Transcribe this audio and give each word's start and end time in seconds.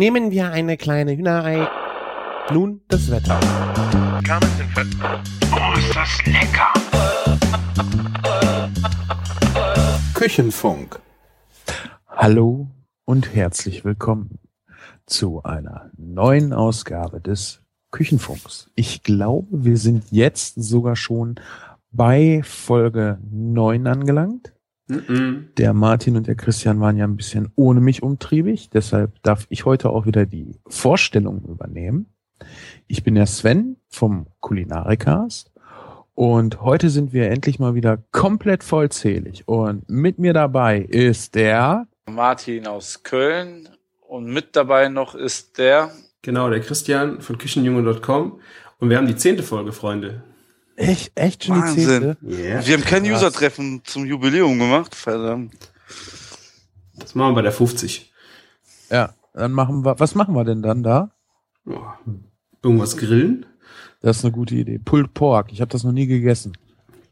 Nehmen 0.00 0.30
wir 0.30 0.50
eine 0.50 0.78
kleine 0.78 1.14
Hühnerei. 1.14 1.68
Nun 2.50 2.80
das 2.88 3.10
Wetter. 3.10 3.38
Oh, 5.52 5.78
ist 5.78 5.94
das 5.94 6.24
lecker! 6.24 6.72
Küchenfunk. 10.14 10.98
Hallo 12.08 12.68
und 13.04 13.34
herzlich 13.34 13.84
willkommen 13.84 14.38
zu 15.04 15.42
einer 15.42 15.90
neuen 15.98 16.54
Ausgabe 16.54 17.20
des 17.20 17.60
Küchenfunks. 17.90 18.70
Ich 18.76 19.02
glaube, 19.02 19.48
wir 19.50 19.76
sind 19.76 20.04
jetzt 20.10 20.54
sogar 20.54 20.96
schon 20.96 21.34
bei 21.90 22.40
Folge 22.42 23.18
9 23.30 23.86
angelangt. 23.86 24.54
Der 25.56 25.72
Martin 25.72 26.16
und 26.16 26.26
der 26.26 26.34
Christian 26.34 26.80
waren 26.80 26.96
ja 26.96 27.04
ein 27.04 27.16
bisschen 27.16 27.50
ohne 27.54 27.80
mich 27.80 28.02
umtriebig, 28.02 28.70
deshalb 28.70 29.22
darf 29.22 29.46
ich 29.48 29.64
heute 29.64 29.90
auch 29.90 30.06
wieder 30.06 30.26
die 30.26 30.56
Vorstellung 30.66 31.42
übernehmen. 31.44 32.12
Ich 32.86 33.04
bin 33.04 33.14
der 33.14 33.26
Sven 33.26 33.76
vom 33.88 34.26
Kulinarikast 34.40 35.50
und 36.14 36.60
heute 36.62 36.90
sind 36.90 37.12
wir 37.12 37.30
endlich 37.30 37.58
mal 37.58 37.74
wieder 37.74 37.98
komplett 38.12 38.64
vollzählig 38.64 39.46
und 39.46 39.88
mit 39.88 40.18
mir 40.18 40.32
dabei 40.32 40.80
ist 40.80 41.34
der 41.34 41.86
Martin 42.06 42.66
aus 42.66 43.02
Köln 43.02 43.68
und 44.00 44.26
mit 44.26 44.56
dabei 44.56 44.88
noch 44.88 45.14
ist 45.14 45.58
der 45.58 45.90
Genau, 46.22 46.50
der 46.50 46.60
Christian 46.60 47.20
von 47.22 47.38
Küchenjunge.com. 47.38 48.40
Und 48.78 48.90
wir 48.90 48.96
haben 48.98 49.06
die 49.06 49.16
zehnte 49.16 49.42
Folge, 49.42 49.72
Freunde. 49.72 50.22
Echt 50.80 51.12
echt 51.14 51.44
schon 51.44 51.56
die 51.56 51.62
Wahnsinn. 51.62 51.86
zehnte. 51.86 52.16
Yeah. 52.22 52.66
Wir 52.66 52.74
haben 52.74 52.84
kein. 52.84 53.04
User-Treffen 53.04 53.82
zum 53.84 54.06
Jubiläum 54.06 54.58
gemacht, 54.58 54.94
verdammt. 54.94 55.54
Das 56.98 57.14
machen 57.14 57.30
wir 57.30 57.36
bei 57.36 57.42
der 57.42 57.52
50. 57.52 58.12
Ja, 58.90 59.14
dann 59.34 59.52
machen 59.52 59.84
wir 59.84 59.98
was 59.98 60.14
machen 60.14 60.34
wir 60.34 60.44
denn 60.44 60.62
dann 60.62 60.82
da? 60.82 61.10
Oh, 61.66 61.80
irgendwas 62.62 62.96
grillen? 62.96 63.46
Das 64.00 64.18
ist 64.18 64.24
eine 64.24 64.32
gute 64.32 64.54
Idee. 64.54 64.78
Pulled 64.78 65.14
Pork, 65.14 65.52
ich 65.52 65.60
habe 65.60 65.70
das 65.70 65.84
noch 65.84 65.92
nie 65.92 66.06
gegessen. 66.06 66.56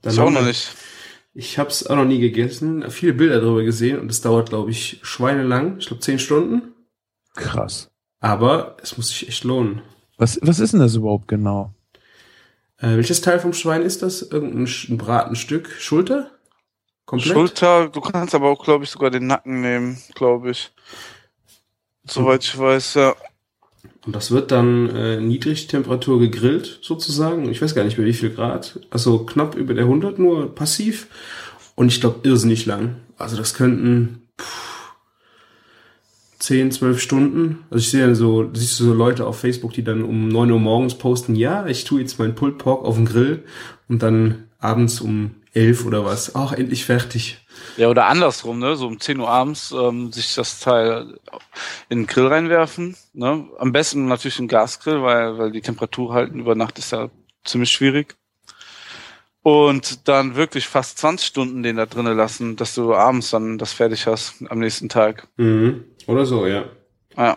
Dann 0.02 0.12
Ich 0.12 0.20
auch 0.20 0.30
noch 0.30 0.44
nicht. 0.44 0.74
Ich 1.34 1.58
habe 1.58 1.68
es 1.68 1.86
auch 1.86 1.96
noch 1.96 2.04
nie 2.04 2.18
gegessen. 2.18 2.90
Viele 2.90 3.12
Bilder 3.12 3.40
darüber 3.40 3.62
gesehen 3.62 3.98
und 4.00 4.10
es 4.10 4.20
dauert, 4.20 4.48
glaube 4.48 4.70
ich, 4.70 4.98
schweinelang. 5.02 5.78
Ich 5.78 5.86
glaube, 5.86 6.00
zehn 6.00 6.18
Stunden. 6.18 6.74
Krass. 7.36 7.88
Aber 8.20 8.76
es 8.82 8.96
muss 8.96 9.08
sich 9.08 9.28
echt 9.28 9.44
lohnen. 9.44 9.82
Was 10.16 10.38
was 10.42 10.58
ist 10.58 10.72
denn 10.72 10.80
das 10.80 10.96
überhaupt 10.96 11.28
genau? 11.28 11.74
Äh, 12.78 12.96
welches 12.96 13.20
Teil 13.20 13.40
vom 13.40 13.52
Schwein 13.52 13.82
ist 13.82 14.02
das? 14.02 14.22
Irgendein 14.22 14.96
Bratenstück? 14.96 15.70
Schulter? 15.78 16.30
Komplett? 17.06 17.32
Schulter, 17.32 17.88
du 17.88 18.00
kannst 18.00 18.34
aber 18.34 18.48
auch, 18.48 18.64
glaube 18.64 18.84
ich, 18.84 18.90
sogar 18.90 19.10
den 19.10 19.26
Nacken 19.26 19.60
nehmen, 19.60 19.98
glaube 20.14 20.50
ich. 20.50 20.72
Soweit 22.04 22.44
ich 22.44 22.58
weiß, 22.58 22.94
ja. 22.94 23.14
Und 24.06 24.14
das 24.14 24.30
wird 24.30 24.50
dann 24.50 24.88
äh, 24.90 25.20
Niedrigtemperatur 25.20 26.20
gegrillt, 26.20 26.78
sozusagen. 26.82 27.50
Ich 27.50 27.60
weiß 27.60 27.74
gar 27.74 27.84
nicht 27.84 27.98
mehr, 27.98 28.06
wie 28.06 28.14
viel 28.14 28.30
Grad. 28.30 28.80
Also 28.90 29.24
knapp 29.24 29.54
über 29.54 29.74
der 29.74 29.84
100 29.84 30.18
nur 30.18 30.54
passiv. 30.54 31.08
Und 31.74 31.88
ich 31.88 32.00
glaube, 32.00 32.28
irrsinnig 32.28 32.66
lang. 32.66 32.96
Also 33.16 33.36
das 33.36 33.54
könnten 33.54 34.28
pff, 34.40 34.67
10, 36.38 36.70
12 36.70 37.00
Stunden. 37.00 37.64
Also 37.70 37.82
ich 37.82 37.90
sehe 37.90 38.02
dann 38.02 38.14
so, 38.14 38.48
siehst 38.52 38.78
du 38.80 38.84
so 38.84 38.94
Leute 38.94 39.26
auf 39.26 39.40
Facebook, 39.40 39.72
die 39.72 39.84
dann 39.84 40.02
um 40.02 40.28
9 40.28 40.50
Uhr 40.50 40.60
morgens 40.60 40.96
posten, 40.96 41.34
ja, 41.34 41.66
ich 41.66 41.84
tue 41.84 42.00
jetzt 42.00 42.18
meinen 42.18 42.34
Pulled 42.34 42.58
Pork 42.58 42.84
auf 42.84 42.96
den 42.96 43.06
Grill 43.06 43.44
und 43.88 44.02
dann 44.02 44.48
abends 44.58 45.00
um 45.00 45.34
11 45.54 45.86
oder 45.86 46.04
was. 46.04 46.34
Ach, 46.34 46.52
endlich 46.52 46.84
fertig. 46.84 47.38
Ja, 47.76 47.88
oder 47.88 48.06
andersrum, 48.06 48.58
ne? 48.58 48.76
So 48.76 48.86
um 48.86 49.00
10 49.00 49.18
Uhr 49.18 49.28
abends 49.28 49.72
ähm, 49.72 50.12
sich 50.12 50.34
das 50.34 50.60
Teil 50.60 51.18
in 51.88 52.00
den 52.00 52.06
Grill 52.06 52.26
reinwerfen. 52.26 52.96
Ne? 53.12 53.48
Am 53.58 53.72
besten 53.72 54.06
natürlich 54.06 54.38
einen 54.38 54.48
Gasgrill, 54.48 55.02
weil, 55.02 55.38
weil 55.38 55.50
die 55.50 55.60
Temperatur 55.60 56.12
halten 56.12 56.40
über 56.40 56.54
Nacht 56.54 56.78
ist 56.78 56.92
ja 56.92 57.10
ziemlich 57.44 57.70
schwierig. 57.70 58.16
Und 59.42 60.08
dann 60.08 60.36
wirklich 60.36 60.68
fast 60.68 60.98
20 60.98 61.26
Stunden 61.26 61.62
den 61.62 61.76
da 61.76 61.86
drinnen 61.86 62.16
lassen, 62.16 62.56
dass 62.56 62.74
du 62.74 62.94
abends 62.94 63.30
dann 63.30 63.58
das 63.58 63.72
fertig 63.72 64.06
hast 64.06 64.34
am 64.48 64.58
nächsten 64.58 64.88
Tag. 64.88 65.26
Mhm. 65.36 65.84
Oder 66.08 66.26
so, 66.26 66.46
ja. 66.46 66.64
Ja. 67.16 67.36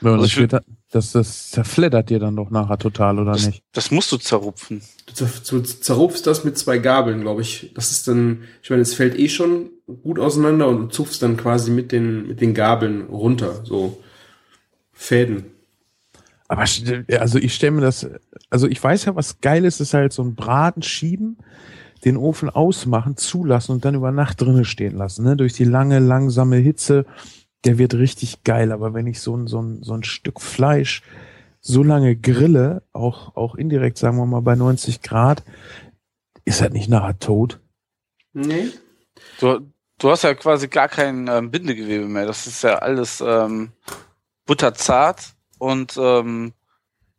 Ja, 0.00 0.12
Also 0.12 0.16
das, 0.22 0.36
ich 0.36 0.48
da- 0.48 0.60
das, 0.90 1.12
das 1.12 1.50
zerfleddert 1.50 2.10
dir 2.10 2.18
dann 2.18 2.36
doch 2.36 2.50
nachher 2.50 2.78
total, 2.78 3.18
oder 3.18 3.32
Das, 3.32 3.46
nicht? 3.46 3.62
das 3.72 3.90
musst 3.90 4.10
du 4.12 4.16
zerrupfen. 4.16 4.82
Du 5.06 5.12
zer- 5.12 5.50
du 5.50 5.60
zerrupfst 5.62 6.22
das 6.26 6.44
mit 6.44 6.56
zwei 6.58 6.78
Gabeln, 6.78 7.20
glaube 7.20 7.42
ich. 7.42 7.72
Das 7.74 7.90
ist 7.90 8.08
dann, 8.08 8.44
ich 8.62 8.70
meine, 8.70 8.82
es 8.82 8.94
fällt 8.94 9.18
eh 9.18 9.28
schon 9.28 9.70
gut 10.02 10.18
auseinander 10.18 10.68
und 10.68 10.78
du 10.78 10.86
zupfst 10.88 11.18
dann 11.22 11.36
quasi 11.36 11.70
mit 11.70 11.92
den, 11.92 12.26
mit 12.28 12.40
den 12.40 12.54
Gabeln 12.54 13.02
runter, 13.08 13.64
so 13.64 14.02
Fäden. 14.92 15.46
Aber 16.48 16.62
also 16.62 17.38
ich 17.38 17.54
stelle 17.54 17.72
mir 17.72 17.80
das, 17.82 18.08
also 18.50 18.68
ich 18.68 18.82
weiß 18.82 19.04
ja, 19.06 19.16
was 19.16 19.40
geil 19.40 19.64
ist, 19.64 19.80
ist 19.80 19.94
halt 19.94 20.12
so 20.12 20.22
ein 20.22 20.34
Braten 20.34 20.82
schieben, 20.82 21.38
den 22.04 22.16
Ofen 22.16 22.48
ausmachen, 22.50 23.16
zulassen 23.16 23.72
und 23.72 23.84
dann 23.84 23.96
über 23.96 24.12
Nacht 24.12 24.40
drinnen 24.40 24.64
stehen 24.64 24.94
lassen, 24.96 25.24
ne? 25.24 25.36
Durch 25.36 25.54
die 25.54 25.64
lange, 25.64 25.98
langsame 25.98 26.56
Hitze, 26.56 27.04
der 27.66 27.78
wird 27.78 27.94
richtig 27.94 28.44
geil. 28.44 28.72
Aber 28.72 28.94
wenn 28.94 29.06
ich 29.06 29.20
so 29.20 29.36
ein, 29.36 29.46
so 29.46 29.60
ein, 29.60 29.82
so 29.82 29.94
ein 29.94 30.04
Stück 30.04 30.40
Fleisch 30.40 31.02
so 31.60 31.82
lange 31.82 32.14
grille, 32.16 32.82
auch, 32.92 33.34
auch 33.36 33.56
indirekt, 33.56 33.98
sagen 33.98 34.16
wir 34.18 34.26
mal, 34.26 34.40
bei 34.40 34.54
90 34.54 35.02
Grad, 35.02 35.42
ist 36.44 36.62
halt 36.62 36.72
nicht 36.72 36.88
nachher 36.88 37.18
tot. 37.18 37.58
Nee. 38.32 38.70
Du, 39.40 39.60
du 39.98 40.10
hast 40.10 40.22
ja 40.22 40.34
quasi 40.34 40.68
gar 40.68 40.88
kein 40.88 41.26
ähm, 41.28 41.50
Bindegewebe 41.50 42.06
mehr. 42.06 42.26
Das 42.26 42.46
ist 42.46 42.62
ja 42.62 42.76
alles 42.76 43.20
ähm, 43.20 43.72
butterzart 44.46 45.34
und 45.58 45.96
ähm, 45.98 46.52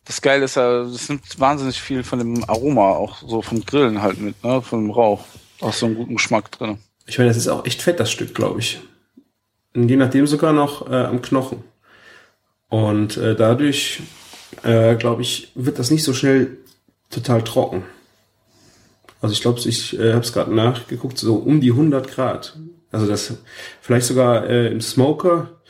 das 0.05 0.21
Geile 0.21 0.45
ist 0.45 0.55
ja, 0.55 0.83
das 0.83 1.09
nimmt 1.09 1.37
wahnsinnig 1.39 1.81
viel 1.81 2.03
von 2.03 2.19
dem 2.19 2.49
Aroma, 2.49 2.91
auch 2.91 3.17
so 3.17 3.41
vom 3.41 3.65
Grillen 3.65 4.01
halt 4.01 4.21
mit, 4.21 4.41
ne? 4.41 4.61
Von 4.61 4.85
dem 4.85 4.91
Rauch. 4.91 5.25
Auch 5.59 5.73
so 5.73 5.87
einen 5.87 5.95
guten 5.95 6.15
Geschmack 6.15 6.49
drin. 6.51 6.77
Ich 7.05 7.17
meine, 7.17 7.29
das 7.29 7.37
ist 7.37 7.49
auch 7.49 7.65
echt 7.65 7.81
fett, 7.81 7.99
das 7.99 8.11
Stück, 8.11 8.33
glaube 8.33 8.61
ich. 8.61 8.79
Je 9.77 9.95
nachdem 9.95 10.25
sogar 10.25 10.53
noch 10.53 10.89
äh, 10.89 10.95
am 10.95 11.21
Knochen. 11.21 11.63
Und 12.69 13.17
äh, 13.17 13.35
dadurch, 13.35 14.01
äh, 14.63 14.95
glaube 14.95 15.21
ich, 15.21 15.51
wird 15.53 15.77
das 15.77 15.91
nicht 15.91 16.03
so 16.03 16.13
schnell 16.13 16.57
total 17.11 17.43
trocken. 17.43 17.83
Also 19.21 19.33
ich 19.33 19.41
glaube, 19.41 19.59
ich 19.59 19.97
äh, 19.99 20.13
habe 20.13 20.23
es 20.23 20.33
gerade 20.33 20.53
nachgeguckt, 20.53 21.17
so 21.19 21.35
um 21.35 21.61
die 21.61 21.71
100 21.71 22.07
Grad. 22.07 22.57
Also 22.91 23.07
das 23.07 23.35
vielleicht 23.81 24.07
sogar 24.07 24.49
äh, 24.49 24.71
im 24.71 24.81
Smoker. 24.81 25.61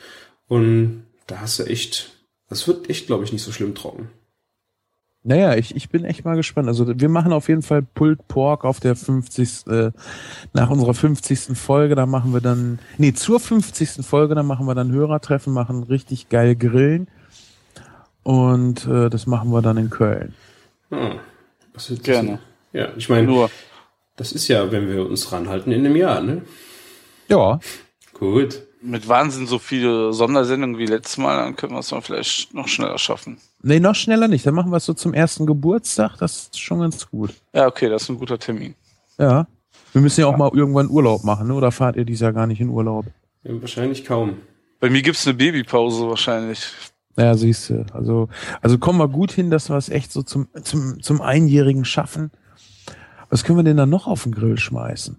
Und 0.48 1.04
da 1.26 1.40
hast 1.40 1.58
du 1.58 1.64
echt, 1.64 2.10
das 2.48 2.66
wird 2.66 2.88
echt, 2.88 3.06
glaube 3.06 3.24
ich, 3.24 3.32
nicht 3.32 3.42
so 3.42 3.52
schlimm 3.52 3.74
trocken. 3.74 4.08
Naja, 5.28 5.56
ich, 5.56 5.76
ich 5.76 5.90
bin 5.90 6.06
echt 6.06 6.24
mal 6.24 6.36
gespannt. 6.36 6.68
Also 6.68 6.86
wir 6.98 7.08
machen 7.10 7.34
auf 7.34 7.50
jeden 7.50 7.60
Fall 7.60 7.82
Pulled 7.82 8.26
Pork 8.28 8.64
auf 8.64 8.80
der 8.80 8.96
50. 8.96 9.66
Äh, 9.66 9.90
nach 10.54 10.70
unserer 10.70 10.94
50. 10.94 11.50
Folge, 11.54 11.94
da 11.94 12.06
machen 12.06 12.32
wir 12.32 12.40
dann, 12.40 12.78
nee, 12.96 13.12
zur 13.12 13.38
50. 13.38 14.06
Folge, 14.06 14.34
da 14.34 14.42
machen 14.42 14.64
wir 14.64 14.74
dann 14.74 14.90
Hörertreffen, 14.90 15.52
machen 15.52 15.82
richtig 15.82 16.30
geil 16.30 16.56
Grillen. 16.56 17.08
Und 18.22 18.86
äh, 18.86 19.10
das 19.10 19.26
machen 19.26 19.50
wir 19.50 19.60
dann 19.60 19.76
in 19.76 19.90
Köln. 19.90 20.32
Ah, 20.90 21.16
das 21.74 21.90
ist, 21.90 22.04
Gerne. 22.04 22.38
Ja, 22.72 22.88
ich 22.96 23.10
meine, 23.10 23.26
Nur, 23.26 23.50
das 24.16 24.32
ist 24.32 24.48
ja, 24.48 24.72
wenn 24.72 24.88
wir 24.88 25.04
uns 25.04 25.30
ranhalten, 25.30 25.72
in 25.72 25.84
einem 25.84 25.96
Jahr, 25.96 26.22
ne? 26.22 26.40
Ja. 27.28 27.60
Gut. 28.14 28.62
Mit 28.82 29.08
Wahnsinn 29.08 29.46
so 29.46 29.58
viele 29.58 30.12
Sondersendungen 30.12 30.78
wie 30.78 30.86
letztes 30.86 31.18
Mal, 31.18 31.36
dann 31.36 31.56
können 31.56 31.72
wir 31.72 31.80
es 31.80 31.88
dann 31.88 32.02
vielleicht 32.02 32.54
noch 32.54 32.68
schneller 32.68 32.98
schaffen. 32.98 33.38
Nee, 33.62 33.80
noch 33.80 33.94
schneller 33.94 34.28
nicht. 34.28 34.46
Dann 34.46 34.54
machen 34.54 34.70
wir 34.70 34.76
es 34.76 34.84
so 34.84 34.94
zum 34.94 35.14
ersten 35.14 35.46
Geburtstag. 35.46 36.16
Das 36.18 36.44
ist 36.44 36.60
schon 36.60 36.80
ganz 36.80 37.10
gut. 37.10 37.34
Ja, 37.52 37.66
okay, 37.66 37.88
das 37.88 38.02
ist 38.02 38.08
ein 38.08 38.18
guter 38.18 38.38
Termin. 38.38 38.74
Ja. 39.18 39.46
Wir 39.92 40.02
müssen 40.02 40.20
ja 40.20 40.26
auch 40.26 40.36
mal 40.36 40.50
irgendwann 40.52 40.88
Urlaub 40.88 41.24
machen, 41.24 41.48
ne? 41.48 41.54
Oder 41.54 41.72
fahrt 41.72 41.96
ihr 41.96 42.04
dieses 42.04 42.20
Jahr 42.20 42.32
gar 42.32 42.46
nicht 42.46 42.60
in 42.60 42.68
Urlaub? 42.68 43.06
Ja, 43.42 43.60
wahrscheinlich 43.60 44.04
kaum. 44.04 44.36
Bei 44.80 44.90
mir 44.90 45.02
gibt's 45.02 45.26
eine 45.26 45.34
Babypause 45.34 46.08
wahrscheinlich. 46.08 46.66
Ja, 47.16 47.34
siehst 47.34 47.70
du. 47.70 47.84
Also, 47.92 48.28
also 48.60 48.78
kommen 48.78 48.98
wir 49.00 49.08
gut 49.08 49.32
hin, 49.32 49.50
dass 49.50 49.70
wir 49.70 49.76
es 49.76 49.88
echt 49.88 50.12
so 50.12 50.22
zum, 50.22 50.46
zum, 50.62 51.02
zum 51.02 51.20
Einjährigen 51.20 51.84
schaffen. 51.84 52.30
Was 53.28 53.44
können 53.44 53.58
wir 53.58 53.64
denn 53.64 53.76
dann 53.76 53.90
noch 53.90 54.06
auf 54.06 54.22
den 54.22 54.32
Grill 54.32 54.56
schmeißen? 54.56 55.18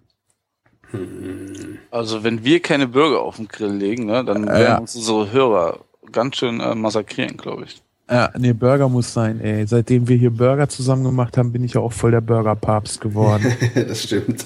Also 1.92 2.24
wenn 2.24 2.44
wir 2.44 2.60
keine 2.62 2.88
Burger 2.88 3.22
auf 3.22 3.36
den 3.38 3.48
Grill 3.48 3.74
legen, 3.74 4.06
ne, 4.06 4.24
dann 4.26 4.44
Ja. 4.48 4.54
werden 4.54 4.80
uns 4.82 4.96
unsere 4.96 5.32
Hörer 5.32 5.80
ganz 6.12 6.38
schön 6.38 6.60
äh, 6.60 6.76
massakrieren, 6.76 7.38
glaube 7.38 7.66
ich. 7.66 7.82
Ja, 8.10 8.32
nee, 8.38 8.54
Burger 8.54 8.90
muss 8.90 9.14
sein, 9.14 9.40
ey. 9.40 9.68
Seitdem 9.68 10.08
wir 10.08 10.18
hier 10.18 10.32
Burger 10.32 10.68
zusammen 10.68 11.04
gemacht 11.04 11.38
haben, 11.38 11.52
bin 11.52 11.64
ich 11.64 11.74
ja 11.74 11.82
auch 11.82 11.94
voll 11.94 12.10
der 12.12 12.22
Burger-Papst 12.22 13.02
geworden. 13.02 13.56
das 13.76 14.04
stimmt. 14.04 14.44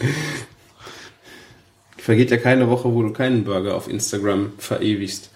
Vergeht 1.97 2.31
ja 2.31 2.37
keine 2.37 2.69
Woche, 2.69 2.93
wo 2.93 3.01
du 3.03 3.13
keinen 3.13 3.45
Burger 3.45 3.75
auf 3.75 3.87
Instagram 3.89 4.51
verewigst. 4.57 5.29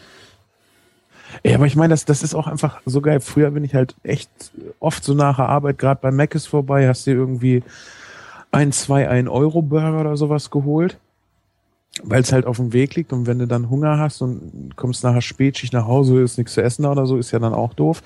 ey, 1.44 1.56
aber 1.56 1.65
ich 1.68 1.77
meine, 1.77 1.94
das, 1.94 2.04
das 2.04 2.21
ist 2.24 2.36
auch 2.36 2.48
einfach 2.48 2.81
so 2.86 3.00
geil. 3.00 3.21
Früher 3.21 3.51
bin 3.51 3.63
ich 3.63 3.74
halt 3.74 3.95
echt 4.04 4.30
oft 4.81 5.01
so 5.06 5.13
nach 5.13 5.38
der 5.38 5.48
Arbeit, 5.48 5.77
gerade 5.77 6.00
bei 6.01 6.12
Mac 6.12 6.36
ist 6.36 6.48
vorbei, 6.48 6.86
hast 6.89 7.06
dir 7.07 7.13
irgendwie 7.15 7.63
ein, 8.51 8.71
zwei, 8.71 9.09
ein 9.09 9.27
Euro 9.27 9.61
Burger 9.61 10.01
oder 10.01 10.17
sowas 10.17 10.49
geholt. 10.51 10.97
weil 12.03 12.21
es 12.21 12.31
halt 12.31 12.45
auf 12.45 12.57
dem 12.57 12.73
Weg 12.73 12.95
liegt 12.95 13.11
und 13.13 13.25
wenn 13.25 13.39
du 13.39 13.47
dann 13.47 13.69
Hunger 13.69 13.97
hast 13.97 14.21
und 14.21 14.75
kommst 14.75 15.03
nachher 15.03 15.21
spätschicht 15.21 15.73
nach 15.73 15.88
Hause, 15.88 16.21
ist 16.21 16.38
nichts 16.38 16.53
zu 16.53 16.61
essen 16.61 16.85
oder 16.85 17.05
so, 17.05 17.17
ist 17.17 17.31
ja 17.31 17.39
dann 17.39 17.53
auch 17.53 17.73
doof. 17.73 18.03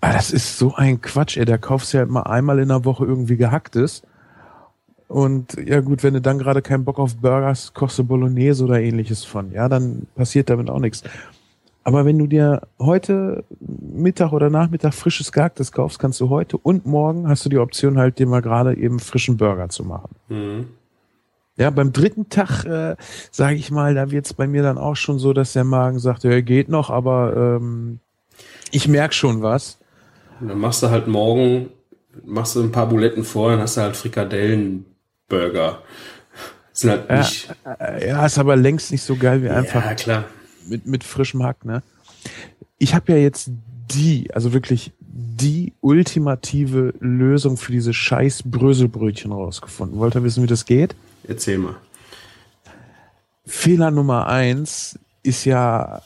Aber 0.00 0.12
das 0.12 0.30
ist 0.30 0.58
so 0.58 0.74
ein 0.74 1.00
Quatsch, 1.00 1.36
ey. 1.36 1.44
Da 1.44 1.58
kaufst 1.58 1.92
du 1.92 1.98
ja 1.98 2.02
immer 2.04 2.28
einmal 2.28 2.58
in 2.58 2.68
der 2.68 2.84
Woche 2.84 3.04
irgendwie 3.04 3.36
gehacktes. 3.36 4.02
Und 5.08 5.56
ja 5.64 5.80
gut, 5.80 6.02
wenn 6.02 6.14
du 6.14 6.20
dann 6.20 6.38
gerade 6.38 6.62
keinen 6.62 6.84
Bock 6.84 6.98
auf 6.98 7.16
Burger 7.16 7.46
hast, 7.46 7.74
kochst 7.74 7.98
du 7.98 8.04
Bolognese 8.04 8.64
oder 8.64 8.80
ähnliches 8.80 9.24
von. 9.24 9.52
Ja, 9.52 9.68
dann 9.68 10.06
passiert 10.16 10.50
damit 10.50 10.68
auch 10.68 10.80
nichts. 10.80 11.02
Aber 11.86 12.04
wenn 12.04 12.18
du 12.18 12.26
dir 12.26 12.62
heute 12.80 13.44
Mittag 13.60 14.32
oder 14.32 14.50
Nachmittag 14.50 14.92
frisches 14.92 15.30
Gehacktes 15.30 15.70
kaufst, 15.70 16.00
kannst 16.00 16.20
du 16.20 16.30
heute 16.30 16.56
und 16.58 16.84
morgen 16.84 17.28
hast 17.28 17.44
du 17.44 17.48
die 17.48 17.58
Option 17.58 17.96
halt 17.96 18.18
dir 18.18 18.26
mal 18.26 18.42
gerade 18.42 18.76
eben 18.76 18.98
frischen 18.98 19.36
Burger 19.36 19.68
zu 19.68 19.84
machen. 19.84 20.16
Mhm. 20.28 20.66
Ja, 21.56 21.70
beim 21.70 21.92
dritten 21.92 22.28
Tag, 22.28 22.64
äh, 22.64 22.96
sage 23.30 23.54
ich 23.54 23.70
mal, 23.70 23.94
da 23.94 24.10
wird's 24.10 24.34
bei 24.34 24.48
mir 24.48 24.64
dann 24.64 24.78
auch 24.78 24.96
schon 24.96 25.20
so, 25.20 25.32
dass 25.32 25.52
der 25.52 25.62
Magen 25.62 26.00
sagt, 26.00 26.24
ja, 26.24 26.40
geht 26.40 26.68
noch, 26.68 26.90
aber 26.90 27.58
ähm, 27.60 28.00
ich 28.72 28.88
merk 28.88 29.14
schon 29.14 29.42
was. 29.42 29.78
Und 30.40 30.48
dann 30.48 30.58
machst 30.58 30.82
du 30.82 30.90
halt 30.90 31.06
morgen, 31.06 31.68
machst 32.24 32.56
du 32.56 32.64
ein 32.64 32.72
paar 32.72 32.88
Buletten 32.88 33.22
vor, 33.22 33.52
dann 33.52 33.60
hast 33.60 33.76
du 33.76 33.82
halt 33.82 33.94
Frikadellenburger. 33.94 35.82
Sind 36.72 36.90
halt 36.90 37.08
Ja, 37.08 37.18
nicht. 37.18 37.54
äh, 37.78 38.08
ja, 38.08 38.26
ist 38.26 38.38
aber 38.38 38.56
längst 38.56 38.90
nicht 38.90 39.04
so 39.04 39.14
geil 39.14 39.40
wie 39.44 39.50
einfach 39.50 39.84
ja, 39.84 39.94
klar. 39.94 40.24
Mit, 40.66 40.86
mit 40.86 41.04
frischem 41.04 41.42
Hack, 41.42 41.64
ne? 41.64 41.82
Ich 42.78 42.94
habe 42.94 43.12
ja 43.12 43.18
jetzt 43.18 43.50
die, 43.90 44.28
also 44.34 44.52
wirklich 44.52 44.92
die 45.00 45.72
ultimative 45.80 46.94
Lösung 47.00 47.56
für 47.56 47.72
diese 47.72 47.94
scheiß 47.94 48.42
Bröselbrötchen 48.44 49.32
rausgefunden. 49.32 49.98
Wollt 49.98 50.14
ihr 50.14 50.24
wissen, 50.24 50.42
wie 50.42 50.48
das 50.48 50.64
geht? 50.64 50.94
Erzähl 51.26 51.58
mal. 51.58 51.76
Fehler 53.44 53.90
Nummer 53.90 54.26
eins 54.26 54.98
ist 55.22 55.44
ja 55.44 56.02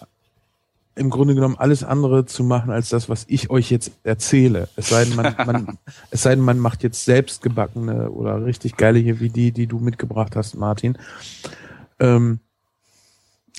im 0.95 1.09
Grunde 1.09 1.35
genommen 1.35 1.57
alles 1.57 1.83
andere 1.83 2.27
zu 2.27 2.45
machen 2.45 2.71
als 2.71 2.91
das, 2.91 3.09
was 3.09 3.25
ich 3.29 3.49
euch 3.49 3.71
jetzt 3.71 3.93
erzähle. 4.03 4.69
Es 4.77 4.91
sei 4.91 5.05
denn, 5.05 5.17
man, 5.17 5.35
man, 5.47 5.79
es 6.11 6.23
sei 6.23 6.35
denn, 6.35 6.45
man 6.45 6.59
macht 6.59 6.83
jetzt 6.83 7.05
selbst 7.05 7.43
gebackene 7.43 8.11
oder 8.11 8.45
richtig 8.45 8.77
geile 8.77 8.99
hier 8.99 9.21
wie 9.21 9.31
die, 9.31 9.53
die 9.53 9.67
du 9.67 9.79
mitgebracht 9.79 10.37
hast, 10.37 10.57
Martin. 10.57 10.99
Ähm, 11.99 12.41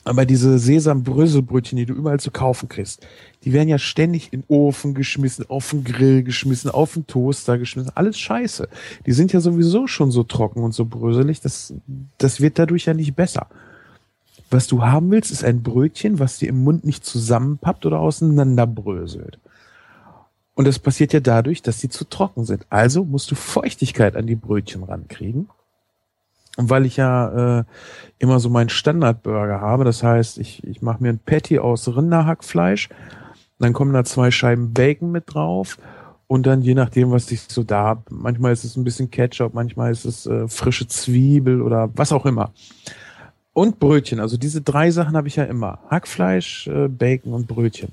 aber 0.03 0.25
diese 0.25 0.57
Sesam-Bröselbrötchen, 0.57 1.77
die 1.77 1.85
du 1.85 1.93
überall 1.93 2.19
zu 2.19 2.31
kaufen 2.31 2.69
kriegst, 2.69 3.05
die 3.43 3.53
werden 3.53 3.69
ja 3.69 3.77
ständig 3.77 4.33
in 4.33 4.41
den 4.41 4.45
Ofen 4.47 4.95
geschmissen, 4.95 5.45
auf 5.47 5.69
den 5.69 5.83
Grill 5.83 6.23
geschmissen, 6.23 6.71
auf 6.71 6.93
den 6.93 7.05
Toaster 7.05 7.59
geschmissen. 7.59 7.91
Alles 7.93 8.17
scheiße. 8.17 8.67
Die 9.05 9.11
sind 9.11 9.31
ja 9.31 9.41
sowieso 9.41 9.85
schon 9.85 10.11
so 10.11 10.23
trocken 10.23 10.63
und 10.63 10.73
so 10.73 10.85
bröselig. 10.85 11.41
Das, 11.41 11.73
das 12.17 12.41
wird 12.41 12.57
dadurch 12.57 12.85
ja 12.85 12.95
nicht 12.95 13.15
besser. 13.15 13.47
Was 14.49 14.67
du 14.67 14.83
haben 14.83 15.11
willst, 15.11 15.31
ist 15.31 15.43
ein 15.43 15.61
Brötchen, 15.61 16.19
was 16.19 16.39
dir 16.39 16.49
im 16.49 16.63
Mund 16.63 16.83
nicht 16.83 17.05
zusammenpappt 17.05 17.85
oder 17.85 17.99
auseinanderbröselt. 17.99 19.39
Und 20.55 20.65
das 20.65 20.79
passiert 20.79 21.13
ja 21.13 21.19
dadurch, 21.19 21.61
dass 21.61 21.79
sie 21.79 21.89
zu 21.89 22.05
trocken 22.05 22.45
sind. 22.45 22.65
Also 22.69 23.05
musst 23.05 23.31
du 23.31 23.35
Feuchtigkeit 23.35 24.15
an 24.15 24.27
die 24.27 24.35
Brötchen 24.35 24.83
rankriegen. 24.83 25.47
Und 26.61 26.69
weil 26.69 26.85
ich 26.85 26.97
ja 26.97 27.59
äh, 27.59 27.63
immer 28.19 28.39
so 28.39 28.51
meinen 28.51 28.69
Standardburger 28.69 29.61
habe, 29.61 29.83
das 29.83 30.03
heißt, 30.03 30.37
ich, 30.37 30.63
ich 30.63 30.83
mache 30.83 31.01
mir 31.01 31.09
ein 31.09 31.17
Patty 31.17 31.57
aus 31.57 31.87
Rinderhackfleisch, 31.87 32.89
dann 33.57 33.73
kommen 33.73 33.93
da 33.93 34.03
zwei 34.03 34.29
Scheiben 34.29 34.71
Bacon 34.71 35.11
mit 35.11 35.23
drauf 35.25 35.79
und 36.27 36.45
dann 36.45 36.61
je 36.61 36.75
nachdem, 36.75 37.09
was 37.09 37.31
ich 37.31 37.41
so 37.41 37.63
da 37.63 37.83
hab, 37.83 38.11
manchmal 38.11 38.53
ist 38.53 38.63
es 38.63 38.77
ein 38.77 38.83
bisschen 38.83 39.09
Ketchup, 39.09 39.55
manchmal 39.55 39.91
ist 39.91 40.05
es 40.05 40.27
äh, 40.27 40.47
frische 40.47 40.87
Zwiebel 40.87 41.63
oder 41.63 41.89
was 41.95 42.11
auch 42.11 42.27
immer. 42.27 42.51
Und 43.53 43.79
Brötchen, 43.79 44.19
also 44.19 44.37
diese 44.37 44.61
drei 44.61 44.91
Sachen 44.91 45.17
habe 45.17 45.27
ich 45.27 45.37
ja 45.37 45.45
immer. 45.45 45.79
Hackfleisch, 45.89 46.67
äh, 46.67 46.89
Bacon 46.89 47.33
und 47.33 47.47
Brötchen. 47.47 47.91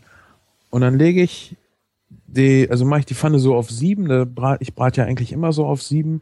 Und 0.68 0.82
dann 0.82 0.98
lege 0.98 1.22
ich 1.22 1.56
die, 2.26 2.68
also 2.70 2.84
mache 2.84 3.00
ich 3.00 3.06
die 3.06 3.14
Pfanne 3.14 3.38
so 3.38 3.54
auf 3.54 3.70
sieben, 3.70 4.36
ich 4.60 4.74
brate 4.74 5.00
ja 5.00 5.06
eigentlich 5.06 5.32
immer 5.32 5.54
so 5.54 5.64
auf 5.64 5.82
sieben 5.82 6.20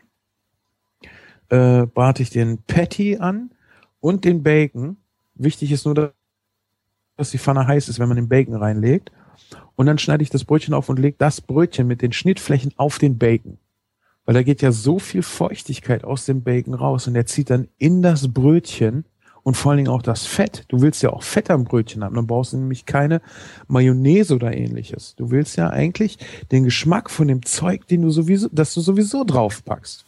äh, 1.49 1.87
brate 1.87 2.23
ich 2.23 2.31
den 2.31 2.59
Patty 2.59 3.19
an 3.19 3.51
und 4.01 4.25
den 4.25 4.43
Bacon. 4.43 4.97
Wichtig 5.35 5.73
ist 5.73 5.85
nur, 5.85 6.13
dass 7.17 7.31
die 7.31 7.39
Pfanne 7.39 7.67
heiß 7.67 7.89
ist, 7.89 7.99
wenn 7.99 8.09
man 8.09 8.17
den 8.17 8.29
Bacon 8.29 8.55
reinlegt. 8.55 9.13
Und 9.75 9.87
dann 9.87 9.99
schneide 9.99 10.23
ich 10.23 10.31
das 10.31 10.45
Brötchen 10.45 10.75
auf 10.75 10.89
und 10.89 10.99
lege 10.99 11.17
das 11.19 11.41
Brötchen 11.41 11.87
mit 11.87 12.03
den 12.03 12.13
Schnittflächen 12.13 12.73
auf 12.77 12.99
den 12.99 13.19
Bacon. 13.19 13.59
Weil 14.25 14.35
da 14.35 14.43
geht 14.43 14.63
ja 14.63 14.73
so 14.73 14.99
viel 14.99 15.23
Feuchtigkeit 15.23 16.03
aus 16.03 16.25
dem 16.25 16.43
Bacon 16.43 16.75
raus 16.75 17.07
und 17.07 17.15
der 17.15 17.27
zieht 17.27 17.51
dann 17.51 17.69
in 17.79 18.03
das 18.03 18.33
Brötchen 18.33 19.05
und 19.43 19.57
vor 19.57 19.71
allen 19.71 19.77
Dingen 19.77 19.91
auch 19.91 20.03
das 20.03 20.27
Fett. 20.27 20.65
Du 20.69 20.81
willst 20.81 21.05
ja 21.05 21.11
auch 21.11 21.23
Fett 21.23 21.51
am 21.51 21.65
Brötchen 21.65 22.03
haben, 22.03 22.17
dann 22.17 22.27
brauchst 22.27 22.53
du 22.53 22.57
nämlich 22.57 22.87
keine 22.87 23.21
Mayonnaise 23.69 24.35
oder 24.35 24.53
ähnliches. 24.53 25.15
Du 25.15 25.31
willst 25.31 25.57
ja 25.57 25.71
eigentlich 25.71 26.19
den 26.51 26.65
Geschmack 26.65 27.11
von 27.11 27.29
dem 27.29 27.45
Zeug, 27.45 27.87
den 27.87 28.03
du 28.03 28.11
sowieso, 28.11 28.49
das 28.51 28.75
du 28.75 28.81
sowieso 28.81 29.23
draufpackst. 29.23 30.06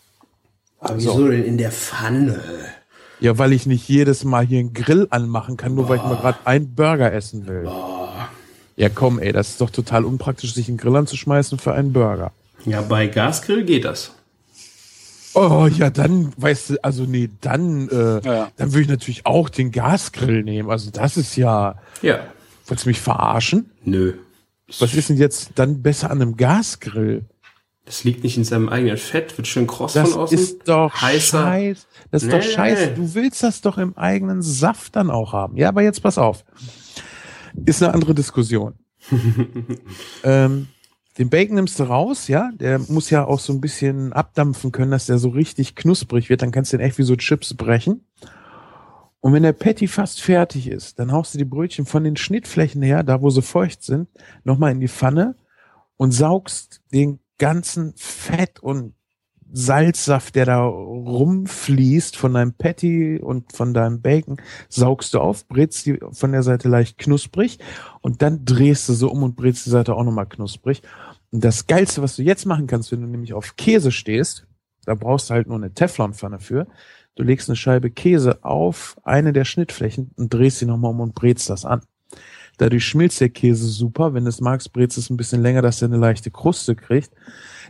Aber 0.80 0.96
wieso 0.96 1.28
denn 1.28 1.44
in 1.44 1.58
der 1.58 1.72
Pfanne? 1.72 2.40
Ja, 3.20 3.36
weil 3.36 3.52
ich 3.52 3.66
nicht 3.66 3.88
jedes 3.88 4.24
Mal 4.24 4.46
hier 4.46 4.60
einen 4.60 4.72
Grill 4.74 5.08
anmachen 5.10 5.56
kann, 5.56 5.74
nur 5.74 5.88
weil 5.88 5.96
ich 5.98 6.04
mal 6.04 6.16
gerade 6.16 6.38
einen 6.44 6.74
Burger 6.74 7.12
essen 7.12 7.46
will. 7.48 7.68
Ja, 8.76 8.88
komm, 8.88 9.18
ey, 9.18 9.32
das 9.32 9.50
ist 9.50 9.60
doch 9.60 9.70
total 9.70 10.04
unpraktisch, 10.04 10.54
sich 10.54 10.68
einen 10.68 10.76
Grill 10.76 10.94
anzuschmeißen 10.94 11.58
für 11.58 11.72
einen 11.72 11.92
Burger. 11.92 12.30
Ja, 12.64 12.80
bei 12.82 13.08
Gasgrill 13.08 13.64
geht 13.64 13.84
das. 13.84 14.12
Oh, 15.34 15.68
ja, 15.72 15.90
dann, 15.90 16.32
weißt 16.36 16.70
du, 16.70 16.84
also 16.84 17.04
nee, 17.04 17.28
dann, 17.40 17.88
äh, 17.88 18.20
Ja. 18.24 18.50
dann 18.56 18.72
würde 18.72 18.82
ich 18.82 18.88
natürlich 18.88 19.26
auch 19.26 19.48
den 19.48 19.72
Gasgrill 19.72 20.42
nehmen. 20.44 20.70
Also 20.70 20.90
das 20.90 21.16
ist 21.16 21.36
ja, 21.36 21.76
Ja. 22.02 22.20
wolltest 22.66 22.86
du 22.86 22.90
mich 22.90 23.00
verarschen? 23.00 23.70
Nö. 23.84 24.14
Was 24.78 24.94
ist 24.94 25.08
denn 25.08 25.16
jetzt 25.16 25.50
dann 25.56 25.82
besser 25.82 26.10
an 26.10 26.22
einem 26.22 26.36
Gasgrill? 26.36 27.24
Das 27.88 28.04
liegt 28.04 28.22
nicht 28.22 28.36
in 28.36 28.44
seinem 28.44 28.68
eigenen 28.68 28.98
Fett, 28.98 29.38
wird 29.38 29.46
schön 29.46 29.66
kross 29.66 29.94
Das 29.94 30.10
von 30.10 30.20
außen. 30.20 30.38
ist 30.38 30.68
doch 30.68 30.92
heißer. 30.92 31.40
scheiß. 31.42 31.86
Das 32.10 32.22
ist 32.22 32.30
doch 32.30 32.36
Nee. 32.38 32.44
scheiße. 32.44 32.88
Du 32.94 33.14
willst 33.14 33.42
das 33.42 33.62
doch 33.62 33.78
im 33.78 33.96
eigenen 33.96 34.42
Saft 34.42 34.94
dann 34.94 35.10
auch 35.10 35.32
haben. 35.32 35.56
Ja, 35.56 35.70
aber 35.70 35.80
jetzt 35.82 36.02
pass 36.02 36.18
auf. 36.18 36.44
Ist 37.64 37.82
eine 37.82 37.94
andere 37.94 38.14
Diskussion. 38.14 38.74
ähm, 40.22 40.68
den 41.16 41.30
Bacon 41.30 41.54
nimmst 41.56 41.78
du 41.80 41.84
raus, 41.84 42.28
ja. 42.28 42.50
Der 42.60 42.78
muss 42.78 43.08
ja 43.08 43.24
auch 43.24 43.40
so 43.40 43.54
ein 43.54 43.60
bisschen 43.62 44.12
abdampfen 44.12 44.70
können, 44.70 44.90
dass 44.90 45.06
der 45.06 45.16
so 45.18 45.30
richtig 45.30 45.74
knusprig 45.74 46.28
wird. 46.28 46.42
Dann 46.42 46.52
kannst 46.52 46.72
du 46.72 46.76
den 46.76 46.86
echt 46.86 46.98
wie 46.98 47.02
so 47.04 47.16
Chips 47.16 47.54
brechen. 47.54 48.04
Und 49.20 49.32
wenn 49.32 49.42
der 49.44 49.54
Patty 49.54 49.88
fast 49.88 50.20
fertig 50.20 50.68
ist, 50.68 50.98
dann 50.98 51.10
haust 51.10 51.32
du 51.32 51.38
die 51.38 51.46
Brötchen 51.46 51.86
von 51.86 52.04
den 52.04 52.16
Schnittflächen 52.18 52.82
her, 52.82 53.02
da 53.02 53.22
wo 53.22 53.30
sie 53.30 53.40
feucht 53.42 53.82
sind, 53.82 54.08
nochmal 54.44 54.72
in 54.72 54.80
die 54.80 54.88
Pfanne 54.88 55.36
und 55.96 56.12
saugst 56.12 56.82
den 56.92 57.18
ganzen 57.38 57.94
Fett 57.96 58.60
und 58.60 58.94
Salzsaft, 59.50 60.34
der 60.34 60.44
da 60.44 60.64
rumfließt 60.66 62.16
von 62.16 62.34
deinem 62.34 62.52
Patty 62.52 63.18
und 63.18 63.52
von 63.52 63.72
deinem 63.72 64.02
Bacon, 64.02 64.36
saugst 64.68 65.14
du 65.14 65.20
auf, 65.20 65.48
brätst 65.48 65.86
die 65.86 65.98
von 66.12 66.32
der 66.32 66.42
Seite 66.42 66.68
leicht 66.68 66.98
knusprig 66.98 67.58
und 68.02 68.20
dann 68.20 68.44
drehst 68.44 68.88
du 68.88 68.92
so 68.92 69.10
um 69.10 69.22
und 69.22 69.36
brätst 69.36 69.64
die 69.66 69.70
Seite 69.70 69.94
auch 69.94 70.04
nochmal 70.04 70.26
knusprig. 70.26 70.82
Und 71.30 71.44
das 71.44 71.66
Geilste, 71.66 72.02
was 72.02 72.16
du 72.16 72.22
jetzt 72.22 72.44
machen 72.44 72.66
kannst, 72.66 72.92
wenn 72.92 73.00
du 73.00 73.06
nämlich 73.06 73.32
auf 73.32 73.56
Käse 73.56 73.90
stehst, 73.90 74.46
da 74.84 74.94
brauchst 74.94 75.30
du 75.30 75.34
halt 75.34 75.46
nur 75.46 75.56
eine 75.56 75.72
Teflonpfanne 75.72 76.40
für. 76.40 76.66
Du 77.14 77.22
legst 77.22 77.48
eine 77.48 77.56
Scheibe 77.56 77.90
Käse 77.90 78.44
auf 78.44 78.96
eine 79.02 79.32
der 79.32 79.44
Schnittflächen 79.44 80.10
und 80.16 80.32
drehst 80.32 80.58
sie 80.58 80.66
nochmal 80.66 80.92
um 80.92 81.00
und 81.00 81.14
brätst 81.14 81.50
das 81.50 81.64
an. 81.64 81.80
Dadurch 82.58 82.84
schmilzt 82.84 83.20
der 83.20 83.30
Käse 83.30 83.66
super. 83.66 84.14
Wenn 84.14 84.26
es 84.26 84.40
magst, 84.40 84.72
brätst 84.72 84.98
es 84.98 85.10
ein 85.10 85.16
bisschen 85.16 85.42
länger, 85.42 85.62
dass 85.62 85.80
er 85.80 85.88
eine 85.88 85.96
leichte 85.96 86.30
Kruste 86.30 86.76
kriegt. 86.76 87.10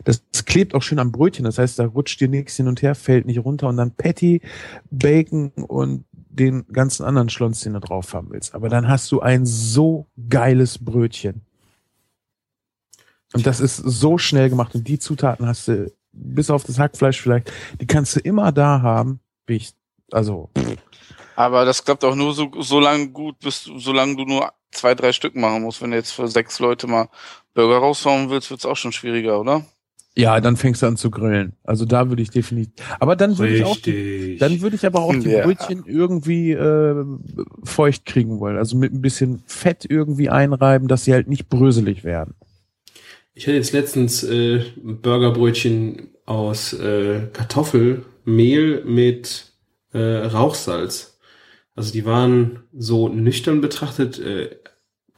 Das, 0.03 0.21
klebt 0.45 0.73
auch 0.73 0.81
schön 0.81 0.99
am 0.99 1.11
Brötchen. 1.11 1.45
Das 1.45 1.59
heißt, 1.59 1.77
da 1.77 1.85
rutscht 1.85 2.19
dir 2.19 2.27
nichts 2.27 2.55
hin 2.55 2.67
und 2.67 2.81
her, 2.81 2.95
fällt 2.95 3.27
nicht 3.27 3.45
runter 3.45 3.67
und 3.67 3.77
dann 3.77 3.91
Patty, 3.91 4.41
Bacon 4.89 5.51
und 5.51 6.05
den 6.11 6.65
ganzen 6.71 7.05
anderen 7.05 7.29
Schlons, 7.29 7.61
den 7.61 7.73
du 7.73 7.79
drauf 7.79 8.13
haben 8.13 8.31
willst. 8.31 8.55
Aber 8.55 8.67
dann 8.67 8.87
hast 8.87 9.11
du 9.11 9.19
ein 9.21 9.45
so 9.45 10.07
geiles 10.27 10.83
Brötchen. 10.83 11.41
Und 13.33 13.45
das 13.45 13.59
ist 13.59 13.77
so 13.77 14.17
schnell 14.17 14.49
gemacht 14.49 14.73
und 14.73 14.87
die 14.87 14.97
Zutaten 14.97 15.45
hast 15.45 15.67
du, 15.67 15.91
bis 16.11 16.49
auf 16.49 16.63
das 16.63 16.79
Hackfleisch 16.79 17.21
vielleicht, 17.21 17.51
die 17.79 17.85
kannst 17.85 18.15
du 18.15 18.19
immer 18.21 18.51
da 18.51 18.81
haben. 18.81 19.19
Wie 19.45 19.57
ich, 19.57 19.73
also, 20.11 20.49
Aber 21.35 21.63
das 21.63 21.83
klappt 21.83 22.03
auch 22.03 22.15
nur 22.15 22.33
so, 22.33 22.49
so 22.59 22.79
lange 22.79 23.09
gut, 23.09 23.37
bis 23.39 23.65
du, 23.65 23.77
solange 23.77 24.15
du 24.15 24.23
nur 24.25 24.51
zwei, 24.71 24.95
drei 24.95 25.11
Stück 25.11 25.35
machen 25.35 25.63
musst. 25.63 25.81
Wenn 25.81 25.91
du 25.91 25.97
jetzt 25.97 26.11
für 26.11 26.27
sechs 26.27 26.59
Leute 26.59 26.87
mal 26.87 27.09
Burger 27.53 27.77
raushauen 27.77 28.29
willst, 28.29 28.51
wird's 28.51 28.65
auch 28.65 28.77
schon 28.77 28.91
schwieriger, 28.91 29.39
oder? 29.39 29.65
ja, 30.19 30.41
dann 30.41 30.57
fängst 30.57 30.81
du 30.81 30.87
an 30.87 30.97
zu 30.97 31.11
grillen. 31.11 31.53
Also 31.63 31.85
da 31.85 32.09
würde 32.09 32.21
ich 32.21 32.29
definitiv, 32.29 32.73
aber 32.99 33.15
dann 33.15 33.37
würde 33.37 33.55
ich 33.55 33.63
auch 33.63 33.77
die. 33.77 34.37
Dann 34.37 34.59
würde 34.59 34.75
ich 34.75 34.85
aber 34.85 34.99
auch 35.01 35.15
die 35.15 35.29
Ja. 35.29 35.45
Brötchen 35.45 35.85
irgendwie 35.85 36.51
äh, 36.51 37.05
feucht 37.63 38.05
kriegen 38.05 38.39
wollen. 38.39 38.57
Also 38.57 38.75
mit 38.75 38.93
ein 38.93 39.01
bisschen 39.01 39.43
Fett 39.45 39.85
irgendwie 39.87 40.29
einreiben, 40.29 40.89
dass 40.89 41.05
sie 41.05 41.13
halt 41.13 41.29
nicht 41.29 41.47
bröselig 41.47 42.03
werden. 42.03 42.35
Ich 43.33 43.47
hatte 43.47 43.55
jetzt 43.55 43.71
letztens 43.71 44.23
äh, 44.23 44.65
Burgerbrötchen 44.83 46.09
aus 46.25 46.73
äh, 46.73 47.21
Kartoffelmehl 47.31 48.83
mit 48.83 49.53
äh, 49.93 49.99
Rauchsalz. 49.99 51.17
Also 51.75 51.93
die 51.93 52.03
waren 52.03 52.63
so 52.77 53.07
nüchtern 53.07 53.61
betrachtet 53.61 54.19
äh, 54.19 54.49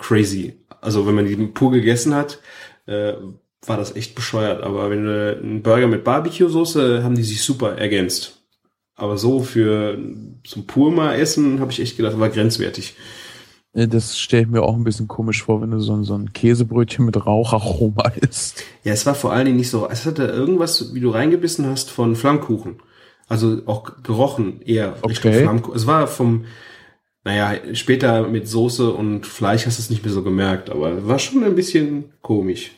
crazy. 0.01 0.53
Also 0.81 1.07
wenn 1.07 1.15
man 1.15 1.25
die 1.25 1.35
pur 1.35 1.71
gegessen 1.71 2.13
hat, 2.13 2.39
äh, 2.87 3.13
war 3.65 3.77
das 3.77 3.95
echt 3.95 4.15
bescheuert. 4.15 4.63
Aber 4.63 4.89
wenn 4.89 5.05
du 5.05 5.39
einen 5.41 5.61
Burger 5.61 5.87
mit 5.87 6.03
Barbecue-Soße, 6.03 7.03
haben 7.03 7.15
die 7.15 7.23
sich 7.23 7.43
super 7.43 7.77
ergänzt. 7.77 8.39
Aber 8.95 9.17
so 9.17 9.41
für 9.41 9.97
zum 10.43 10.67
pur 10.67 10.91
mal 10.91 11.15
essen, 11.15 11.59
habe 11.59 11.71
ich 11.71 11.79
echt 11.79 11.97
gedacht, 11.97 12.19
war 12.19 12.29
grenzwertig. 12.29 12.95
Das 13.73 14.19
stelle 14.19 14.43
ich 14.43 14.49
mir 14.49 14.63
auch 14.63 14.75
ein 14.75 14.83
bisschen 14.83 15.07
komisch 15.07 15.43
vor, 15.43 15.61
wenn 15.61 15.71
du 15.71 15.79
so 15.79 15.93
ein, 15.93 16.03
so 16.03 16.13
ein 16.13 16.33
Käsebrötchen 16.33 17.05
mit 17.05 17.25
Raucharoma 17.25 18.09
isst. 18.21 18.63
Ja, 18.83 18.91
es 18.91 19.05
war 19.05 19.15
vor 19.15 19.31
allen 19.31 19.45
Dingen 19.45 19.57
nicht 19.57 19.69
so, 19.69 19.87
es 19.89 20.05
hatte 20.05 20.25
irgendwas, 20.25 20.93
wie 20.93 20.99
du 20.99 21.09
reingebissen 21.09 21.65
hast, 21.67 21.89
von 21.89 22.15
Flammkuchen. 22.15 22.81
Also 23.29 23.61
auch 23.67 24.03
gerochen 24.03 24.61
eher 24.61 24.95
Richtung 25.07 25.31
Okay. 25.31 25.43
Flammkuchen. 25.43 25.77
Es 25.77 25.87
war 25.87 26.07
vom, 26.07 26.45
naja, 27.23 27.75
später 27.75 28.27
mit 28.27 28.47
Soße 28.47 28.91
und 28.91 29.25
Fleisch 29.25 29.65
hast 29.65 29.77
du 29.77 29.83
es 29.83 29.89
nicht 29.89 30.03
mehr 30.03 30.13
so 30.13 30.23
gemerkt, 30.23 30.69
aber 30.69 31.07
war 31.07 31.19
schon 31.19 31.43
ein 31.43 31.55
bisschen 31.55 32.11
komisch. 32.21 32.71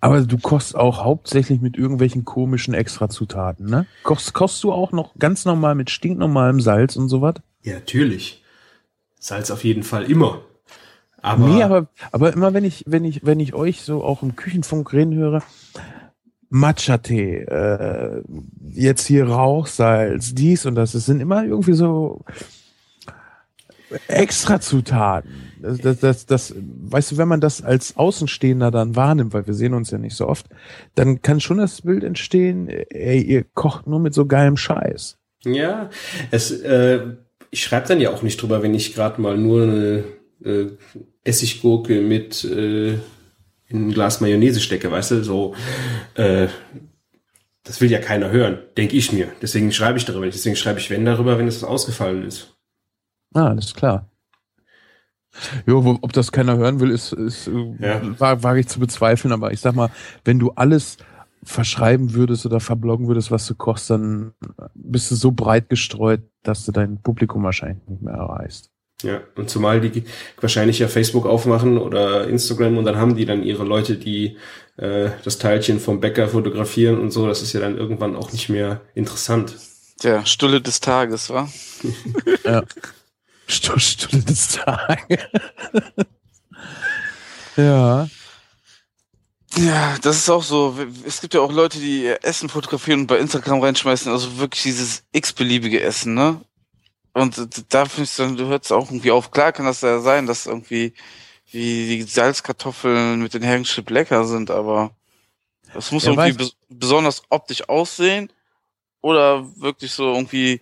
Aber 0.00 0.22
du 0.22 0.38
kochst 0.38 0.74
auch 0.74 1.04
hauptsächlich 1.04 1.60
mit 1.60 1.76
irgendwelchen 1.76 2.24
komischen 2.24 2.74
Extrazutaten, 2.74 3.66
ne? 3.66 3.86
Kochst, 4.04 4.32
kochst 4.32 4.62
du 4.64 4.72
auch 4.72 4.92
noch 4.92 5.14
ganz 5.18 5.44
normal 5.44 5.74
mit 5.74 5.90
stinknormalem 5.90 6.60
Salz 6.60 6.96
und 6.96 7.08
sowas? 7.08 7.34
Ja, 7.62 7.74
natürlich. 7.74 8.42
Salz 9.18 9.50
auf 9.50 9.64
jeden 9.64 9.82
Fall 9.82 10.10
immer. 10.10 10.42
Aber, 11.20 11.48
nee, 11.48 11.62
aber, 11.62 11.88
aber 12.12 12.32
immer 12.32 12.54
wenn 12.54 12.64
ich, 12.64 12.84
wenn 12.86 13.04
ich, 13.04 13.26
wenn 13.26 13.40
ich 13.40 13.52
euch 13.52 13.82
so 13.82 14.04
auch 14.04 14.22
im 14.22 14.36
Küchenfunk 14.36 14.92
reden 14.92 15.14
höre, 15.14 15.42
Matcha-Tee, 16.48 17.38
äh, 17.38 18.22
jetzt 18.70 19.06
hier 19.06 19.28
Rauchsalz, 19.28 20.34
dies 20.34 20.66
und 20.66 20.76
das, 20.76 20.94
es 20.94 21.06
sind 21.06 21.20
immer 21.20 21.44
irgendwie 21.44 21.72
so 21.72 22.24
Extrazutaten. 24.08 25.30
Das, 25.60 25.78
das, 25.78 26.00
das, 26.00 26.26
das, 26.26 26.54
weißt 26.56 27.12
du, 27.12 27.16
wenn 27.16 27.28
man 27.28 27.40
das 27.40 27.62
als 27.62 27.96
Außenstehender 27.96 28.70
dann 28.70 28.96
wahrnimmt, 28.96 29.32
weil 29.32 29.46
wir 29.46 29.54
sehen 29.54 29.74
uns 29.74 29.90
ja 29.90 29.98
nicht 29.98 30.16
so 30.16 30.28
oft, 30.28 30.46
dann 30.94 31.22
kann 31.22 31.40
schon 31.40 31.58
das 31.58 31.82
Bild 31.82 32.04
entstehen, 32.04 32.68
ey, 32.68 33.20
ihr 33.20 33.44
kocht 33.54 33.86
nur 33.86 34.00
mit 34.00 34.14
so 34.14 34.26
geilem 34.26 34.56
Scheiß. 34.56 35.18
ja, 35.44 35.90
es, 36.30 36.50
äh, 36.50 37.00
ich 37.50 37.62
schreibe 37.62 37.88
dann 37.88 38.00
ja 38.00 38.10
auch 38.10 38.22
nicht 38.22 38.40
drüber, 38.40 38.62
wenn 38.62 38.74
ich 38.74 38.94
gerade 38.94 39.20
mal 39.20 39.36
nur 39.36 39.62
eine 39.62 40.04
äh, 40.44 40.66
Essiggurke 41.24 42.00
mit 42.00 42.44
äh, 42.44 42.94
in 43.68 43.88
ein 43.88 43.92
Glas 43.92 44.20
Mayonnaise 44.20 44.60
stecke, 44.60 44.90
weißt 44.90 45.12
du, 45.12 45.24
so, 45.24 45.54
äh, 46.14 46.48
das 47.64 47.80
will 47.80 47.90
ja 47.90 47.98
keiner 47.98 48.30
hören, 48.30 48.58
denke 48.76 48.96
ich 48.96 49.12
mir. 49.12 49.28
Deswegen 49.42 49.72
schreibe 49.72 49.98
ich 49.98 50.04
darüber 50.04 50.24
nicht. 50.24 50.36
Deswegen 50.36 50.54
schreibe 50.54 50.78
ich 50.78 50.88
wenn 50.88 51.04
darüber, 51.04 51.36
wenn 51.36 51.48
es 51.48 51.64
ausgefallen 51.64 52.24
ist. 52.24 52.55
Ah, 53.36 53.48
alles 53.48 53.74
klar. 53.74 54.08
Jo, 55.66 55.84
wo, 55.84 55.98
ob 56.00 56.12
das 56.14 56.32
keiner 56.32 56.56
hören 56.56 56.80
will, 56.80 56.90
ist, 56.90 57.12
ist 57.12 57.48
äh, 57.48 57.74
Ja. 57.80 58.00
wa- 58.18 58.42
wage 58.42 58.60
ich 58.60 58.68
zu 58.68 58.80
bezweifeln, 58.80 59.32
aber 59.32 59.52
ich 59.52 59.60
sag 59.60 59.74
mal, 59.74 59.90
wenn 60.24 60.38
du 60.38 60.52
alles 60.52 60.96
verschreiben 61.42 62.14
würdest 62.14 62.46
oder 62.46 62.58
verbloggen 62.60 63.06
würdest, 63.08 63.30
was 63.30 63.46
du 63.46 63.54
kochst, 63.54 63.90
dann 63.90 64.32
bist 64.74 65.10
du 65.10 65.14
so 65.14 65.32
breit 65.32 65.68
gestreut, 65.68 66.22
dass 66.42 66.64
du 66.64 66.72
dein 66.72 67.02
Publikum 67.02 67.42
wahrscheinlich 67.44 67.86
nicht 67.86 68.02
mehr 68.02 68.14
erreichst. 68.14 68.70
Ja, 69.02 69.20
und 69.34 69.50
zumal 69.50 69.82
die 69.82 70.04
wahrscheinlich 70.40 70.78
ja 70.78 70.88
Facebook 70.88 71.26
aufmachen 71.26 71.76
oder 71.76 72.26
Instagram 72.28 72.78
und 72.78 72.86
dann 72.86 72.96
haben 72.96 73.14
die 73.14 73.26
dann 73.26 73.42
ihre 73.42 73.62
Leute, 73.64 73.96
die 73.96 74.38
äh, 74.78 75.10
das 75.22 75.36
Teilchen 75.36 75.78
vom 75.80 76.00
Bäcker 76.00 76.28
fotografieren 76.28 76.98
und 76.98 77.10
so. 77.10 77.26
Das 77.28 77.42
ist 77.42 77.52
ja 77.52 77.60
dann 77.60 77.76
irgendwann 77.76 78.16
auch 78.16 78.32
nicht 78.32 78.48
mehr 78.48 78.80
interessant. 78.94 79.54
Der 80.02 80.24
Stulle 80.24 80.62
des 80.62 80.80
Tages, 80.80 81.28
wa? 81.28 81.46
Ja. 82.44 82.62
Stu- 83.46 83.78
Stunde 83.78 84.24
des 84.24 84.48
Tages. 84.48 85.20
ja. 87.56 88.08
Ja, 89.56 89.96
das 90.02 90.16
ist 90.18 90.28
auch 90.28 90.42
so. 90.42 90.76
Es 91.06 91.20
gibt 91.20 91.32
ja 91.34 91.40
auch 91.40 91.52
Leute, 91.52 91.78
die 91.78 92.04
ihr 92.04 92.22
Essen 92.24 92.48
fotografieren 92.48 93.00
und 93.00 93.06
bei 93.06 93.18
Instagram 93.18 93.60
reinschmeißen, 93.62 94.12
also 94.12 94.36
wirklich 94.38 94.62
dieses 94.62 95.04
x-beliebige 95.12 95.80
Essen, 95.80 96.14
ne? 96.14 96.40
Und 97.14 97.48
da 97.72 97.86
finde 97.86 98.02
ich 98.04 98.14
dann, 98.16 98.36
du 98.36 98.46
hörst 98.48 98.70
auch 98.72 98.90
irgendwie 98.90 99.10
auf. 99.10 99.30
Klar 99.30 99.52
kann 99.52 99.64
das 99.64 99.80
ja 99.80 100.00
sein, 100.00 100.26
dass 100.26 100.44
irgendwie 100.46 100.92
wie 101.50 101.96
die 101.96 102.02
Salzkartoffeln 102.02 103.22
mit 103.22 103.32
den 103.32 103.42
Herrenschip 103.42 103.88
lecker 103.88 104.24
sind, 104.26 104.50
aber 104.50 104.90
das 105.72 105.90
muss 105.92 106.04
Ja, 106.04 106.10
irgendwie 106.10 106.32
weiß- 106.32 106.36
bes 106.38 106.56
besonders 106.68 107.22
optisch 107.30 107.66
aussehen 107.70 108.30
oder 109.00 109.46
wirklich 109.56 109.92
so 109.92 110.12
irgendwie, 110.12 110.60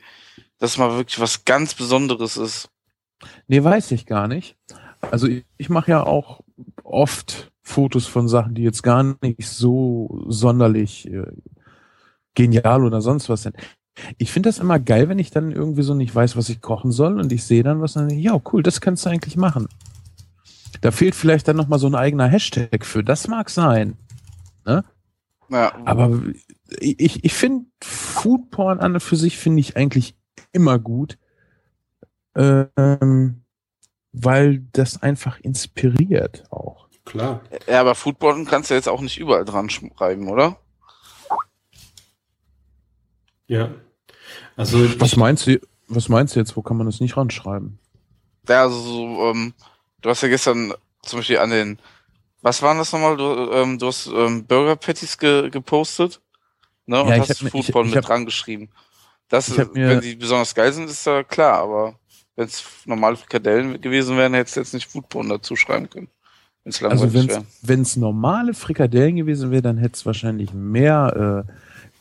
dass 0.60 0.78
mal 0.78 0.92
wirklich 0.96 1.18
was 1.18 1.44
ganz 1.44 1.74
Besonderes 1.74 2.36
ist. 2.36 2.68
Nee, 3.48 3.62
weiß 3.62 3.90
ich 3.92 4.06
gar 4.06 4.28
nicht. 4.28 4.56
Also 5.10 5.26
ich, 5.26 5.44
ich 5.56 5.68
mache 5.68 5.90
ja 5.90 6.04
auch 6.04 6.40
oft 6.82 7.52
Fotos 7.62 8.06
von 8.06 8.28
Sachen, 8.28 8.54
die 8.54 8.62
jetzt 8.62 8.82
gar 8.82 9.16
nicht 9.22 9.48
so 9.48 10.24
sonderlich 10.28 11.10
äh, 11.10 11.26
genial 12.34 12.84
oder 12.84 13.00
sonst 13.00 13.28
was 13.28 13.42
sind. 13.42 13.56
Ich 14.18 14.32
finde 14.32 14.48
das 14.48 14.58
immer 14.58 14.78
geil, 14.78 15.08
wenn 15.08 15.18
ich 15.18 15.30
dann 15.30 15.52
irgendwie 15.52 15.82
so 15.82 15.94
nicht 15.94 16.14
weiß, 16.14 16.36
was 16.36 16.48
ich 16.48 16.60
kochen 16.60 16.90
soll 16.90 17.18
und 17.20 17.32
ich 17.32 17.44
sehe 17.44 17.62
dann 17.62 17.80
was 17.80 17.96
und 17.96 18.10
dann 18.10 18.18
ja, 18.18 18.40
cool, 18.52 18.62
das 18.62 18.80
kannst 18.80 19.06
du 19.06 19.10
eigentlich 19.10 19.36
machen. 19.36 19.68
Da 20.80 20.90
fehlt 20.90 21.14
vielleicht 21.14 21.46
dann 21.46 21.56
nochmal 21.56 21.78
so 21.78 21.86
ein 21.86 21.94
eigener 21.94 22.26
Hashtag 22.26 22.84
für. 22.84 23.04
Das 23.04 23.28
mag 23.28 23.48
sein. 23.50 23.96
Ja, 24.66 24.82
Aber 25.84 26.20
ich, 26.80 27.24
ich 27.24 27.34
finde 27.34 27.66
Foodporn 27.82 28.80
an 28.80 28.94
und 28.94 29.00
für 29.00 29.16
sich 29.16 29.38
finde 29.38 29.60
ich 29.60 29.76
eigentlich 29.76 30.16
immer 30.52 30.78
gut, 30.78 31.18
ähm, 32.36 33.42
weil 34.12 34.62
das 34.72 35.02
einfach 35.02 35.38
inspiriert 35.40 36.44
auch. 36.50 36.88
Klar. 37.04 37.42
ja 37.68 37.80
aber 37.80 37.94
Foodboarden 37.94 38.46
kannst 38.46 38.70
du 38.70 38.74
jetzt 38.74 38.88
auch 38.88 39.00
nicht 39.02 39.18
überall 39.18 39.44
dran 39.44 39.68
schreiben, 39.68 40.28
oder? 40.28 40.56
Ja. 43.46 43.70
Also 44.56 45.00
Was 45.00 45.16
meinst 45.16 45.46
du? 45.46 45.60
Was 45.88 46.08
meinst 46.08 46.34
du 46.34 46.40
jetzt? 46.40 46.56
Wo 46.56 46.62
kann 46.62 46.76
man 46.78 46.86
das 46.86 47.00
nicht 47.00 47.16
ranschreiben? 47.16 47.78
Ja, 48.48 48.62
also 48.62 48.78
so, 48.80 49.30
ähm, 49.30 49.52
du 50.00 50.08
hast 50.08 50.22
ja 50.22 50.28
gestern 50.28 50.72
zum 51.02 51.18
Beispiel 51.18 51.38
an 51.38 51.50
den, 51.50 51.78
was 52.40 52.62
waren 52.62 52.78
das 52.78 52.92
nochmal? 52.92 53.16
Du, 53.18 53.50
ähm, 53.52 53.78
du 53.78 53.86
hast 53.88 54.06
ähm, 54.06 54.46
Burger 54.46 54.76
Patties 54.76 55.18
ge 55.18 55.50
gepostet, 55.50 56.20
ne? 56.86 57.02
Und 57.02 57.08
Ja, 57.10 57.14
ich 57.16 57.20
hast 57.20 57.30
hab 57.30 57.42
mir- 57.42 57.48
ich- 57.60 57.68
ich 57.68 57.74
mit 57.74 57.96
hab- 57.96 58.04
dran 58.06 58.24
geschrieben. 58.24 58.70
Das, 59.28 59.48
ich 59.48 59.58
hab 59.58 59.74
mir- 59.74 59.88
wenn 59.90 60.00
die 60.00 60.14
besonders 60.16 60.54
geil 60.54 60.72
sind, 60.72 60.88
ist 60.88 61.04
ja 61.06 61.22
klar, 61.22 61.58
aber 61.58 61.98
wenn 62.36 62.46
es 62.46 62.64
normale 62.86 63.16
Frikadellen 63.16 63.80
gewesen 63.80 64.16
wären, 64.16 64.34
hättest 64.34 64.56
du 64.56 64.60
jetzt 64.60 64.74
nicht 64.74 64.90
Foodporn 64.90 65.28
dazu 65.28 65.56
schreiben 65.56 65.88
können. 65.88 66.08
Wenn 66.64 66.70
es 66.70 66.82
Also 66.82 67.12
wenn 67.62 67.82
es 67.82 67.96
normale 67.96 68.54
Frikadellen 68.54 69.16
gewesen 69.16 69.50
wäre, 69.50 69.62
dann 69.62 69.78
hätte 69.78 69.94
es 69.94 70.06
wahrscheinlich 70.06 70.52
mehr 70.54 71.44
äh, 71.46 71.52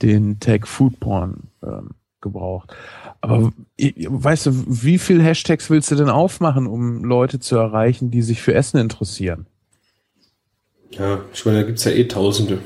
den 0.02 0.40
Tag 0.40 0.68
Foodporn 0.68 1.50
ähm, 1.62 1.92
gebraucht. 2.22 2.74
Aber 3.22 3.52
i- 3.80 4.08
weißt 4.10 4.48
du, 4.48 4.52
wie 4.68 4.98
viel 4.98 5.22
Hashtags 5.22 5.70
willst 5.70 5.92
du 5.92 5.96
denn 5.96 6.10
aufmachen, 6.10 6.68
um 6.68 7.04
Leute 7.04 7.40
zu 7.40 7.58
erreichen, 7.58 8.10
die 8.10 8.22
sich 8.22 8.42
für 8.42 8.54
Essen 8.54 8.78
interessieren? 8.78 9.46
Ja, 10.92 11.22
ich 11.34 11.46
meine, 11.46 11.62
da 11.62 11.68
gibt's 11.68 11.84
ja 11.84 11.92
eh 11.92 12.08
Tausende. 12.08 12.60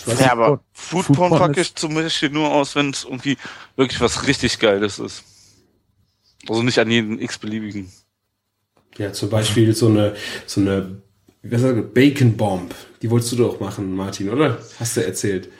Ich 0.00 0.06
weiß 0.06 0.18
Ja, 0.18 0.22
nicht, 0.24 0.32
aber 0.32 0.60
Foodporn 0.72 1.14
Foodporn 1.14 1.38
packe 1.38 1.60
ist- 1.60 1.66
ich 1.68 1.74
zum 1.74 1.94
Beispiel 1.94 2.30
nur 2.30 2.50
aus, 2.50 2.74
wenn 2.74 2.90
es 2.90 3.04
irgendwie 3.04 3.36
wirklich 3.76 4.00
was 4.00 4.26
richtig 4.26 4.58
Geiles 4.58 4.98
ist. 4.98 5.24
Also 6.48 6.62
nicht 6.62 6.78
an 6.78 6.90
jeden 6.90 7.20
x-beliebigen. 7.20 7.92
ja, 8.96 9.12
zum 9.12 9.28
Beispiel 9.30 9.74
so 9.74 9.88
eine, 9.88 10.16
so 10.46 10.60
eine, 10.62 11.02
wie 11.42 11.58
sagt 11.58 11.76
man, 11.76 11.92
Bacon 11.92 12.36
Bomb. 12.36 12.74
Die 13.02 13.10
wolltest 13.10 13.32
du 13.32 13.36
doch 13.36 13.60
machen, 13.60 13.94
Martin, 13.94 14.30
oder? 14.30 14.58
Hast 14.78 14.96
du 14.96 15.04
erzählt. 15.04 15.50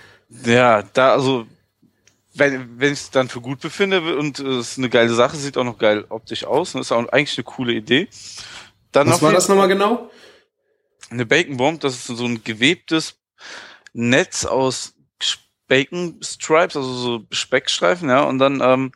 Ja, 0.44 0.82
da, 0.94 1.12
also, 1.12 1.47
wenn, 2.35 2.78
wenn 2.80 2.92
ich 2.92 3.00
es 3.00 3.11
dann 3.11 3.28
für 3.28 3.40
gut 3.40 3.61
befinde 3.61 4.16
und 4.16 4.38
es 4.38 4.70
ist 4.73 4.78
eine 4.78 4.88
geile 4.88 5.12
Sache, 5.12 5.37
sieht 5.37 5.59
auch 5.59 5.64
noch 5.64 5.78
geil 5.78 6.04
optisch 6.09 6.44
aus 6.44 6.75
und 6.75 6.80
ist 6.80 6.92
auch 6.92 7.06
eigentlich 7.09 7.37
eine 7.37 7.44
coole 7.44 7.73
Idee. 7.75 8.09
Dann 8.92 9.09
Was 9.09 9.20
war 9.23 9.32
das 9.32 9.49
nochmal 9.49 9.68
genau? 9.68 10.11
Eine 11.11 11.26
Bacon 11.26 11.56
Bomb, 11.56 11.80
das 11.80 11.94
ist 11.97 12.06
so 12.06 12.25
ein 12.25 12.42
gewebtes 12.44 13.16
Netz 13.92 14.44
aus 14.44 14.94
Bacon 15.70 16.18
Stripes, 16.20 16.76
also 16.76 16.92
so 16.92 17.26
Speckstreifen, 17.30 18.09
ja, 18.09 18.25
und 18.25 18.38
dann 18.38 18.61
ähm, 18.61 18.92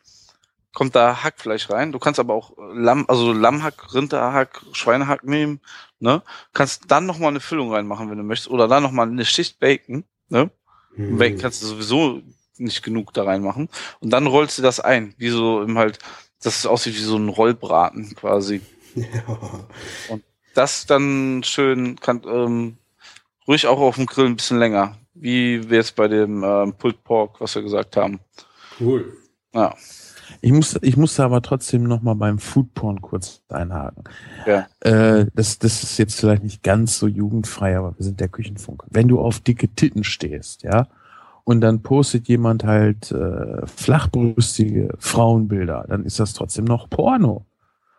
kommt 0.73 0.93
da 0.93 1.23
Hackfleisch 1.23 1.69
rein. 1.69 1.93
Du 1.93 1.99
kannst 1.99 2.19
aber 2.19 2.33
auch 2.33 2.51
Lamm, 2.73 3.05
also 3.07 3.31
Lammhack, 3.31 3.93
Rinderhack, 3.93 4.61
Schweinehack 4.73 5.23
nehmen, 5.23 5.61
ne? 5.99 6.21
Kannst 6.53 6.91
dann 6.91 7.05
nochmal 7.05 7.29
eine 7.29 7.39
Füllung 7.39 7.71
reinmachen, 7.73 8.11
wenn 8.11 8.17
du 8.17 8.23
möchtest, 8.23 8.51
oder 8.51 8.67
dann 8.67 8.83
nochmal 8.83 9.07
eine 9.07 9.25
Schicht 9.25 9.59
Bacon, 9.59 10.03
ne? 10.27 10.51
Hm. 10.95 11.17
Bacon 11.17 11.39
kannst 11.39 11.63
du 11.63 11.67
sowieso 11.67 12.21
nicht 12.57 12.83
genug 12.83 13.13
da 13.13 13.23
reinmachen. 13.23 13.69
Und 14.01 14.09
dann 14.11 14.27
rollst 14.27 14.57
du 14.57 14.61
das 14.61 14.81
ein, 14.81 15.15
wie 15.17 15.29
so 15.29 15.61
im 15.61 15.77
halt, 15.77 15.99
dass 16.43 16.57
es 16.57 16.65
aussieht 16.65 16.95
wie 16.95 16.99
so 16.99 17.17
ein 17.17 17.29
Rollbraten 17.29 18.15
quasi. 18.15 18.61
Ja. 18.97 20.19
Das 20.53 20.85
dann 20.85 21.43
schön, 21.43 21.99
kann, 21.99 22.21
ähm, 22.25 22.77
ruhig 23.47 23.67
auch 23.67 23.79
auf 23.79 23.95
dem 23.95 24.05
Grill 24.05 24.25
ein 24.25 24.35
bisschen 24.35 24.59
länger. 24.59 24.97
Wie 25.13 25.69
wir 25.69 25.77
jetzt 25.77 25.95
bei 25.95 26.07
dem 26.07 26.43
ähm, 26.43 26.73
Pulled 26.73 27.03
Pork, 27.03 27.39
was 27.39 27.55
wir 27.55 27.61
gesagt 27.61 27.95
haben. 27.95 28.19
Cool. 28.79 29.17
Ja. 29.53 29.73
Ich 30.41 30.51
muss, 30.51 30.77
ich 30.81 30.97
musste 30.97 31.23
aber 31.23 31.41
trotzdem 31.41 31.83
noch 31.83 32.01
mal 32.01 32.15
beim 32.15 32.39
Foodporn 32.39 33.01
kurz 33.01 33.41
einhaken. 33.49 34.03
Ja. 34.45 34.67
Äh, 34.81 35.27
das, 35.33 35.59
das 35.59 35.83
ist 35.83 35.97
jetzt 35.97 36.19
vielleicht 36.19 36.43
nicht 36.43 36.63
ganz 36.63 36.99
so 36.99 37.07
jugendfrei, 37.07 37.77
aber 37.77 37.97
wir 37.97 38.03
sind 38.03 38.19
der 38.19 38.27
Küchenfunk. 38.27 38.83
Wenn 38.89 39.07
du 39.07 39.19
auf 39.19 39.39
dicke 39.39 39.69
Titten 39.69 40.03
stehst, 40.03 40.63
ja, 40.63 40.87
und 41.43 41.61
dann 41.61 41.83
postet 41.83 42.27
jemand 42.27 42.63
halt 42.63 43.11
äh, 43.11 43.65
flachbrüstige 43.67 44.95
Frauenbilder, 44.99 45.85
dann 45.87 46.03
ist 46.03 46.19
das 46.19 46.33
trotzdem 46.33 46.65
noch 46.65 46.89
Porno. 46.89 47.45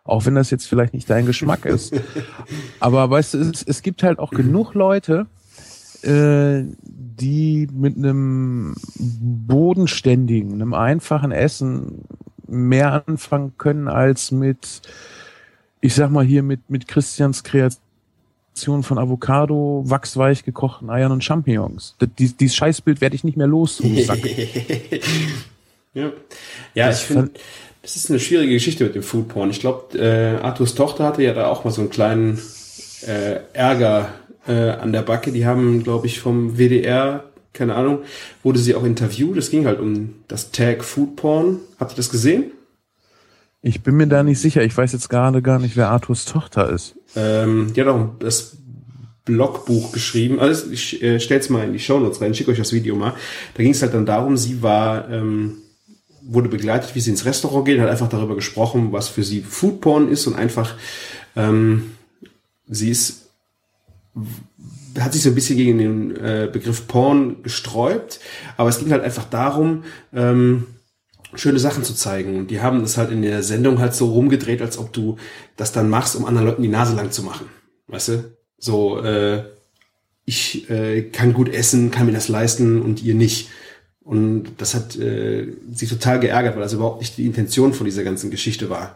Auch 0.03 0.25
wenn 0.25 0.35
das 0.35 0.51
jetzt 0.51 0.67
vielleicht 0.67 0.93
nicht 0.93 1.09
dein 1.09 1.25
Geschmack 1.25 1.65
ist. 1.65 1.93
Aber 2.79 3.09
weißt 3.09 3.33
du, 3.33 3.39
es, 3.39 3.63
es 3.63 3.81
gibt 3.81 4.03
halt 4.03 4.19
auch 4.19 4.31
genug 4.31 4.73
Leute, 4.73 5.27
äh, 6.03 6.63
die 6.83 7.67
mit 7.71 7.97
einem 7.97 8.75
bodenständigen, 8.99 10.53
einem 10.53 10.73
einfachen 10.73 11.31
Essen 11.31 12.05
mehr 12.47 13.03
anfangen 13.07 13.53
können 13.57 13.87
als 13.87 14.31
mit, 14.31 14.81
ich 15.81 15.95
sag 15.95 16.11
mal 16.11 16.25
hier 16.25 16.43
mit, 16.43 16.69
mit 16.69 16.87
Christians 16.87 17.43
Kreation 17.43 18.83
von 18.83 18.97
Avocado, 18.97 19.83
wachsweich 19.85 20.43
gekochten 20.43 20.89
Eiern 20.89 21.11
und 21.11 21.23
Champignons. 21.23 21.95
Das, 21.99 22.09
dies, 22.17 22.37
dieses 22.37 22.55
Scheißbild 22.55 23.01
werde 23.01 23.15
ich 23.15 23.23
nicht 23.23 23.37
mehr 23.37 23.47
los. 23.47 23.79
ja, 25.93 26.11
ja 26.73 26.87
Das 26.87 27.01
ich 27.01 27.07
finde, 27.07 27.31
das 27.81 27.95
ist 27.95 28.09
eine 28.09 28.19
schwierige 28.19 28.53
Geschichte 28.53 28.83
mit 28.83 28.95
dem 28.95 29.03
Foodporn. 29.03 29.49
Ich 29.49 29.59
glaube, 29.59 29.97
äh, 29.97 30.43
Arthurs 30.43 30.75
Tochter 30.75 31.05
hatte 31.05 31.23
ja 31.23 31.33
da 31.33 31.47
auch 31.47 31.63
mal 31.63 31.71
so 31.71 31.81
einen 31.81 31.89
kleinen 31.89 32.39
äh, 33.05 33.39
Ärger 33.53 34.09
äh, 34.47 34.69
an 34.71 34.91
der 34.91 35.01
Backe. 35.01 35.31
Die 35.31 35.45
haben, 35.45 35.83
glaube 35.83 36.07
ich, 36.07 36.19
vom 36.19 36.57
WDR, 36.57 37.23
keine 37.53 37.75
Ahnung, 37.75 37.99
wurde 38.43 38.59
sie 38.59 38.75
auch 38.75 38.83
interviewt. 38.83 39.37
Es 39.37 39.51
ging 39.51 39.65
halt 39.65 39.79
um 39.79 40.15
das 40.27 40.51
Tag 40.51 40.83
Foodporn. 40.83 41.59
Habt 41.79 41.93
ihr 41.93 41.97
das 41.97 42.09
gesehen? 42.09 42.51
Ich 43.61 43.81
bin 43.81 43.95
mir 43.95 44.07
da 44.07 44.23
nicht 44.23 44.39
sicher. 44.39 44.63
Ich 44.63 44.77
weiß 44.77 44.93
jetzt 44.93 45.09
gerade 45.09 45.41
gar 45.41 45.59
nicht, 45.59 45.75
wer 45.75 45.89
Arthurs 45.89 46.25
Tochter 46.25 46.69
ist. 46.69 46.95
Ähm, 47.15 47.73
die 47.73 47.81
hat 47.81 47.87
auch 47.87 48.11
das 48.19 48.57
Blogbuch 49.27 49.91
geschrieben. 49.91 50.39
Also 50.39 50.71
ich 50.71 51.01
äh, 51.03 51.19
stell's 51.19 51.49
mal 51.49 51.65
in 51.65 51.73
die 51.73 51.79
Shownotes 51.79 52.21
rein, 52.21 52.33
schick 52.33 52.47
euch 52.47 52.57
das 52.57 52.71
Video 52.71 52.95
mal. 52.95 53.13
Da 53.55 53.63
ging 53.63 53.73
es 53.73 53.81
halt 53.81 53.93
dann 53.93 54.05
darum, 54.05 54.37
sie 54.37 54.63
war, 54.63 55.09
ähm, 55.09 55.57
wurde 56.21 56.49
begleitet, 56.49 56.95
wie 56.95 57.01
sie 57.01 57.11
ins 57.11 57.25
Restaurant 57.25 57.65
geht, 57.65 57.79
hat 57.79 57.89
einfach 57.89 58.09
darüber 58.09 58.35
gesprochen, 58.35 58.91
was 58.91 59.09
für 59.09 59.23
sie 59.23 59.41
Foodporn 59.41 60.09
ist 60.09 60.27
und 60.27 60.35
einfach, 60.35 60.75
ähm, 61.35 61.91
sie 62.67 62.89
ist 62.89 63.26
hat 64.99 65.13
sich 65.13 65.21
so 65.21 65.29
ein 65.29 65.35
bisschen 65.35 65.57
gegen 65.57 65.77
den 65.77 66.15
äh, 66.15 66.49
Begriff 66.51 66.87
Porn 66.87 67.43
gesträubt, 67.43 68.19
aber 68.55 68.69
es 68.69 68.79
ging 68.79 68.91
halt 68.91 69.03
einfach 69.03 69.25
darum, 69.25 69.83
ähm, 70.13 70.65
schöne 71.35 71.59
Sachen 71.59 71.83
zu 71.83 71.93
zeigen. 71.93 72.37
Und 72.37 72.51
die 72.51 72.61
haben 72.61 72.81
das 72.81 72.97
halt 72.97 73.11
in 73.11 73.21
der 73.21 73.43
Sendung 73.43 73.79
halt 73.79 73.93
so 73.93 74.11
rumgedreht, 74.11 74.61
als 74.61 74.77
ob 74.77 74.93
du 74.93 75.17
das 75.55 75.71
dann 75.71 75.89
machst, 75.89 76.15
um 76.15 76.25
anderen 76.25 76.47
Leuten 76.47 76.61
die 76.61 76.67
Nase 76.67 76.95
lang 76.95 77.11
zu 77.11 77.23
machen. 77.23 77.47
Weißt 77.87 78.09
du? 78.09 78.23
So, 78.57 79.01
äh, 79.01 79.43
ich 80.25 80.69
äh, 80.69 81.03
kann 81.03 81.33
gut 81.33 81.49
essen, 81.49 81.91
kann 81.91 82.05
mir 82.05 82.11
das 82.11 82.27
leisten 82.27 82.81
und 82.81 83.03
ihr 83.03 83.15
nicht. 83.15 83.49
Und 84.01 84.53
das 84.57 84.73
hat 84.73 84.95
äh, 84.97 85.53
sie 85.71 85.87
total 85.87 86.19
geärgert, 86.19 86.55
weil 86.55 86.63
das 86.63 86.73
überhaupt 86.73 87.01
nicht 87.01 87.17
die 87.17 87.25
Intention 87.25 87.73
von 87.73 87.85
dieser 87.85 88.03
ganzen 88.03 88.31
Geschichte 88.31 88.69
war. 88.69 88.95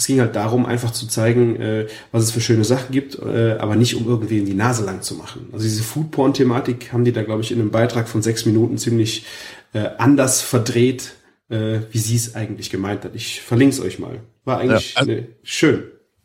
Es 0.00 0.06
ging 0.06 0.18
halt 0.18 0.34
darum, 0.34 0.64
einfach 0.64 0.92
zu 0.92 1.06
zeigen, 1.06 1.56
äh, 1.60 1.86
was 2.10 2.22
es 2.24 2.30
für 2.30 2.40
schöne 2.40 2.64
Sachen 2.64 2.90
gibt, 2.90 3.18
äh, 3.18 3.58
aber 3.58 3.76
nicht 3.76 3.96
um 3.96 4.06
irgendwie 4.08 4.38
in 4.38 4.46
die 4.46 4.54
Nase 4.54 4.82
lang 4.82 5.02
zu 5.02 5.14
machen. 5.14 5.50
Also 5.52 5.62
diese 5.64 5.82
Foodporn-Thematik 5.82 6.90
haben 6.94 7.04
die 7.04 7.12
da, 7.12 7.22
glaube 7.22 7.42
ich, 7.42 7.52
in 7.52 7.60
einem 7.60 7.70
Beitrag 7.70 8.08
von 8.08 8.22
sechs 8.22 8.46
Minuten 8.46 8.78
ziemlich 8.78 9.26
äh, 9.74 9.90
anders 9.98 10.40
verdreht, 10.40 11.16
äh, 11.50 11.80
wie 11.90 11.98
sie 11.98 12.16
es 12.16 12.34
eigentlich 12.34 12.70
gemeint 12.70 13.04
hat. 13.04 13.14
Ich 13.14 13.42
verlinke 13.42 13.74
es 13.74 13.80
euch 13.82 13.98
mal. 13.98 14.20
War 14.46 14.60
eigentlich 14.60 14.94
Ja, 14.94 15.00
also- 15.00 15.12
ne, 15.12 15.28
schön. 15.42 15.82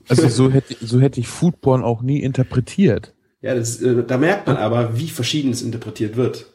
Also 0.07 0.29
so 0.29 0.49
hätte, 0.53 0.77
so 0.79 1.01
hätte 1.01 1.19
ich 1.19 1.27
Foodporn 1.27 1.83
auch 1.83 2.01
nie 2.01 2.21
interpretiert. 2.21 3.13
Ja, 3.41 3.55
das, 3.55 3.81
äh, 3.81 4.05
da 4.07 4.17
merkt 4.17 4.47
man 4.47 4.55
aber, 4.55 4.97
wie 4.97 5.09
verschieden 5.09 5.51
es 5.51 5.61
interpretiert 5.61 6.15
wird. 6.15 6.45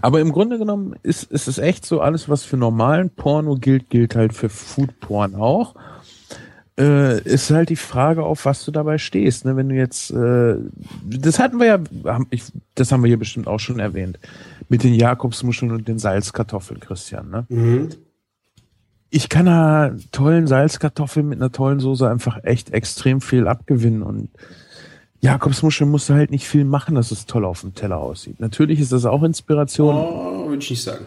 Aber 0.00 0.20
im 0.20 0.30
Grunde 0.30 0.58
genommen 0.58 0.94
ist, 1.02 1.24
ist 1.24 1.48
es 1.48 1.58
echt 1.58 1.84
so, 1.84 2.00
alles, 2.00 2.28
was 2.28 2.44
für 2.44 2.56
normalen 2.56 3.10
Porno 3.10 3.56
gilt, 3.56 3.90
gilt 3.90 4.14
halt 4.14 4.32
für 4.32 4.48
Foodporn 4.48 5.34
auch. 5.34 5.74
Äh, 6.78 7.20
ist 7.22 7.50
halt 7.50 7.68
die 7.68 7.76
Frage, 7.76 8.22
auf 8.24 8.46
was 8.46 8.64
du 8.64 8.70
dabei 8.70 8.96
stehst. 8.96 9.44
Ne? 9.44 9.56
Wenn 9.56 9.68
du 9.68 9.74
jetzt, 9.74 10.10
äh, 10.10 10.56
das 11.04 11.38
hatten 11.38 11.58
wir 11.58 11.66
ja, 11.66 11.78
haben- 12.06 12.26
ich, 12.30 12.44
das 12.74 12.90
haben 12.90 13.02
wir 13.02 13.08
hier 13.08 13.18
bestimmt 13.18 13.46
auch 13.46 13.60
schon 13.60 13.78
erwähnt, 13.78 14.18
mit 14.70 14.82
den 14.82 14.94
Jakobsmuscheln 14.94 15.70
und 15.70 15.86
den 15.86 15.98
Salzkartoffeln, 15.98 16.80
Christian. 16.80 17.28
Ne? 17.30 17.44
Mhm. 17.50 17.88
Ich 19.10 19.28
kann 19.28 19.46
einer 19.46 19.94
tollen 20.12 20.46
Salzkartoffel 20.46 21.22
mit 21.22 21.38
einer 21.38 21.52
tollen 21.52 21.78
Soße 21.80 22.08
einfach 22.08 22.42
echt 22.44 22.70
extrem 22.72 23.20
viel 23.20 23.46
abgewinnen 23.46 24.02
und 24.02 24.30
Jakobsmuscheln 25.20 25.90
musst 25.90 26.08
du 26.08 26.14
halt 26.14 26.30
nicht 26.30 26.48
viel 26.48 26.64
machen, 26.64 26.94
dass 26.94 27.10
es 27.10 27.26
toll 27.26 27.44
auf 27.44 27.60
dem 27.60 27.74
Teller 27.74 27.98
aussieht. 27.98 28.40
Natürlich 28.40 28.80
ist 28.80 28.90
das 28.92 29.04
auch 29.04 29.22
Inspiration. 29.22 29.94
Oh, 29.94 30.48
würde 30.48 30.62
ich 30.62 30.70
nicht 30.70 30.82
sagen. 30.82 31.04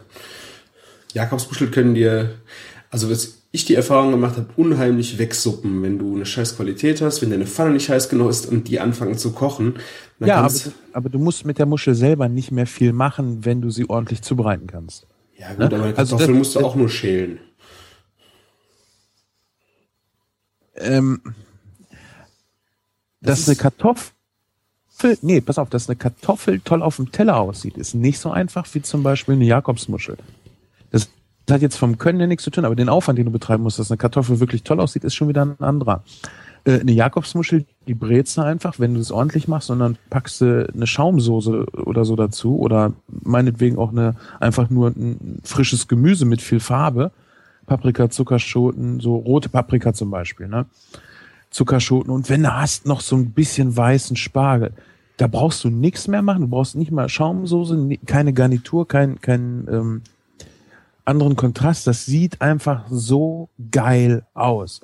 Jakobsmuschel 1.14 1.72
können 1.72 1.96
dir, 1.96 2.36
also 2.92 3.10
was 3.10 3.40
ich 3.52 3.66
die 3.66 3.76
Erfahrung 3.76 4.12
gemacht 4.12 4.36
habe, 4.38 4.48
unheimlich 4.58 5.18
wegsuppen, 5.18 5.82
wenn 5.84 5.98
du 6.00 6.16
eine 6.16 6.26
scheiß 6.26 6.56
Qualität 6.58 7.02
hast, 7.02 7.22
wenn 7.22 7.30
deine 7.30 7.46
Pfanne 7.48 7.72
nicht 7.72 7.90
heiß 7.90 8.10
genug 8.10 8.30
ist 8.30 8.46
und 8.48 8.68
die 8.68 8.80
anfangen 8.80 9.18
zu 9.18 9.32
kochen. 9.32 9.76
Ja, 10.20 10.38
aber, 10.44 10.54
aber 10.94 11.10
du 11.10 11.20
musst 11.20 11.46
mit 11.46 11.58
der 11.60 11.66
Muschel 11.66 11.96
selber 11.96 12.28
nicht 12.30 12.52
mehr 12.52 12.68
viel 12.68 12.92
machen, 12.94 13.46
wenn 13.46 13.62
du 13.62 13.70
sie 13.70 13.90
ordentlich 13.90 14.22
zubereiten 14.22 14.68
kannst. 14.68 15.08
ja 15.38 15.50
gut, 15.50 15.60
ne? 15.60 15.66
aber 15.66 15.76
eine 15.76 15.98
Also 15.98 16.16
Kartoffel 16.18 16.28
das- 16.34 16.38
musst 16.38 16.56
du 16.56 16.60
das- 16.60 16.68
auch 16.68 16.76
nur 16.76 16.90
schälen. 16.90 17.40
Ähm, 20.76 21.22
Das 23.22 23.40
dass 23.46 23.48
eine 23.50 23.56
Kartoffel, 23.56 24.12
nee, 25.22 25.42
pass 25.42 25.58
auf, 25.58 25.70
dass 25.70 25.88
eine 25.90 25.96
Kartoffel 25.96 26.60
toll 26.60 26.82
auf 26.82 26.98
dem 26.98 27.12
Teller 27.12 27.38
aussieht, 27.38 27.78
ist 27.78 27.94
nicht 27.96 28.20
so 28.20 28.30
einfach 28.32 28.68
wie 28.74 28.82
zum 28.82 29.02
Beispiel 29.04 29.36
eine 29.36 29.46
Jakobsmuschel. 29.46 30.18
Das 31.46 31.56
hat 31.56 31.62
jetzt 31.62 31.78
vom 31.78 31.98
Können 31.98 32.20
her 32.20 32.28
nichts 32.28 32.44
zu 32.44 32.50
tun, 32.50 32.66
aber 32.66 32.76
den 32.76 32.90
Aufwand, 32.90 33.20
den 33.20 33.26
du 33.26 33.32
betreiben 33.32 33.64
musst, 33.64 33.78
dass 33.78 33.92
eine 33.92 33.98
Kartoffel 33.98 34.40
wirklich 34.40 34.64
toll 34.64 34.80
aussieht, 34.80 35.04
ist 35.04 35.16
schon 35.16 35.28
wieder 35.28 35.46
ein 35.46 35.60
anderer. 35.60 36.04
Äh, 36.66 36.80
eine 36.80 36.92
Jakobsmuschel, 36.92 37.66
die 37.88 37.94
brätst 37.94 38.38
du 38.38 38.42
einfach, 38.42 38.80
wenn 38.80 38.96
du 38.96 39.00
es 39.00 39.12
ordentlich 39.12 39.48
machst, 39.48 39.70
dann 39.70 39.98
packst 40.10 40.42
du 40.42 40.68
eine 40.74 40.88
Schaumsoße 40.88 41.66
oder 41.86 42.04
so 42.04 42.16
dazu 42.16 42.58
oder 42.58 42.94
meinetwegen 43.08 43.78
auch 43.78 43.92
eine 43.92 44.16
einfach 44.40 44.70
nur 44.70 44.90
ein 44.90 45.40
frisches 45.44 45.88
Gemüse 45.88 46.26
mit 46.26 46.42
viel 46.42 46.60
Farbe. 46.60 47.12
Paprika, 47.68 48.10
Zuckerschoten, 48.10 49.00
so 49.00 49.16
rote 49.16 49.50
Paprika 49.50 49.92
zum 49.94 50.12
Beispiel, 50.12 50.48
ne? 50.48 50.68
Zuckerschoten 51.50 52.12
und 52.12 52.30
wenn 52.30 52.44
du 52.44 52.54
hast 52.54 52.86
noch 52.86 53.02
so 53.02 53.16
ein 53.16 53.32
bisschen 53.32 53.76
weißen 53.76 54.18
Spargel, 54.18 54.74
da 55.18 55.28
brauchst 55.28 55.64
du 55.64 55.70
nichts 55.70 56.08
mehr 56.08 56.22
machen. 56.22 56.42
Du 56.42 56.48
brauchst 56.48 56.76
nicht 56.76 56.92
mal 56.92 57.08
Schaumsoße, 57.08 57.98
keine 58.06 58.34
Garnitur, 58.34 58.88
kein, 58.88 59.22
kein 59.22 59.68
ähm, 59.72 60.02
anderen 61.06 61.36
Kontrast. 61.36 61.88
Das 61.88 62.06
sieht 62.06 62.42
einfach 62.42 62.86
so 62.90 63.50
geil 63.72 64.26
aus. 64.34 64.82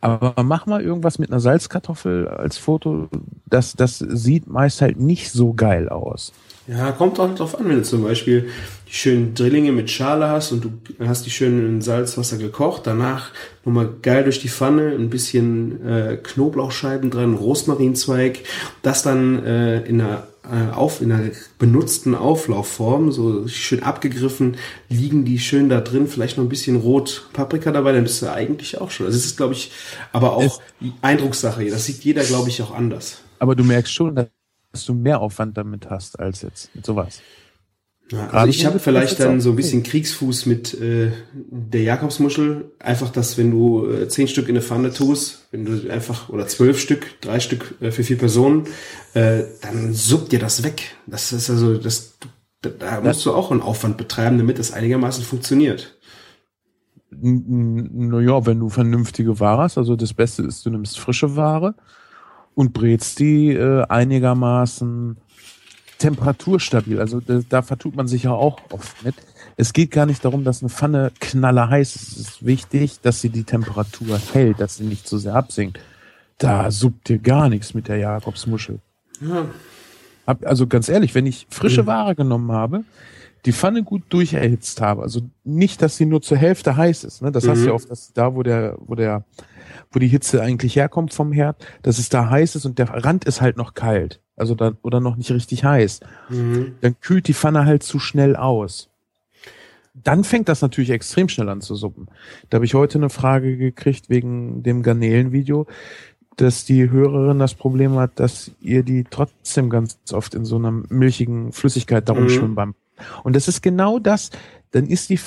Aber 0.00 0.34
mach 0.44 0.66
mal 0.66 0.80
irgendwas 0.80 1.18
mit 1.18 1.30
einer 1.30 1.40
Salzkartoffel 1.40 2.28
als 2.28 2.56
Foto. 2.56 3.08
Das, 3.46 3.72
das 3.72 3.98
sieht 3.98 4.46
meist 4.46 4.80
halt 4.80 5.00
nicht 5.00 5.32
so 5.32 5.54
geil 5.54 5.88
aus. 5.88 6.32
Ja, 6.68 6.92
kommt 6.92 7.18
auch 7.18 7.34
drauf 7.34 7.58
an, 7.58 7.68
wenn 7.68 7.78
du 7.78 7.82
zum 7.82 8.04
Beispiel 8.04 8.50
die 8.86 8.92
schönen 8.92 9.34
Drillinge 9.34 9.72
mit 9.72 9.90
Schale 9.90 10.28
hast 10.28 10.52
und 10.52 10.64
du 10.64 10.70
hast 11.04 11.24
die 11.24 11.30
schön 11.30 11.66
in 11.66 11.80
Salzwasser 11.80 12.36
gekocht, 12.36 12.82
danach 12.86 13.30
nochmal 13.64 13.88
geil 14.02 14.24
durch 14.24 14.38
die 14.38 14.50
Pfanne, 14.50 14.90
ein 14.90 15.08
bisschen 15.08 15.84
äh, 15.86 16.18
Knoblauchscheiben 16.22 17.10
dran, 17.10 17.34
Rosmarinzweig, 17.34 18.40
das 18.82 19.02
dann 19.02 19.44
äh, 19.44 19.80
in 19.80 20.00
einer 20.00 20.24
äh, 20.50 20.74
auf 20.74 21.00
in 21.00 21.12
einer 21.12 21.30
benutzten 21.58 22.14
Auflaufform, 22.14 23.12
so 23.12 23.46
schön 23.48 23.82
abgegriffen, 23.82 24.56
liegen 24.88 25.24
die 25.24 25.38
schön 25.38 25.68
da 25.68 25.80
drin, 25.80 26.06
vielleicht 26.06 26.36
noch 26.36 26.44
ein 26.44 26.48
bisschen 26.48 26.76
rot 26.76 27.28
Paprika 27.32 27.70
dabei, 27.70 27.92
dann 27.92 28.04
bist 28.04 28.22
du 28.22 28.32
eigentlich 28.32 28.80
auch 28.80 28.90
schon. 28.90 29.06
Also 29.06 29.18
es 29.18 29.26
ist, 29.26 29.36
glaube 29.36 29.54
ich, 29.54 29.72
aber 30.12 30.34
auch 30.34 30.60
Eindruckssache. 31.02 31.68
Das 31.70 31.84
sieht 31.84 32.04
jeder, 32.04 32.24
glaube 32.24 32.48
ich, 32.48 32.62
auch 32.62 32.74
anders. 32.74 33.22
Aber 33.38 33.54
du 33.54 33.64
merkst 33.64 33.92
schon, 33.92 34.14
dass 34.14 34.84
du 34.86 34.94
mehr 34.94 35.20
Aufwand 35.20 35.56
damit 35.56 35.90
hast 35.90 36.18
als 36.18 36.42
jetzt 36.42 36.74
mit 36.74 36.84
sowas. 36.84 37.20
Ja, 38.10 38.28
also 38.28 38.48
ich 38.48 38.64
habe 38.64 38.78
vielleicht 38.78 39.20
dann 39.20 39.40
so 39.40 39.50
ein 39.50 39.56
bisschen 39.56 39.82
Kriegsfuß 39.82 40.46
mit 40.46 40.72
äh, 40.80 41.12
der 41.34 41.82
Jakobsmuschel. 41.82 42.72
Einfach, 42.78 43.10
dass 43.10 43.36
wenn 43.36 43.50
du 43.50 43.86
äh, 43.86 44.08
zehn 44.08 44.28
Stück 44.28 44.48
in 44.48 44.56
eine 44.56 44.62
Pfanne 44.62 44.92
tust, 44.92 45.46
wenn 45.50 45.66
du 45.66 45.90
einfach, 45.90 46.30
oder 46.30 46.46
zwölf 46.46 46.80
Stück, 46.80 47.20
drei 47.20 47.38
Stück 47.38 47.74
äh, 47.80 47.90
für 47.90 48.04
vier 48.04 48.16
Personen, 48.16 48.64
äh, 49.12 49.42
dann 49.60 49.92
suppt 49.92 50.32
dir 50.32 50.38
das 50.38 50.62
weg. 50.62 50.96
Das 51.06 51.32
ist 51.32 51.50
also, 51.50 51.76
das, 51.76 52.16
da, 52.62 52.70
da 52.70 53.00
musst 53.02 53.26
du 53.26 53.34
auch 53.34 53.50
einen 53.50 53.60
Aufwand 53.60 53.98
betreiben, 53.98 54.38
damit 54.38 54.58
das 54.58 54.72
einigermaßen 54.72 55.22
funktioniert. 55.22 55.98
Naja, 57.10 58.46
wenn 58.46 58.60
du 58.60 58.70
vernünftige 58.70 59.38
Ware 59.38 59.62
hast, 59.62 59.76
also 59.76 59.96
das 59.96 60.14
Beste 60.14 60.44
ist, 60.44 60.64
du 60.64 60.70
nimmst 60.70 60.98
frische 60.98 61.36
Ware 61.36 61.74
und 62.54 62.72
brätst 62.72 63.18
die 63.18 63.52
äh, 63.52 63.84
einigermaßen 63.86 65.18
temperaturstabil. 65.98 67.00
Also 67.00 67.20
da, 67.20 67.40
da 67.48 67.62
vertut 67.62 67.96
man 67.96 68.08
sich 68.08 68.24
ja 68.24 68.32
auch 68.32 68.58
oft 68.70 69.04
mit. 69.04 69.14
Es 69.56 69.72
geht 69.72 69.90
gar 69.90 70.06
nicht 70.06 70.24
darum, 70.24 70.44
dass 70.44 70.62
eine 70.62 70.68
Pfanne 70.70 71.12
knaller 71.20 71.68
heiß 71.68 71.96
ist. 71.96 72.12
Es 72.12 72.18
ist 72.18 72.46
wichtig, 72.46 73.00
dass 73.00 73.20
sie 73.20 73.28
die 73.30 73.44
Temperatur 73.44 74.18
hält, 74.32 74.60
dass 74.60 74.76
sie 74.76 74.84
nicht 74.84 75.06
zu 75.08 75.18
sehr 75.18 75.34
absinkt. 75.34 75.78
Da 76.38 76.70
suppt 76.70 77.08
dir 77.08 77.18
gar 77.18 77.48
nichts 77.48 77.74
mit 77.74 77.88
der 77.88 77.96
Jakobsmuschel. 77.96 78.78
Ja. 79.20 79.46
Hab, 80.26 80.46
also 80.46 80.66
ganz 80.66 80.88
ehrlich, 80.88 81.14
wenn 81.14 81.26
ich 81.26 81.46
frische 81.50 81.82
Mhm. 81.82 81.86
Ware 81.86 82.14
genommen 82.14 82.52
habe, 82.52 82.84
die 83.46 83.52
Pfanne 83.52 83.82
gut 83.82 84.02
durcherhitzt 84.10 84.80
habe, 84.80 85.02
also 85.02 85.22
nicht, 85.42 85.80
dass 85.82 85.96
sie 85.96 86.06
nur 86.06 86.22
zur 86.22 86.36
Hälfte 86.36 86.76
heiß 86.76 87.04
ist, 87.04 87.22
ne? 87.22 87.32
Das 87.32 87.48
hast 87.48 87.58
Mhm. 87.58 87.62
du 87.62 87.68
ja 87.68 87.74
oft, 87.74 87.90
dass 87.90 88.12
da, 88.12 88.34
wo 88.34 88.42
der, 88.42 88.76
wo 88.78 88.94
der, 88.94 89.24
wo 89.90 89.98
die 89.98 90.08
Hitze 90.08 90.42
eigentlich 90.42 90.76
herkommt 90.76 91.14
vom 91.14 91.32
Herd, 91.32 91.64
dass 91.82 91.98
es 91.98 92.08
da 92.10 92.28
heiß 92.30 92.56
ist 92.56 92.66
und 92.66 92.78
der 92.78 92.90
Rand 92.90 93.24
ist 93.24 93.40
halt 93.40 93.56
noch 93.56 93.74
kalt, 93.74 94.20
also 94.38 94.54
da, 94.54 94.72
oder 94.82 95.00
noch 95.00 95.16
nicht 95.16 95.30
richtig 95.30 95.64
heiß. 95.64 96.00
Mhm. 96.28 96.74
Dann 96.80 97.00
kühlt 97.00 97.28
die 97.28 97.34
Pfanne 97.34 97.64
halt 97.64 97.82
zu 97.82 97.98
schnell 97.98 98.36
aus. 98.36 98.88
Dann 99.94 100.22
fängt 100.24 100.48
das 100.48 100.62
natürlich 100.62 100.90
extrem 100.90 101.28
schnell 101.28 101.48
an 101.48 101.60
zu 101.60 101.74
suppen. 101.74 102.06
Da 102.50 102.56
habe 102.56 102.64
ich 102.64 102.74
heute 102.74 102.98
eine 102.98 103.10
Frage 103.10 103.56
gekriegt 103.56 104.08
wegen 104.08 104.62
dem 104.62 104.82
Garnelenvideo, 104.82 105.66
dass 106.36 106.64
die 106.64 106.88
Hörerin 106.88 107.40
das 107.40 107.54
Problem 107.54 107.96
hat, 107.96 108.20
dass 108.20 108.52
ihr 108.60 108.84
die 108.84 109.04
trotzdem 109.10 109.70
ganz 109.70 109.98
oft 110.12 110.34
in 110.34 110.44
so 110.44 110.56
einer 110.56 110.70
milchigen 110.70 111.52
Flüssigkeit 111.52 112.08
darum 112.08 112.24
Mhm. 112.24 112.28
schwimmen 112.30 112.54
beim. 112.54 112.74
Und 113.24 113.34
das 113.34 113.48
ist 113.48 113.60
genau 113.60 113.98
das. 113.98 114.30
Dann 114.70 114.86
ist 114.86 115.10
die 115.10 115.18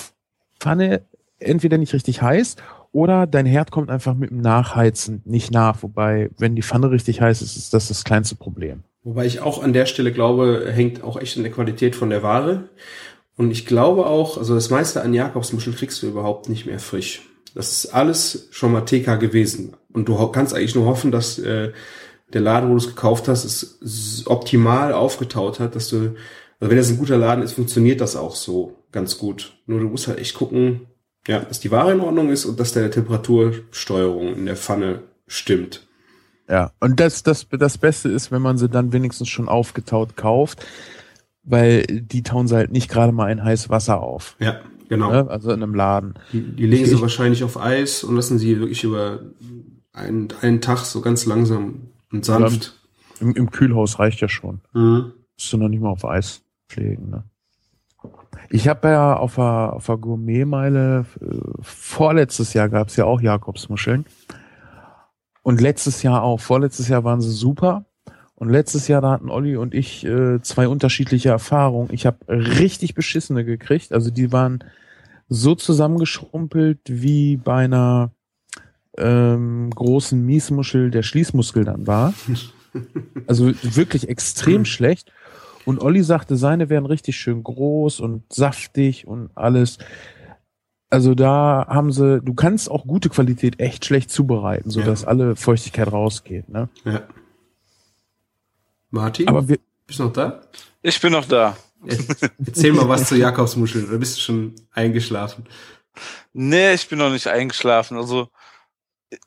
Pfanne 0.59 1.01
entweder 1.39 1.77
nicht 1.77 1.93
richtig 1.93 2.21
heiß 2.21 2.55
oder 2.93 3.27
dein 3.27 3.45
Herd 3.45 3.71
kommt 3.71 3.89
einfach 3.89 4.13
mit 4.13 4.29
dem 4.29 4.41
Nachheizen 4.41 5.21
nicht 5.25 5.51
nach. 5.51 5.83
Wobei, 5.83 6.29
wenn 6.37 6.55
die 6.55 6.61
Pfanne 6.61 6.91
richtig 6.91 7.19
heiß 7.19 7.41
ist, 7.41 7.57
ist 7.57 7.73
das 7.73 7.87
das 7.89 8.03
kleinste 8.05 8.35
Problem. 8.35 8.83
Wobei 9.03 9.25
ich 9.25 9.41
auch 9.41 9.63
an 9.63 9.73
der 9.73 9.87
Stelle 9.87 10.11
glaube, 10.11 10.69
hängt 10.71 11.03
auch 11.03 11.19
echt 11.19 11.37
an 11.37 11.43
der 11.43 11.51
Qualität 11.51 11.95
von 11.95 12.09
der 12.09 12.21
Ware. 12.21 12.69
Und 13.35 13.51
ich 13.51 13.65
glaube 13.65 14.05
auch, 14.05 14.37
also 14.37 14.53
das 14.53 14.69
meiste 14.69 15.01
an 15.01 15.13
Jakobsmuscheln 15.13 15.75
kriegst 15.75 16.01
du 16.03 16.07
überhaupt 16.07 16.49
nicht 16.49 16.65
mehr 16.65 16.79
frisch. 16.79 17.23
Das 17.55 17.71
ist 17.71 17.93
alles 17.93 18.47
schon 18.51 18.71
mal 18.71 18.81
TK 18.81 19.19
gewesen. 19.19 19.75
Und 19.91 20.07
du 20.07 20.27
kannst 20.27 20.53
eigentlich 20.53 20.75
nur 20.75 20.85
hoffen, 20.85 21.11
dass 21.11 21.39
äh, 21.39 21.71
der 22.31 22.41
Laden, 22.41 22.69
wo 22.69 22.73
du 22.73 22.79
es 22.79 22.87
gekauft 22.87 23.27
hast, 23.27 23.43
es 23.43 24.23
optimal 24.27 24.93
aufgetaut 24.93 25.59
hat, 25.59 25.75
dass 25.75 25.89
du, 25.89 26.15
also 26.59 26.69
wenn 26.69 26.77
das 26.77 26.89
ein 26.89 26.97
guter 26.97 27.17
Laden 27.17 27.43
ist, 27.43 27.53
funktioniert 27.53 27.99
das 27.99 28.15
auch 28.15 28.35
so 28.35 28.83
ganz 28.91 29.17
gut. 29.17 29.57
Nur 29.65 29.79
du 29.79 29.87
musst 29.87 30.07
halt 30.07 30.19
echt 30.19 30.35
gucken, 30.35 30.87
ja, 31.27 31.39
dass 31.39 31.59
die 31.59 31.71
Ware 31.71 31.91
in 31.91 31.99
Ordnung 31.99 32.29
ist 32.29 32.45
und 32.45 32.59
dass 32.59 32.73
deine 32.73 32.89
Temperatursteuerung 32.89 34.35
in 34.35 34.45
der 34.45 34.55
Pfanne 34.55 35.03
stimmt. 35.27 35.87
Ja, 36.51 36.71
und 36.81 36.99
das, 36.99 37.23
das, 37.23 37.47
das 37.49 37.77
Beste 37.77 38.09
ist, 38.09 38.29
wenn 38.31 38.41
man 38.41 38.57
sie 38.57 38.67
dann 38.67 38.91
wenigstens 38.91 39.29
schon 39.29 39.47
aufgetaut 39.47 40.17
kauft, 40.17 40.65
weil 41.43 41.83
die 41.85 42.23
tauen 42.23 42.47
sie 42.47 42.55
halt 42.57 42.71
nicht 42.71 42.89
gerade 42.89 43.13
mal 43.13 43.31
in 43.31 43.41
heißes 43.43 43.69
Wasser 43.69 44.01
auf. 44.01 44.35
Ja, 44.39 44.59
genau. 44.89 45.11
Ne? 45.11 45.29
Also 45.29 45.51
in 45.51 45.63
einem 45.63 45.73
Laden. 45.73 46.15
Die, 46.33 46.41
die 46.41 46.67
legen 46.67 46.85
sie 46.85 46.95
Ich- 46.95 47.01
wahrscheinlich 47.01 47.43
auf 47.45 47.57
Eis 47.59 48.03
und 48.03 48.15
lassen 48.17 48.37
sie 48.37 48.59
wirklich 48.59 48.83
über 48.83 49.19
einen, 49.93 50.27
einen 50.41 50.59
Tag 50.59 50.79
so 50.79 50.99
ganz 50.99 51.25
langsam 51.25 51.87
und 52.11 52.25
sanft. 52.25 52.77
Im, 53.21 53.33
Im 53.33 53.49
Kühlhaus 53.49 53.97
reicht 53.99 54.19
ja 54.19 54.27
schon. 54.27 54.59
Mhm. 54.73 55.13
Musst 55.37 55.53
du 55.53 55.57
noch 55.57 55.69
nicht 55.69 55.81
mal 55.81 55.89
auf 55.89 56.03
Eis 56.05 56.41
pflegen. 56.67 57.09
Ne? 57.11 57.23
Ich 58.49 58.67
habe 58.67 58.89
ja 58.89 59.15
auf 59.15 59.35
der, 59.35 59.71
auf 59.73 59.85
der 59.85 59.97
Gourmetmeile 59.97 61.05
äh, 61.21 61.25
vorletztes 61.61 62.53
Jahr 62.53 62.67
gab's 62.67 62.97
ja 62.97 63.05
auch 63.05 63.21
Jakobsmuscheln. 63.21 64.05
Und 65.43 65.61
letztes 65.61 66.03
Jahr 66.03 66.23
auch. 66.23 66.39
Vorletztes 66.39 66.87
Jahr 66.87 67.03
waren 67.03 67.21
sie 67.21 67.31
super. 67.31 67.85
Und 68.35 68.49
letztes 68.49 68.87
Jahr, 68.87 69.01
da 69.01 69.11
hatten 69.11 69.29
Olli 69.29 69.55
und 69.55 69.75
ich 69.75 70.03
äh, 70.05 70.41
zwei 70.41 70.67
unterschiedliche 70.67 71.29
Erfahrungen. 71.29 71.89
Ich 71.91 72.05
habe 72.05 72.17
richtig 72.27 72.95
beschissene 72.95 73.45
gekriegt. 73.45 73.93
Also 73.93 74.09
die 74.09 74.31
waren 74.31 74.63
so 75.29 75.55
zusammengeschrumpelt 75.55 76.79
wie 76.85 77.37
bei 77.37 77.65
einer 77.65 78.11
ähm, 78.97 79.69
großen 79.69 80.23
Miesmuschel 80.25 80.91
der 80.91 81.03
Schließmuskel 81.03 81.65
dann 81.65 81.87
war. 81.87 82.13
Also 83.27 83.51
wirklich 83.63 84.07
extrem 84.07 84.63
schlecht. 84.63 85.11
Und 85.65 85.81
Olli 85.81 86.03
sagte, 86.03 86.37
seine 86.37 86.69
wären 86.69 86.85
richtig 86.85 87.17
schön 87.17 87.43
groß 87.43 87.99
und 87.99 88.31
saftig 88.31 89.05
und 89.05 89.29
alles. 89.35 89.77
Also 90.91 91.15
da 91.15 91.65
haben 91.69 91.91
sie, 91.93 92.19
du 92.21 92.33
kannst 92.33 92.69
auch 92.69 92.85
gute 92.85 93.09
Qualität 93.09 93.59
echt 93.61 93.85
schlecht 93.85 94.11
zubereiten, 94.11 94.69
sodass 94.69 95.03
Ja. 95.03 95.07
alle 95.07 95.35
Feuchtigkeit 95.37 95.89
rausgeht. 95.91 96.49
Ne? 96.49 96.67
Ja. 96.83 97.03
Martin, 98.89 99.27
Aber 99.29 99.47
wir, 99.47 99.57
bist 99.87 99.99
du 99.99 100.03
noch 100.03 100.13
da? 100.13 100.41
Ich 100.81 100.99
bin 100.99 101.13
noch 101.13 101.25
da. 101.25 101.55
Erzähl 102.45 102.73
mal 102.73 102.89
was 102.89 103.07
zu 103.07 103.15
Jakobsmuscheln, 103.15 103.87
oder 103.87 103.97
bist 103.97 104.17
du 104.17 104.21
schon 104.21 104.55
eingeschlafen? 104.71 105.45
Nee, 106.33 106.73
ich 106.73 106.87
bin 106.89 106.99
noch 106.99 107.09
nicht 107.09 107.27
eingeschlafen. 107.27 107.97
Also, 107.97 108.27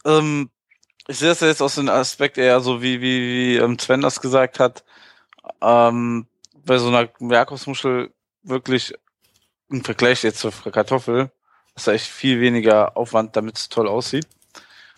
ähm, 0.04 0.50
ich 1.08 1.18
sehe 1.18 1.28
das 1.30 1.40
ja 1.40 1.48
jetzt 1.48 1.62
aus 1.62 1.74
dem 1.76 1.88
Aspekt 1.88 2.36
eher 2.38 2.60
so, 2.60 2.82
wie, 2.82 3.00
wie, 3.00 3.20
wie 3.20 3.56
ähm, 3.56 3.78
Sven 3.78 4.02
das 4.02 4.20
gesagt 4.20 4.60
hat. 4.60 4.84
Ähm, 5.62 6.26
bei 6.64 6.78
so 6.78 6.88
einer 6.88 7.08
Jakobsmuschel 7.20 8.12
wirklich 8.42 8.92
im 9.70 9.82
Vergleich 9.82 10.22
jetzt 10.22 10.38
zur 10.40 10.52
Kartoffel 10.52 11.30
ist 11.74 11.86
da 11.86 11.92
echt 11.92 12.06
viel 12.06 12.40
weniger 12.40 12.96
Aufwand, 12.96 13.36
damit 13.36 13.58
es 13.58 13.68
toll 13.68 13.88
aussieht. 13.88 14.26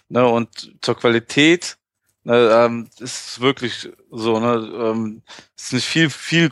Ne, 0.09 0.27
und 0.27 0.73
zur 0.83 0.97
Qualität 0.97 1.79
ne, 2.23 2.51
ähm, 2.53 2.89
ist 2.99 3.31
es 3.31 3.41
wirklich 3.41 3.91
so, 4.11 4.39
ne, 4.39 4.55
ähm, 4.55 5.23
ist 5.57 5.73
nicht 5.73 5.87
viel, 5.87 6.11
viel 6.11 6.51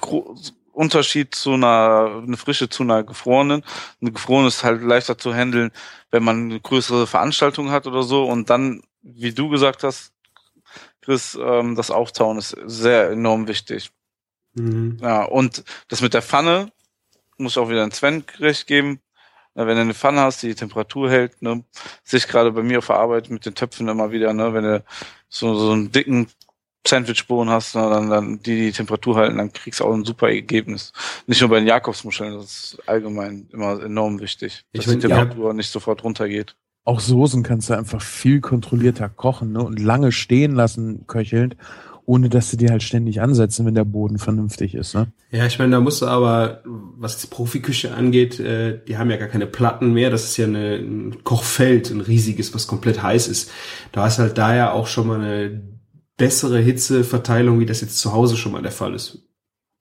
Unterschied 0.73 1.35
zu 1.35 1.53
einer, 1.53 2.23
eine 2.27 2.37
frische 2.37 2.69
zu 2.69 2.83
einer 2.83 3.05
gefrorenen. 3.05 3.63
Eine 4.01 4.13
gefrorene 4.13 4.49
ist 4.49 4.65
halt 4.65 4.83
leichter 4.83 5.17
zu 5.17 5.33
handeln, 5.33 5.71
wenn 6.11 6.25
man 6.25 6.51
eine 6.51 6.61
größere 6.61 7.07
Veranstaltung 7.07 7.71
hat 7.71 7.87
oder 7.87 8.03
so. 8.03 8.25
Und 8.25 8.51
dann, 8.51 8.83
wie 9.03 9.33
du 9.33 9.49
gesagt 9.49 9.85
hast, 9.85 10.13
Chris, 11.01 11.39
ähm, 11.41 11.77
das 11.77 11.91
Auftauen 11.91 12.39
ist 12.39 12.57
sehr 12.67 13.11
enorm 13.11 13.47
wichtig. 13.47 13.91
Mhm. 14.55 14.99
Ja, 15.01 15.25
und 15.25 15.63
das 15.89 16.01
mit 16.01 16.15
der 16.15 16.23
Pfanne 16.23 16.73
muss 17.37 17.53
ich 17.53 17.59
auch 17.59 17.69
wieder 17.69 17.83
einen 17.83 17.93
Sven 17.93 18.25
recht 18.39 18.67
geben. 18.67 19.01
Wenn 19.55 19.77
du 19.77 19.81
eine 19.81 19.95
Pfanne 19.95 20.21
hast, 20.21 20.43
die 20.43 20.49
die 20.49 20.55
Temperatur 20.55 21.11
hält, 21.11 21.41
ne, 21.41 21.65
sehe 22.03 22.19
ich 22.19 22.29
gerade 22.29 22.51
bei 22.53 22.63
mir 22.63 22.79
auf 22.79 22.87
der 22.89 22.97
Arbeit 22.97 23.31
mit 23.31 23.47
den 23.47 23.55
Töpfen 23.55 23.89
immer 23.89 24.11
wieder, 24.11 24.33
ne, 24.33 24.53
wenn 24.53 24.65
du 24.65 24.85
so, 25.29 25.55
so 25.55 25.73
einen 25.73 25.93
dicken 25.93 26.27
Sandwichboden 26.87 27.51
hast, 27.51 27.75
ne, 27.77 27.89
dann, 27.89 28.11
dann 28.11 28.43
die 28.43 28.67
die 28.67 28.73
Temperatur 28.73 29.17
halten, 29.17 29.39
dann 29.39 29.53
kriegst 29.53 29.81
du 29.81 29.85
auch 29.85 29.95
ein 29.95 30.05
super 30.05 30.29
Ergebnis. 30.29 30.93
Nicht 31.27 31.41
nur 31.41 31.51
bei 31.51 31.61
den 31.61 31.69
Jakobsmuscheln, 31.69 32.35
das 32.35 32.45
ist 32.45 32.79
allgemein 32.87 33.49
immer 33.53 33.83
enorm 33.83 34.21
wichtig, 34.21 34.65
Ich 34.73 34.85
dass 34.85 34.93
die 34.93 35.01
Temperatur 35.01 35.55
nicht 35.55 35.71
sofort 35.71 36.03
runtergeht. 36.05 36.57
auch 36.85 37.01
Soßen 37.01 37.43
kannst 37.43 37.71
du 37.71 37.75
einfach 37.75 38.03
viel 38.03 38.41
kontrollierter 38.41 39.09
kochen 39.09 39.53
ne? 39.53 39.63
und 39.63 39.79
lange 39.79 40.13
stehen 40.13 40.53
lassen, 40.53 41.07
köchelnd, 41.07 41.57
ohne 42.07 42.29
dass 42.29 42.51
sie 42.51 42.57
dir 42.57 42.71
halt 42.71 42.83
ständig 42.83 43.21
ansetzen, 43.21 43.65
wenn 43.65 43.75
der 43.75 43.85
Boden 43.85 44.19
vernünftig 44.19 44.75
ist. 44.75 44.95
Ne? 44.95 45.09
Ja, 45.31 45.47
ich 45.47 45.59
meine, 45.59 45.73
da 45.73 45.81
musst 45.81 46.03
du 46.03 46.07
aber, 46.07 46.63
was 46.65 47.19
die 47.19 47.27
Profiküche 47.27 47.95
angeht, 47.95 48.39
äh, 48.41 48.81
die 48.87 48.99
haben 48.99 49.11
ja 49.11 49.17
gar 49.17 49.29
keine 49.29 49.47
Platten 49.47 49.93
mehr. 49.93 50.11
Das 50.11 50.25
ist 50.25 50.37
ja 50.37 50.47
eine, 50.47 50.77
ein 50.77 51.25
Kochfeld, 51.25 51.91
ein 51.91 52.01
riesiges, 52.01 52.55
was 52.55 52.67
komplett 52.67 53.03
heiß 53.03 53.29
ist. 53.29 53.51
Da 53.93 54.03
hast 54.03 54.19
halt 54.19 54.37
da 54.37 54.55
ja 54.55 54.73
auch 54.73 54.87
schon 54.87 55.07
mal 55.07 55.21
eine 55.21 55.63
bessere 56.17 56.59
Hitzeverteilung, 56.59 57.59
wie 57.59 57.67
das 57.67 57.81
jetzt 57.81 57.99
zu 57.99 58.13
Hause 58.13 58.37
schon 58.37 58.53
mal 58.53 58.63
der 58.63 58.71
Fall 58.71 58.95
ist, 58.95 59.19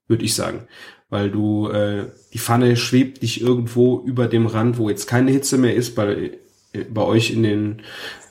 würde 0.08 0.24
ich 0.24 0.34
sagen. 0.34 0.68
Weil 1.10 1.30
du, 1.30 1.68
äh, 1.70 2.08
die 2.34 2.40
Pfanne 2.40 2.76
schwebt 2.76 3.22
nicht 3.22 3.42
irgendwo 3.42 4.00
über 4.06 4.28
dem 4.28 4.48
Rand, 4.48 4.78
wo 4.78 4.90
jetzt 4.90 5.08
keine 5.08 5.32
Hitze 5.32 5.58
mehr 5.58 5.76
ist, 5.76 5.94
bei, 5.94 6.32
äh, 6.72 6.84
bei 6.86 7.02
euch 7.02 7.32
in 7.32 7.44
den 7.44 7.82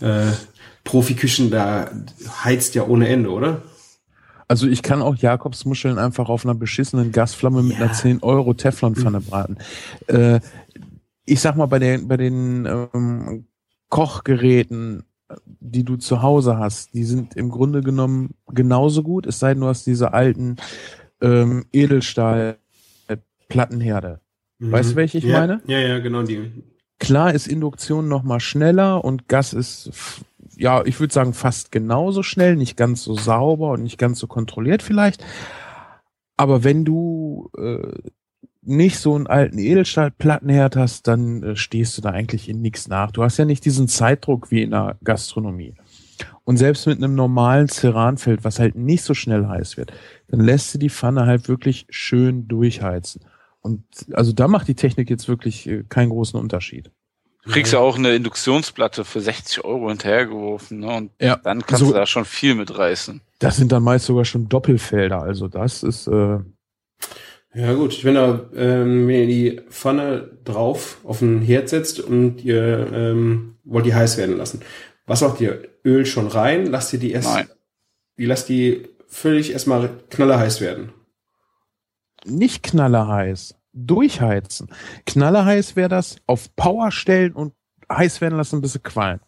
äh, 0.00 0.32
Profiküchen, 0.82 1.50
da 1.50 1.92
heizt 2.42 2.74
ja 2.74 2.86
ohne 2.86 3.06
Ende, 3.08 3.30
oder? 3.30 3.62
Also 4.52 4.66
ich 4.66 4.82
kann 4.82 5.00
auch 5.00 5.16
Jakobsmuscheln 5.16 5.96
einfach 5.98 6.28
auf 6.28 6.44
einer 6.44 6.54
beschissenen 6.54 7.10
Gasflamme 7.10 7.62
mit 7.62 7.78
Ja. 7.78 7.84
einer 7.86 7.94
10 7.94 8.22
Euro 8.22 8.52
Teflonpfanne 8.52 9.22
braten. 9.22 9.56
Äh, 10.08 10.40
ich 11.24 11.40
sag 11.40 11.56
mal, 11.56 11.64
bei 11.64 11.78
den, 11.78 12.06
bei 12.06 12.18
den 12.18 12.66
ähm, 12.66 13.46
Kochgeräten, 13.88 15.04
die 15.46 15.84
du 15.84 15.96
zu 15.96 16.20
Hause 16.20 16.58
hast, 16.58 16.92
die 16.92 17.04
sind 17.04 17.34
im 17.34 17.48
Grunde 17.48 17.80
genommen 17.80 18.34
genauso 18.48 19.02
gut, 19.02 19.26
es 19.26 19.38
sei 19.38 19.54
denn, 19.54 19.62
du 19.62 19.68
hast 19.68 19.86
diese 19.86 20.12
alten 20.12 20.56
ähm, 21.22 21.64
Edelstahl-Plattenherde. 21.72 24.20
Weißt 24.58 24.92
du, 24.92 24.96
welche 24.96 25.16
ich 25.16 25.24
Mhm. 25.24 25.30
ja, 25.30 25.38
meine? 25.40 25.62
Ja, 25.66 25.78
ja, 25.78 25.98
genau 26.00 26.24
die. 26.24 26.62
Klar 26.98 27.32
ist 27.32 27.46
Induktion 27.48 28.06
noch 28.06 28.22
mal 28.22 28.38
schneller 28.38 29.02
und 29.02 29.28
Gas 29.28 29.54
ist, 29.54 29.90
ja, 30.56 30.84
ich 30.84 31.00
würde 31.00 31.14
sagen 31.14 31.34
fast 31.34 31.72
genauso 31.72 32.22
schnell, 32.22 32.56
nicht 32.56 32.76
ganz 32.76 33.04
so 33.04 33.14
sauber 33.14 33.72
und 33.72 33.82
nicht 33.82 33.98
ganz 33.98 34.18
so 34.18 34.26
kontrolliert 34.26 34.82
vielleicht. 34.82 35.24
Aber 36.36 36.64
wenn 36.64 36.84
du 36.84 37.50
äh, 37.56 38.10
nicht 38.62 38.98
so 38.98 39.14
einen 39.14 39.26
alten 39.26 39.58
Edelstahlplattenherd 39.58 40.76
hast, 40.76 41.08
dann 41.08 41.42
äh, 41.42 41.56
stehst 41.56 41.98
du 41.98 42.02
da 42.02 42.10
eigentlich 42.10 42.48
in 42.48 42.60
nichts 42.60 42.88
nach. 42.88 43.10
Du 43.10 43.22
hast 43.22 43.36
ja 43.36 43.44
nicht 43.44 43.64
diesen 43.64 43.88
Zeitdruck 43.88 44.50
wie 44.50 44.62
in 44.62 44.70
der 44.70 44.96
Gastronomie. 45.04 45.74
Und 46.44 46.56
selbst 46.56 46.86
mit 46.86 46.98
einem 46.98 47.14
normalen 47.14 47.68
Ceranfeld, 47.68 48.44
was 48.44 48.58
halt 48.58 48.74
nicht 48.74 49.02
so 49.02 49.14
schnell 49.14 49.46
heiß 49.46 49.76
wird, 49.76 49.92
dann 50.28 50.40
lässt 50.40 50.74
du 50.74 50.78
die 50.78 50.90
Pfanne 50.90 51.26
halt 51.26 51.48
wirklich 51.48 51.86
schön 51.90 52.48
durchheizen. 52.48 53.24
Und 53.60 53.84
also 54.12 54.32
da 54.32 54.48
macht 54.48 54.68
die 54.68 54.74
Technik 54.74 55.10
jetzt 55.10 55.28
wirklich 55.28 55.68
äh, 55.68 55.84
keinen 55.88 56.10
großen 56.10 56.38
Unterschied. 56.38 56.90
Du 57.44 57.50
kriegst 57.50 57.72
ja 57.72 57.80
auch 57.80 57.96
eine 57.98 58.14
Induktionsplatte 58.14 59.04
für 59.04 59.20
60 59.20 59.64
Euro 59.64 59.88
hinterhergeworfen, 59.88 60.78
ne? 60.80 60.94
Und 60.94 61.10
Ja, 61.20 61.36
dann 61.36 61.66
kannst 61.66 61.80
so- 61.84 61.90
du 61.90 61.98
da 61.98 62.06
schon 62.06 62.24
viel 62.24 62.54
mit 62.54 62.76
reißen. 62.78 63.20
Das 63.40 63.56
sind 63.56 63.72
dann 63.72 63.82
meist 63.82 64.06
sogar 64.06 64.24
schon 64.24 64.48
Doppelfelder. 64.48 65.20
Also 65.22 65.48
das 65.48 65.82
ist 65.82 66.06
äh, 66.06 66.38
Ja 67.54 67.74
gut, 67.74 68.04
wenn 68.04 68.16
ihr, 68.16 68.48
ähm, 68.54 69.08
wenn 69.08 69.16
ihr 69.16 69.26
die 69.26 69.60
Pfanne 69.70 70.30
drauf 70.44 70.98
auf 71.04 71.18
den 71.18 71.42
Herd 71.42 71.68
setzt 71.68 71.98
und 72.00 72.42
ihr 72.44 72.88
ähm, 72.92 73.56
wollt 73.64 73.86
die 73.86 73.94
heiß 73.94 74.16
werden 74.18 74.36
lassen, 74.36 74.60
was 75.06 75.20
macht 75.20 75.40
ihr? 75.40 75.68
Öl 75.84 76.06
schon 76.06 76.28
rein? 76.28 76.66
Lasst 76.66 76.92
ihr 76.92 77.00
die 77.00 77.10
erst, 77.10 77.34
Nein. 77.34 77.48
die 78.18 78.26
lasst 78.26 78.48
die 78.48 78.88
völlig 79.08 79.52
erstmal 79.52 79.90
knallerheiß 80.10 80.60
werden. 80.60 80.92
nicht 82.24 82.62
knallerheiß. 82.62 83.56
Durchheizen. 83.72 84.68
Knallerheiß 85.06 85.76
wäre 85.76 85.88
das 85.88 86.16
auf 86.26 86.54
Power 86.56 86.90
stellen 86.90 87.32
und 87.32 87.52
heiß 87.90 88.20
werden 88.20 88.36
lassen, 88.36 88.60
bis 88.60 88.72
sie 88.74 88.78
qualmt. 88.80 89.22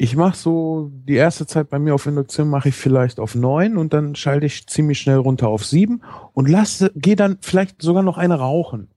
Ich 0.00 0.14
mache 0.14 0.36
so 0.36 0.90
die 0.92 1.16
erste 1.16 1.44
Zeit 1.46 1.70
bei 1.70 1.78
mir 1.80 1.92
auf 1.94 2.06
Induktion 2.06 2.48
mache 2.48 2.68
ich 2.68 2.76
vielleicht 2.76 3.18
auf 3.18 3.34
neun 3.34 3.76
und 3.76 3.92
dann 3.92 4.14
schalte 4.14 4.46
ich 4.46 4.66
ziemlich 4.68 5.00
schnell 5.00 5.16
runter 5.16 5.48
auf 5.48 5.64
sieben 5.64 6.02
und 6.34 6.48
lasse, 6.48 6.92
gehe 6.94 7.16
dann 7.16 7.38
vielleicht 7.40 7.82
sogar 7.82 8.04
noch 8.04 8.16
eine 8.16 8.36
rauchen. 8.38 8.88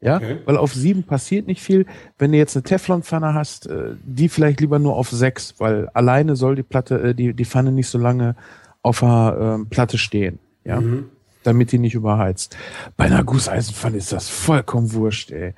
Ja, 0.00 0.16
Okay. 0.16 0.38
weil 0.46 0.56
auf 0.56 0.72
sieben 0.72 1.02
passiert 1.02 1.46
nicht 1.46 1.60
viel. 1.62 1.84
Wenn 2.16 2.30
du 2.32 2.38
jetzt 2.38 2.56
eine 2.56 2.62
Teflonpfanne 2.62 3.34
hast, 3.34 3.66
äh, 3.66 3.94
die 4.04 4.28
vielleicht 4.28 4.60
lieber 4.60 4.78
nur 4.78 4.94
auf 4.96 5.10
sechs, 5.10 5.56
weil 5.58 5.88
alleine 5.94 6.36
soll 6.36 6.54
die 6.54 6.62
Platte, 6.62 7.02
äh, 7.02 7.14
die, 7.14 7.34
die 7.34 7.44
Pfanne 7.44 7.70
nicht 7.72 7.88
so 7.88 7.98
lange 7.98 8.34
auf 8.82 9.00
der 9.00 9.36
ähm, 9.58 9.68
Platte 9.68 9.98
stehen. 9.98 10.38
Ja 10.64 10.80
Mhm. 10.80 11.10
Damit 11.42 11.72
die 11.72 11.78
nicht 11.78 11.94
überheizt. 11.94 12.56
Bei 12.96 13.04
einer 13.04 13.24
Gusseisenpfanne 13.24 13.96
ist 13.96 14.12
das 14.12 14.28
vollkommen 14.28 14.92
wurscht, 14.92 15.30
ey. 15.30 15.54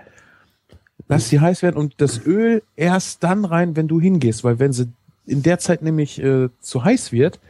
Lass 1.09 1.29
sie 1.29 1.41
heiß 1.41 1.63
werden 1.63 1.77
und 1.77 1.95
das 2.01 2.25
Öl 2.25 2.63
erst 2.77 3.25
dann 3.25 3.45
rein, 3.45 3.77
wenn 3.77 3.89
du 3.89 4.01
hingehst, 4.01 4.45
weil 4.45 4.59
wenn 4.59 4.73
sie 4.73 4.87
in 5.27 5.43
der 5.43 5.59
Zeit 5.59 5.83
nämlich 5.83 6.23
äh, 6.23 6.49
zu 6.61 6.85
heiß 6.85 7.13
wird, 7.13 7.41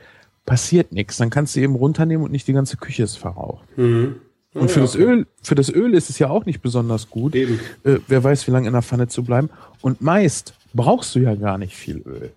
passiert 0.47 0.92
nichts. 0.92 1.18
Dann 1.18 1.31
kannst 1.31 1.55
du 1.55 1.61
eben 1.61 1.75
runternehmen 1.75 2.25
und 2.25 2.33
nicht 2.33 2.49
die 2.49 2.53
ganze 2.53 2.77
Küche 2.77 3.03
ist 3.03 3.16
verraucht. 3.16 3.66
Mhm. 3.77 4.16
Und 4.55 4.71
für 4.71 4.81
Ja, 4.81 4.87
das. 4.87 4.97
Öl, 4.97 5.27
für 5.42 5.55
das 5.55 5.71
Öl 5.71 5.95
ist 5.95 6.11
es 6.11 6.18
ja 6.18 6.29
auch 6.29 6.45
nicht 6.45 6.61
besonders 6.61 7.09
gut. 7.09 7.35
Äh, 7.35 7.47
wer 7.85 8.25
weiß, 8.25 8.47
wie 8.47 8.51
lange 8.51 8.66
in 8.66 8.73
der 8.73 8.83
Pfanne 8.83 9.09
zu 9.09 9.25
bleiben. 9.25 9.49
Und 9.81 10.03
meist 10.03 10.55
brauchst 10.75 11.14
du 11.14 11.21
ja 11.21 11.35
gar 11.35 11.59
nicht 11.59 11.75
viel 11.75 12.03
Öl. 12.05 12.33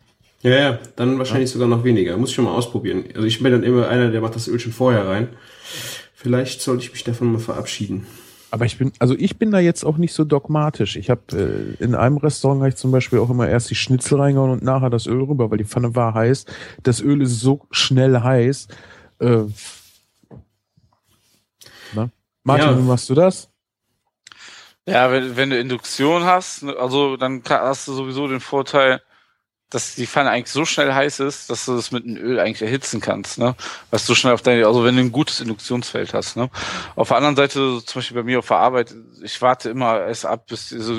Ja, 0.45 0.51
ja, 0.51 0.79
dann 0.95 1.17
wahrscheinlich 1.17 1.49
sogar 1.49 1.67
noch 1.67 1.83
weniger. 1.83 2.15
Muss 2.17 2.29
ich 2.29 2.35
schon 2.35 2.45
mal 2.45 2.53
ausprobieren. 2.53 3.05
Also 3.15 3.25
ich 3.25 3.41
bin 3.41 3.51
dann 3.51 3.63
immer 3.63 3.87
einer, 3.87 4.11
der 4.11 4.21
macht 4.21 4.35
das 4.35 4.47
Öl 4.47 4.59
schon 4.59 4.73
vorher 4.73 5.07
rein. 5.07 5.29
Vielleicht 6.13 6.61
sollte 6.61 6.83
ich 6.83 6.91
mich 6.91 7.03
davon 7.03 7.31
mal 7.31 7.39
verabschieden. 7.39 8.05
Aber 8.51 8.65
ich 8.65 8.77
bin, 8.77 8.93
also 8.99 9.15
ich 9.17 9.39
bin 9.39 9.49
da 9.49 9.57
jetzt 9.57 9.83
auch 9.83 9.97
nicht 9.97 10.13
so 10.13 10.23
dogmatisch. 10.23 10.97
Ich 10.97 11.09
habe 11.09 11.75
äh, 11.79 11.83
in 11.83 11.95
einem 11.95 12.17
Restaurant 12.17 12.61
habe 12.61 12.69
ich 12.69 12.75
zum 12.75 12.91
Beispiel 12.91 13.17
auch 13.17 13.31
immer 13.31 13.49
erst 13.49 13.71
die 13.71 13.75
Schnitzel 13.75 14.19
reingehauen 14.19 14.51
und 14.51 14.61
nachher 14.61 14.91
das 14.91 15.07
Öl 15.07 15.23
rüber, 15.23 15.49
weil 15.49 15.57
die 15.57 15.65
Pfanne 15.65 15.95
war 15.95 16.13
heiß. 16.13 16.45
Das 16.83 17.01
Öl 17.01 17.23
ist 17.23 17.39
so 17.39 17.65
schnell 17.71 18.19
heiß. 18.19 18.67
Äh, 19.21 19.45
na? 21.95 22.11
Martin, 22.43 22.69
Ja. 22.69 22.77
wie 22.77 22.83
machst 22.83 23.09
du 23.09 23.15
das? 23.15 23.49
Ja, 24.87 25.11
wenn, 25.11 25.35
wenn 25.35 25.49
du 25.49 25.57
Induktion 25.59 26.23
hast, 26.23 26.61
ne, 26.61 26.75
also 26.77 27.17
dann 27.17 27.41
hast 27.49 27.87
du 27.87 27.93
sowieso 27.93 28.27
den 28.27 28.39
Vorteil, 28.41 29.01
dass 29.69 29.95
die 29.95 30.07
Pfanne 30.07 30.29
eigentlich 30.29 30.51
so 30.51 30.63
schnell 30.65 30.93
heiß 30.93 31.19
ist, 31.21 31.49
dass 31.49 31.65
du 31.65 31.75
das 31.75 31.91
mit 31.91 32.05
dem 32.05 32.17
Öl 32.17 32.39
eigentlich 32.39 32.61
erhitzen 32.61 33.01
kannst, 33.01 33.37
ne? 33.39 33.55
Was 33.89 34.05
du 34.05 34.13
schnell 34.15 34.33
auf 34.33 34.41
deine, 34.41 34.65
also 34.67 34.83
wenn 34.83 34.95
du 34.95 35.01
ein 35.01 35.11
gutes 35.11 35.39
Induktionsfeld 35.41 36.13
hast, 36.13 36.37
ne? 36.37 36.49
Auf 36.95 37.07
der 37.09 37.17
anderen 37.17 37.35
Seite, 37.35 37.53
so 37.59 37.81
zum 37.81 37.99
Beispiel 37.99 38.17
bei 38.17 38.23
mir 38.23 38.39
auf 38.39 38.47
der 38.47 38.57
Arbeit, 38.57 38.95
ich 39.23 39.41
warte 39.41 39.69
immer 39.69 40.01
erst 40.01 40.25
ab, 40.25 40.47
bis 40.47 40.69
die, 40.69 40.79
so, 40.79 40.93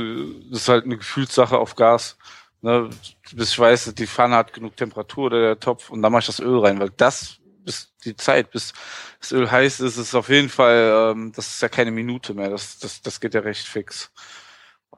das 0.50 0.62
ist 0.62 0.68
halt 0.68 0.84
eine 0.84 0.98
Gefühlssache 0.98 1.56
auf 1.56 1.76
Gas, 1.76 2.18
ne? 2.60 2.90
Bis 3.32 3.50
ich 3.50 3.58
weiß, 3.58 3.94
die 3.94 4.06
Pfanne 4.06 4.36
hat 4.36 4.52
genug 4.52 4.76
Temperatur 4.76 5.26
oder 5.26 5.40
der 5.40 5.60
Topf 5.60 5.90
und 5.90 6.02
dann 6.02 6.12
mache 6.12 6.20
ich 6.20 6.26
das 6.26 6.40
Öl 6.40 6.58
rein, 6.58 6.80
weil 6.80 6.90
das 6.90 7.38
bis 7.66 7.92
die 8.04 8.16
Zeit, 8.16 8.50
bis 8.50 8.72
das 9.20 9.32
Öl 9.32 9.50
heiß 9.50 9.80
ist, 9.80 9.96
ist 9.96 10.14
auf 10.14 10.28
jeden 10.28 10.48
Fall, 10.48 11.12
ähm, 11.12 11.32
das 11.34 11.48
ist 11.48 11.62
ja 11.62 11.68
keine 11.68 11.90
Minute 11.90 12.32
mehr, 12.34 12.48
das, 12.48 12.78
das, 12.78 13.02
das 13.02 13.20
geht 13.20 13.34
ja 13.34 13.40
recht 13.40 13.66
fix. 13.66 14.10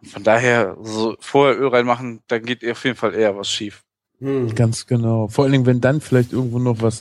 Von 0.03 0.23
daher, 0.23 0.77
so 0.83 1.17
vorher 1.21 1.59
Öl 1.59 1.69
reinmachen, 1.69 2.21
dann 2.29 2.43
geht 2.43 2.69
auf 2.69 2.85
jeden 2.85 2.97
Fall 2.97 3.15
eher 3.15 3.37
was 3.37 3.51
schief. 3.51 3.83
Hm. 4.21 4.55
Ganz 4.55 4.87
genau. 4.87 5.29
Vor 5.29 5.45
allen 5.45 5.53
Dingen, 5.53 5.67
wenn 5.67 5.81
dann 5.81 6.01
vielleicht 6.01 6.33
irgendwo 6.33 6.59
noch 6.59 6.83
was, 6.83 7.01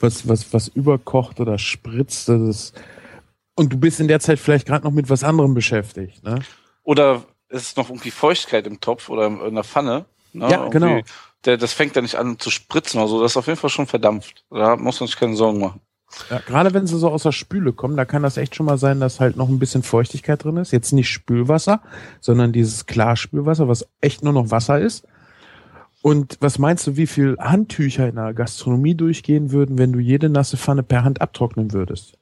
was, 0.00 0.28
was, 0.28 0.52
was 0.52 0.68
überkocht 0.68 1.40
oder 1.40 1.58
spritzt, 1.58 2.28
das 2.28 2.40
ist, 2.40 2.82
und 3.54 3.72
du 3.72 3.78
bist 3.78 4.00
in 4.00 4.08
der 4.08 4.20
Zeit 4.20 4.38
vielleicht 4.38 4.66
gerade 4.66 4.84
noch 4.84 4.92
mit 4.92 5.08
was 5.08 5.24
anderem 5.24 5.54
beschäftigt, 5.54 6.22
ne? 6.24 6.40
Oder 6.82 7.24
es 7.48 7.62
ist 7.62 7.76
noch 7.76 7.88
irgendwie 7.88 8.10
Feuchtigkeit 8.10 8.66
im 8.66 8.80
Topf 8.80 9.08
oder 9.08 9.26
in, 9.26 9.54
der 9.54 9.64
Pfanne. 9.64 10.06
Ne? 10.32 10.50
Ja, 10.50 10.68
genau. 10.68 11.00
Der, 11.44 11.56
das 11.56 11.72
fängt 11.72 11.94
dann 11.94 12.04
nicht 12.04 12.16
an 12.16 12.38
zu 12.38 12.50
spritzen 12.50 13.00
oder 13.00 13.08
so. 13.08 13.22
Das 13.22 13.32
ist 13.32 13.36
auf 13.36 13.46
jeden 13.46 13.58
Fall 13.58 13.70
schon 13.70 13.86
verdampft. 13.86 14.44
Da 14.50 14.76
muss 14.76 15.00
man 15.00 15.06
sich 15.06 15.16
keine 15.16 15.36
Sorgen 15.36 15.60
machen. 15.60 15.80
Ja, 16.30 16.40
gerade 16.46 16.72
wenn 16.74 16.86
sie 16.86 16.98
so 16.98 17.10
aus 17.10 17.24
der 17.24 17.32
Spüle 17.32 17.72
kommen, 17.72 17.96
da 17.96 18.04
kann 18.04 18.22
das 18.22 18.36
echt 18.36 18.54
schon 18.54 18.66
mal 18.66 18.78
sein, 18.78 19.00
dass 19.00 19.20
halt 19.20 19.36
noch 19.36 19.48
ein 19.48 19.58
bisschen 19.58 19.82
Feuchtigkeit 19.82 20.42
drin 20.42 20.56
ist. 20.56 20.72
Jetzt 20.72 20.92
nicht 20.92 21.08
Spülwasser, 21.08 21.80
sondern 22.20 22.52
dieses 22.52 22.86
Klarspülwasser, 22.86 23.68
was 23.68 23.86
echt 24.00 24.22
nur 24.22 24.32
noch 24.32 24.50
Wasser 24.50 24.80
ist. 24.80 25.06
Und 26.02 26.36
was 26.40 26.58
meinst 26.58 26.86
du, 26.86 26.96
wie 26.96 27.06
viel 27.06 27.36
Handtücher 27.38 28.08
in 28.08 28.16
der 28.16 28.34
Gastronomie 28.34 28.94
durchgehen 28.94 29.52
würden, 29.52 29.78
wenn 29.78 29.92
du 29.92 29.98
jede 29.98 30.28
nasse 30.28 30.56
Pfanne 30.56 30.82
per 30.82 31.02
Hand 31.02 31.22
abtrocknen 31.22 31.72
würdest? 31.72 32.18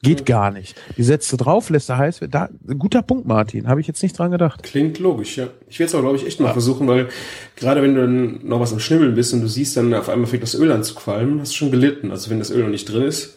Geht 0.00 0.26
gar 0.26 0.52
nicht. 0.52 0.76
Die 0.96 1.02
setzt 1.02 1.32
du 1.32 1.36
drauf, 1.36 1.70
lässt 1.70 1.88
sie 1.88 1.98
heiß 1.98 2.20
werden. 2.20 2.30
Da, 2.30 2.48
guter 2.74 3.02
Punkt, 3.02 3.26
Martin. 3.26 3.66
Habe 3.66 3.80
ich 3.80 3.88
jetzt 3.88 4.02
nicht 4.02 4.16
dran 4.16 4.30
gedacht. 4.30 4.62
Klingt 4.62 5.00
logisch, 5.00 5.36
ja. 5.36 5.48
Ich 5.68 5.80
werde 5.80 5.88
es 5.88 5.94
aber, 5.94 6.02
glaube 6.02 6.16
ich, 6.16 6.26
echt 6.26 6.38
mal 6.38 6.52
versuchen, 6.52 6.86
weil 6.86 7.08
gerade 7.56 7.82
wenn 7.82 7.96
du 7.96 8.02
dann 8.02 8.46
noch 8.46 8.60
was 8.60 8.72
am 8.72 8.78
Schnibbeln 8.78 9.16
bist 9.16 9.34
und 9.34 9.40
du 9.40 9.48
siehst 9.48 9.76
dann 9.76 9.92
auf 9.94 10.08
einmal 10.08 10.28
fängt 10.28 10.44
das 10.44 10.54
Öl 10.54 10.70
an 10.70 10.84
zu 10.84 10.94
qualmen, 10.94 11.40
hast 11.40 11.52
du 11.52 11.56
schon 11.56 11.72
gelitten. 11.72 12.12
Also 12.12 12.30
wenn 12.30 12.38
das 12.38 12.52
Öl 12.52 12.62
noch 12.62 12.70
nicht 12.70 12.84
drin 12.84 13.02
ist, 13.02 13.36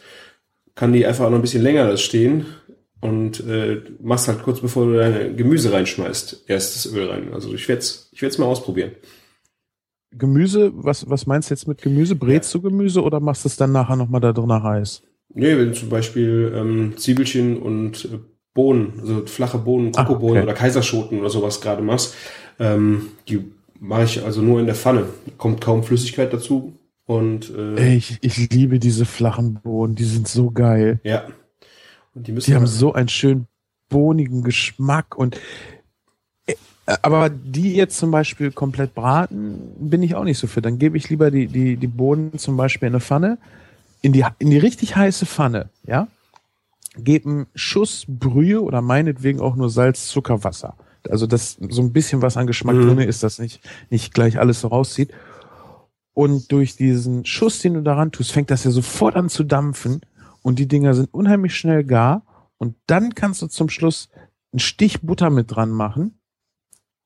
kann 0.76 0.92
die 0.92 1.04
einfach 1.04 1.28
noch 1.30 1.36
ein 1.36 1.42
bisschen 1.42 1.64
länger 1.64 1.88
das 1.88 2.00
stehen 2.00 2.46
und 3.00 3.40
äh, 3.40 3.82
machst 4.00 4.28
halt 4.28 4.44
kurz 4.44 4.60
bevor 4.60 4.86
du 4.86 4.96
deine 4.96 5.34
Gemüse 5.34 5.72
reinschmeißt, 5.72 6.44
erst 6.46 6.76
das 6.76 6.92
Öl 6.94 7.10
rein. 7.10 7.34
Also 7.34 7.52
ich 7.52 7.66
werde 7.66 7.80
es 7.80 8.08
ich 8.12 8.22
werd's 8.22 8.38
mal 8.38 8.46
ausprobieren. 8.46 8.92
Gemüse, 10.12 10.70
was, 10.74 11.10
was 11.10 11.26
meinst 11.26 11.50
du 11.50 11.54
jetzt 11.54 11.66
mit 11.66 11.82
Gemüse? 11.82 12.14
Brätst 12.14 12.54
du 12.54 12.60
Gemüse 12.60 13.02
oder 13.02 13.18
machst 13.18 13.44
du 13.44 13.48
es 13.48 13.56
dann 13.56 13.72
nachher 13.72 13.96
nochmal 13.96 14.20
da 14.20 14.32
drin 14.32 14.52
heiß? 14.52 15.02
Nee, 15.34 15.56
wenn 15.56 15.68
du 15.68 15.72
zum 15.74 15.88
Beispiel 15.88 16.52
ähm, 16.54 16.94
Zwiebelchen 16.96 17.56
und 17.60 18.04
äh, 18.06 18.18
Bohnen, 18.54 18.92
also 19.00 19.26
flache 19.26 19.58
Bohnen, 19.58 19.92
Ah, 19.96 20.04
Kokobohnen 20.04 20.38
okay. 20.38 20.42
oder 20.44 20.54
Kaiserschoten 20.54 21.18
oder 21.20 21.30
sowas 21.30 21.60
gerade 21.60 21.82
machst, 21.82 22.14
ähm, 22.58 23.08
die 23.28 23.44
mache 23.80 24.04
ich 24.04 24.24
also 24.24 24.42
nur 24.42 24.60
in 24.60 24.66
der 24.66 24.74
Pfanne. 24.74 25.06
Kommt 25.38 25.60
kaum 25.62 25.82
Flüssigkeit 25.84 26.32
dazu 26.32 26.74
und 27.06 27.50
äh, 27.56 27.94
ich, 27.94 28.18
ich 28.20 28.50
liebe 28.50 28.78
diese 28.78 29.04
flachen 29.06 29.54
Bohnen, 29.62 29.94
die 29.94 30.04
sind 30.04 30.28
so 30.28 30.50
geil. 30.50 31.00
ja. 31.04 31.24
Und 32.14 32.26
die 32.26 32.32
müssen 32.32 32.50
Die 32.50 32.54
haben 32.54 32.66
so 32.66 32.92
einen 32.92 33.08
schönen 33.08 33.46
bohnigen 33.88 34.42
Geschmack 34.42 35.16
und 35.16 35.40
äh, 36.46 36.54
aber 37.00 37.30
die 37.30 37.74
jetzt 37.74 37.96
zum 37.96 38.10
Beispiel 38.10 38.50
komplett 38.50 38.94
braten, 38.94 39.58
bin 39.78 40.02
ich 40.02 40.14
auch 40.14 40.24
nicht 40.24 40.36
so 40.38 40.46
für. 40.46 40.60
Dann 40.60 40.78
gebe 40.78 40.98
ich 40.98 41.08
lieber 41.08 41.30
die, 41.30 41.46
die, 41.46 41.76
die 41.76 41.86
Bohnen 41.86 42.36
zum 42.38 42.58
Beispiel 42.58 42.88
in 42.88 42.94
eine 42.94 43.00
Pfanne, 43.00 43.38
in 44.02 44.12
die, 44.12 44.24
in 44.38 44.50
die 44.50 44.58
richtig 44.58 44.96
heiße 44.96 45.26
Pfanne, 45.26 45.70
ja, 45.86 46.08
gebe 46.96 47.28
einen 47.28 47.46
Schuss 47.54 48.04
Brühe 48.06 48.60
oder 48.62 48.82
meinetwegen 48.82 49.40
auch 49.40 49.56
nur 49.56 49.70
Salz, 49.70 50.08
Zucker, 50.08 50.44
Wasser. 50.44 50.76
Also 51.08 51.26
dass 51.26 51.56
so 51.68 51.82
ein 51.82 51.92
bisschen 51.92 52.22
was 52.22 52.36
an 52.36 52.46
Geschmack 52.46 52.76
Mhm. 52.76 52.86
drinne 52.86 53.04
ist, 53.06 53.22
dass 53.22 53.38
nicht, 53.38 53.60
nicht 53.90 54.12
gleich 54.14 54.38
alles 54.38 54.60
so 54.60 54.68
rauszieht. 54.68 55.12
Und 56.14 56.52
durch 56.52 56.76
diesen 56.76 57.24
Schuss, 57.24 57.60
den 57.60 57.74
du 57.74 57.82
daran 57.82 58.12
tust, 58.12 58.32
fängt 58.32 58.50
das 58.50 58.64
ja 58.64 58.70
sofort 58.70 59.16
an 59.16 59.28
zu 59.30 59.44
dampfen 59.44 60.02
und 60.42 60.58
die 60.58 60.68
Dinger 60.68 60.94
sind 60.94 61.12
unheimlich 61.14 61.56
schnell 61.56 61.84
gar 61.84 62.22
und 62.58 62.76
dann 62.86 63.14
kannst 63.14 63.40
du 63.40 63.46
zum 63.46 63.68
Schluss 63.70 64.08
einen 64.52 64.60
Stich 64.60 65.00
Butter 65.00 65.30
mit 65.30 65.50
dran 65.54 65.70
machen 65.70 66.20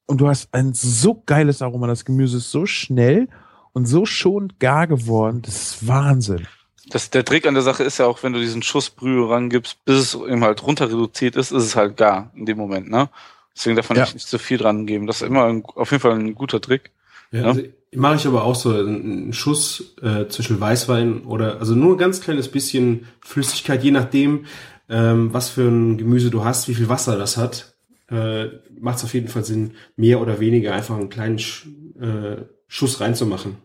und 0.07 0.21
du 0.21 0.29
hast 0.29 0.53
ein 0.53 0.75
so 0.75 1.23
geiles 1.25 1.63
Aroma. 1.63 1.87
Das 1.87 2.05
Gemüse 2.05 2.39
ist 2.39 2.51
so 2.51 2.67
schnell 2.67 3.29
und 3.73 3.87
so 3.87 4.05
schonend 4.05 4.59
gar 4.59 4.87
geworden. 4.89 5.43
Das 5.43 5.57
ist 5.57 5.87
Wahnsinn. 5.87 6.47
Das, 6.89 7.11
der 7.11 7.25
Trick 7.25 7.47
an 7.47 7.55
der 7.55 7.63
Sache 7.65 7.83
ist 7.83 7.99
ja 7.99 8.07
auch, 8.07 8.23
wenn 8.23 8.33
du 8.33 8.39
diesen 8.41 8.63
Schuss 8.63 8.91
Brühe 8.91 9.29
rangibst, 9.29 9.85
bis 9.85 9.97
es 9.97 10.15
eben 10.15 10.45
halt 10.45 10.63
runter 10.65 10.87
reduziert 10.89 11.35
ist, 11.37 11.51
ist 11.51 11.65
es 11.65 11.77
halt 11.77 11.97
gar 11.97 12.31
in 12.37 12.47
dem 12.47 12.59
Moment, 12.59 12.89
ne? 12.91 13.09
Deswegen 13.57 13.75
darf 13.75 13.89
man 13.89 13.99
Ja. 13.99 14.05
nicht 14.05 14.29
zu 14.29 14.39
viel 14.39 14.59
dran 14.59 14.87
geben. 14.87 15.07
Das 15.07 15.21
ist 15.23 15.27
immer 15.27 15.47
ein, 15.47 15.65
auf 15.65 15.91
jeden 15.91 16.01
Fall 16.03 16.13
ein 16.13 16.35
guter 16.35 16.61
Trick. 16.61 16.91
Ja, 17.33 17.41
Ja. 17.41 17.47
also 17.49 17.63
mache 17.95 18.17
ich 18.17 18.27
aber 18.27 18.45
auch 18.45 18.55
so 18.55 18.71
einen 18.71 19.33
Schuss 19.33 19.97
äh, 20.03 20.29
zwischen 20.29 20.61
Weißwein 20.61 21.25
oder 21.25 21.59
also 21.59 21.75
nur 21.75 21.95
ein 21.95 21.99
ganz 21.99 22.21
kleines 22.21 22.49
bisschen 22.49 23.07
Flüssigkeit, 23.21 23.83
je 23.83 23.91
nachdem, 23.91 24.45
ähm, 24.89 25.33
was 25.33 25.49
für 25.49 25.63
ein 25.63 25.97
Gemüse 25.97 26.31
du 26.31 26.45
hast, 26.45 26.69
wie 26.69 26.75
viel 26.75 26.89
Wasser 26.89 27.17
das 27.17 27.37
hat, 27.37 27.75
äh, 28.11 28.47
macht 28.79 28.99
es 28.99 29.05
auf 29.05 29.15
jeden 29.15 29.29
Fall 29.29 29.45
Sinn, 29.45 29.73
mehr 29.97 30.21
oder 30.21 30.39
weniger 30.39 30.73
einfach 30.75 30.97
einen 30.97 31.09
kleinen 31.09 31.39
Sch 31.39 31.67
äh, 32.01 32.43
Schuss 32.69 33.01
reinzumachen. 33.01 33.57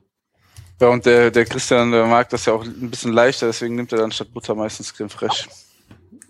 Ja, 0.81 0.87
und 0.87 1.05
der, 1.05 1.29
der 1.29 1.45
Christian, 1.45 1.91
der 1.91 2.07
mag 2.07 2.29
das 2.29 2.45
ja 2.45 2.53
auch 2.53 2.65
ein 2.65 2.89
bisschen 2.89 3.13
leichter, 3.13 3.45
deswegen 3.45 3.75
nimmt 3.75 3.91
er 3.91 3.99
dann 3.99 4.11
statt 4.11 4.33
Butter 4.33 4.55
meistens 4.55 4.91
Creme 4.93 5.09
Fraiche. 5.09 5.47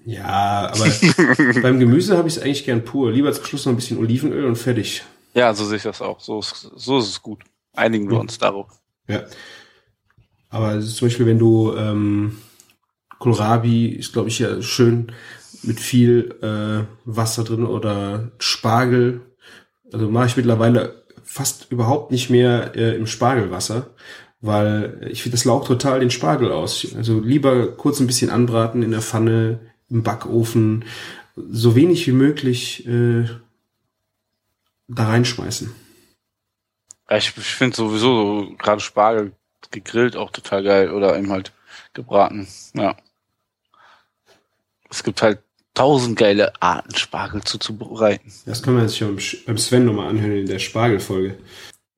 Ja, 0.05 0.71
aber 0.73 0.85
beim 1.61 1.79
Gemüse 1.79 2.17
habe 2.17 2.27
ich 2.27 2.35
es 2.35 2.43
eigentlich 2.43 2.65
gern 2.65 2.83
pur. 2.83 3.11
Lieber 3.11 3.31
zum 3.31 3.45
Schluss 3.45 3.65
noch 3.65 3.71
ein 3.71 3.77
bisschen 3.77 3.97
Olivenöl 3.97 4.45
und 4.45 4.57
fertig. 4.57 5.03
Ja, 5.33 5.53
so 5.53 5.63
sehe 5.63 5.77
ich 5.77 5.83
das 5.83 6.01
auch. 6.01 6.19
So 6.19 6.39
ist, 6.39 6.69
so 6.75 6.99
ist 6.99 7.07
es 7.07 7.21
gut. 7.21 7.43
Einigen 7.73 8.09
wir 8.09 8.19
uns 8.19 8.37
darauf. 8.37 8.67
Ja. 9.07 9.23
Aber 10.49 10.81
zum 10.81 11.07
Beispiel, 11.07 11.27
wenn 11.27 11.39
du 11.39 11.73
ähm, 11.77 12.37
Kohlrabi 13.19 13.87
ist, 13.87 14.11
glaube 14.11 14.27
ich, 14.27 14.39
ja 14.39 14.61
schön 14.61 15.13
mit 15.63 15.79
viel 15.79 16.35
äh, 16.41 16.85
Wasser 17.05 17.45
drin 17.45 17.65
oder 17.65 18.31
Spargel. 18.39 19.21
Also 19.93 20.09
mache 20.09 20.27
ich 20.27 20.35
mittlerweile 20.37 21.01
fast 21.23 21.71
überhaupt 21.71 22.11
nicht 22.11 22.29
mehr 22.29 22.75
äh, 22.75 22.97
im 22.97 23.07
Spargelwasser, 23.07 23.87
weil 24.41 25.07
ich 25.11 25.21
finde, 25.23 25.37
das 25.37 25.45
laugt 25.45 25.67
total 25.67 25.99
den 25.99 26.11
Spargel 26.11 26.51
aus. 26.51 26.87
Also 26.95 27.19
lieber 27.19 27.71
kurz 27.71 27.99
ein 27.99 28.07
bisschen 28.07 28.29
anbraten 28.29 28.83
in 28.83 28.91
der 28.91 29.01
Pfanne, 29.01 29.59
im 29.89 30.03
Backofen, 30.03 30.85
so 31.35 31.75
wenig 31.75 32.07
wie 32.07 32.11
möglich 32.11 32.87
äh, 32.87 33.25
da 34.87 35.07
reinschmeißen. 35.07 35.73
Ich 37.09 37.33
ich 37.37 37.55
finde 37.55 37.75
sowieso 37.75 38.45
so 38.45 38.55
gerade 38.57 38.81
Spargel 38.81 39.33
gegrillt 39.69 40.15
auch 40.15 40.31
total 40.31 40.63
geil 40.63 40.91
oder 40.91 41.17
eben 41.17 41.31
halt 41.31 41.53
gebraten. 41.93 42.47
Ja. 42.73 42.97
Es 44.89 45.03
gibt 45.03 45.21
halt 45.21 45.39
tausend 45.73 46.17
geile 46.17 46.53
Arten, 46.61 46.95
Spargel 46.95 47.43
zuzubereiten. 47.43 48.31
Das 48.45 48.61
können 48.61 48.77
wir 48.77 48.83
jetzt 48.83 48.97
schon 48.97 49.19
beim 49.45 49.57
Sven 49.57 49.85
nochmal 49.85 50.09
anhören 50.09 50.31
in 50.31 50.45
der 50.47 50.59
Spargelfolge. 50.59 51.37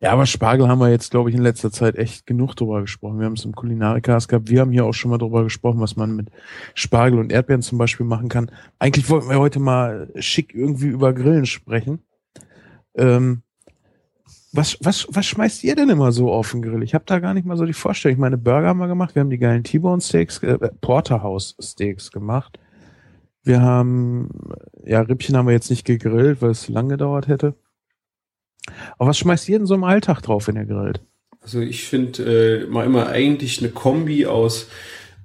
Ja, 0.04 0.12
aber 0.12 0.26
Spargel 0.26 0.68
haben 0.68 0.80
wir 0.80 0.90
jetzt, 0.90 1.12
glaube 1.12 1.30
ich, 1.30 1.36
in 1.38 1.42
letzter 1.42 1.72
Zeit 1.72 1.96
echt 1.96 2.28
genug 2.28 2.56
drüber 2.58 2.82
gesprochen. 2.82 3.20
Wir 3.20 3.26
haben 3.26 3.38
es 3.38 3.46
im 3.46 3.56
Kulinarikast 3.56 4.28
gehabt. 4.28 4.50
Wir 4.50 4.60
haben 4.60 4.74
hier 4.74 4.84
auch 4.84 4.92
schon 4.92 5.12
mal 5.12 5.18
drüber 5.18 5.46
gesprochen, 5.46 5.80
was 5.80 5.96
man 5.96 6.14
mit 6.14 6.28
Spargel 6.74 7.20
und 7.20 7.32
Erdbeeren 7.32 7.62
zum 7.62 7.78
Beispiel 7.78 8.06
machen 8.06 8.28
kann. 8.28 8.52
Eigentlich 8.80 9.10
wollten 9.10 9.30
wir 9.30 9.40
heute 9.40 9.62
mal 9.62 10.12
schick 10.20 10.54
irgendwie 10.54 10.88
über 10.88 11.14
Grillen 11.14 11.46
sprechen. 11.46 12.00
Ähm, 12.96 13.44
was, 14.52 14.78
was, 14.82 15.08
was 15.10 15.26
schmeißt 15.26 15.64
ihr 15.64 15.78
denn 15.78 15.88
immer 15.88 16.12
so 16.12 16.34
auf 16.34 16.52
den 16.52 16.62
Grill? 16.62 16.84
Ich 16.84 16.94
habe 16.94 17.06
da 17.08 17.20
gar 17.20 17.34
nicht 17.34 17.46
mal 17.46 17.56
so 17.56 17.64
die 17.64 17.72
Vorstellung. 17.72 18.16
Ich 18.18 18.20
meine, 18.20 18.38
Burger 18.38 18.68
haben 18.68 18.80
wir 18.80 18.90
gemacht. 18.90 19.16
Wir 19.16 19.22
haben 19.22 19.30
die 19.30 19.38
geilen 19.38 19.64
T-Bone 19.64 20.02
Steaks, 20.02 20.40
äh, 20.40 20.58
Porterhouse 20.82 21.56
Steaks 21.62 22.12
gemacht. 22.12 22.60
Wir 23.46 23.62
haben, 23.62 24.28
ja, 24.84 25.00
Rippchen 25.00 25.38
haben 25.38 25.48
wir 25.48 25.54
jetzt 25.54 25.70
nicht 25.70 25.86
gegrillt, 25.86 26.42
weil 26.42 26.52
es 26.52 26.68
lang 26.68 26.90
gedauert 26.90 27.30
hätte. 27.30 27.56
Aber 28.98 29.10
was 29.10 29.18
schmeißt 29.18 29.50
ihr 29.50 29.60
denn 29.60 29.68
so 29.68 29.76
im 29.76 29.84
Alltag 29.84 30.22
drauf, 30.22 30.48
wenn 30.48 30.56
ihr 30.56 30.66
grillt? 30.66 31.02
Also 31.42 31.60
ich 31.60 31.84
finde 31.84 32.64
äh, 32.64 32.68
mal 32.68 32.86
immer 32.86 33.08
eigentlich 33.08 33.60
eine 33.60 33.70
Kombi 33.70 34.26
aus 34.26 34.68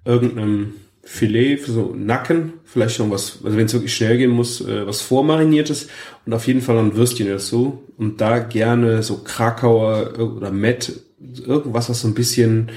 irgendeinem 0.05 0.75
Filet, 1.03 1.59
so 1.59 1.95
Nacken, 1.97 2.55
vielleicht 2.65 2.99
noch 2.99 3.11
was, 3.11 3.39
also 3.43 3.57
wenn 3.57 3.67
es 3.67 3.73
wirklich 3.73 3.95
schnell 3.95 4.19
gehen 4.19 4.31
muss, 4.31 4.61
äh, 4.61 4.87
was 4.87 5.01
vormariniertes 5.01 5.89
und 6.27 6.35
auf 6.35 6.47
jeden 6.47 6.61
Fall 6.61 6.77
ein 6.77 6.97
Würstchen 6.97 7.29
dazu 7.29 7.83
und 7.97 8.21
da 8.21 8.41
gerne 8.41 9.03
so 9.03 9.23
Krakauer 9.23 10.19
oder 10.19 10.51
Met, 10.51 11.01
irgendwas, 11.47 11.89
was 11.89 12.03
so 12.03 12.09
ein 12.09 12.15
bisschen 12.15 12.71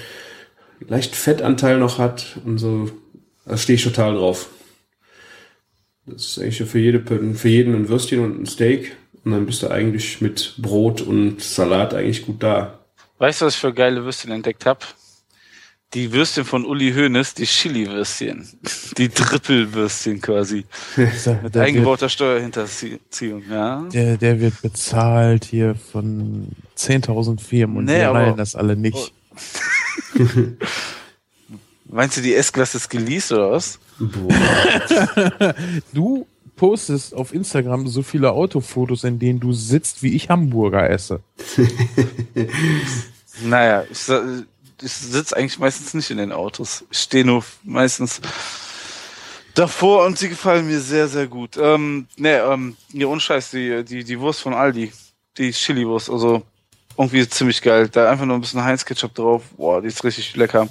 leicht 0.87 1.15
Fettanteil 1.15 1.77
noch 1.77 1.97
hat 1.97 2.39
und 2.45 2.57
so, 2.57 2.89
da 3.45 3.57
stehe 3.57 3.75
ich 3.75 3.83
total 3.83 4.15
drauf. 4.15 4.49
Das 6.05 6.25
ist 6.25 6.39
eigentlich 6.39 6.69
für, 6.69 6.79
jede, 6.79 7.01
für 7.35 7.49
jeden 7.49 7.75
ein 7.75 7.89
Würstchen 7.89 8.23
und 8.23 8.41
ein 8.41 8.45
Steak 8.45 8.95
und 9.23 9.31
dann 9.31 9.45
bist 9.45 9.61
du 9.63 9.69
eigentlich 9.69 10.21
mit 10.21 10.55
Brot 10.57 11.01
und 11.01 11.41
Salat 11.41 11.93
eigentlich 11.93 12.25
gut 12.25 12.41
da. 12.43 12.79
Weißt 13.19 13.41
du, 13.41 13.45
was 13.45 13.53
ich 13.55 13.59
für 13.59 13.73
geile 13.73 14.03
Würstchen 14.03 14.31
entdeckt 14.31 14.65
habe? 14.65 14.79
Die 15.93 16.13
Würstchen 16.13 16.45
von 16.45 16.65
Uli 16.65 16.93
Hoeneß, 16.93 17.33
die 17.33 17.43
Chili-Würstchen. 17.45 18.47
Die 18.97 19.09
Trippelwürstchen 19.09 20.21
quasi. 20.21 20.65
Mit 20.95 21.25
der, 21.25 21.43
wird, 21.43 21.57
eingebauter 21.57 22.07
Steuerhinterziehung, 22.07 23.43
ja. 23.49 23.81
der, 23.93 24.15
der 24.17 24.39
wird 24.39 24.61
bezahlt 24.61 25.43
hier 25.45 25.75
von 25.75 26.47
10.000 26.77 27.41
Firmen 27.41 27.77
und 27.77 27.85
Nee, 27.85 27.99
wir 27.99 28.09
aber- 28.09 28.31
das 28.37 28.55
alle 28.55 28.77
nicht. 28.77 29.11
Meinst 31.85 32.15
du, 32.17 32.21
die 32.21 32.35
S-Klasse 32.35 32.77
ist 32.77 32.89
geleast 32.89 33.33
oder 33.33 33.51
was? 33.51 33.77
Boah. 33.99 35.53
Du 35.93 36.25
postest 36.61 37.15
auf 37.15 37.33
Instagram 37.33 37.87
so 37.87 38.03
viele 38.03 38.33
Autofotos, 38.33 39.03
in 39.03 39.17
denen 39.17 39.39
du 39.39 39.51
sitzt, 39.51 40.03
wie 40.03 40.15
ich 40.15 40.29
Hamburger 40.29 40.87
esse. 40.87 41.21
Naja, 43.43 43.85
ich, 43.89 44.07
ich 44.83 44.91
sitze 44.91 45.35
eigentlich 45.35 45.57
meistens 45.57 45.95
nicht 45.95 46.11
in 46.11 46.17
den 46.17 46.31
Autos. 46.31 46.85
Ich 46.91 46.99
stehe 46.99 47.25
nur 47.25 47.43
meistens 47.63 48.21
davor 49.55 50.05
und 50.05 50.19
sie 50.19 50.29
gefallen 50.29 50.67
mir 50.67 50.79
sehr, 50.79 51.07
sehr 51.07 51.25
gut. 51.25 51.57
Ähm, 51.57 52.07
ne, 52.17 52.37
ähm, 52.37 52.75
ja, 52.93 53.07
ohne 53.07 53.19
Scheiß, 53.19 53.49
die, 53.49 53.83
die, 53.83 54.03
die 54.03 54.19
Wurst 54.19 54.41
von 54.41 54.53
Aldi, 54.53 54.91
die 55.39 55.51
Chili-Wurst, 55.51 56.11
also 56.11 56.43
irgendwie 56.95 57.27
ziemlich 57.27 57.63
geil. 57.63 57.89
Da 57.89 58.11
einfach 58.11 58.25
nur 58.25 58.37
ein 58.37 58.41
bisschen 58.41 58.63
Heinz-Ketchup 58.63 59.15
drauf. 59.15 59.41
Boah, 59.57 59.81
die 59.81 59.87
ist 59.87 60.03
richtig 60.03 60.35
lecker. 60.35 60.67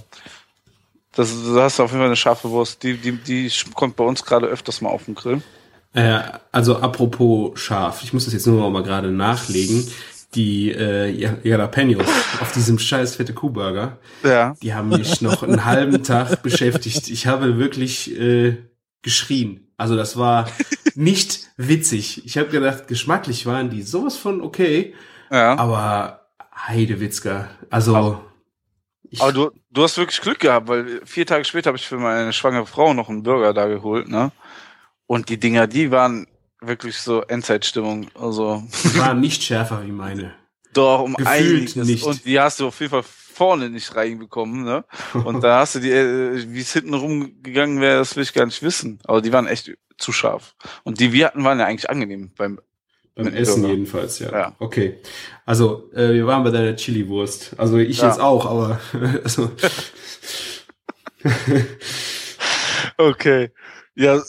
Das, 1.17 1.31
da 1.53 1.63
hast 1.63 1.81
du 1.81 1.83
auf 1.83 1.91
jeden 1.91 2.01
Fall 2.01 2.07
eine 2.07 2.15
scharfe 2.15 2.49
Wurst. 2.51 2.81
Die, 2.85 2.97
die, 2.97 3.13
die 3.17 3.51
kommt 3.75 3.97
bei 3.97 4.05
uns 4.05 4.25
gerade 4.25 4.47
öfters 4.47 4.81
mal 4.81 4.91
auf 4.91 5.07
den 5.07 5.17
Grill. 5.17 5.43
Äh, 5.93 6.21
also 6.53 6.77
apropos 6.79 7.59
scharf, 7.61 8.03
ich 8.03 8.13
muss 8.13 8.25
das 8.25 8.35
jetzt 8.35 8.47
nur 8.47 8.61
noch 8.61 8.71
mal 8.71 8.83
gerade 8.83 9.11
nachlegen. 9.11 9.87
Die 10.37 10.71
äh, 10.71 11.09
Jalapenos 11.43 12.07
auf 12.41 12.53
diesem 12.53 12.79
scheiß 12.79 13.17
fette 13.17 13.35
Kuhburger, 13.35 13.99
Ja. 14.23 14.55
die 14.63 14.73
haben 14.75 14.91
mich 14.91 15.21
noch 15.21 15.43
einen 15.43 15.65
halben 15.65 16.05
Tag 16.05 16.43
beschäftigt. 16.45 17.09
Ich 17.11 17.27
habe 17.27 17.59
wirklich 17.59 18.17
äh, 18.17 18.59
geschrien. 19.03 19.67
Also 19.77 19.97
das 19.97 20.17
war 20.17 20.49
nicht 20.95 21.49
witzig. 21.57 22.25
Ich 22.27 22.39
habe 22.39 22.49
gedacht, 22.49 22.87
geschmacklich 22.87 23.45
waren 23.47 23.71
die 23.71 23.83
sowas 23.83 24.17
von 24.17 24.41
okay, 24.41 24.95
Ja. 25.33 25.59
aber 25.59 26.29
Heidewitzka. 26.55 27.49
Also 27.69 28.21
ich, 29.09 29.21
Aber 29.21 29.33
du, 29.33 29.51
du 29.73 29.83
hast 29.83 29.97
wirklich 29.99 30.21
Glück 30.21 30.39
gehabt, 30.39 30.69
weil 30.69 31.01
vier 31.05 31.27
Tage 31.27 31.45
später 31.45 31.69
habe 31.71 31.79
ich 31.79 31.89
für 31.89 31.99
meine 31.99 32.33
schwangere 32.33 32.67
Frau 32.67 32.95
noch 32.95 33.09
einen 33.09 33.25
Burger 33.25 33.53
da 33.53 33.67
geholt, 33.67 34.09
ne? 34.09 34.31
Und 35.11 35.29
die 35.29 35.41
Dinger, 35.41 35.67
die 35.67 35.91
waren 35.91 36.29
wirklich 36.61 36.97
so 36.99 37.23
Endzeitstimmung. 37.23 38.07
Also 38.15 38.63
war 38.95 39.13
nicht 39.15 39.43
schärfer 39.43 39.85
wie 39.85 39.91
meine. 39.91 40.35
doch 40.73 41.01
um 41.03 41.15
Gefühlt 41.15 41.27
einiges. 41.77 41.89
nicht. 41.89 42.05
Und 42.05 42.25
die 42.25 42.39
hast 42.39 42.61
du 42.61 42.69
auf 42.69 42.79
jeden 42.79 42.91
Fall 42.91 43.03
vorne 43.03 43.71
nicht 43.71 43.93
reinbekommen, 43.97 44.63
ne? 44.63 44.85
Und 45.25 45.43
da 45.43 45.59
hast 45.59 45.75
du 45.75 45.81
die, 45.81 45.91
äh, 45.91 46.45
wie 46.55 46.61
es 46.61 46.73
hinten 46.75 46.95
rumgegangen 46.95 47.81
wäre, 47.81 47.99
das 47.99 48.15
will 48.15 48.23
ich 48.23 48.33
gar 48.35 48.47
nicht 48.47 48.63
wissen. 48.63 49.01
Aber 49.05 49.21
die 49.21 49.33
waren 49.33 49.49
echt 49.49 49.73
zu 49.99 50.13
scharf. 50.13 50.55
Und 50.85 51.01
die 51.01 51.13
wir 51.13 51.27
hatten, 51.27 51.43
waren 51.43 51.59
ja 51.59 51.67
eigentlich 51.67 51.91
angenehm 51.91 52.31
beim 52.37 52.61
Beim 53.17 53.27
Essen 53.35 53.63
Burger. 53.63 53.75
jedenfalls, 53.75 54.21
ja. 54.21 54.31
Ja. 54.31 54.57
Okay. 54.61 54.99
Also, 55.45 55.91
äh, 55.93 56.13
wir 56.13 56.27
waren 56.29 56.45
bei 56.45 56.51
deiner 56.51 56.77
Chili-Wurst. 56.77 57.55
Also 57.59 57.79
ich 57.79 57.99
Ja. 57.99 58.07
jetzt 58.07 58.21
auch, 58.21 58.47
aber 58.47 58.79
also, 59.25 59.51
Okay. 62.97 63.51
Ja, 63.95 64.23